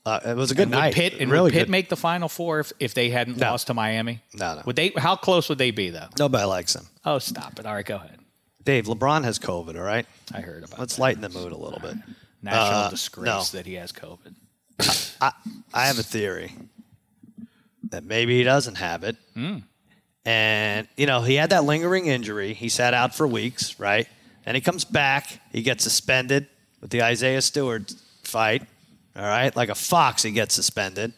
Uh, 0.07 0.19
it 0.31 0.35
was 0.37 0.51
a 0.51 0.55
good 0.55 0.63
And 0.63 0.71
would 0.71 0.77
night. 0.79 0.93
Pitt 0.93 1.13
and 1.19 1.29
really 1.29 1.43
would 1.45 1.53
Pitt 1.53 1.63
good. 1.63 1.69
make 1.69 1.89
the 1.89 1.97
Final 1.97 2.29
Four 2.29 2.61
if, 2.61 2.71
if 2.79 2.93
they 2.93 3.09
hadn't 3.09 3.37
No. 3.37 3.51
lost 3.51 3.67
to 3.67 3.73
Miami? 3.73 4.21
No, 4.33 4.55
no. 4.55 4.61
Would 4.65 4.75
they? 4.77 4.93
How 4.95 5.15
close 5.17 5.49
would 5.49 5.57
they 5.57 5.71
be 5.71 5.89
though? 5.89 6.07
Nobody 6.17 6.45
likes 6.45 6.73
them. 6.73 6.87
Oh, 7.03 7.19
stop 7.19 7.59
it! 7.59 7.65
All 7.65 7.73
right, 7.73 7.85
go 7.85 7.97
ahead. 7.97 8.19
Dave, 8.63 8.85
LeBron 8.85 9.23
has 9.25 9.37
COVID. 9.39 9.75
All 9.75 9.83
right, 9.83 10.05
I 10.33 10.39
heard 10.41 10.63
about 10.63 10.77
it. 10.77 10.79
let's 10.79 10.95
that. 10.95 11.01
lighten 11.01 11.21
the 11.21 11.29
mood 11.29 11.51
a 11.51 11.57
little 11.57 11.79
bit. 11.79 11.95
national 12.41 12.79
uh, 12.79 12.89
disgrace 12.89 13.25
no. 13.25 13.43
that 13.57 13.65
he 13.65 13.73
has 13.75 13.91
COVID. 13.91 14.33
I 15.19 15.87
have 15.87 15.99
a 15.99 16.03
theory 16.03 16.53
that 17.89 18.03
maybe 18.03 18.37
he 18.37 18.43
doesn't 18.43 18.75
have 18.75 19.03
it. 19.03 19.15
Hmm. 19.33 19.57
And, 20.25 20.87
you 20.97 21.05
know, 21.05 21.21
he 21.21 21.35
had 21.35 21.49
that 21.51 21.63
lingering 21.63 22.07
injury. 22.07 22.53
He 22.53 22.67
sat 22.69 22.93
out 22.93 23.15
for 23.15 23.25
weeks, 23.27 23.79
right? 23.79 24.07
Then 24.45 24.55
he 24.55 24.61
comes 24.61 24.83
back. 24.83 25.39
He 25.53 25.61
gets 25.61 25.83
suspended 25.83 26.47
with 26.81 26.89
the 26.91 27.01
Isaiah 27.01 27.41
Stewart 27.41 27.93
fight. 28.23 28.63
All 29.17 29.23
right. 29.23 29.55
Like 29.55 29.69
a 29.69 29.75
fox, 29.75 30.23
he 30.23 30.31
gets 30.31 30.53
suspended. 30.53 31.13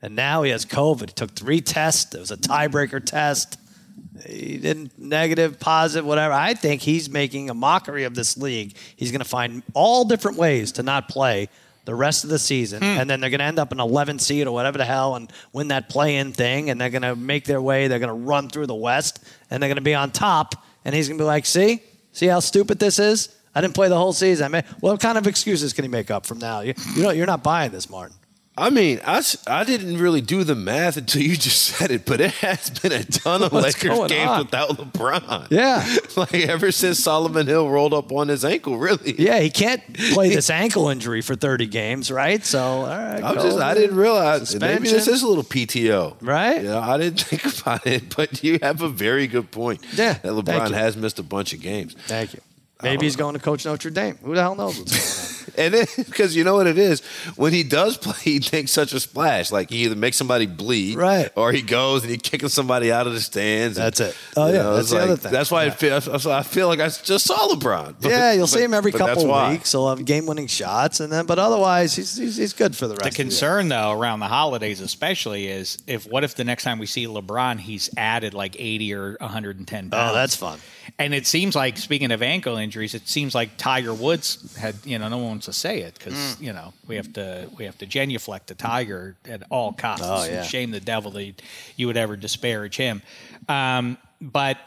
And 0.00 0.16
now 0.16 0.42
he 0.42 0.50
has 0.50 0.64
COVID. 0.64 1.10
He 1.10 1.14
took 1.14 1.30
three 1.32 1.60
tests. 1.60 2.14
It 2.14 2.18
was 2.18 2.30
a 2.30 2.36
tiebreaker 2.36 3.04
test. 3.04 3.58
He 4.26 4.56
didn't 4.56 4.98
negative, 4.98 5.60
positive, 5.60 6.04
whatever. 6.04 6.34
I 6.34 6.54
think 6.54 6.82
he's 6.82 7.08
making 7.08 7.50
a 7.50 7.54
mockery 7.54 8.04
of 8.04 8.14
this 8.14 8.36
league. 8.36 8.76
He's 8.96 9.10
going 9.10 9.20
to 9.20 9.28
find 9.28 9.62
all 9.74 10.04
different 10.04 10.38
ways 10.38 10.72
to 10.72 10.82
not 10.82 11.08
play 11.08 11.48
the 11.84 11.94
rest 11.94 12.22
of 12.22 12.30
the 12.30 12.38
season, 12.38 12.78
hmm. 12.78 12.84
and 12.84 13.10
then 13.10 13.20
they're 13.20 13.30
going 13.30 13.40
to 13.40 13.44
end 13.44 13.58
up 13.58 13.72
an 13.72 13.80
11 13.80 14.20
seed 14.20 14.46
or 14.46 14.52
whatever 14.52 14.78
the 14.78 14.84
hell 14.84 15.16
and 15.16 15.32
win 15.52 15.68
that 15.68 15.88
play-in 15.88 16.32
thing, 16.32 16.70
and 16.70 16.80
they're 16.80 16.90
going 16.90 17.02
to 17.02 17.16
make 17.16 17.44
their 17.44 17.60
way. 17.60 17.88
They're 17.88 17.98
going 17.98 18.08
to 18.08 18.26
run 18.26 18.48
through 18.48 18.68
the 18.68 18.74
West, 18.74 19.24
and 19.50 19.60
they're 19.60 19.68
going 19.68 19.76
to 19.76 19.82
be 19.82 19.94
on 19.94 20.12
top. 20.12 20.54
And 20.84 20.94
he's 20.94 21.08
going 21.08 21.18
to 21.18 21.22
be 21.22 21.26
like, 21.26 21.44
"See, 21.44 21.82
see 22.12 22.26
how 22.26 22.38
stupid 22.38 22.78
this 22.78 23.00
is? 23.00 23.36
I 23.54 23.60
didn't 23.60 23.74
play 23.74 23.88
the 23.88 23.96
whole 23.98 24.12
season. 24.12 24.46
I 24.46 24.48
mean, 24.48 24.62
what 24.80 25.00
kind 25.00 25.18
of 25.18 25.26
excuses 25.26 25.72
can 25.72 25.84
he 25.84 25.88
make 25.88 26.10
up 26.10 26.26
from 26.26 26.38
now? 26.38 26.60
You, 26.60 26.74
you 26.96 27.02
know, 27.02 27.10
you're 27.10 27.26
not 27.26 27.42
buying 27.42 27.70
this, 27.70 27.90
Martin. 27.90 28.16
I 28.56 28.68
mean, 28.68 29.00
I, 29.06 29.22
I 29.46 29.64
didn't 29.64 29.96
really 29.96 30.20
do 30.20 30.44
the 30.44 30.54
math 30.54 30.98
until 30.98 31.22
you 31.22 31.36
just 31.36 31.62
said 31.78 31.90
it, 31.90 32.04
but 32.04 32.20
it 32.20 32.32
has 32.32 32.68
been 32.68 32.92
a 32.92 33.02
ton 33.02 33.42
of 33.42 33.52
What's 33.52 33.82
Lakers 33.82 34.08
games 34.10 34.28
on? 34.28 34.38
without 34.40 34.70
LeBron. 34.70 35.46
Yeah. 35.50 35.86
like 36.16 36.34
ever 36.34 36.70
since 36.70 36.98
Solomon 36.98 37.46
Hill 37.46 37.70
rolled 37.70 37.94
up 37.94 38.12
on 38.12 38.28
his 38.28 38.44
ankle, 38.44 38.76
really. 38.76 39.14
Yeah, 39.18 39.40
he 39.40 39.48
can't 39.48 39.82
play 40.12 40.28
this 40.34 40.50
ankle 40.50 40.90
injury 40.90 41.22
for 41.22 41.34
30 41.34 41.66
games, 41.68 42.10
right? 42.10 42.44
So, 42.44 42.60
all 42.62 42.86
right. 42.86 43.24
I'm 43.24 43.36
just, 43.36 43.58
I 43.58 43.72
didn't 43.72 43.96
realize 43.96 44.54
maybe 44.60 44.88
this 44.90 45.08
is 45.08 45.22
a 45.22 45.28
little 45.28 45.44
PTO, 45.44 46.16
Right? 46.20 46.62
Yeah, 46.62 46.78
I 46.78 46.98
didn't 46.98 47.20
think 47.22 47.58
about 47.60 47.86
it, 47.86 48.14
but 48.14 48.44
you 48.44 48.58
have 48.60 48.82
a 48.82 48.88
very 48.88 49.26
good 49.26 49.50
point. 49.50 49.80
Yeah, 49.94 50.14
that 50.14 50.24
LeBron 50.24 50.72
has 50.72 50.94
missed 50.96 51.18
a 51.18 51.22
bunch 51.22 51.54
of 51.54 51.60
games. 51.62 51.94
Thank 52.06 52.34
you. 52.34 52.40
Maybe 52.82 53.06
he's 53.06 53.16
going 53.16 53.34
to 53.34 53.40
coach 53.40 53.64
Notre 53.64 53.90
Dame. 53.90 54.18
Who 54.24 54.34
the 54.34 54.40
hell 54.42 54.54
knows 54.54 54.78
what's 54.78 54.92
going 54.92 55.02
on? 55.02 55.32
and 55.58 55.74
then 55.74 55.86
because 56.08 56.34
you 56.36 56.44
know 56.44 56.54
what 56.54 56.66
it 56.66 56.78
is 56.78 57.00
when 57.36 57.52
he 57.52 57.62
does 57.62 57.96
play, 57.98 58.14
he 58.22 58.40
makes 58.52 58.70
such 58.70 58.92
a 58.92 59.00
splash. 59.00 59.50
Like 59.52 59.70
he 59.70 59.84
either 59.84 59.94
makes 59.96 60.16
somebody 60.16 60.46
bleed, 60.46 60.96
Right. 60.96 61.30
or 61.36 61.52
he 61.52 61.62
goes 61.62 62.02
and 62.02 62.10
he 62.10 62.16
kicking 62.18 62.48
somebody 62.48 62.90
out 62.92 63.06
of 63.06 63.12
the 63.12 63.20
stands. 63.20 63.76
That's 63.76 64.00
And, 64.00 64.10
it. 64.10 64.16
Oh, 64.36 64.46
you 64.48 64.54
yeah, 64.54 64.62
know, 64.62 64.76
that's 64.76 64.90
the 64.90 64.94
like- 64.96 65.04
other 65.04 65.16
thing. 65.16 65.32
That's 65.32 65.50
why 65.50 65.64
Yeah. 65.64 65.70
I, 65.72 65.74
feel, 65.74 66.00
that's 66.00 66.26
I 66.26 66.42
feel 66.42 66.68
like 66.68 66.80
I 66.80 66.86
just 66.88 67.24
saw 67.26 67.48
LeBron. 67.48 67.96
But- 68.00 68.10
yeah, 68.10 68.32
you'll 68.32 68.46
see 68.46 68.62
him 68.62 68.72
every 68.74 68.92
couple 68.92 69.26
why. 69.26 69.50
weeks. 69.52 69.72
He'll 69.72 69.88
have 69.88 70.04
game-winning 70.04 70.46
shots, 70.46 71.00
and 71.00 71.12
then, 71.12 71.26
but 71.26 71.38
otherwise, 71.38 71.94
he's 71.96 72.16
he's, 72.16 72.36
he's 72.36 72.52
good 72.52 72.74
for 72.76 72.86
the 72.86 72.94
rest. 72.94 73.02
The 73.02 73.08
of 73.08 73.14
the 73.16 73.22
concern, 73.22 73.68
though, 73.68 73.90
around 73.92 74.20
the 74.20 74.28
holidays, 74.28 74.80
especially, 74.80 75.48
is 75.48 75.78
if 75.86 76.06
what 76.06 76.24
if 76.24 76.34
the 76.36 76.44
next 76.44 76.62
time 76.64 76.78
we 76.78 76.86
see 76.86 77.06
LeBron, 77.06 77.58
he's 77.58 77.90
added 77.96 78.32
like 78.34 78.56
80 78.58 78.94
or 78.94 79.16
110 79.20 79.90
pounds. 79.90 80.10
Oh, 80.10 80.14
that's 80.14 80.36
fun. 80.36 80.58
And 80.98 81.14
it 81.14 81.26
seems 81.26 81.54
like, 81.54 81.76
speaking 81.78 82.10
of 82.12 82.22
ankle 82.22 82.56
injuries, 82.56 82.94
it 82.94 83.08
seems 83.08 83.34
like 83.34 83.56
Tiger 83.56 83.94
Woods 83.94 84.56
had, 84.56 84.74
you 84.84 84.98
know, 84.98 85.08
no 85.08 85.18
one 85.18 85.26
wants 85.28 85.46
to 85.46 85.52
say 85.52 85.80
it 85.82 85.94
because, 85.94 86.14
Mm. 86.14 86.40
you 86.40 86.52
know, 86.52 86.72
we 86.86 86.96
have 86.96 87.12
to 87.14 87.48
we 87.56 87.64
have 87.64 87.78
to 87.78 87.86
genuflect 87.86 88.48
the 88.48 88.54
Tiger 88.54 89.16
at 89.28 89.42
all 89.50 89.72
costs. 89.72 90.04
Oh, 90.06 90.24
yeah. 90.24 90.42
Shame 90.42 90.70
the 90.70 90.80
devil 90.80 91.10
that 91.12 91.40
you 91.76 91.86
would 91.86 91.96
ever 91.96 92.16
disparage 92.16 92.76
him. 92.76 93.02
Um, 93.48 93.96
but 94.20 94.58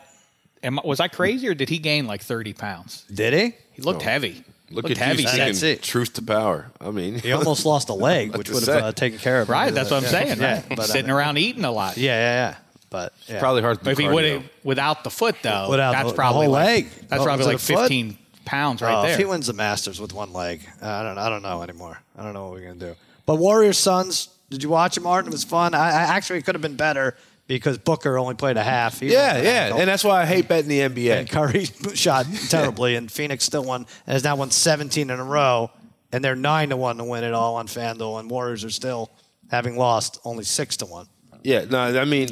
am, 0.63 0.80
was 0.84 0.99
I 0.99 1.07
crazy 1.07 1.47
or 1.47 1.53
did 1.53 1.70
he 1.70 1.78
gain 1.80 2.07
like 2.07 2.22
30 2.22 2.53
pounds? 2.53 3.03
Did 3.13 3.34
he? 3.34 3.53
He 3.74 3.82
looked 3.82 4.01
heavy. 4.01 4.43
Look 4.72 4.86
looked 4.86 4.91
at 4.91 4.97
heavy. 4.97 5.24
you 5.24 5.30
That's 5.30 5.61
it. 5.61 5.84
truth 5.84 6.13
to 6.13 6.24
power. 6.24 6.72
I 6.82 6.89
mean, 6.89 7.20
He 7.20 7.32
almost 7.34 7.66
lost 7.68 7.89
a 7.89 7.93
leg, 7.93 8.36
which 8.38 8.49
would 8.49 8.66
have 8.66 8.84
uh, 8.84 8.91
taken 8.93 9.20
care 9.20 9.41
of 9.41 9.47
him. 9.47 9.53
Right, 9.53 9.72
that's 9.74 9.91
what 9.91 9.97
I'm 9.97 10.03
Yeah. 10.03 10.09
saying. 10.09 10.39
Yeah, 10.39 10.53
right? 10.55 10.70
but, 10.70 10.80
uh, 10.80 10.84
Sitting 10.84 11.11
around 11.11 11.38
eating 11.38 11.66
a 11.66 11.72
lot. 11.72 11.97
Yeah, 11.97 12.11
yeah, 12.13 12.49
yeah. 12.49 12.55
But 12.96 13.14
yeah. 13.28 13.39
probably 13.39 13.62
hard 13.62 13.80
to 13.80 13.84
But 13.84 13.91
if 13.91 13.98
he 13.98 14.08
would 14.08 14.24
have 14.24 14.43
without 14.64 15.04
the 15.04 15.10
foot 15.10 15.36
though, 15.41 15.70
Without 15.70 15.91
that's 15.91 16.06
the- 16.06 16.10
the 16.12 16.16
probably 16.16 16.46
whole 16.46 16.54
like, 16.54 16.66
leg? 16.66 16.89
That's 17.10 17.22
Oh, 17.22 17.26
probably 17.26 17.46
like 17.46 17.56
a 17.56 17.60
foot? 17.60 17.80
15 17.89 18.18
pounds 18.46 18.82
right 18.82 18.96
Oh, 18.96 19.02
there. 19.02 19.12
If 19.12 19.18
he 19.18 19.26
wins 19.26 19.48
the 19.48 19.54
Masters 19.54 20.00
with 20.00 20.14
one 20.14 20.32
leg, 20.32 20.62
I 20.82 21.04
don't. 21.04 21.18
I 21.18 21.28
don't 21.30 21.41
know 21.41 21.62
anymore. 21.62 22.00
I 22.18 22.24
don't 22.24 22.34
know 22.34 22.43
what 22.46 22.54
we're 22.54 22.68
gonna 22.68 22.76
do. 22.91 22.96
But 23.26 23.36
Warriors 23.36 23.78
Suns. 23.78 24.30
Did 24.50 24.62
you 24.64 24.70
watch 24.70 24.96
it, 24.96 25.02
Martin? 25.02 25.30
It 25.30 25.34
was 25.34 25.43
fun. 25.43 25.74
I, 25.74 25.88
I 25.89 26.02
actually 26.16 26.41
could 26.43 26.54
have 26.56 26.62
been 26.62 26.76
better 26.76 27.18
because 27.48 27.78
Booker 27.80 28.18
only 28.18 28.36
played 28.36 28.56
a 28.58 28.64
half. 28.64 29.00
He 29.00 29.12
Yeah, 29.12 29.41
yeah, 29.41 29.76
and 29.76 29.89
that's 29.89 30.04
why 30.04 30.22
I 30.22 30.26
hate 30.26 30.48
betting 30.48 30.70
the 30.70 30.82
and 30.82 30.96
NBA. 30.96 31.30
Curry 31.32 31.66
shot 31.96 32.28
terribly, 32.50 32.96
and 32.96 33.12
Phoenix 33.12 33.43
still 33.43 33.64
won 33.64 33.88
and 34.06 34.14
has 34.14 34.24
now 34.24 34.36
won 34.38 34.52
17 34.52 35.10
in 35.10 35.20
a 35.20 35.24
row, 35.24 35.70
and 36.14 36.24
they're 36.24 36.36
nine 36.36 36.70
to 36.70 36.78
one 36.78 36.98
to 36.98 37.04
win 37.04 37.24
it 37.24 37.34
all 37.34 37.56
on 37.56 37.68
FanDuel, 37.68 38.20
and 38.20 38.30
Warriors 38.30 38.64
are 38.64 38.70
still 38.70 39.10
having 39.50 39.76
lost 39.78 40.20
only 40.24 40.43
six 40.43 40.78
to 40.78 40.86
one. 40.86 41.08
Yeah, 41.46 41.66
no, 41.70 41.80
I 42.02 42.06
mean, 42.06 42.30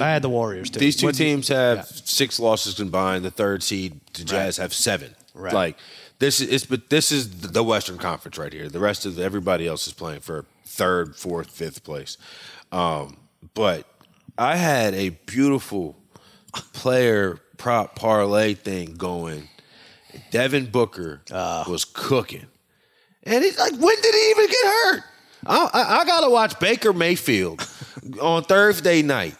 I 0.00 0.08
had 0.08 0.22
the 0.22 0.30
Warriors 0.30 0.70
too. 0.70 0.80
These 0.80 0.96
two 0.96 1.06
What'd 1.08 1.20
you- 1.20 1.26
teams 1.26 1.48
have 1.48 1.76
yeah. 1.76 1.82
six 1.84 2.40
losses 2.40 2.72
combined. 2.74 3.22
The 3.22 3.30
third 3.30 3.62
seed, 3.62 4.00
the 4.14 4.24
Jazz, 4.24 4.56
have 4.56 4.72
seven. 4.72 5.14
Right. 5.34 5.52
Like 5.52 5.76
this 6.20 6.40
is, 6.40 6.48
it's, 6.48 6.64
but 6.64 6.88
this 6.88 7.12
is 7.12 7.28
the 7.52 7.62
Western 7.62 7.98
Conference 7.98 8.38
right 8.38 8.50
here. 8.50 8.70
The 8.70 8.80
rest 8.80 9.04
of 9.04 9.18
everybody 9.18 9.66
else 9.68 9.86
is 9.86 9.92
playing 9.92 10.20
for 10.20 10.46
third, 10.64 11.16
fourth, 11.16 11.50
fifth 11.50 11.84
place. 11.84 12.16
Um, 12.72 13.18
but 13.52 13.86
I 14.38 14.56
had 14.56 14.94
a 14.94 15.10
beautiful 15.10 15.94
player 16.72 17.38
prop 17.58 17.94
parlay 17.94 18.54
thing 18.54 18.94
going. 18.94 19.50
Devin 20.30 20.70
Booker 20.70 21.20
was 21.30 21.84
cooking, 21.84 22.46
and 23.22 23.44
he's 23.44 23.58
like, 23.58 23.72
when 23.72 24.00
did 24.00 24.14
he 24.14 24.30
even 24.30 24.46
get 24.46 24.64
hurt? 24.64 25.02
I, 25.46 25.70
I, 25.74 25.98
I 26.00 26.04
gotta 26.06 26.30
watch 26.30 26.58
Baker 26.58 26.94
Mayfield 26.94 27.60
on 28.20 28.44
Thursday 28.44 29.02
night, 29.02 29.36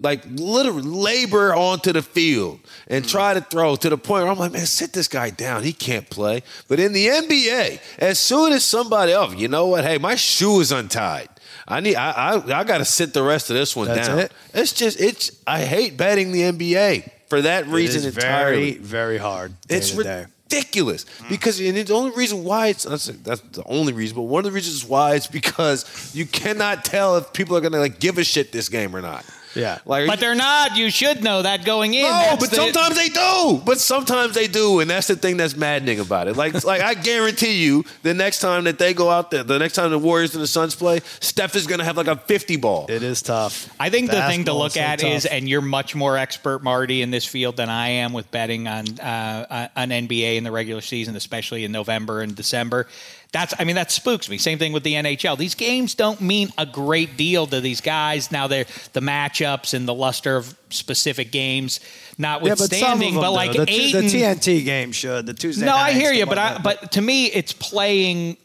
like 0.00 0.24
literally 0.26 0.82
labor 0.82 1.54
onto 1.54 1.92
the 1.92 2.02
field 2.02 2.60
and 2.86 3.04
mm. 3.04 3.10
try 3.10 3.34
to 3.34 3.40
throw 3.40 3.76
to 3.76 3.88
the 3.88 3.98
point 3.98 4.24
where 4.24 4.32
I'm 4.32 4.38
like, 4.38 4.52
man, 4.52 4.66
sit 4.66 4.92
this 4.92 5.08
guy 5.08 5.30
down. 5.30 5.62
He 5.62 5.72
can't 5.72 6.08
play. 6.08 6.42
But 6.68 6.80
in 6.80 6.92
the 6.92 7.06
NBA, 7.06 7.80
as 7.98 8.18
soon 8.18 8.52
as 8.52 8.64
somebody, 8.64 9.14
oh, 9.14 9.32
you 9.32 9.48
know 9.48 9.68
what? 9.68 9.84
Hey, 9.84 9.98
my 9.98 10.14
shoe 10.14 10.60
is 10.60 10.72
untied. 10.72 11.28
I 11.68 11.80
need. 11.80 11.96
I 11.96 12.10
I, 12.10 12.60
I 12.60 12.64
got 12.64 12.78
to 12.78 12.84
sit 12.84 13.12
the 13.12 13.22
rest 13.22 13.50
of 13.50 13.56
this 13.56 13.74
one 13.74 13.88
That's 13.88 14.08
down. 14.08 14.18
it? 14.20 14.32
It's 14.54 14.72
just. 14.72 15.00
It's. 15.00 15.42
I 15.46 15.62
hate 15.62 15.96
betting 15.96 16.30
the 16.30 16.42
NBA 16.42 17.10
for 17.28 17.42
that 17.42 17.66
reason 17.66 18.02
it 18.02 18.08
is 18.08 18.16
entirely. 18.16 18.72
very, 18.72 18.78
very 18.78 19.18
hard. 19.18 19.52
It's 19.68 19.90
day. 19.90 20.26
Ridiculous 20.46 21.04
mm. 21.04 21.28
because 21.28 21.60
and 21.60 21.76
the 21.76 21.94
only 21.94 22.10
reason 22.12 22.44
why 22.44 22.68
it's 22.68 22.84
that's, 22.84 23.06
that's 23.06 23.40
the 23.40 23.64
only 23.64 23.92
reason, 23.92 24.16
but 24.16 24.22
one 24.22 24.40
of 24.40 24.44
the 24.44 24.52
reasons 24.52 24.84
why 24.84 25.14
it's 25.14 25.26
because 25.26 26.14
you 26.14 26.26
cannot 26.26 26.84
tell 26.84 27.16
if 27.16 27.32
people 27.32 27.56
are 27.56 27.60
gonna 27.60 27.78
like 27.78 28.00
give 28.00 28.18
a 28.18 28.24
shit 28.24 28.52
this 28.52 28.68
game 28.68 28.94
or 28.94 29.02
not. 29.02 29.24
Yeah. 29.56 29.78
like 29.86 30.06
but 30.06 30.20
they're 30.20 30.34
not. 30.34 30.76
You 30.76 30.90
should 30.90 31.24
know 31.24 31.42
that 31.42 31.64
going 31.64 31.94
in. 31.94 32.02
no, 32.02 32.08
That's 32.08 32.40
but 32.40 32.50
the- 32.50 32.56
sometimes 32.56 32.96
they 32.96 33.08
do. 33.08 33.62
But 33.64 33.80
sometimes 33.80 34.34
they 34.34 34.46
do, 34.46 34.80
and 34.80 34.90
that's 34.90 35.06
the 35.06 35.16
thing 35.16 35.36
that's 35.36 35.56
maddening 35.56 36.00
about 36.00 36.28
it. 36.28 36.36
Like, 36.36 36.64
like 36.64 36.82
I 36.82 36.94
guarantee 36.94 37.62
you, 37.62 37.84
the 38.02 38.14
next 38.14 38.40
time 38.40 38.64
that 38.64 38.78
they 38.78 38.94
go 38.94 39.10
out 39.10 39.30
there, 39.30 39.42
the 39.42 39.58
next 39.58 39.74
time 39.74 39.90
the 39.90 39.98
Warriors 39.98 40.34
and 40.34 40.42
the 40.42 40.46
Suns 40.48 40.74
play, 40.74 41.00
Steph 41.20 41.56
is 41.56 41.66
gonna 41.66 41.84
have 41.84 41.96
like 41.96 42.06
a 42.06 42.16
fifty 42.16 42.56
ball. 42.56 42.86
It 42.88 43.02
is 43.02 43.22
tough. 43.22 43.72
I 43.80 43.90
think 43.90 44.10
the 44.10 44.22
thing 44.22 44.44
to 44.44 44.52
look 44.52 44.72
so 44.72 44.80
at 44.80 45.02
is, 45.02 45.26
and 45.26 45.48
you're 45.48 45.60
much 45.60 45.94
more 45.94 46.16
expert, 46.16 46.62
Marty, 46.62 47.02
in 47.02 47.10
this 47.10 47.24
field 47.24 47.56
than 47.56 47.68
I 47.68 47.88
am 47.88 48.12
with 48.12 48.30
betting 48.30 48.68
on 48.68 48.86
uh, 49.00 49.68
on 49.74 49.88
NBA 49.88 50.36
in 50.36 50.44
the 50.44 50.52
regular 50.52 50.80
season, 50.80 51.16
especially 51.16 51.64
in 51.64 51.72
November 51.72 52.20
and 52.20 52.34
December. 52.34 52.86
That's, 53.32 53.52
I 53.58 53.64
mean, 53.64 53.76
that 53.76 53.90
spooks 53.90 54.28
me. 54.28 54.38
Same 54.38 54.58
thing 54.58 54.72
with 54.72 54.82
the 54.82 54.94
NHL. 54.94 55.36
These 55.36 55.54
games 55.56 55.94
don't 55.94 56.20
mean 56.20 56.50
a 56.56 56.64
great 56.64 57.16
deal 57.16 57.46
to 57.48 57.60
these 57.60 57.80
guys. 57.80 58.30
Now 58.30 58.46
they're 58.46 58.66
the 58.92 59.00
matchups 59.00 59.74
and 59.74 59.86
the 59.86 59.94
luster 59.94 60.36
of 60.36 60.56
specific 60.70 61.32
games, 61.32 61.80
yeah, 61.80 62.38
but 62.38 62.42
notwithstanding. 62.42 63.14
but 63.14 63.32
like 63.32 63.52
the, 63.52 63.66
eight, 63.68 63.92
the 63.92 64.02
TNT 64.02 64.64
game 64.64 64.92
should 64.92 65.26
the 65.26 65.34
Tuesday. 65.34 65.66
no, 65.66 65.74
I 65.74 65.92
hear 65.92 66.12
you, 66.12 66.26
but 66.26 66.38
I, 66.38 66.58
but 66.58 66.92
to 66.92 67.02
me, 67.02 67.26
it's 67.26 67.52
playing 67.52 68.36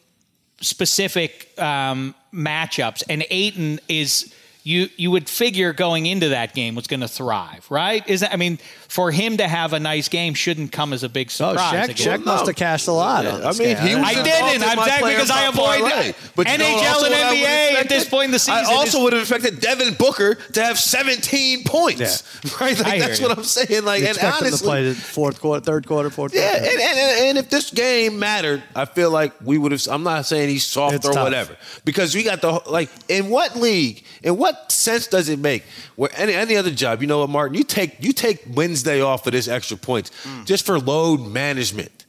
specific 0.62 1.52
um, 1.60 2.16
matchups, 2.34 3.04
and 3.08 3.26
Ayton 3.30 3.80
is 3.88 4.34
you 4.64 4.90
you 4.96 5.12
would 5.12 5.28
figure 5.28 5.74
going 5.74 6.06
into 6.06 6.30
that 6.30 6.54
game 6.54 6.76
was 6.76 6.88
going 6.88 7.00
to 7.00 7.08
thrive, 7.08 7.66
right? 7.70 8.08
Is 8.08 8.22
that 8.22 8.34
I 8.34 8.38
mean, 8.38 8.60
for 8.92 9.10
him 9.10 9.38
to 9.38 9.48
have 9.48 9.72
a 9.72 9.80
nice 9.80 10.10
game 10.10 10.34
shouldn't 10.34 10.70
come 10.74 10.92
as 10.92 11.02
a 11.02 11.08
big 11.08 11.28
oh, 11.28 11.32
surprise. 11.32 11.88
Shaq, 11.88 11.92
again. 11.92 12.20
Shaq 12.20 12.26
must 12.26 12.46
have 12.46 12.56
cashed 12.58 12.90
a 12.90 12.92
lot. 12.92 13.26
on 13.26 13.42
I 13.42 13.52
mean, 13.54 13.78
game. 13.78 13.88
he 13.88 13.96
was 13.96 14.04
I 14.04 14.14
didn't. 14.22 14.64
I'm 14.64 14.76
my 14.76 14.84
exactly 14.84 15.00
player 15.00 15.16
because 15.16 15.32
I 15.32 15.46
avoid 15.48 15.80
parlay. 15.80 16.14
But 16.36 16.52
you 16.52 16.58
know 16.58 16.66
NHL 16.66 16.76
and 16.76 17.02
what 17.02 17.14
I 17.14 17.30
would've 17.30 17.48
NBA 17.48 17.74
at 17.80 17.88
this 17.88 18.10
point 18.10 18.26
in 18.26 18.32
the 18.32 18.40
season. 18.40 18.66
I 18.68 18.74
also 18.74 19.02
would 19.04 19.14
have 19.14 19.22
expected 19.22 19.62
Devin 19.62 19.94
Booker 19.94 20.36
to 20.36 20.62
have 20.62 20.78
17 20.78 21.64
points. 21.64 22.02
Yeah. 22.44 22.52
Right? 22.60 22.78
Like, 22.78 23.00
that's 23.00 23.20
you. 23.20 23.28
what 23.28 23.38
I'm 23.38 23.44
saying. 23.46 23.86
Like, 23.86 24.02
You 24.02 24.08
and 24.08 24.18
expect 24.18 24.36
him 24.36 24.40
to 24.42 24.46
honestly, 24.48 24.68
play 24.68 24.90
the 24.90 24.96
fourth 24.96 25.40
quarter, 25.40 25.64
third 25.64 25.88
quarter, 25.88 26.10
fourth 26.10 26.34
Yeah, 26.34 26.52
quarter. 26.52 26.66
and, 26.66 26.82
and, 26.82 27.26
and 27.30 27.38
if 27.38 27.50
this 27.50 27.72
game 27.72 28.20
mattered, 28.20 28.62
I 28.76 28.86
feel 28.86 29.10
like 29.10 29.32
we 29.42 29.58
would 29.58 29.72
have. 29.72 29.88
I'm 29.90 30.04
not 30.04 30.26
saying 30.26 30.50
he's 30.50 30.66
soft 30.66 30.96
It's 30.96 31.08
or 31.08 31.14
tough. 31.14 31.24
whatever, 31.24 31.56
because 31.86 32.14
we 32.14 32.24
got 32.24 32.42
the 32.42 32.62
like. 32.70 32.90
In 33.08 33.30
what 33.30 33.56
league? 33.56 34.04
In 34.22 34.38
what 34.38 34.72
sense 34.72 35.08
does 35.08 35.30
it 35.30 35.40
make? 35.40 35.64
Where 35.96 36.10
any 36.16 36.34
any 36.34 36.58
other 36.58 36.72
job? 36.72 37.02
You 37.02 37.08
know 37.08 37.20
what, 37.20 37.30
Martin? 37.30 37.56
You 37.58 37.64
take 37.64 38.04
you 38.04 38.12
take 38.12 38.44
Wednesday 38.54 38.81
off 38.88 39.24
for 39.24 39.32
this 39.32 39.48
extra 39.48 39.78
points 39.78 40.12
Mm. 40.24 40.46
just 40.46 40.66
for 40.66 40.80
load 40.80 41.20
management. 41.22 42.06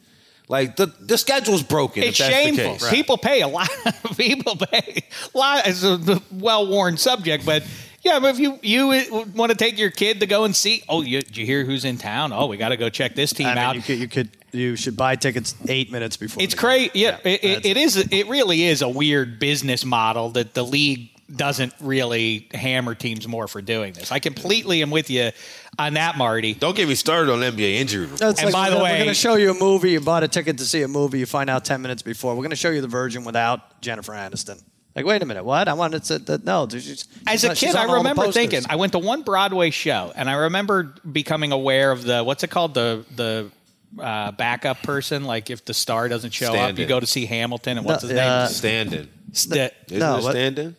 Like 0.49 0.77
the 0.77 0.87
the 1.01 1.17
schedule's 1.17 1.63
broken. 1.63 2.03
It's 2.03 2.21
if 2.21 2.27
that's 2.27 2.35
shameful. 2.35 2.75
The 2.75 2.79
case. 2.81 2.91
People 2.91 3.17
pay 3.17 3.41
a 3.43 3.49
lot. 3.49 3.71
People 4.17 4.57
pay 4.57 5.03
a 5.35 5.39
lot. 5.39 5.63
It's 5.67 5.83
a 5.85 6.21
well-worn 6.33 6.97
subject, 6.99 7.47
but 7.47 7.63
yeah, 8.03 8.19
but 8.19 8.35
if 8.35 8.39
you 8.41 8.59
you 8.63 8.89
want 9.35 9.51
to 9.53 9.57
take 9.57 9.79
your 9.79 9.91
kid 9.91 10.21
to 10.21 10.27
go 10.27 10.45
and 10.45 10.55
see, 10.55 10.83
oh, 10.89 11.03
you, 11.03 11.23
did 11.23 11.37
you 11.37 11.47
hear 11.47 11.65
who's 11.65 11.85
in 11.85 11.97
town? 11.97 12.33
Oh, 12.33 12.47
we 12.47 12.57
got 12.57 12.71
to 12.71 12.77
go 12.77 12.91
check 12.91 13.15
this 13.15 13.33
team 13.33 13.47
I 13.47 13.51
mean, 13.55 13.59
out. 13.59 13.77
you 13.77 13.83
could, 13.83 13.99
you 13.99 14.09
could, 14.09 14.29
you 14.51 14.77
should 14.77 14.97
buy 14.97 15.15
tickets 15.15 15.55
eight 15.69 15.93
minutes 15.93 16.17
before. 16.17 16.43
It's 16.43 16.55
the 16.55 16.61
crazy. 16.61 16.91
Yeah, 16.95 17.19
it, 17.25 17.45
it, 17.45 17.65
it 17.65 17.77
is. 17.77 17.97
It 17.97 18.29
really 18.29 18.65
is 18.65 18.83
a 18.83 18.89
weird 18.89 19.39
business 19.39 19.85
model 19.85 20.31
that 20.31 20.53
the 20.53 20.65
league 20.65 21.11
doesn't 21.35 21.73
really 21.81 22.49
hammer 22.53 22.95
teams 22.95 23.27
more 23.27 23.49
for 23.49 23.63
doing 23.63 23.93
this. 23.95 24.13
I 24.13 24.19
completely 24.19 24.83
am 24.83 24.91
with 24.91 25.09
you 25.11 25.31
on 25.79 25.95
that, 25.95 26.17
Marty. 26.19 26.55
Don't 26.55 26.77
get 26.77 26.89
me 26.89 26.95
started 26.95 27.33
on 27.33 27.41
NBA 27.41 27.75
injury. 27.81 28.03
report. 28.03 28.21
That's 28.21 28.43
And 28.43 28.53
like 28.53 28.71
by 28.71 28.71
the 28.71 28.77
way- 28.83 28.93
we're 28.93 28.97
going 28.99 29.09
to 29.09 29.15
show 29.15 29.35
you 29.37 29.51
a 29.51 29.55
movie. 29.55 29.93
You 29.93 30.01
bought 30.01 30.23
a 30.23 30.29
ticket 30.29 30.59
to 30.59 30.65
see 30.65 30.83
a 30.83 30.89
movie. 30.89 31.19
You 31.19 31.27
find 31.27 31.49
out 31.49 31.65
ten 31.65 31.81
minutes 31.83 32.03
before. 32.03 32.33
We're 32.35 32.43
going 32.43 32.51
to 32.51 32.57
show 32.57 32.71
you 32.71 32.81
the 32.81 32.89
version 32.89 33.25
without 33.25 33.81
Jennifer 33.81 34.13
Aniston. 34.13 34.63
Like, 34.95 35.07
wait 35.07 35.23
a 35.23 35.27
minute, 35.27 35.43
what? 35.45 35.69
I 35.69 35.73
wanted 35.73 36.05
to. 36.05 36.19
to 36.19 36.39
no, 36.45 36.69
she's, 36.71 36.85
she's 36.85 37.09
As 37.27 37.45
a 37.45 37.49
not- 37.49 37.57
kid, 37.57 37.75
I 37.77 37.85
on 37.85 37.89
all 37.89 37.93
the 37.95 37.99
remember 38.11 38.31
thinking 38.31 38.61
I 38.69 38.77
went 38.77 38.93
to 38.93 38.99
one 38.99 39.23
Broadway 39.23 39.71
show, 39.71 40.13
and 40.15 40.29
I 40.29 40.35
remember 40.35 40.95
becoming 41.11 41.51
aware 41.51 41.91
of 41.93 42.03
the 42.05 42.23
what's 42.23 42.43
it 42.45 42.51
called 42.51 42.75
the 42.75 43.05
the 43.17 43.51
uh, 43.99 44.33
backup 44.33 44.83
person. 44.83 45.25
Like 45.25 45.49
if 45.49 45.65
the 45.65 45.73
star 45.73 46.09
doesn't 46.09 46.33
show 46.33 46.49
up, 46.49 46.55
Stand-in. 46.57 46.83
you 46.83 46.87
go 46.89 47.01
to 47.01 47.07
see 47.07 47.25
Hamilton, 47.25 47.79
and 47.79 47.87
what's 47.87 48.03
No, 48.03 48.09
his 48.11 48.17
name? 48.19 48.29
uh, 48.31 48.47
Stand-in. 48.49 49.09
Sta- 49.33 49.71
Isn't 49.87 49.99
No, 49.99 50.19
it 50.19 50.23
stand-in? 50.31 50.77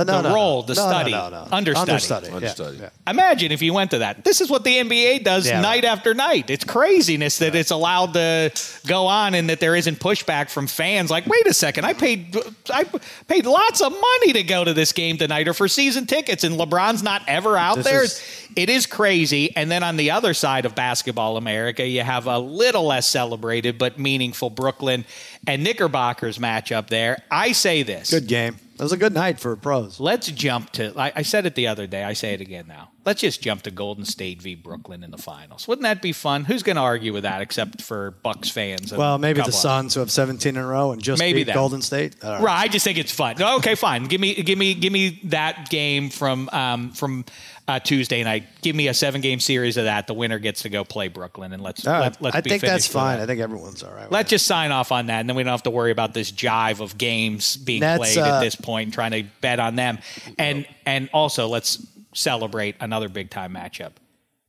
Uh, 0.00 0.04
no, 0.04 0.22
the 0.22 0.28
no, 0.28 0.34
role, 0.34 0.60
no. 0.62 0.66
the 0.66 0.74
No, 0.74 0.82
no, 0.84 0.90
study, 0.90 1.10
no, 1.12 1.28
no. 1.28 1.48
understudy. 1.52 1.90
Understudy. 1.92 2.26
yeah, 2.28 2.34
Understudy. 2.34 2.78
yeah. 2.78 2.88
Imagine 3.06 3.52
if 3.52 3.62
you 3.62 3.72
went 3.74 3.90
to 3.92 3.98
that. 3.98 4.24
This 4.24 4.40
is 4.40 4.50
what 4.50 4.64
the 4.64 4.74
NBA 4.76 5.24
does 5.24 5.46
Yeah, 5.46 5.60
night 5.60 5.84
right. 5.84 5.92
after 5.92 6.14
night. 6.14 6.50
It's 6.50 6.64
craziness 6.64 7.38
that 7.38 7.54
it's 7.54 7.70
allowed 7.70 8.14
to 8.14 8.50
go 8.86 9.06
on 9.06 9.34
and 9.34 9.48
that 9.50 9.60
there 9.60 9.76
isn't 9.76 9.98
pushback 9.98 10.50
from 10.50 10.66
fans. 10.66 11.10
Like, 11.10 11.26
wait 11.26 11.46
a 11.46 11.54
second, 11.54 11.84
I 11.84 11.92
paid 11.92 12.36
I 12.72 12.84
paid 13.28 13.46
lots 13.46 13.80
of 13.80 13.92
money 13.92 14.32
to 14.34 14.42
go 14.42 14.64
to 14.64 14.72
this 14.72 14.92
game 14.92 15.16
tonight 15.18 15.48
or 15.48 15.54
for 15.54 15.68
season 15.68 16.06
tickets, 16.06 16.44
and 16.44 16.56
LeBron's 16.58 17.02
not 17.02 17.22
ever 17.28 17.56
out 17.56 17.76
This 17.76 17.86
there. 17.86 18.02
is- 18.04 18.22
it 18.56 18.68
is 18.68 18.84
crazy. 18.86 19.54
And 19.54 19.70
then 19.70 19.84
on 19.84 19.96
the 19.96 20.10
other 20.10 20.34
side 20.34 20.64
of 20.66 20.74
basketball 20.74 21.36
America, 21.36 21.86
you 21.86 22.02
have 22.02 22.26
a 22.26 22.38
little 22.38 22.84
less 22.84 23.06
celebrated 23.06 23.78
but 23.78 23.96
meaningful 23.96 24.50
Brooklyn 24.50 25.04
and 25.46 25.62
Knickerbockers 25.62 26.38
matchup 26.38 26.88
there. 26.88 27.22
I 27.30 27.52
say 27.52 27.84
this. 27.84 28.10
Good 28.10 28.26
game. 28.26 28.56
It 28.80 28.84
was 28.84 28.92
a 28.92 28.96
good 28.96 29.12
night 29.12 29.38
for 29.38 29.54
pros. 29.56 30.00
Let's 30.00 30.28
jump 30.28 30.70
to. 30.72 30.98
I, 30.98 31.12
I 31.16 31.20
said 31.20 31.44
it 31.44 31.54
the 31.54 31.66
other 31.66 31.86
day. 31.86 32.02
I 32.02 32.14
say 32.14 32.32
it 32.32 32.40
again 32.40 32.64
now. 32.66 32.88
Let's 33.04 33.22
just 33.22 33.40
jump 33.40 33.62
to 33.62 33.70
Golden 33.70 34.04
State 34.04 34.42
v. 34.42 34.54
Brooklyn 34.54 35.02
in 35.02 35.10
the 35.10 35.18
finals. 35.18 35.66
Wouldn't 35.66 35.84
that 35.84 36.02
be 36.02 36.12
fun? 36.12 36.44
Who's 36.44 36.62
going 36.62 36.76
to 36.76 36.82
argue 36.82 37.12
with 37.12 37.22
that 37.22 37.40
except 37.40 37.80
for 37.80 38.10
Bucks 38.22 38.50
fans? 38.50 38.92
Well, 38.92 39.16
maybe 39.18 39.40
the 39.40 39.52
Suns 39.52 39.94
who 39.94 40.00
have 40.00 40.10
17 40.10 40.56
in 40.56 40.62
a 40.62 40.66
row 40.66 40.92
and 40.92 41.02
just 41.02 41.18
Maybe 41.18 41.40
beat 41.40 41.44
that. 41.44 41.54
Golden 41.54 41.80
State. 41.80 42.16
I 42.22 42.28
don't 42.28 42.38
know. 42.40 42.46
Right. 42.46 42.58
I 42.58 42.68
just 42.68 42.84
think 42.84 42.98
it's 42.98 43.12
fun. 43.12 43.40
Okay, 43.40 43.74
fine. 43.74 44.04
Give 44.04 44.20
me, 44.20 44.34
give 44.34 44.58
me, 44.58 44.74
give 44.74 44.92
me 44.92 45.20
that 45.24 45.70
game 45.70 46.10
from 46.10 46.50
um, 46.52 46.92
from 46.92 47.24
uh, 47.70 47.78
Tuesday 47.78 48.22
night. 48.24 48.44
Give 48.62 48.74
me 48.74 48.88
a 48.88 48.94
seven 48.94 49.20
game 49.20 49.40
series 49.40 49.76
of 49.76 49.84
that. 49.84 50.06
The 50.06 50.14
winner 50.14 50.38
gets 50.38 50.62
to 50.62 50.68
go 50.68 50.84
play 50.84 51.08
Brooklyn, 51.08 51.52
and 51.52 51.62
let's 51.62 51.86
right. 51.86 52.00
let, 52.00 52.20
let's 52.20 52.36
I 52.36 52.40
be 52.40 52.50
think 52.50 52.62
that's 52.62 52.86
fine. 52.86 53.18
that. 53.18 53.24
I 53.24 53.26
think 53.26 53.40
everyone's 53.40 53.82
all 53.82 53.92
right. 53.92 54.10
Let's 54.10 54.30
just 54.30 54.46
sign 54.46 54.72
off 54.72 54.92
on 54.92 55.06
that, 55.06 55.20
and 55.20 55.28
then 55.28 55.36
we 55.36 55.42
don't 55.42 55.52
have 55.52 55.62
to 55.64 55.70
worry 55.70 55.92
about 55.92 56.12
this 56.12 56.32
jive 56.32 56.80
of 56.80 56.98
games 56.98 57.56
being 57.56 57.80
That's, 57.80 57.98
played 57.98 58.18
uh, 58.18 58.36
at 58.36 58.40
this 58.40 58.56
point 58.56 58.86
and 58.88 58.92
trying 58.92 59.12
to 59.12 59.22
bet 59.40 59.60
on 59.60 59.76
them. 59.76 59.98
And 60.38 60.66
and 60.84 61.08
also 61.12 61.46
let's 61.48 61.86
celebrate 62.12 62.76
another 62.80 63.08
big 63.08 63.30
time 63.30 63.54
matchup: 63.54 63.92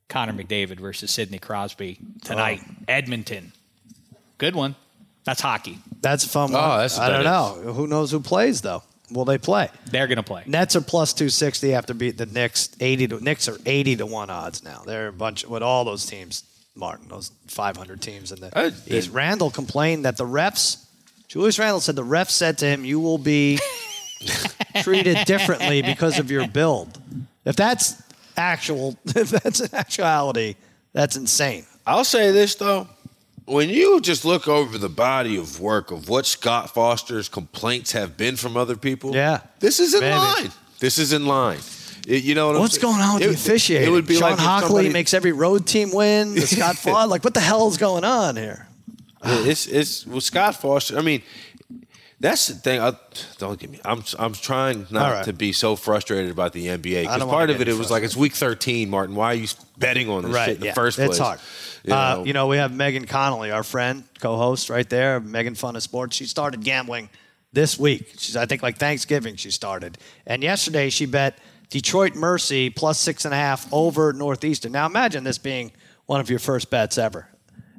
Connor 0.09 0.33
hmm. 0.33 0.39
McDavid 0.39 0.79
versus 0.79 1.11
Sidney 1.11 1.39
Crosby 1.39 1.99
tonight, 2.23 2.61
Oh. 2.63 2.83
Edmonton. 2.87 3.53
Good 4.37 4.55
one. 4.55 4.75
That's 5.23 5.41
hockey. 5.41 5.77
That's 6.01 6.25
a 6.25 6.29
fun 6.29 6.49
oh, 6.51 6.53
one. 6.53 6.63
Oh, 6.63 6.73
that's- 6.77 6.97
I 6.97 7.09
don't 7.09 7.23
that 7.23 7.65
know. 7.65 7.73
Who 7.73 7.87
knows 7.87 8.11
who 8.11 8.19
plays, 8.19 8.61
though? 8.61 8.83
Will 9.11 9.25
they 9.25 9.37
play? 9.37 9.69
They're 9.87 10.07
gonna 10.07 10.23
play. 10.23 10.43
Nets 10.45 10.75
are 10.75 10.81
plus 10.81 11.13
260 11.13 11.73
after 11.73 11.93
beat 11.93 12.17
the 12.17 12.25
Knicks 12.25 12.69
80 12.79 13.09
to 13.09 13.23
Knicks 13.23 13.49
are 13.49 13.57
80 13.65 13.97
to 13.97 14.05
1 14.05 14.29
odds 14.29 14.63
now. 14.63 14.83
They're 14.85 15.09
a 15.09 15.13
bunch 15.13 15.45
with 15.45 15.61
all 15.61 15.83
those 15.83 16.05
teams, 16.05 16.43
Martin, 16.75 17.09
those 17.09 17.29
500 17.47 18.01
teams 18.01 18.31
in 18.31 18.39
the 18.39 18.57
I- 18.57 18.71
East. 18.87 19.11
Randle 19.11 19.51
complained 19.51 20.05
that 20.05 20.15
the 20.15 20.25
refs 20.25 20.85
Julius 21.31 21.57
Randle 21.59 21.79
said 21.79 21.95
the 21.95 22.03
refs 22.03 22.31
said 22.31 22.57
to 22.57 22.65
him, 22.65 22.83
"You 22.83 22.99
will 22.99 23.17
be 23.17 23.57
treated 24.81 25.25
differently 25.25 25.81
because 25.81 26.19
of 26.19 26.29
your 26.29 26.45
build." 26.45 27.00
If 27.45 27.55
that's 27.55 28.01
actual 28.37 28.97
if 29.05 29.29
that's 29.29 29.59
an 29.61 29.69
actuality, 29.73 30.55
that's 30.93 31.15
insane. 31.17 31.65
I'll 31.85 32.03
say 32.05 32.31
this 32.31 32.55
though. 32.55 32.87
When 33.45 33.69
you 33.69 33.99
just 34.01 34.23
look 34.23 34.47
over 34.47 34.77
the 34.77 34.87
body 34.89 35.35
of 35.37 35.59
work 35.59 35.91
of 35.91 36.07
what 36.07 36.25
Scott 36.25 36.73
Foster's 36.73 37.27
complaints 37.27 37.91
have 37.91 38.15
been 38.15 38.35
from 38.37 38.55
other 38.55 38.77
people, 38.77 39.13
Yeah. 39.15 39.41
this 39.59 39.79
is 39.79 39.93
in 39.93 40.01
line. 40.09 40.51
This 40.79 40.97
is 40.97 41.11
in 41.11 41.25
line. 41.25 41.59
It- 42.07 42.23
you 42.23 42.33
know 42.35 42.47
what 42.47 42.55
I'm 42.55 42.61
What's 42.61 42.77
going 42.77 43.01
on 43.01 43.15
with 43.15 43.23
It- 43.23 43.27
the 43.27 43.33
officiating? 43.33 43.87
It 43.87 43.91
would 43.91 44.05
be 44.07 44.15
Sean 44.15 44.31
like 44.31 44.39
Hockley 44.39 44.67
somebody- 44.67 44.89
makes 44.89 45.13
every 45.13 45.31
road 45.33 45.65
team 45.67 45.91
win. 45.91 46.35
The 46.35 46.41
Scott 46.55 46.77
Flood, 46.77 47.09
like 47.09 47.23
what 47.23 47.33
the 47.33 47.39
hell 47.41 47.67
is 47.67 47.77
going 47.77 48.03
on 48.05 48.35
here? 48.37 48.67
It's 49.23 49.67
it's 49.67 50.07
well 50.07 50.21
Scott 50.21 50.55
Foster. 50.61 50.97
I 50.97 51.01
mean, 51.01 51.21
that's 52.21 52.47
the 52.47 52.53
thing. 52.53 52.79
I, 52.79 52.95
don't 53.39 53.59
get 53.59 53.71
me. 53.71 53.79
I'm 53.83 54.03
I'm 54.19 54.33
trying 54.33 54.85
not 54.91 55.11
right. 55.11 55.25
to 55.25 55.33
be 55.33 55.53
so 55.53 55.75
frustrated 55.75 56.29
about 56.29 56.53
the 56.53 56.67
NBA 56.67 57.01
because 57.01 57.23
part 57.23 57.49
of 57.49 57.59
it 57.61 57.67
it 57.67 57.75
was 57.75 57.89
like 57.89 58.03
it's 58.03 58.15
week 58.15 58.33
13, 58.33 58.89
Martin. 58.89 59.15
Why 59.15 59.31
are 59.31 59.33
you 59.33 59.47
betting 59.77 60.07
on 60.07 60.23
this 60.23 60.45
shit 60.45 60.57
in 60.57 60.61
the 60.61 60.73
first 60.73 60.97
place? 60.97 61.09
It's 61.09 61.17
hard. 61.17 61.39
You 61.83 61.93
uh, 61.95 62.15
know? 62.15 62.25
you 62.25 62.33
know, 62.33 62.45
we 62.45 62.57
have 62.57 62.71
Megan 62.71 63.05
Connolly, 63.05 63.49
our 63.49 63.63
friend, 63.63 64.03
co-host 64.19 64.69
right 64.69 64.87
there. 64.87 65.19
Megan 65.19 65.55
Fun 65.55 65.75
of 65.75 65.81
Sports. 65.81 66.15
She 66.15 66.25
started 66.25 66.63
gambling 66.63 67.09
this 67.53 67.79
week. 67.79 68.13
She's, 68.17 68.35
I 68.35 68.45
think, 68.45 68.61
like 68.61 68.77
Thanksgiving. 68.77 69.35
She 69.35 69.49
started, 69.49 69.97
and 70.27 70.43
yesterday 70.43 70.91
she 70.91 71.07
bet 71.07 71.39
Detroit 71.71 72.13
Mercy 72.13 72.69
plus 72.69 72.99
six 72.99 73.25
and 73.25 73.33
a 73.33 73.37
half 73.37 73.67
over 73.73 74.13
Northeastern. 74.13 74.71
Now 74.71 74.85
imagine 74.85 75.23
this 75.23 75.39
being 75.39 75.71
one 76.05 76.21
of 76.21 76.29
your 76.29 76.39
first 76.39 76.69
bets 76.69 76.99
ever. 76.99 77.27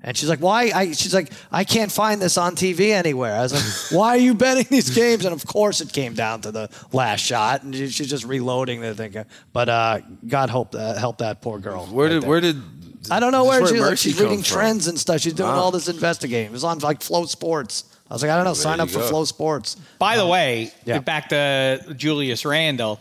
And 0.05 0.17
she's 0.17 0.29
like, 0.29 0.41
"Why?" 0.41 0.71
I, 0.75 0.93
she's 0.93 1.15
like, 1.15 1.31
"I 1.53 1.63
can't 1.65 1.91
find 1.93 2.21
this 2.21 2.37
on 2.37 2.57
TV 2.57 2.91
anywhere." 2.91 3.35
I 3.37 3.43
was 3.43 3.53
like, 3.93 3.93
"Why 4.01 4.09
are 4.11 4.17
you 4.19 4.35
betting 4.35 4.67
these 4.69 4.91
games?" 4.91 5.25
And 5.25 5.33
of 5.33 5.47
course, 5.47 5.81
it 5.81 5.93
came 5.93 6.15
down 6.15 6.41
to 6.41 6.51
the 6.51 6.69
last 6.93 7.21
shot, 7.21 7.63
and 7.63 7.75
she- 7.75 7.89
she's 7.89 8.11
just 8.11 8.25
reloading 8.25 8.81
the 8.81 8.95
thing. 8.95 9.15
But 9.53 9.69
uh, 9.69 10.01
God 10.27 10.51
help 10.51 10.73
that 10.73 10.99
help 10.99 11.19
that 11.19 11.41
poor 11.41 11.59
girl. 11.61 11.87
where 11.87 12.07
right 12.07 12.13
did 12.15 12.23
there. 12.23 12.29
where 12.31 12.41
did 12.41 12.57
I 13.11 13.19
don't 13.21 13.33
know 13.33 13.45
where, 13.45 13.61
where 13.63 13.65
is 13.65 13.71
she, 13.71 13.81
like, 13.81 13.99
she's 13.99 14.21
reading 14.21 14.43
from? 14.43 14.57
trends 14.59 14.87
and 14.89 14.99
stuff. 14.99 15.21
She's 15.21 15.35
doing 15.35 15.49
Wow. 15.51 15.57
all 15.59 15.71
this 15.73 15.89
investigating. 15.89 16.47
It 16.47 16.53
was 16.53 16.65
on 16.65 16.79
like 16.81 17.01
Flow 17.03 17.27
Sports. 17.27 17.85
I 18.11 18.15
was 18.15 18.23
like, 18.23 18.31
I 18.31 18.37
don't 18.37 18.45
know. 18.45 18.55
Sign 18.55 18.79
you 18.79 18.85
up 18.85 18.91
for 18.91 18.99
go. 19.01 19.09
Flow 19.09 19.25
Sports. 19.25 19.77
By 19.99 20.17
the 20.17 20.27
way, 20.27 20.67
Uh, 20.67 20.71
yeah. 20.85 20.99
back 20.99 21.29
to 21.31 21.95
Julius 21.97 22.45
Randle. 22.45 23.01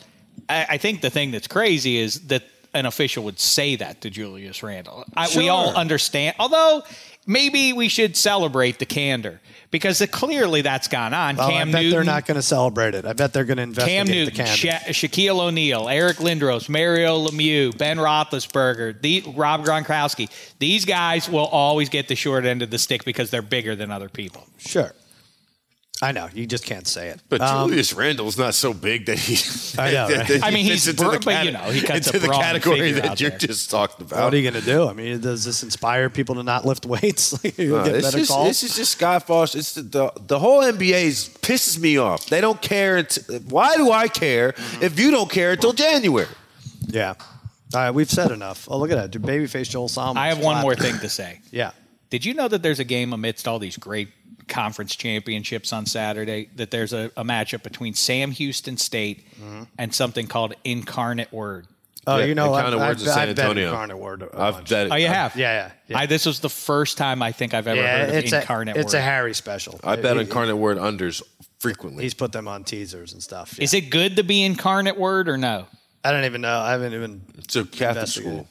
I, 0.49 0.66
I 0.70 0.78
think 0.78 1.02
the 1.02 1.10
thing 1.10 1.32
that's 1.32 1.47
crazy 1.47 1.97
is 1.97 2.22
that 2.28 2.43
an 2.74 2.86
official 2.86 3.24
would 3.26 3.39
say 3.39 3.76
that 3.76 4.01
to 4.01 4.09
Julius 4.09 4.63
Randle. 4.63 5.05
I, 5.15 5.30
We 5.36 5.49
all 5.49 5.76
understand, 5.76 6.36
although 6.39 6.84
maybe 7.26 7.74
we 7.74 7.89
should 7.89 8.15
celebrate 8.15 8.80
the 8.80 8.86
candor 8.86 9.41
because 9.72 10.05
clearly 10.11 10.61
that's 10.61 10.88
gone 10.88 11.13
on. 11.13 11.38
Well, 11.38 11.49
Cam 11.49 11.69
I 11.69 11.72
bet 11.72 11.82
Newton, 11.84 11.91
they're 11.91 12.03
not 12.03 12.26
going 12.26 12.36
to 12.36 12.41
celebrate 12.41 12.93
it. 12.93 13.05
I 13.05 13.13
bet 13.13 13.34
they're 13.34 13.45
going 13.45 13.57
to 13.57 13.63
investigate 13.63 13.97
Cam 13.97 14.05
the 14.07 14.13
Newton, 14.13 14.36
candidate. 14.36 14.95
Sha- 14.95 15.07
Shaquille 15.07 15.39
O'Neal, 15.39 15.89
Eric 15.89 16.17
Lindros, 16.17 16.69
Mario 16.69 17.26
Lemieux, 17.28 17.78
Ben 17.78 17.97
Roethlisberger, 17.97 19.01
the, 19.01 19.24
Rob 19.36 19.65
Gronkowski. 19.65 20.30
These 20.59 20.86
guys 20.86 21.30
will 21.30 21.47
always 21.47 21.89
get 21.89 22.07
the 22.07 22.15
short 22.15 22.45
end 22.45 22.61
of 22.61 22.69
the 22.69 22.78
stick 22.78 23.05
because 23.05 23.32
they're 23.32 23.41
bigger 23.41 23.76
than 23.76 23.91
other 23.91 24.09
people. 24.09 24.45
Sure. 24.57 24.93
I 26.04 26.12
know. 26.12 26.28
You 26.34 26.47
just 26.47 26.66
can't 26.66 26.88
say 26.88 27.10
it. 27.10 27.22
But 27.30 27.41
Um, 27.41 27.70
Julius 27.70 27.93
Randle's 27.93 28.36
not 28.38 28.56
so 28.56 28.74
big 28.74 29.06
that 29.06 29.20
he. 29.20 29.36
I 29.80 29.91
know, 29.91 30.08
right? 30.08 30.18
that 30.18 30.28
he 30.28 30.41
I 30.41 30.49
mean, 30.49 30.66
he's 30.66 30.88
into 30.88 31.04
bro- 31.04 31.12
the 31.12 31.20
but, 31.20 31.45
you 31.45 31.52
know, 31.52 31.60
he 31.70 31.82
cuts 31.82 32.08
into 32.08 32.18
a 32.18 32.22
the 32.22 32.28
category 32.34 32.91
that 32.93 33.06
out 33.06 33.22
you 33.22 33.30
there. 33.30 33.38
just 33.38 33.70
talked 33.70 34.02
about. 34.02 34.24
what 34.24 34.34
are 34.34 34.38
you 34.38 34.49
going 34.49 34.60
to 34.64 34.68
do? 34.68 34.88
I 34.88 34.93
mean, 34.93 35.22
does 35.22 35.45
this 35.45 35.62
inspire 35.62 36.10
people 36.10 36.34
to 36.36 36.43
not 36.43 36.66
lift 36.66 36.88
weights? 36.88 37.39
you 37.58 37.78
No, 37.78 37.84
get 37.86 37.95
it's 37.97 38.12
just, 38.14 38.43
this 38.43 38.64
is 38.64 38.76
just 38.76 38.93
Scott 38.93 39.28
Foster. 39.28 39.60
It's 39.60 39.76
the, 39.76 39.84
the 39.84 40.12
the 40.28 40.39
whole 40.39 40.62
NBA 40.64 41.39
pisses 41.41 41.80
me 41.80 41.97
off. 41.97 42.26
They 42.28 42.41
don't 42.41 42.62
care. 42.62 42.97
Until, 42.97 43.39
why 43.41 43.76
do 43.78 43.91
I 43.91 44.08
care 44.08 44.54
Mm-hmm. 44.54 44.84
if 44.84 44.99
you 44.99 45.12
don't 45.12 45.30
care 45.30 45.52
until 45.52 45.74
January? 45.74 46.28
yeah. 46.88 47.14
All 47.74 47.80
right, 47.80 47.91
we've 47.91 48.10
said 48.12 48.32
enough. 48.32 48.68
Oh, 48.70 48.78
look 48.80 48.91
at 48.91 49.12
that. 49.12 49.22
Babyface 49.22 49.70
Joel 49.70 49.88
Solomon. 49.88 50.22
I 50.22 50.28
have 50.28 50.39
one 50.39 50.62
more 50.62 50.76
thing 50.76 50.97
to 50.99 51.08
say. 51.10 51.39
Yeah. 51.52 51.72
Did 52.10 52.26
you 52.26 52.34
know 52.34 52.49
that 52.49 52.62
there's 52.62 52.80
a 52.82 52.84
game 52.84 53.14
amidst 53.14 53.47
all 53.47 53.60
these 53.60 53.78
great 53.78 54.10
conference 54.52 54.95
championships 54.95 55.74
on 55.74 55.88
Saturday? 55.88 56.49
That 56.58 56.70
there's 56.70 56.93
a, 56.93 57.12
a 57.18 57.24
matchup 57.24 57.64
between 57.64 57.95
Sam 57.95 58.30
Houston 58.32 58.78
State 58.78 59.26
mm-hmm. 59.36 59.64
and 59.80 59.93
something 59.95 60.28
called 60.28 60.54
Incarnate 60.64 61.32
Word. 61.34 61.66
Oh, 62.08 62.18
Yeah, 62.18 62.26
you 62.26 62.36
know, 62.36 62.54
Incarnate 62.56 62.80
I've, 62.80 62.88
Word's 62.88 63.02
I've, 63.04 63.08
in 63.08 63.14
San 63.14 63.30
I've 63.30 63.36
bet 63.36 63.45
Antonio. 63.45 63.70
Incarnate 63.70 63.97
Word. 63.97 64.22
a 64.24 64.39
I've 64.39 64.68
bet 64.68 64.88
it. 64.88 64.91
Oh, 64.91 64.95
you 64.95 65.08
have? 65.08 65.36
Yeah, 65.36 65.54
yeah. 65.54 65.72
yeah. 65.88 65.99
I, 65.99 66.06
this 66.08 66.26
was 66.26 66.39
the 66.39 66.49
first 66.49 66.97
time 66.97 67.22
I 67.22 67.32
think 67.32 67.54
I've 67.54 67.68
ever 67.68 67.80
yeah, 67.82 67.97
heard 67.99 68.10
of 68.10 68.16
it's 68.16 68.34
Incarnate 68.34 68.76
a, 68.76 68.80
it's 68.80 68.93
a 68.93 69.02
Harry 69.02 69.34
special. 69.34 69.80
I 69.84 69.95
bet 69.95 70.16
He- 70.16 70.24
incarnate 70.24 70.58
word 70.58 70.78
unders 70.78 71.22
frequently. 71.60 72.04
He's 72.04 72.16
put 72.16 72.32
them 72.32 72.47
on 72.47 72.64
teasers 72.64 73.14
and 73.14 73.22
stuff. 73.22 73.56
yeah. 73.58 73.64
Is 73.64 73.74
it 73.74 73.89
good 73.91 74.16
to 74.16 74.24
be 74.24 74.43
Incarnate 74.43 74.97
Word 74.97 75.30
or 75.30 75.38
no? 75.38 75.68
I 76.04 76.12
don't 76.12 76.26
even 76.26 76.41
know. 76.41 76.60
I 76.60 76.72
haven't 76.72 76.93
even. 76.93 77.22
It's 77.38 77.56
a 77.56 77.66
Catholic 77.66 78.08
school. 78.08 78.47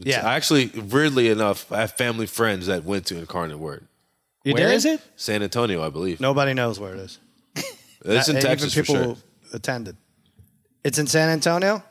It's- 0.00 0.06
Yeah. 0.06 0.26
I 0.26 0.34
actually, 0.34 0.68
weirdly 0.68 1.28
enough, 1.28 1.70
I 1.70 1.80
have 1.80 1.92
family 1.92 2.26
friends 2.26 2.66
that 2.68 2.84
went 2.84 3.04
to 3.06 3.18
Incarnate 3.18 3.58
Word. 3.58 3.86
You 4.44 4.52
Where 4.54 4.68
did? 4.68 4.74
is 4.76 4.84
it? 4.84 5.00
San 5.16 5.42
Antonio, 5.42 5.82
I 5.82 5.88
believe. 5.90 6.20
Nobody 6.20 6.52
knows 6.54 6.78
where 6.78 6.94
it 6.94 7.00
is. 7.00 7.18
it's 8.04 8.28
in 8.28 8.36
Uh, 8.36 8.40
Texas 8.40 8.76
even 8.76 8.84
for 8.84 8.92
people 8.92 9.04
sure. 9.14 9.14
who 9.50 9.56
attended. 9.56 9.96
It's 10.84 10.98
in 10.98 11.06
San 11.06 11.30
Antonio. 11.30 11.82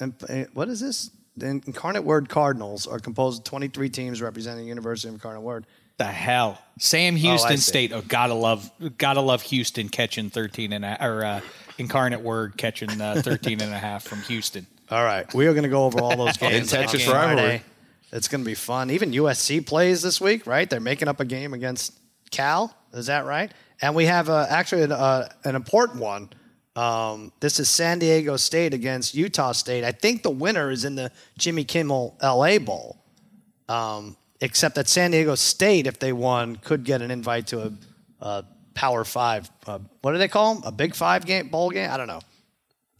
And 0.00 0.14
what 0.52 0.68
is 0.68 0.80
this? 0.80 1.10
The 1.36 1.46
Incarnate 1.48 2.04
Word 2.04 2.28
Cardinals 2.28 2.86
are 2.86 2.98
composed 2.98 3.40
of 3.40 3.44
23 3.44 3.88
teams 3.90 4.20
representing 4.20 4.64
the 4.64 4.68
University 4.68 5.08
of 5.08 5.14
Incarnate 5.14 5.42
Word. 5.42 5.66
The 5.98 6.04
hell, 6.04 6.60
Sam 6.78 7.16
Houston 7.16 7.56
see. 7.56 7.62
State. 7.62 7.92
Oh, 7.92 8.02
gotta 8.02 8.34
love, 8.34 8.70
gotta 8.98 9.22
love 9.22 9.40
Houston 9.42 9.88
catching 9.88 10.28
thirteen 10.28 10.74
and 10.74 10.84
a, 10.84 11.02
or 11.02 11.24
uh, 11.24 11.40
Incarnate 11.78 12.20
Word 12.20 12.58
catching 12.58 13.00
uh, 13.00 13.22
13 13.22 13.62
and 13.62 13.72
a 13.72 13.78
half 13.78 14.04
from 14.04 14.20
Houston. 14.22 14.66
All 14.90 15.02
right, 15.02 15.32
we 15.32 15.46
are 15.46 15.52
going 15.54 15.62
to 15.62 15.70
go 15.70 15.84
over 15.86 16.00
all 16.00 16.14
those 16.16 16.36
games 16.36 16.72
on 16.74 16.80
Texas 16.80 17.02
Friday. 17.06 17.62
It's 18.12 18.28
going 18.28 18.42
to 18.42 18.46
be 18.46 18.54
fun. 18.54 18.90
Even 18.90 19.12
USC 19.12 19.66
plays 19.66 20.02
this 20.02 20.20
week, 20.20 20.46
right? 20.46 20.68
They're 20.68 20.80
making 20.80 21.08
up 21.08 21.20
a 21.20 21.24
game 21.24 21.52
against 21.54 21.92
Cal. 22.30 22.74
Is 22.92 23.06
that 23.06 23.24
right? 23.24 23.52
And 23.82 23.94
we 23.94 24.06
have 24.06 24.28
uh, 24.28 24.46
actually 24.48 24.82
an, 24.82 24.92
uh, 24.92 25.28
an 25.44 25.54
important 25.54 26.00
one. 26.00 26.30
Um, 26.76 27.32
this 27.40 27.58
is 27.58 27.68
San 27.68 27.98
Diego 27.98 28.36
State 28.36 28.74
against 28.74 29.14
Utah 29.14 29.52
State. 29.52 29.82
I 29.82 29.92
think 29.92 30.22
the 30.22 30.30
winner 30.30 30.70
is 30.70 30.84
in 30.84 30.94
the 30.94 31.10
Jimmy 31.38 31.64
Kimmel 31.64 32.16
LA 32.22 32.58
Bowl. 32.58 33.02
Um, 33.68 34.16
except 34.40 34.74
that 34.76 34.88
San 34.88 35.10
Diego 35.10 35.34
State, 35.34 35.86
if 35.86 35.98
they 35.98 36.12
won, 36.12 36.56
could 36.56 36.84
get 36.84 37.02
an 37.02 37.10
invite 37.10 37.48
to 37.48 37.62
a, 37.62 37.72
a 38.20 38.44
Power 38.74 39.04
Five. 39.04 39.50
Uh, 39.66 39.78
what 40.02 40.12
do 40.12 40.18
they 40.18 40.28
call 40.28 40.54
them? 40.54 40.64
A 40.64 40.72
Big 40.72 40.94
Five 40.94 41.26
game 41.26 41.48
bowl 41.48 41.70
game? 41.70 41.90
I 41.90 41.96
don't 41.96 42.06
know. 42.06 42.20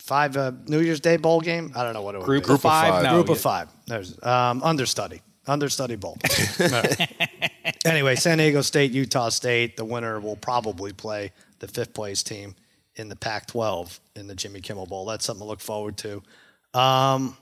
Five 0.06 0.36
uh, 0.36 0.52
New 0.68 0.78
Year's 0.80 1.00
Day 1.00 1.16
bowl 1.16 1.40
game. 1.40 1.72
I 1.74 1.82
don't 1.82 1.92
know 1.92 2.02
what 2.02 2.14
it 2.14 2.18
would 2.18 2.26
Group, 2.26 2.46
be. 2.46 2.52
of 2.52 2.62
five? 2.62 2.90
five. 2.90 3.02
No, 3.02 3.14
Group 3.14 3.28
of 3.28 3.40
five. 3.40 3.68
There's 3.86 4.22
um, 4.22 4.62
understudy. 4.62 5.20
Understudy 5.48 5.96
bowl. 5.96 6.16
anyway, 7.84 8.14
San 8.14 8.38
Diego 8.38 8.62
State, 8.62 8.92
Utah 8.92 9.30
State. 9.30 9.76
The 9.76 9.84
winner 9.84 10.20
will 10.20 10.36
probably 10.36 10.92
play 10.92 11.32
the 11.58 11.66
fifth 11.66 11.92
place 11.92 12.22
team 12.22 12.54
in 12.94 13.08
the 13.08 13.16
Pac-12 13.16 13.98
in 14.14 14.28
the 14.28 14.36
Jimmy 14.36 14.60
Kimmel 14.60 14.86
Bowl. 14.86 15.06
That's 15.06 15.24
something 15.24 15.44
to 15.44 15.48
look 15.48 15.60
forward 15.60 15.96
to. 15.98 16.22
Um, 16.72 17.36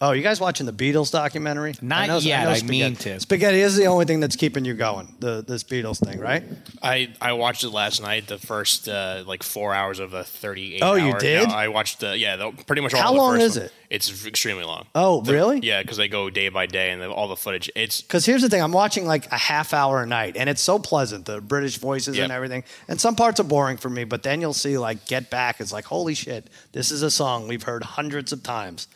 oh, 0.00 0.12
you 0.12 0.22
guys 0.22 0.40
watching 0.40 0.66
the 0.66 0.72
Beatles 0.72 1.10
documentary? 1.10 1.74
Not 1.82 2.08
know- 2.08 2.18
yet. 2.18 2.44
know 2.44 2.50
I 2.50 2.54
Spaghetti- 2.54 2.80
mean 2.80 2.96
to. 2.96 3.20
Spaghetti 3.20 3.60
is 3.60 3.76
the 3.76 3.86
only 3.86 4.04
thing 4.04 4.20
that's 4.20 4.36
keeping 4.36 4.64
you 4.64 4.74
going. 4.74 5.14
The 5.20 5.42
this 5.46 5.62
Beatles 5.64 5.98
thing, 6.04 6.18
right? 6.20 6.42
I, 6.82 7.10
I 7.20 7.32
watched 7.34 7.64
it 7.64 7.70
last 7.70 8.00
night. 8.02 8.26
The 8.26 8.38
first 8.38 8.88
uh, 8.88 9.24
like 9.26 9.42
four 9.42 9.74
hours 9.74 9.98
of 9.98 10.10
the 10.10 10.24
thirty-eight. 10.24 10.82
Oh, 10.82 10.94
you 10.94 11.16
did? 11.18 11.48
No, 11.48 11.54
I 11.54 11.68
watched 11.68 12.00
the 12.00 12.16
yeah, 12.16 12.36
the, 12.36 12.50
pretty 12.66 12.82
much 12.82 12.94
all. 12.94 13.02
How 13.02 13.12
the 13.12 13.16
long 13.18 13.34
first 13.34 13.44
is 13.44 13.56
one. 13.56 13.66
it? 13.66 13.72
It's 13.90 14.24
extremely 14.26 14.62
long. 14.62 14.86
Oh, 14.94 15.20
The- 15.20 15.32
really? 15.32 15.58
Yeah, 15.64 15.82
because 15.82 15.96
they 15.96 16.06
go 16.06 16.30
day 16.30 16.48
by 16.48 16.66
day 16.66 16.90
and 16.92 17.02
all 17.02 17.26
the 17.26 17.34
footage. 17.36 17.68
It's 17.74 18.00
Because 18.00 18.24
here's 18.24 18.40
the 18.42 18.48
thing, 18.48 18.62
I'm 18.62 18.70
watching 18.70 19.04
like 19.04 19.26
a 19.32 19.36
half 19.36 19.74
hour 19.74 20.00
a 20.00 20.06
night, 20.06 20.36
and 20.36 20.48
it's 20.48 20.62
so 20.62 20.78
pleasant, 20.78 21.26
the 21.26 21.40
British 21.40 21.78
voices 21.78 22.16
and 22.16 22.30
everything. 22.30 22.62
And 22.86 23.00
some 23.00 23.16
parts 23.16 23.40
are 23.40 23.44
boring 23.44 23.78
for 23.78 23.90
me, 23.90 24.04
but 24.04 24.22
then 24.22 24.40
you'll 24.40 24.52
see 24.54 24.78
like 24.78 25.06
Get 25.06 25.28
Back 25.28 25.60
is 25.60 25.72
like, 25.72 25.86
holy 25.86 26.14
shit, 26.14 26.46
this 26.70 26.92
is 26.92 27.02
a 27.02 27.10
song 27.10 27.48
we've 27.48 27.64
heard 27.64 27.82
hundreds 27.82 28.32
of 28.32 28.44
times, 28.44 28.86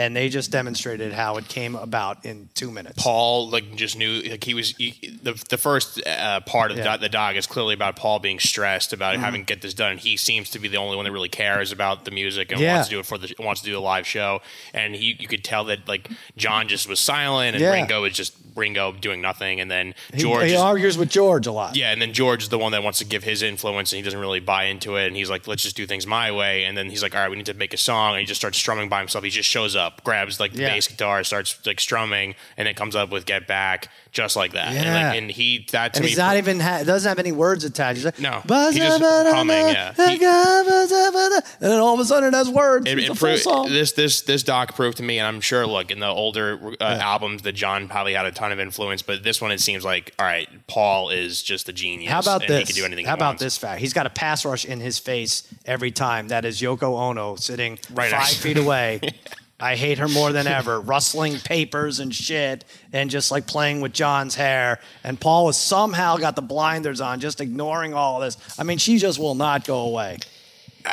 and 0.00 0.16
they 0.16 0.28
just 0.28 0.50
demonstrated 0.50 1.12
how 1.12 1.36
it 1.36 1.46
came 1.48 1.76
about 1.76 2.24
in 2.24 2.48
two 2.54 2.70
minutes. 2.70 3.02
Paul 3.02 3.48
like 3.50 3.74
just 3.76 3.96
knew 3.96 4.22
like 4.22 4.42
he 4.44 4.54
was 4.54 4.74
he, 4.76 5.18
the 5.22 5.32
the 5.50 5.58
first 5.58 6.00
uh, 6.06 6.40
part 6.40 6.70
of 6.70 6.78
Yeah. 6.78 6.96
the, 6.96 7.02
the 7.02 7.08
dog 7.08 7.36
is 7.36 7.46
clearly 7.46 7.74
about 7.74 7.96
Paul 7.96 8.18
being 8.18 8.38
stressed 8.40 8.92
about 8.92 9.14
Mm-hmm. 9.14 9.24
having 9.24 9.40
to 9.42 9.46
get 9.54 9.60
this 9.62 9.74
done. 9.74 9.98
He 9.98 10.16
seems 10.16 10.50
to 10.50 10.58
be 10.58 10.68
the 10.68 10.78
only 10.78 10.96
one 10.96 11.04
that 11.04 11.12
really 11.12 11.28
cares 11.28 11.70
about 11.72 12.04
the 12.06 12.10
music 12.10 12.50
and 12.52 12.60
Yeah. 12.60 12.74
wants 12.74 12.88
to 12.88 12.94
do 12.94 13.00
it 13.00 13.06
for 13.06 13.18
the 13.18 13.34
wants 13.38 13.60
to 13.62 13.66
do 13.70 13.78
a 13.78 13.80
live 13.80 14.06
show. 14.06 14.40
And 14.72 14.94
he 14.94 15.16
you 15.18 15.28
could 15.28 15.44
tell 15.44 15.64
that 15.64 15.86
like 15.86 16.08
John 16.36 16.68
just 16.68 16.88
was 16.88 16.98
silent 17.00 17.54
and 17.56 17.62
Yeah. 17.62 17.72
Ringo 17.72 18.04
is 18.04 18.14
just 18.14 18.32
Ringo 18.60 18.92
doing 18.92 19.20
nothing. 19.20 19.60
And 19.60 19.68
then 19.70 19.94
George 20.14 20.46
he, 20.46 20.52
is- 20.54 20.60
argues 20.60 20.96
with 20.96 21.08
George 21.10 21.46
a 21.46 21.52
lot. 21.52 21.74
yeah, 21.76 21.90
and 21.92 22.00
then 22.00 22.12
George 22.12 22.44
is 22.44 22.48
the 22.48 22.58
one 22.58 22.72
that 22.72 22.82
wants 22.82 22.98
to 23.00 23.04
give 23.04 23.24
his 23.24 23.42
influence, 23.42 23.92
and 23.92 23.96
he 23.96 24.02
doesn't 24.04 24.20
really 24.20 24.40
buy 24.40 24.64
into 24.64 24.96
it. 24.96 25.06
And 25.08 25.16
he's 25.16 25.30
like, 25.30 25.48
"Let's 25.48 25.62
just 25.62 25.76
do 25.76 25.86
things 25.86 26.06
my 26.06 26.30
way." 26.30 26.64
And 26.64 26.76
then 26.76 26.88
he's 26.90 27.02
like, 27.02 27.14
"All 27.14 27.20
right, 27.22 27.30
we 27.30 27.36
need 27.36 27.46
to 27.46 27.54
make 27.54 27.74
a 27.74 27.76
song." 27.78 28.12
And 28.12 28.20
he 28.20 28.26
just 28.26 28.40
starts 28.40 28.58
strumming 28.58 28.88
by 28.88 28.98
himself. 29.00 29.24
He 29.24 29.30
just 29.30 29.48
shows 29.48 29.74
up, 29.74 30.04
grabs 30.04 30.38
like 30.38 30.52
the 30.52 30.62
Yeah. 30.62 30.74
bass 30.74 30.86
guitar, 30.86 31.24
starts 31.24 31.58
like 31.66 31.80
strumming, 31.80 32.34
and 32.56 32.68
it 32.68 32.76
comes 32.76 32.94
up 32.94 33.10
with 33.10 33.26
"Get 33.26 33.46
Back" 33.48 33.88
just 34.12 34.36
like 34.36 34.52
that. 34.52 34.68
And, 34.68 34.84
Yeah. 34.84 35.08
like, 35.08 35.16
and 35.18 35.30
he 35.30 35.66
that 35.72 35.94
to 35.94 35.98
And 35.98 36.04
me 36.04 36.10
he's 36.10 36.18
not 36.18 36.36
even 36.36 36.60
ha- 36.60 36.82
doesn't 36.84 37.08
have 37.08 37.18
any 37.18 37.32
words 37.32 37.64
attached. 37.64 37.96
He's 37.98 38.04
like, 38.04 38.18
No, 38.20 38.42
he 38.70 38.78
just 38.78 39.00
humming, 39.02 39.68
yeah. 39.68 39.92
He- 39.94 40.18
and 40.24 41.48
then 41.60 41.78
all 41.80 41.94
of 41.94 42.00
a 42.00 42.04
sudden 42.04 42.32
it 42.32 42.36
has 42.36 42.48
words. 42.48 42.86
It, 42.88 42.98
it's 42.98 43.08
it 43.08 43.12
a 43.12 43.14
full 43.14 43.36
song. 43.36 43.68
this 43.68 43.92
this 43.92 44.22
this 44.22 44.42
doc 44.42 44.74
proved 44.74 44.96
to 44.98 45.02
me, 45.02 45.18
and 45.18 45.26
I'm 45.26 45.40
sure. 45.40 45.66
Look, 45.66 45.90
in 45.90 46.00
the 46.00 46.06
older 46.08 46.74
uh, 46.80 46.84
albums, 47.00 47.42
that 47.42 47.52
John 47.52 47.88
probably 47.88 48.14
had 48.14 48.26
a 48.26 48.32
ton 48.32 48.49
of 48.52 48.60
influence, 48.60 49.02
but 49.02 49.22
this 49.22 49.40
one, 49.40 49.50
it 49.50 49.60
seems 49.60 49.84
like, 49.84 50.14
all 50.18 50.26
right, 50.26 50.48
Paul 50.66 51.10
is 51.10 51.42
just 51.42 51.68
a 51.68 51.72
genius. 51.72 52.10
How 52.10 52.20
about 52.20 52.42
and 52.42 52.50
this? 52.50 52.68
He 52.68 52.74
can 52.74 52.82
do 52.82 52.84
anything. 52.84 53.06
How 53.06 53.14
about 53.14 53.30
wants. 53.30 53.42
this 53.42 53.56
fact? 53.56 53.80
He's 53.80 53.92
got 53.92 54.06
a 54.06 54.10
pass 54.10 54.44
rush 54.44 54.64
in 54.64 54.80
his 54.80 54.98
face 54.98 55.46
every 55.64 55.90
time. 55.90 56.28
That 56.28 56.44
is 56.44 56.60
Yoko 56.60 56.98
Ono 56.98 57.36
sitting 57.36 57.78
Right 57.92 58.10
five 58.10 58.28
feet 58.28 58.56
away. 58.56 59.00
I 59.60 59.76
hate 59.76 59.98
her 59.98 60.08
more 60.08 60.32
than 60.32 60.46
ever, 60.46 60.80
rustling 60.80 61.38
papers 61.38 62.00
and 62.00 62.14
shit, 62.14 62.64
and 62.92 63.10
just 63.10 63.30
like 63.30 63.46
playing 63.46 63.82
with 63.82 63.92
John's 63.92 64.34
hair. 64.34 64.80
And 65.04 65.20
Paul 65.20 65.48
has 65.48 65.58
somehow 65.58 66.16
got 66.16 66.34
the 66.34 66.42
blinders 66.42 67.00
on, 67.00 67.20
just 67.20 67.40
ignoring 67.40 67.92
all 67.92 68.20
this. 68.20 68.38
I 68.58 68.62
mean, 68.62 68.78
she 68.78 68.96
just 68.96 69.18
will 69.18 69.34
not 69.34 69.66
go 69.66 69.80
away. 69.80 70.16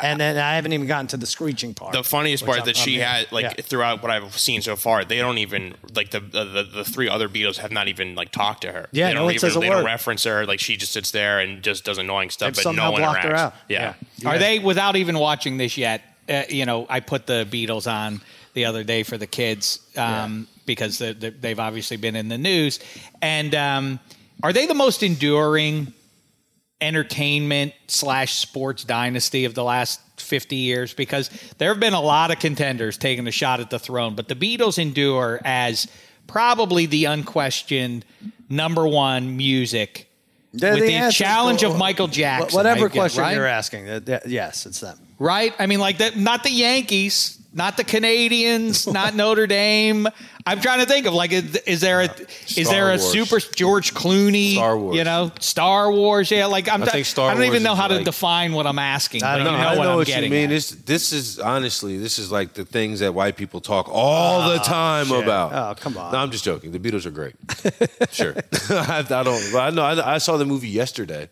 And 0.02 0.20
then 0.20 0.36
I 0.36 0.54
haven't 0.56 0.72
even 0.72 0.86
gotten 0.86 1.06
to 1.08 1.16
the 1.16 1.26
screeching 1.26 1.74
part. 1.74 1.92
the 1.92 2.02
funniest 2.04 2.44
part 2.44 2.58
I'm- 2.58 2.66
that 2.66 2.78
I'm 2.78 2.84
she 2.84 2.94
here. 2.96 3.04
had 3.06 3.32
like 3.32 3.44
Yeah. 3.44 3.52
throughout 3.62 4.02
what 4.02 4.10
I've 4.10 4.36
seen 4.38 4.62
so 4.62 4.76
far, 4.76 5.04
they 5.04 5.18
don't 5.18 5.38
even 5.38 5.74
like 5.94 6.10
the 6.10 6.20
the, 6.20 6.62
the 6.72 6.84
three 6.84 7.08
other 7.08 7.28
Beatles 7.28 7.56
have 7.58 7.70
not 7.72 7.88
even 7.88 8.14
like 8.14 8.30
talked 8.32 8.62
to 8.62 8.72
her. 8.72 8.88
Yeah, 8.92 9.08
they 9.08 9.14
don't 9.14 9.24
one 9.24 9.34
even 9.34 9.40
says 9.40 9.56
a 9.56 9.60
they 9.60 9.68
word. 9.68 9.76
don't 9.76 9.84
reference 9.86 10.24
her. 10.24 10.46
Like 10.46 10.60
she 10.60 10.76
just 10.76 10.92
sits 10.92 11.10
there 11.10 11.40
and 11.40 11.62
just 11.62 11.84
does 11.84 11.98
annoying 11.98 12.30
stuff, 12.30 12.48
They've 12.48 12.56
but 12.56 12.62
somehow 12.62 12.86
no 12.86 12.90
one 12.92 13.02
blocked 13.02 13.20
interacts. 13.20 13.28
her 13.28 13.34
out. 13.36 13.54
Yeah. 13.68 13.94
Yeah. 14.16 14.28
Are 14.30 14.38
they 14.38 14.58
without 14.58 14.96
even 14.96 15.18
watching 15.18 15.56
this 15.58 15.76
yet? 15.76 16.02
Uh, 16.28 16.42
you 16.50 16.66
know, 16.66 16.86
I 16.90 17.00
put 17.00 17.26
the 17.26 17.46
Beatles 17.50 17.90
on 17.90 18.20
the 18.54 18.66
other 18.66 18.84
day 18.84 19.02
for 19.02 19.16
the 19.16 19.26
kids 19.26 19.80
um, 19.96 20.46
because 20.66 20.98
the, 20.98 21.14
the, 21.14 21.30
they've 21.30 21.58
obviously 21.58 21.96
been 21.96 22.14
in 22.16 22.28
the 22.28 22.36
news. 22.36 22.80
And 23.22 23.54
um, 23.54 23.98
are 24.42 24.52
they 24.52 24.66
the 24.66 24.74
most 24.74 25.02
enduring 25.02 25.94
entertainment 26.80 27.72
slash 27.86 28.34
sports 28.34 28.84
dynasty 28.84 29.44
of 29.44 29.54
the 29.54 29.64
last 29.64 30.00
50 30.20 30.56
years? 30.56 30.94
Because 30.94 31.30
there 31.58 31.70
have 31.70 31.80
been 31.80 31.94
a 31.94 32.00
lot 32.00 32.30
of 32.30 32.38
contenders 32.38 32.96
taking 32.96 33.26
a 33.26 33.30
shot 33.32 33.60
at 33.60 33.70
the 33.70 33.78
throne, 33.78 34.14
but 34.14 34.28
the 34.28 34.34
Beatles 34.34 34.78
endure 34.78 35.40
as 35.44 35.88
probably 36.26 36.86
the 36.86 37.06
unquestioned 37.06 38.04
number 38.48 38.86
one 38.86 39.36
music. 39.36 40.08
The- 40.54 40.70
with 40.70 40.80
the, 40.80 40.94
answer's 40.94 41.18
challenge 41.18 41.62
of 41.62 41.76
Michael 41.76 42.06
Jackson, 42.08 42.56
Whatever 42.56 42.88
question 42.88 43.22
right? 43.22 43.36
you're 43.36 43.46
asking, 43.46 43.86
yes, 44.26 44.64
it's 44.66 44.80
them. 44.80 44.98
right? 45.18 45.52
I 45.58 45.66
mean, 45.66 45.78
like 45.78 45.98
that. 45.98 46.16
Not 46.16 46.42
the 46.42 46.50
Yankees, 46.50 47.38
not 47.58 47.76
the 47.76 47.84
Canadiens, 47.84 48.90
not 48.92 49.14
Notre 49.14 49.46
Dame. 49.46 50.06
I'm 50.46 50.60
trying 50.60 50.78
to 50.78 50.86
think 50.86 51.04
of 51.06 51.12
like, 51.12 51.32
is, 51.32 51.56
is 51.56 51.80
there 51.82 52.00
a 52.00 52.04
is 52.56 52.70
there 52.70 52.86
a 52.86 52.96
Wars. 52.96 53.12
super 53.12 53.38
George 53.38 53.92
Clooney? 53.92 54.54
Star 54.54 54.78
Wars. 54.78 54.96
You 54.96 55.04
know, 55.04 55.30
Star 55.40 55.92
Wars. 55.92 56.30
Yeah, 56.30 56.46
like 56.46 56.72
I'm. 56.72 56.82
I 56.84 56.86
think 56.86 57.04
Star 57.04 57.30
I 57.30 57.34
don't 57.34 57.44
even 57.44 57.62
know 57.62 57.72
is 57.72 57.78
how 57.78 57.88
to 57.88 58.02
define 58.02 58.52
what 58.52 58.66
I'm 58.66 58.78
asking. 58.78 59.24
I 59.24 59.36
don't 59.36 59.44
you 59.44 59.52
know. 59.52 59.58
know 59.58 59.62
I 59.62 59.76
what 59.76 59.84
know 59.84 59.90
I'm 59.90 59.96
what 59.98 60.08
you 60.08 60.30
mean. 60.30 60.44
at. 60.44 60.50
This 60.50 60.70
this 60.70 61.12
is 61.12 61.38
honestly 61.38 61.98
this 61.98 62.18
is 62.18 62.32
like 62.32 62.54
the 62.54 62.64
things 62.64 63.00
that 63.00 63.12
white 63.12 63.36
people 63.36 63.60
talk 63.60 63.88
all 63.90 64.48
the 64.48 64.58
time 64.58 65.10
about. 65.10 65.52
Oh, 65.52 65.74
come 65.78 65.98
on. 65.98 66.12
No, 66.12 66.18
I'm 66.18 66.30
just 66.30 66.44
joking. 66.44 66.72
The 66.72 66.78
Beatles 66.78 67.04
are 67.04 67.10
great. 67.10 67.34
sure, 68.12 68.34
I, 68.70 69.00
I 69.00 69.22
don't. 69.22 69.52
but 69.52 69.58
I 69.58 69.70
know. 69.70 69.82
I, 69.82 70.14
I 70.14 70.18
saw 70.18 70.38
the 70.38 70.46
movie 70.46 70.68
yesterday, 70.68 71.28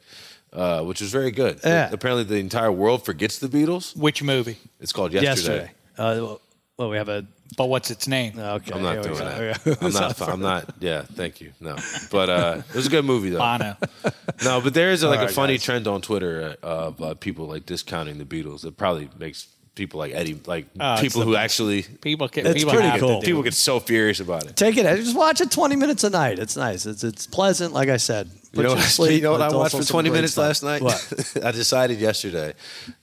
uh, 0.52 0.82
which 0.82 1.00
was 1.00 1.10
very 1.10 1.30
good. 1.30 1.60
Yeah. 1.64 1.88
Apparently, 1.90 2.24
the 2.24 2.36
entire 2.36 2.72
world 2.72 3.04
forgets 3.04 3.38
the 3.38 3.48
Beatles. 3.48 3.96
Which 3.96 4.22
movie? 4.22 4.58
It's 4.80 4.92
called 4.92 5.12
Yesterday. 5.12 5.30
Yesterday. 5.30 5.70
Uh, 5.98 6.36
well, 6.78 6.90
we 6.90 6.96
have 6.96 7.08
a. 7.08 7.26
But 7.56 7.66
what's 7.68 7.90
its 7.90 8.06
name? 8.08 8.38
Okay, 8.38 8.72
I'm 8.74 8.82
not 8.82 8.92
here 8.92 9.00
we 9.02 9.06
doing 9.08 9.18
go. 9.18 9.24
that. 9.24 9.82
I'm 9.82 9.92
not. 9.92 10.20
I'm 10.28 10.40
not. 10.40 10.74
Yeah, 10.80 11.02
thank 11.02 11.40
you. 11.40 11.52
No, 11.60 11.76
but 12.10 12.28
uh, 12.28 12.62
it 12.68 12.74
was 12.74 12.86
a 12.86 12.90
good 12.90 13.04
movie 13.04 13.30
though. 13.30 13.38
Bono. 13.38 13.76
No, 14.44 14.60
but 14.60 14.74
there 14.74 14.90
is 14.90 15.02
a, 15.02 15.08
like 15.08 15.20
right, 15.20 15.30
a 15.30 15.32
funny 15.32 15.54
guys. 15.54 15.62
trend 15.62 15.86
on 15.86 16.02
Twitter 16.02 16.56
uh, 16.62 16.66
of 16.66 17.00
uh, 17.00 17.14
people 17.14 17.46
like 17.46 17.64
discounting 17.64 18.18
the 18.18 18.24
Beatles. 18.26 18.64
It 18.66 18.76
probably 18.76 19.08
makes 19.18 19.46
people 19.74 19.98
like 19.98 20.12
Eddie, 20.12 20.38
like 20.46 20.66
Oh, 20.78 20.96
people 21.00 21.22
who 21.22 21.32
best. 21.32 21.44
actually 21.44 21.82
People 22.02 22.28
can. 22.28 22.44
It's 22.46 22.56
people 22.56 22.74
pretty 22.74 22.98
cool. 22.98 23.22
people 23.22 23.42
get 23.42 23.54
so 23.54 23.80
furious 23.80 24.20
about 24.20 24.44
it. 24.44 24.56
Take 24.56 24.76
it. 24.76 24.82
Just 24.96 25.16
watch 25.16 25.40
it 25.40 25.50
20 25.50 25.76
minutes 25.76 26.04
a 26.04 26.10
night. 26.10 26.38
It's 26.38 26.56
nice. 26.56 26.84
It's 26.84 27.02
it's 27.04 27.26
pleasant. 27.26 27.72
Like 27.72 27.88
I 27.88 27.96
said, 27.96 28.28
You 28.52 28.62
know, 28.64 28.68
Put 28.70 28.78
you 28.78 28.84
to 28.84 28.90
sleep, 28.90 29.12
you 29.12 29.20
know 29.22 29.32
what 29.32 29.40
I 29.40 29.54
watched 29.54 29.76
for 29.76 29.82
20 29.84 30.10
minutes 30.10 30.32
stuff. 30.32 30.46
last 30.46 30.62
night? 30.64 30.82
What? 30.82 31.38
I 31.44 31.52
decided 31.52 31.98
yesterday, 31.98 32.52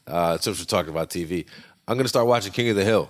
uh, 0.06 0.38
since 0.38 0.60
we're 0.60 0.66
talking 0.66 0.92
about 0.92 1.10
TV, 1.10 1.46
I'm 1.88 1.96
going 1.96 2.06
to 2.06 2.10
start 2.10 2.28
watching 2.28 2.52
King 2.54 2.70
of 2.70 2.76
the 2.76 2.84
Hill. 2.86 3.10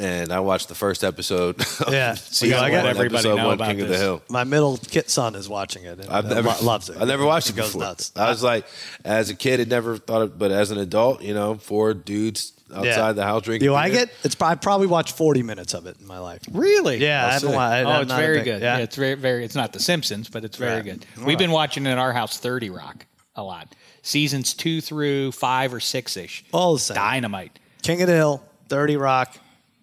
And 0.00 0.30
I 0.32 0.38
watched 0.38 0.68
the 0.68 0.76
first 0.76 1.02
episode. 1.02 1.56
Yeah. 1.90 2.14
season 2.14 2.48
You 2.48 2.54
gotta 2.54 2.70
one, 2.72 2.86
everybody 2.86 3.14
episode 3.16 3.34
know 3.36 3.46
one, 3.46 3.54
about 3.54 3.68
King 3.70 3.80
of 3.80 3.88
the 3.88 3.94
this. 3.94 4.00
Hill. 4.02 4.22
My 4.28 4.44
middle 4.44 4.76
kid 4.76 5.10
son 5.10 5.34
is 5.34 5.48
watching 5.48 5.82
it. 5.84 5.98
and, 5.98 6.08
I've 6.08 6.26
uh, 6.26 6.34
never 6.34 6.48
lo- 6.50 6.56
loves 6.62 6.88
it. 6.88 6.96
I 7.00 7.04
never 7.04 7.24
watched 7.24 7.48
He 7.48 7.54
it 7.54 7.56
goes 7.56 7.66
before. 7.72 7.80
nuts. 7.82 8.12
I 8.14 8.28
was 8.30 8.40
like, 8.40 8.64
as 9.04 9.28
a 9.30 9.34
kid, 9.34 9.58
it 9.58 9.66
never 9.66 9.96
thought 9.96 10.22
of, 10.22 10.38
but 10.38 10.52
as 10.52 10.70
an 10.70 10.78
adult, 10.78 11.22
you 11.22 11.34
know, 11.34 11.56
four 11.56 11.94
dudes 11.94 12.52
outside 12.72 12.86
Yeah. 12.86 13.12
the 13.12 13.24
house 13.24 13.42
drinking. 13.42 13.64
You 13.64 13.72
like 13.72 13.90
beer. 13.92 14.02
it? 14.02 14.10
It's. 14.22 14.40
I 14.40 14.54
probably 14.54 14.86
watched 14.86 15.16
40 15.16 15.42
minutes 15.42 15.74
of 15.74 15.86
it 15.86 15.96
in 16.00 16.06
my 16.06 16.20
life. 16.20 16.42
Really? 16.52 16.98
Yeah, 16.98 17.26
I 17.26 17.32
haven't 17.32 17.48
say. 17.50 17.56
wa- 17.56 17.62
I- 17.62 17.82
Oh, 17.82 17.88
I'm 17.88 18.02
it's 18.02 18.12
very 18.12 18.42
good. 18.42 18.62
Yeah. 18.62 18.76
Yeah. 18.76 18.84
it's 18.84 18.94
very, 18.94 19.14
very. 19.14 19.44
It's 19.44 19.56
not 19.56 19.72
The 19.72 19.80
Simpsons, 19.80 20.28
but 20.28 20.44
it's 20.44 20.56
very 20.58 20.76
Right. 20.76 20.84
good. 20.84 21.06
All 21.18 21.24
We've 21.24 21.38
been 21.38 21.50
right. 21.50 21.54
watching 21.54 21.86
in 21.86 21.98
our 21.98 22.12
house 22.12 22.38
Thirty 22.38 22.70
Rock 22.70 23.04
a 23.34 23.42
lot. 23.42 23.74
Seasons 24.02 24.54
two 24.54 24.80
through 24.80 25.32
five 25.32 25.74
or 25.74 25.80
six 25.80 26.16
ish. 26.16 26.44
All 26.52 26.74
the 26.74 26.78
same. 26.78 26.94
Dynamite. 26.94 27.58
King 27.82 28.02
of 28.02 28.08
the 28.08 28.14
Hill, 28.14 28.42
30 28.68 28.96
Rock. 28.96 29.36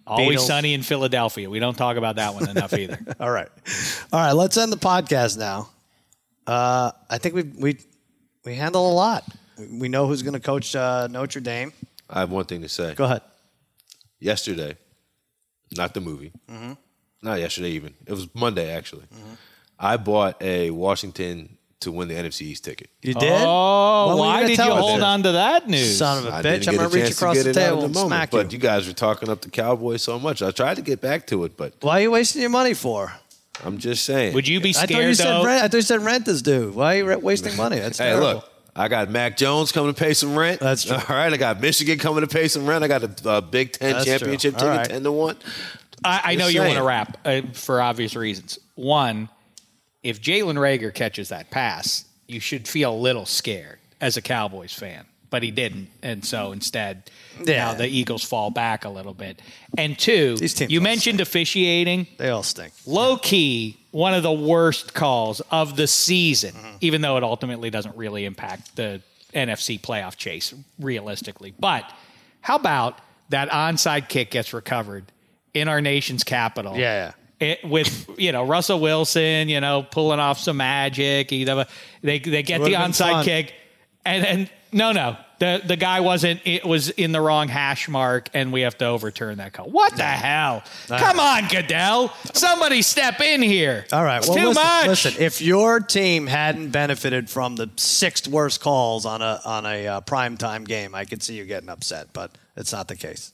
Always 0.08 0.38
Beatles. 0.39 0.48
sunny 0.48 0.74
in 0.76 0.84
Philadelphia. 0.84 1.50
We 1.50 1.58
don't 1.60 1.76
talk 1.76 1.98
about 1.98 2.18
that 2.18 2.36
one 2.36 2.48
enough 2.48 2.74
either. 2.74 3.00
All 3.20 3.32
right, 3.32 3.48
all 4.14 4.20
right. 4.20 4.34
Let's 4.34 4.56
end 4.56 4.72
the 4.72 4.78
podcast 4.78 5.36
now. 5.36 5.70
Uh, 6.46 6.91
I 7.10 7.18
think 7.18 7.34
we 7.34 7.41
we 7.41 7.80
we 8.46 8.54
handle 8.54 8.91
a 8.91 8.93
lot. 8.93 9.24
We- 9.58 9.80
We 9.80 9.89
know 9.89 10.06
who's 10.06 10.22
going 10.22 10.36
to 10.36 10.39
coach 10.39 10.76
uh, 10.76 11.08
Notre 11.10 11.39
Dame. 11.41 11.74
I 12.08 12.20
have 12.20 12.30
one 12.30 12.46
thing 12.46 12.62
to 12.62 12.70
say. 12.70 12.93
Go 12.93 13.06
ahead. 13.06 13.22
Yesterday, 14.20 14.78
not 15.76 15.93
the 15.96 16.02
movie, 16.02 16.32
Mm-hmm. 16.50 16.74
not 17.24 17.39
yesterday 17.39 17.70
even. 17.72 17.96
It 18.06 18.12
was 18.12 18.28
Monday 18.36 18.70
actually. 18.72 19.06
I 19.80 19.98
bought 19.98 20.39
a 20.41 20.70
Washington 20.70 21.55
to 21.82 21.91
win 21.91 22.07
the 22.07 22.15
NFC 22.15 22.41
East 22.43 22.63
ticket. 22.63 22.89
You 23.01 23.13
did? 23.13 23.32
Oh, 23.45 24.07
When 24.07 24.15
were 24.17 24.21
why 24.21 24.45
did 24.47 24.57
you 24.57 24.63
hold 24.63 25.01
on 25.01 25.23
to 25.23 25.34
that 25.34 25.67
news? 25.67 25.97
Son 25.97 26.19
of 26.19 26.26
a 26.26 26.36
I 26.38 26.41
bitch! 26.41 26.67
I'm 26.67 26.76
gonna 26.76 26.89
reach 26.89 27.11
across 27.11 27.38
the 27.38 27.43
get 27.43 27.55
it 27.55 27.57
out 27.57 27.65
table 27.65 27.80
in 27.80 27.86
and 27.86 27.93
the 27.93 27.99
moment, 27.99 28.09
smack 28.09 28.32
but 28.32 28.51
you. 28.51 28.57
you 28.57 28.61
guys 28.61 28.88
were 28.88 28.93
talking 28.93 29.30
up 29.30 29.41
the 29.41 29.49
Cowboys 29.49 30.01
so 30.01 30.17
much. 30.19 30.41
I 30.41 30.51
tried 30.51 30.76
to 30.76 30.82
get 30.82 31.01
back 31.01 31.28
to 31.28 31.43
it, 31.43 31.57
but 31.57 31.73
Why 31.82 31.99
are 31.99 32.01
you 32.03 32.11
wasting 32.11 32.41
your 32.41 32.49
money 32.49 32.73
for? 32.73 33.13
I'm 33.63 33.78
just 33.78 34.03
saying. 34.05 34.34
Would 34.34 34.47
you 34.47 34.59
be 34.59 34.69
I 34.69 34.71
scared 34.71 34.89
thought 34.91 34.99
you 35.07 35.13
said 35.13 35.45
rent. 35.45 35.63
I 35.63 35.67
thought 35.67 35.78
you 35.78 35.82
said 35.82 36.01
rent 36.01 36.28
is 36.28 36.41
due. 36.41 36.71
Why 36.71 36.99
are 36.99 37.11
you 37.13 37.19
wasting 37.19 37.55
money? 37.55 37.78
That's 37.80 37.97
Hey, 37.97 38.05
terrible. 38.09 38.28
look, 38.28 38.49
I 38.76 38.88
got 38.89 39.09
Mac 39.09 39.38
Jones 39.38 39.71
coming 39.71 39.93
to 39.93 39.97
pay 39.99 40.13
some 40.13 40.36
rent. 40.38 40.59
That's 40.59 40.84
true. 40.86 40.95
All 40.97 41.03
right, 41.15 41.32
I 41.32 41.38
got 41.38 41.61
Michigan 41.61 41.97
coming 41.97 42.21
to 42.21 42.28
pay 42.28 42.47
some 42.49 42.65
rent. 42.65 42.84
I 42.84 42.88
got 42.89 43.03
a, 43.03 43.30
a 43.38 43.41
Big 43.41 43.71
Ten 43.73 43.93
That's 43.93 44.05
championship 44.05 44.55
All 44.55 44.59
ticket, 44.61 44.78
right. 44.78 44.88
ten 44.89 45.03
to 45.03 45.11
one. 45.11 45.38
I, 46.03 46.21
I 46.23 46.36
know 46.36 46.45
Just 46.45 46.53
you 46.55 46.59
want 46.61 46.67
saying. 46.71 46.78
to 46.80 46.84
wrap 46.84 47.17
uh, 47.26 47.41
for 47.53 47.82
obvious 47.82 48.15
reasons. 48.17 48.59
One, 48.76 49.30
if 50.06 50.22
Jalen 50.22 50.56
Reagor 50.56 50.93
catches 50.93 51.30
that 51.30 51.49
pass, 51.49 52.06
you 52.28 52.39
should 52.39 52.68
feel 52.68 52.94
a 52.94 52.95
little 52.95 53.26
scared 53.26 53.80
as 53.99 54.18
a 54.18 54.22
Cowboys 54.22 54.73
fan, 54.73 55.06
but 55.30 55.41
he 55.44 55.52
didn't, 55.52 55.90
and 56.03 56.23
so 56.23 56.52
instead, 56.52 57.10
Yeah. 57.44 57.57
now 57.57 57.73
the 57.73 57.88
Eagles 57.88 58.23
fall 58.23 58.49
back 58.52 58.86
a 58.86 58.90
little 58.90 59.14
bit. 59.14 59.41
And 59.77 59.98
two, 59.98 60.38
you 60.69 60.80
mentioned 60.82 61.19
officiating. 61.22 62.07
They 62.18 62.30
all 62.30 62.44
stink. 62.44 62.73
Low 62.86 63.18
key, 63.18 63.77
one 63.91 64.14
of 64.14 64.23
the 64.23 64.32
worst 64.32 64.94
calls 64.94 65.41
of 65.52 65.76
the 65.76 65.88
season, 65.88 66.53
Mm-hmm. 66.53 66.77
even 66.82 67.02
though 67.02 67.18
it 67.18 67.23
ultimately 67.23 67.69
doesn't 67.69 67.95
really 67.98 68.26
impact 68.26 68.76
the 68.76 69.02
NFC 69.34 69.80
playoff 69.80 70.15
chase 70.18 70.53
realistically. 70.80 71.53
But 71.60 71.84
how 72.41 72.56
about 72.56 72.99
that 73.30 73.49
onside 73.49 74.07
kick 74.07 74.32
gets 74.32 74.53
recovered 74.53 75.06
in 75.53 75.68
our 75.68 75.82
nation's 75.82 76.23
capital? 76.23 76.77
Yeah, 76.77 77.14
It, 77.40 77.64
with 77.66 78.10
you 78.18 78.32
know 78.32 78.45
Russell 78.45 78.80
Wilson, 78.80 79.49
you 79.49 79.60
know 79.60 79.84
pulling 79.84 80.20
off 80.20 80.40
some 80.40 80.57
magic. 80.57 81.32
You 81.32 81.45
know, 81.45 81.66
they 82.02 82.20
they 82.20 82.44
get 82.44 82.62
the 82.62 82.74
onside 82.74 83.24
kick, 83.26 83.53
and 84.06 84.24
then 84.24 84.49
no 84.72 84.91
no 84.91 85.18
the 85.40 85.62
the 85.66 85.76
guy 85.76 85.99
wasn't. 85.99 86.41
It 86.45 86.66
was 86.66 86.90
in 86.90 87.12
the 87.12 87.22
wrong 87.22 87.48
hash 87.48 87.90
mark, 87.90 88.30
and 88.34 88.53
we 88.53 88.62
have 88.62 88.78
to 88.78 88.86
overturn 88.86 89.38
that 89.38 89.53
call. 89.53 89.70
What 89.70 89.95
the 89.95 90.03
hell? 90.03 90.64
Come 90.88 91.20
on, 91.20 91.48
Goodell. 91.48 92.14
Somebody 92.34 92.82
step 92.82 93.20
in 93.20 93.41
here. 93.41 93.86
All 93.91 94.03
right. 94.03 94.20
It's 94.20 94.28
Well, 94.30 94.38
too 94.38 94.48
listen, 94.49 94.64
much. 94.64 94.88
listen. 94.88 95.14
If 95.20 95.41
your 95.41 95.80
team 95.80 96.28
hadn't 96.28 96.72
benefited 96.72 97.30
from 97.30 97.56
the 97.56 97.70
sixth 97.76 98.28
worst 98.28 98.62
calls 98.62 99.06
on 99.06 99.22
a 99.22 99.41
on 99.45 99.66
a 99.66 99.88
uh, 99.88 100.02
primetime 100.02 100.66
game, 100.66 100.95
I 100.95 101.06
could 101.06 101.22
see 101.22 101.36
you 101.36 101.45
getting 101.45 101.70
upset, 101.70 102.07
but 102.14 102.32
it's 102.56 102.72
not 102.72 102.88
the 102.88 102.95
case. 102.95 103.34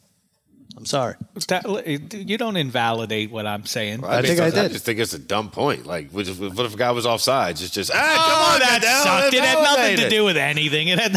I'm 0.77 0.85
sorry. 0.85 1.15
That- 1.47 2.13
you 2.13 2.37
don't 2.37 2.55
invalidate 2.55 3.29
what 3.29 3.45
I'm 3.45 3.65
saying. 3.65 4.03
I 4.05 4.21
think 4.21 4.39
I 4.39 4.49
did. 4.49 4.57
I 4.59 4.67
just 4.69 4.85
think 4.85 4.99
it's 4.99 5.13
a 5.13 5.19
dumb 5.19 5.49
point. 5.51 5.85
Like, 5.85 6.11
what 6.11 6.27
if, 6.27 6.39
what 6.39 6.65
if 6.65 6.73
a 6.73 6.77
guy 6.77 6.91
was 6.91 7.05
offsides? 7.05 7.61
It's 7.61 7.69
just, 7.71 7.91
ah, 7.93 7.97
Oh, 7.97 8.31
come 8.31 8.53
on, 8.53 8.59
that 8.59 8.81
Goodell, 8.81 9.03
sucked. 9.03 9.33
It 9.33 9.43
had 9.43 9.61
nothing 9.61 9.97
to 9.97 10.09
do 10.09 10.23
with 10.23 10.37
anything. 10.37 10.87
It 10.87 10.99
had 10.99 11.13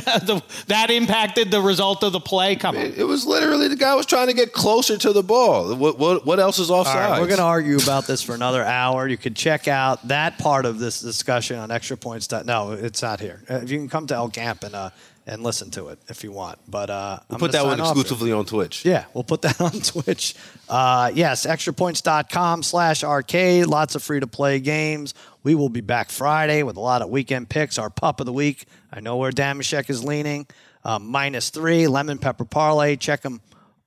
that 0.66 0.90
impacted 0.90 1.51
the 1.51 1.60
result 1.60 2.02
of 2.02 2.12
the 2.12 2.20
play. 2.20 2.56
Come 2.56 2.76
on. 2.76 2.82
It, 2.82 2.98
it 2.98 3.05
was 3.05 3.26
literally 3.26 3.68
the 3.68 3.76
guy 3.76 3.94
was 3.94 4.06
trying 4.06 4.26
to 4.26 4.35
get 4.35 4.52
closer 4.52 4.97
to 4.98 5.12
the 5.12 5.22
ball. 5.22 5.74
What 5.74 5.98
what, 5.98 6.26
what 6.26 6.40
else 6.40 6.59
is 6.59 6.68
offsides? 6.70 6.86
All 6.86 7.10
right, 7.10 7.20
we're 7.20 7.26
going 7.28 7.39
to 7.39 7.44
argue 7.44 7.78
about 7.78 8.06
this 8.06 8.22
for 8.22 8.35
another 8.35 8.64
hour. 8.64 9.06
You 9.09 9.16
can 9.16 9.35
check 9.35 9.68
out 9.68 10.06
that 10.09 10.39
part 10.39 10.66
of 10.66 10.78
this 10.78 11.01
discussion 11.01 11.59
on 11.59 11.70
extra 11.70 11.97
points. 11.97 12.31
No, 12.44 12.72
it's 12.72 13.02
not 13.02 13.20
here. 13.20 13.43
Uh, 13.48 13.55
If 13.62 13.70
you 13.70 13.78
can 13.78 13.89
come 13.89 14.06
to 14.09 14.14
El 14.14 14.28
Camp 14.31 14.64
and 14.64 14.74
uh, 14.74 14.90
and 15.26 15.42
listen 15.42 15.70
to 15.70 15.88
it 15.88 15.98
if 16.09 16.22
you 16.22 16.32
want. 16.32 16.59
But 16.68 16.90
uh, 16.90 17.18
I'm 17.30 17.38
Put 17.38 17.52
that 17.52 17.64
one 17.64 17.78
sign 17.78 17.80
off 17.80 17.94
here. 17.94 18.02
exclusively 18.02 18.32
on 18.32 18.44
Twitch. 18.44 18.84
Yeah, 18.84 19.05
we'll 19.14 19.24
put 19.24 19.42
that 19.42 19.60
on 19.60 19.72
Twitch. 19.72 20.34
Uh, 20.68 21.10
yes, 21.14 21.46
extrapoints.com 21.46 22.62
slash 22.62 23.02
arcade. 23.05 23.66
Lots 23.66 23.94
of 23.94 24.02
free 24.02 24.20
to 24.20 24.26
play 24.26 24.60
games. 24.60 25.14
We 25.42 25.55
will 25.55 25.68
be 25.68 25.80
back 25.80 26.10
Friday 26.10 26.62
with 26.62 26.76
a 26.76 26.80
lot 26.80 27.02
of 27.02 27.09
weekend 27.10 27.48
picks. 27.48 27.78
Our 27.78 27.90
pup 27.90 28.20
of 28.20 28.26
the 28.26 28.32
week. 28.32 28.66
I 28.92 29.01
know 29.01 29.16
where 29.16 29.30
Dameshek 29.32 29.90
is 29.90 30.05
leaning. 30.05 30.46
Uh, 30.84 30.98
minus 30.98 31.51
three, 31.51 31.86
lemon 31.86 32.18
pepper 32.18 32.44
parlay. 32.44 32.96
Check 32.96 33.22
them 33.22 33.40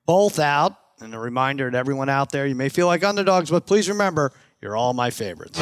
both 0.06 0.38
out. 0.38 0.76
And 1.00 1.14
a 1.14 1.18
reminder 1.18 1.70
to 1.70 1.78
everyone 1.78 2.08
out 2.08 2.32
there 2.32 2.44
you 2.46 2.56
may 2.56 2.68
feel 2.68 2.86
like 2.88 3.04
underdogs, 3.04 3.50
but 3.50 3.66
please 3.66 3.88
remember, 3.88 4.32
you're 4.60 4.76
all 4.76 4.92
my 4.94 5.10
favorites. 5.10 5.56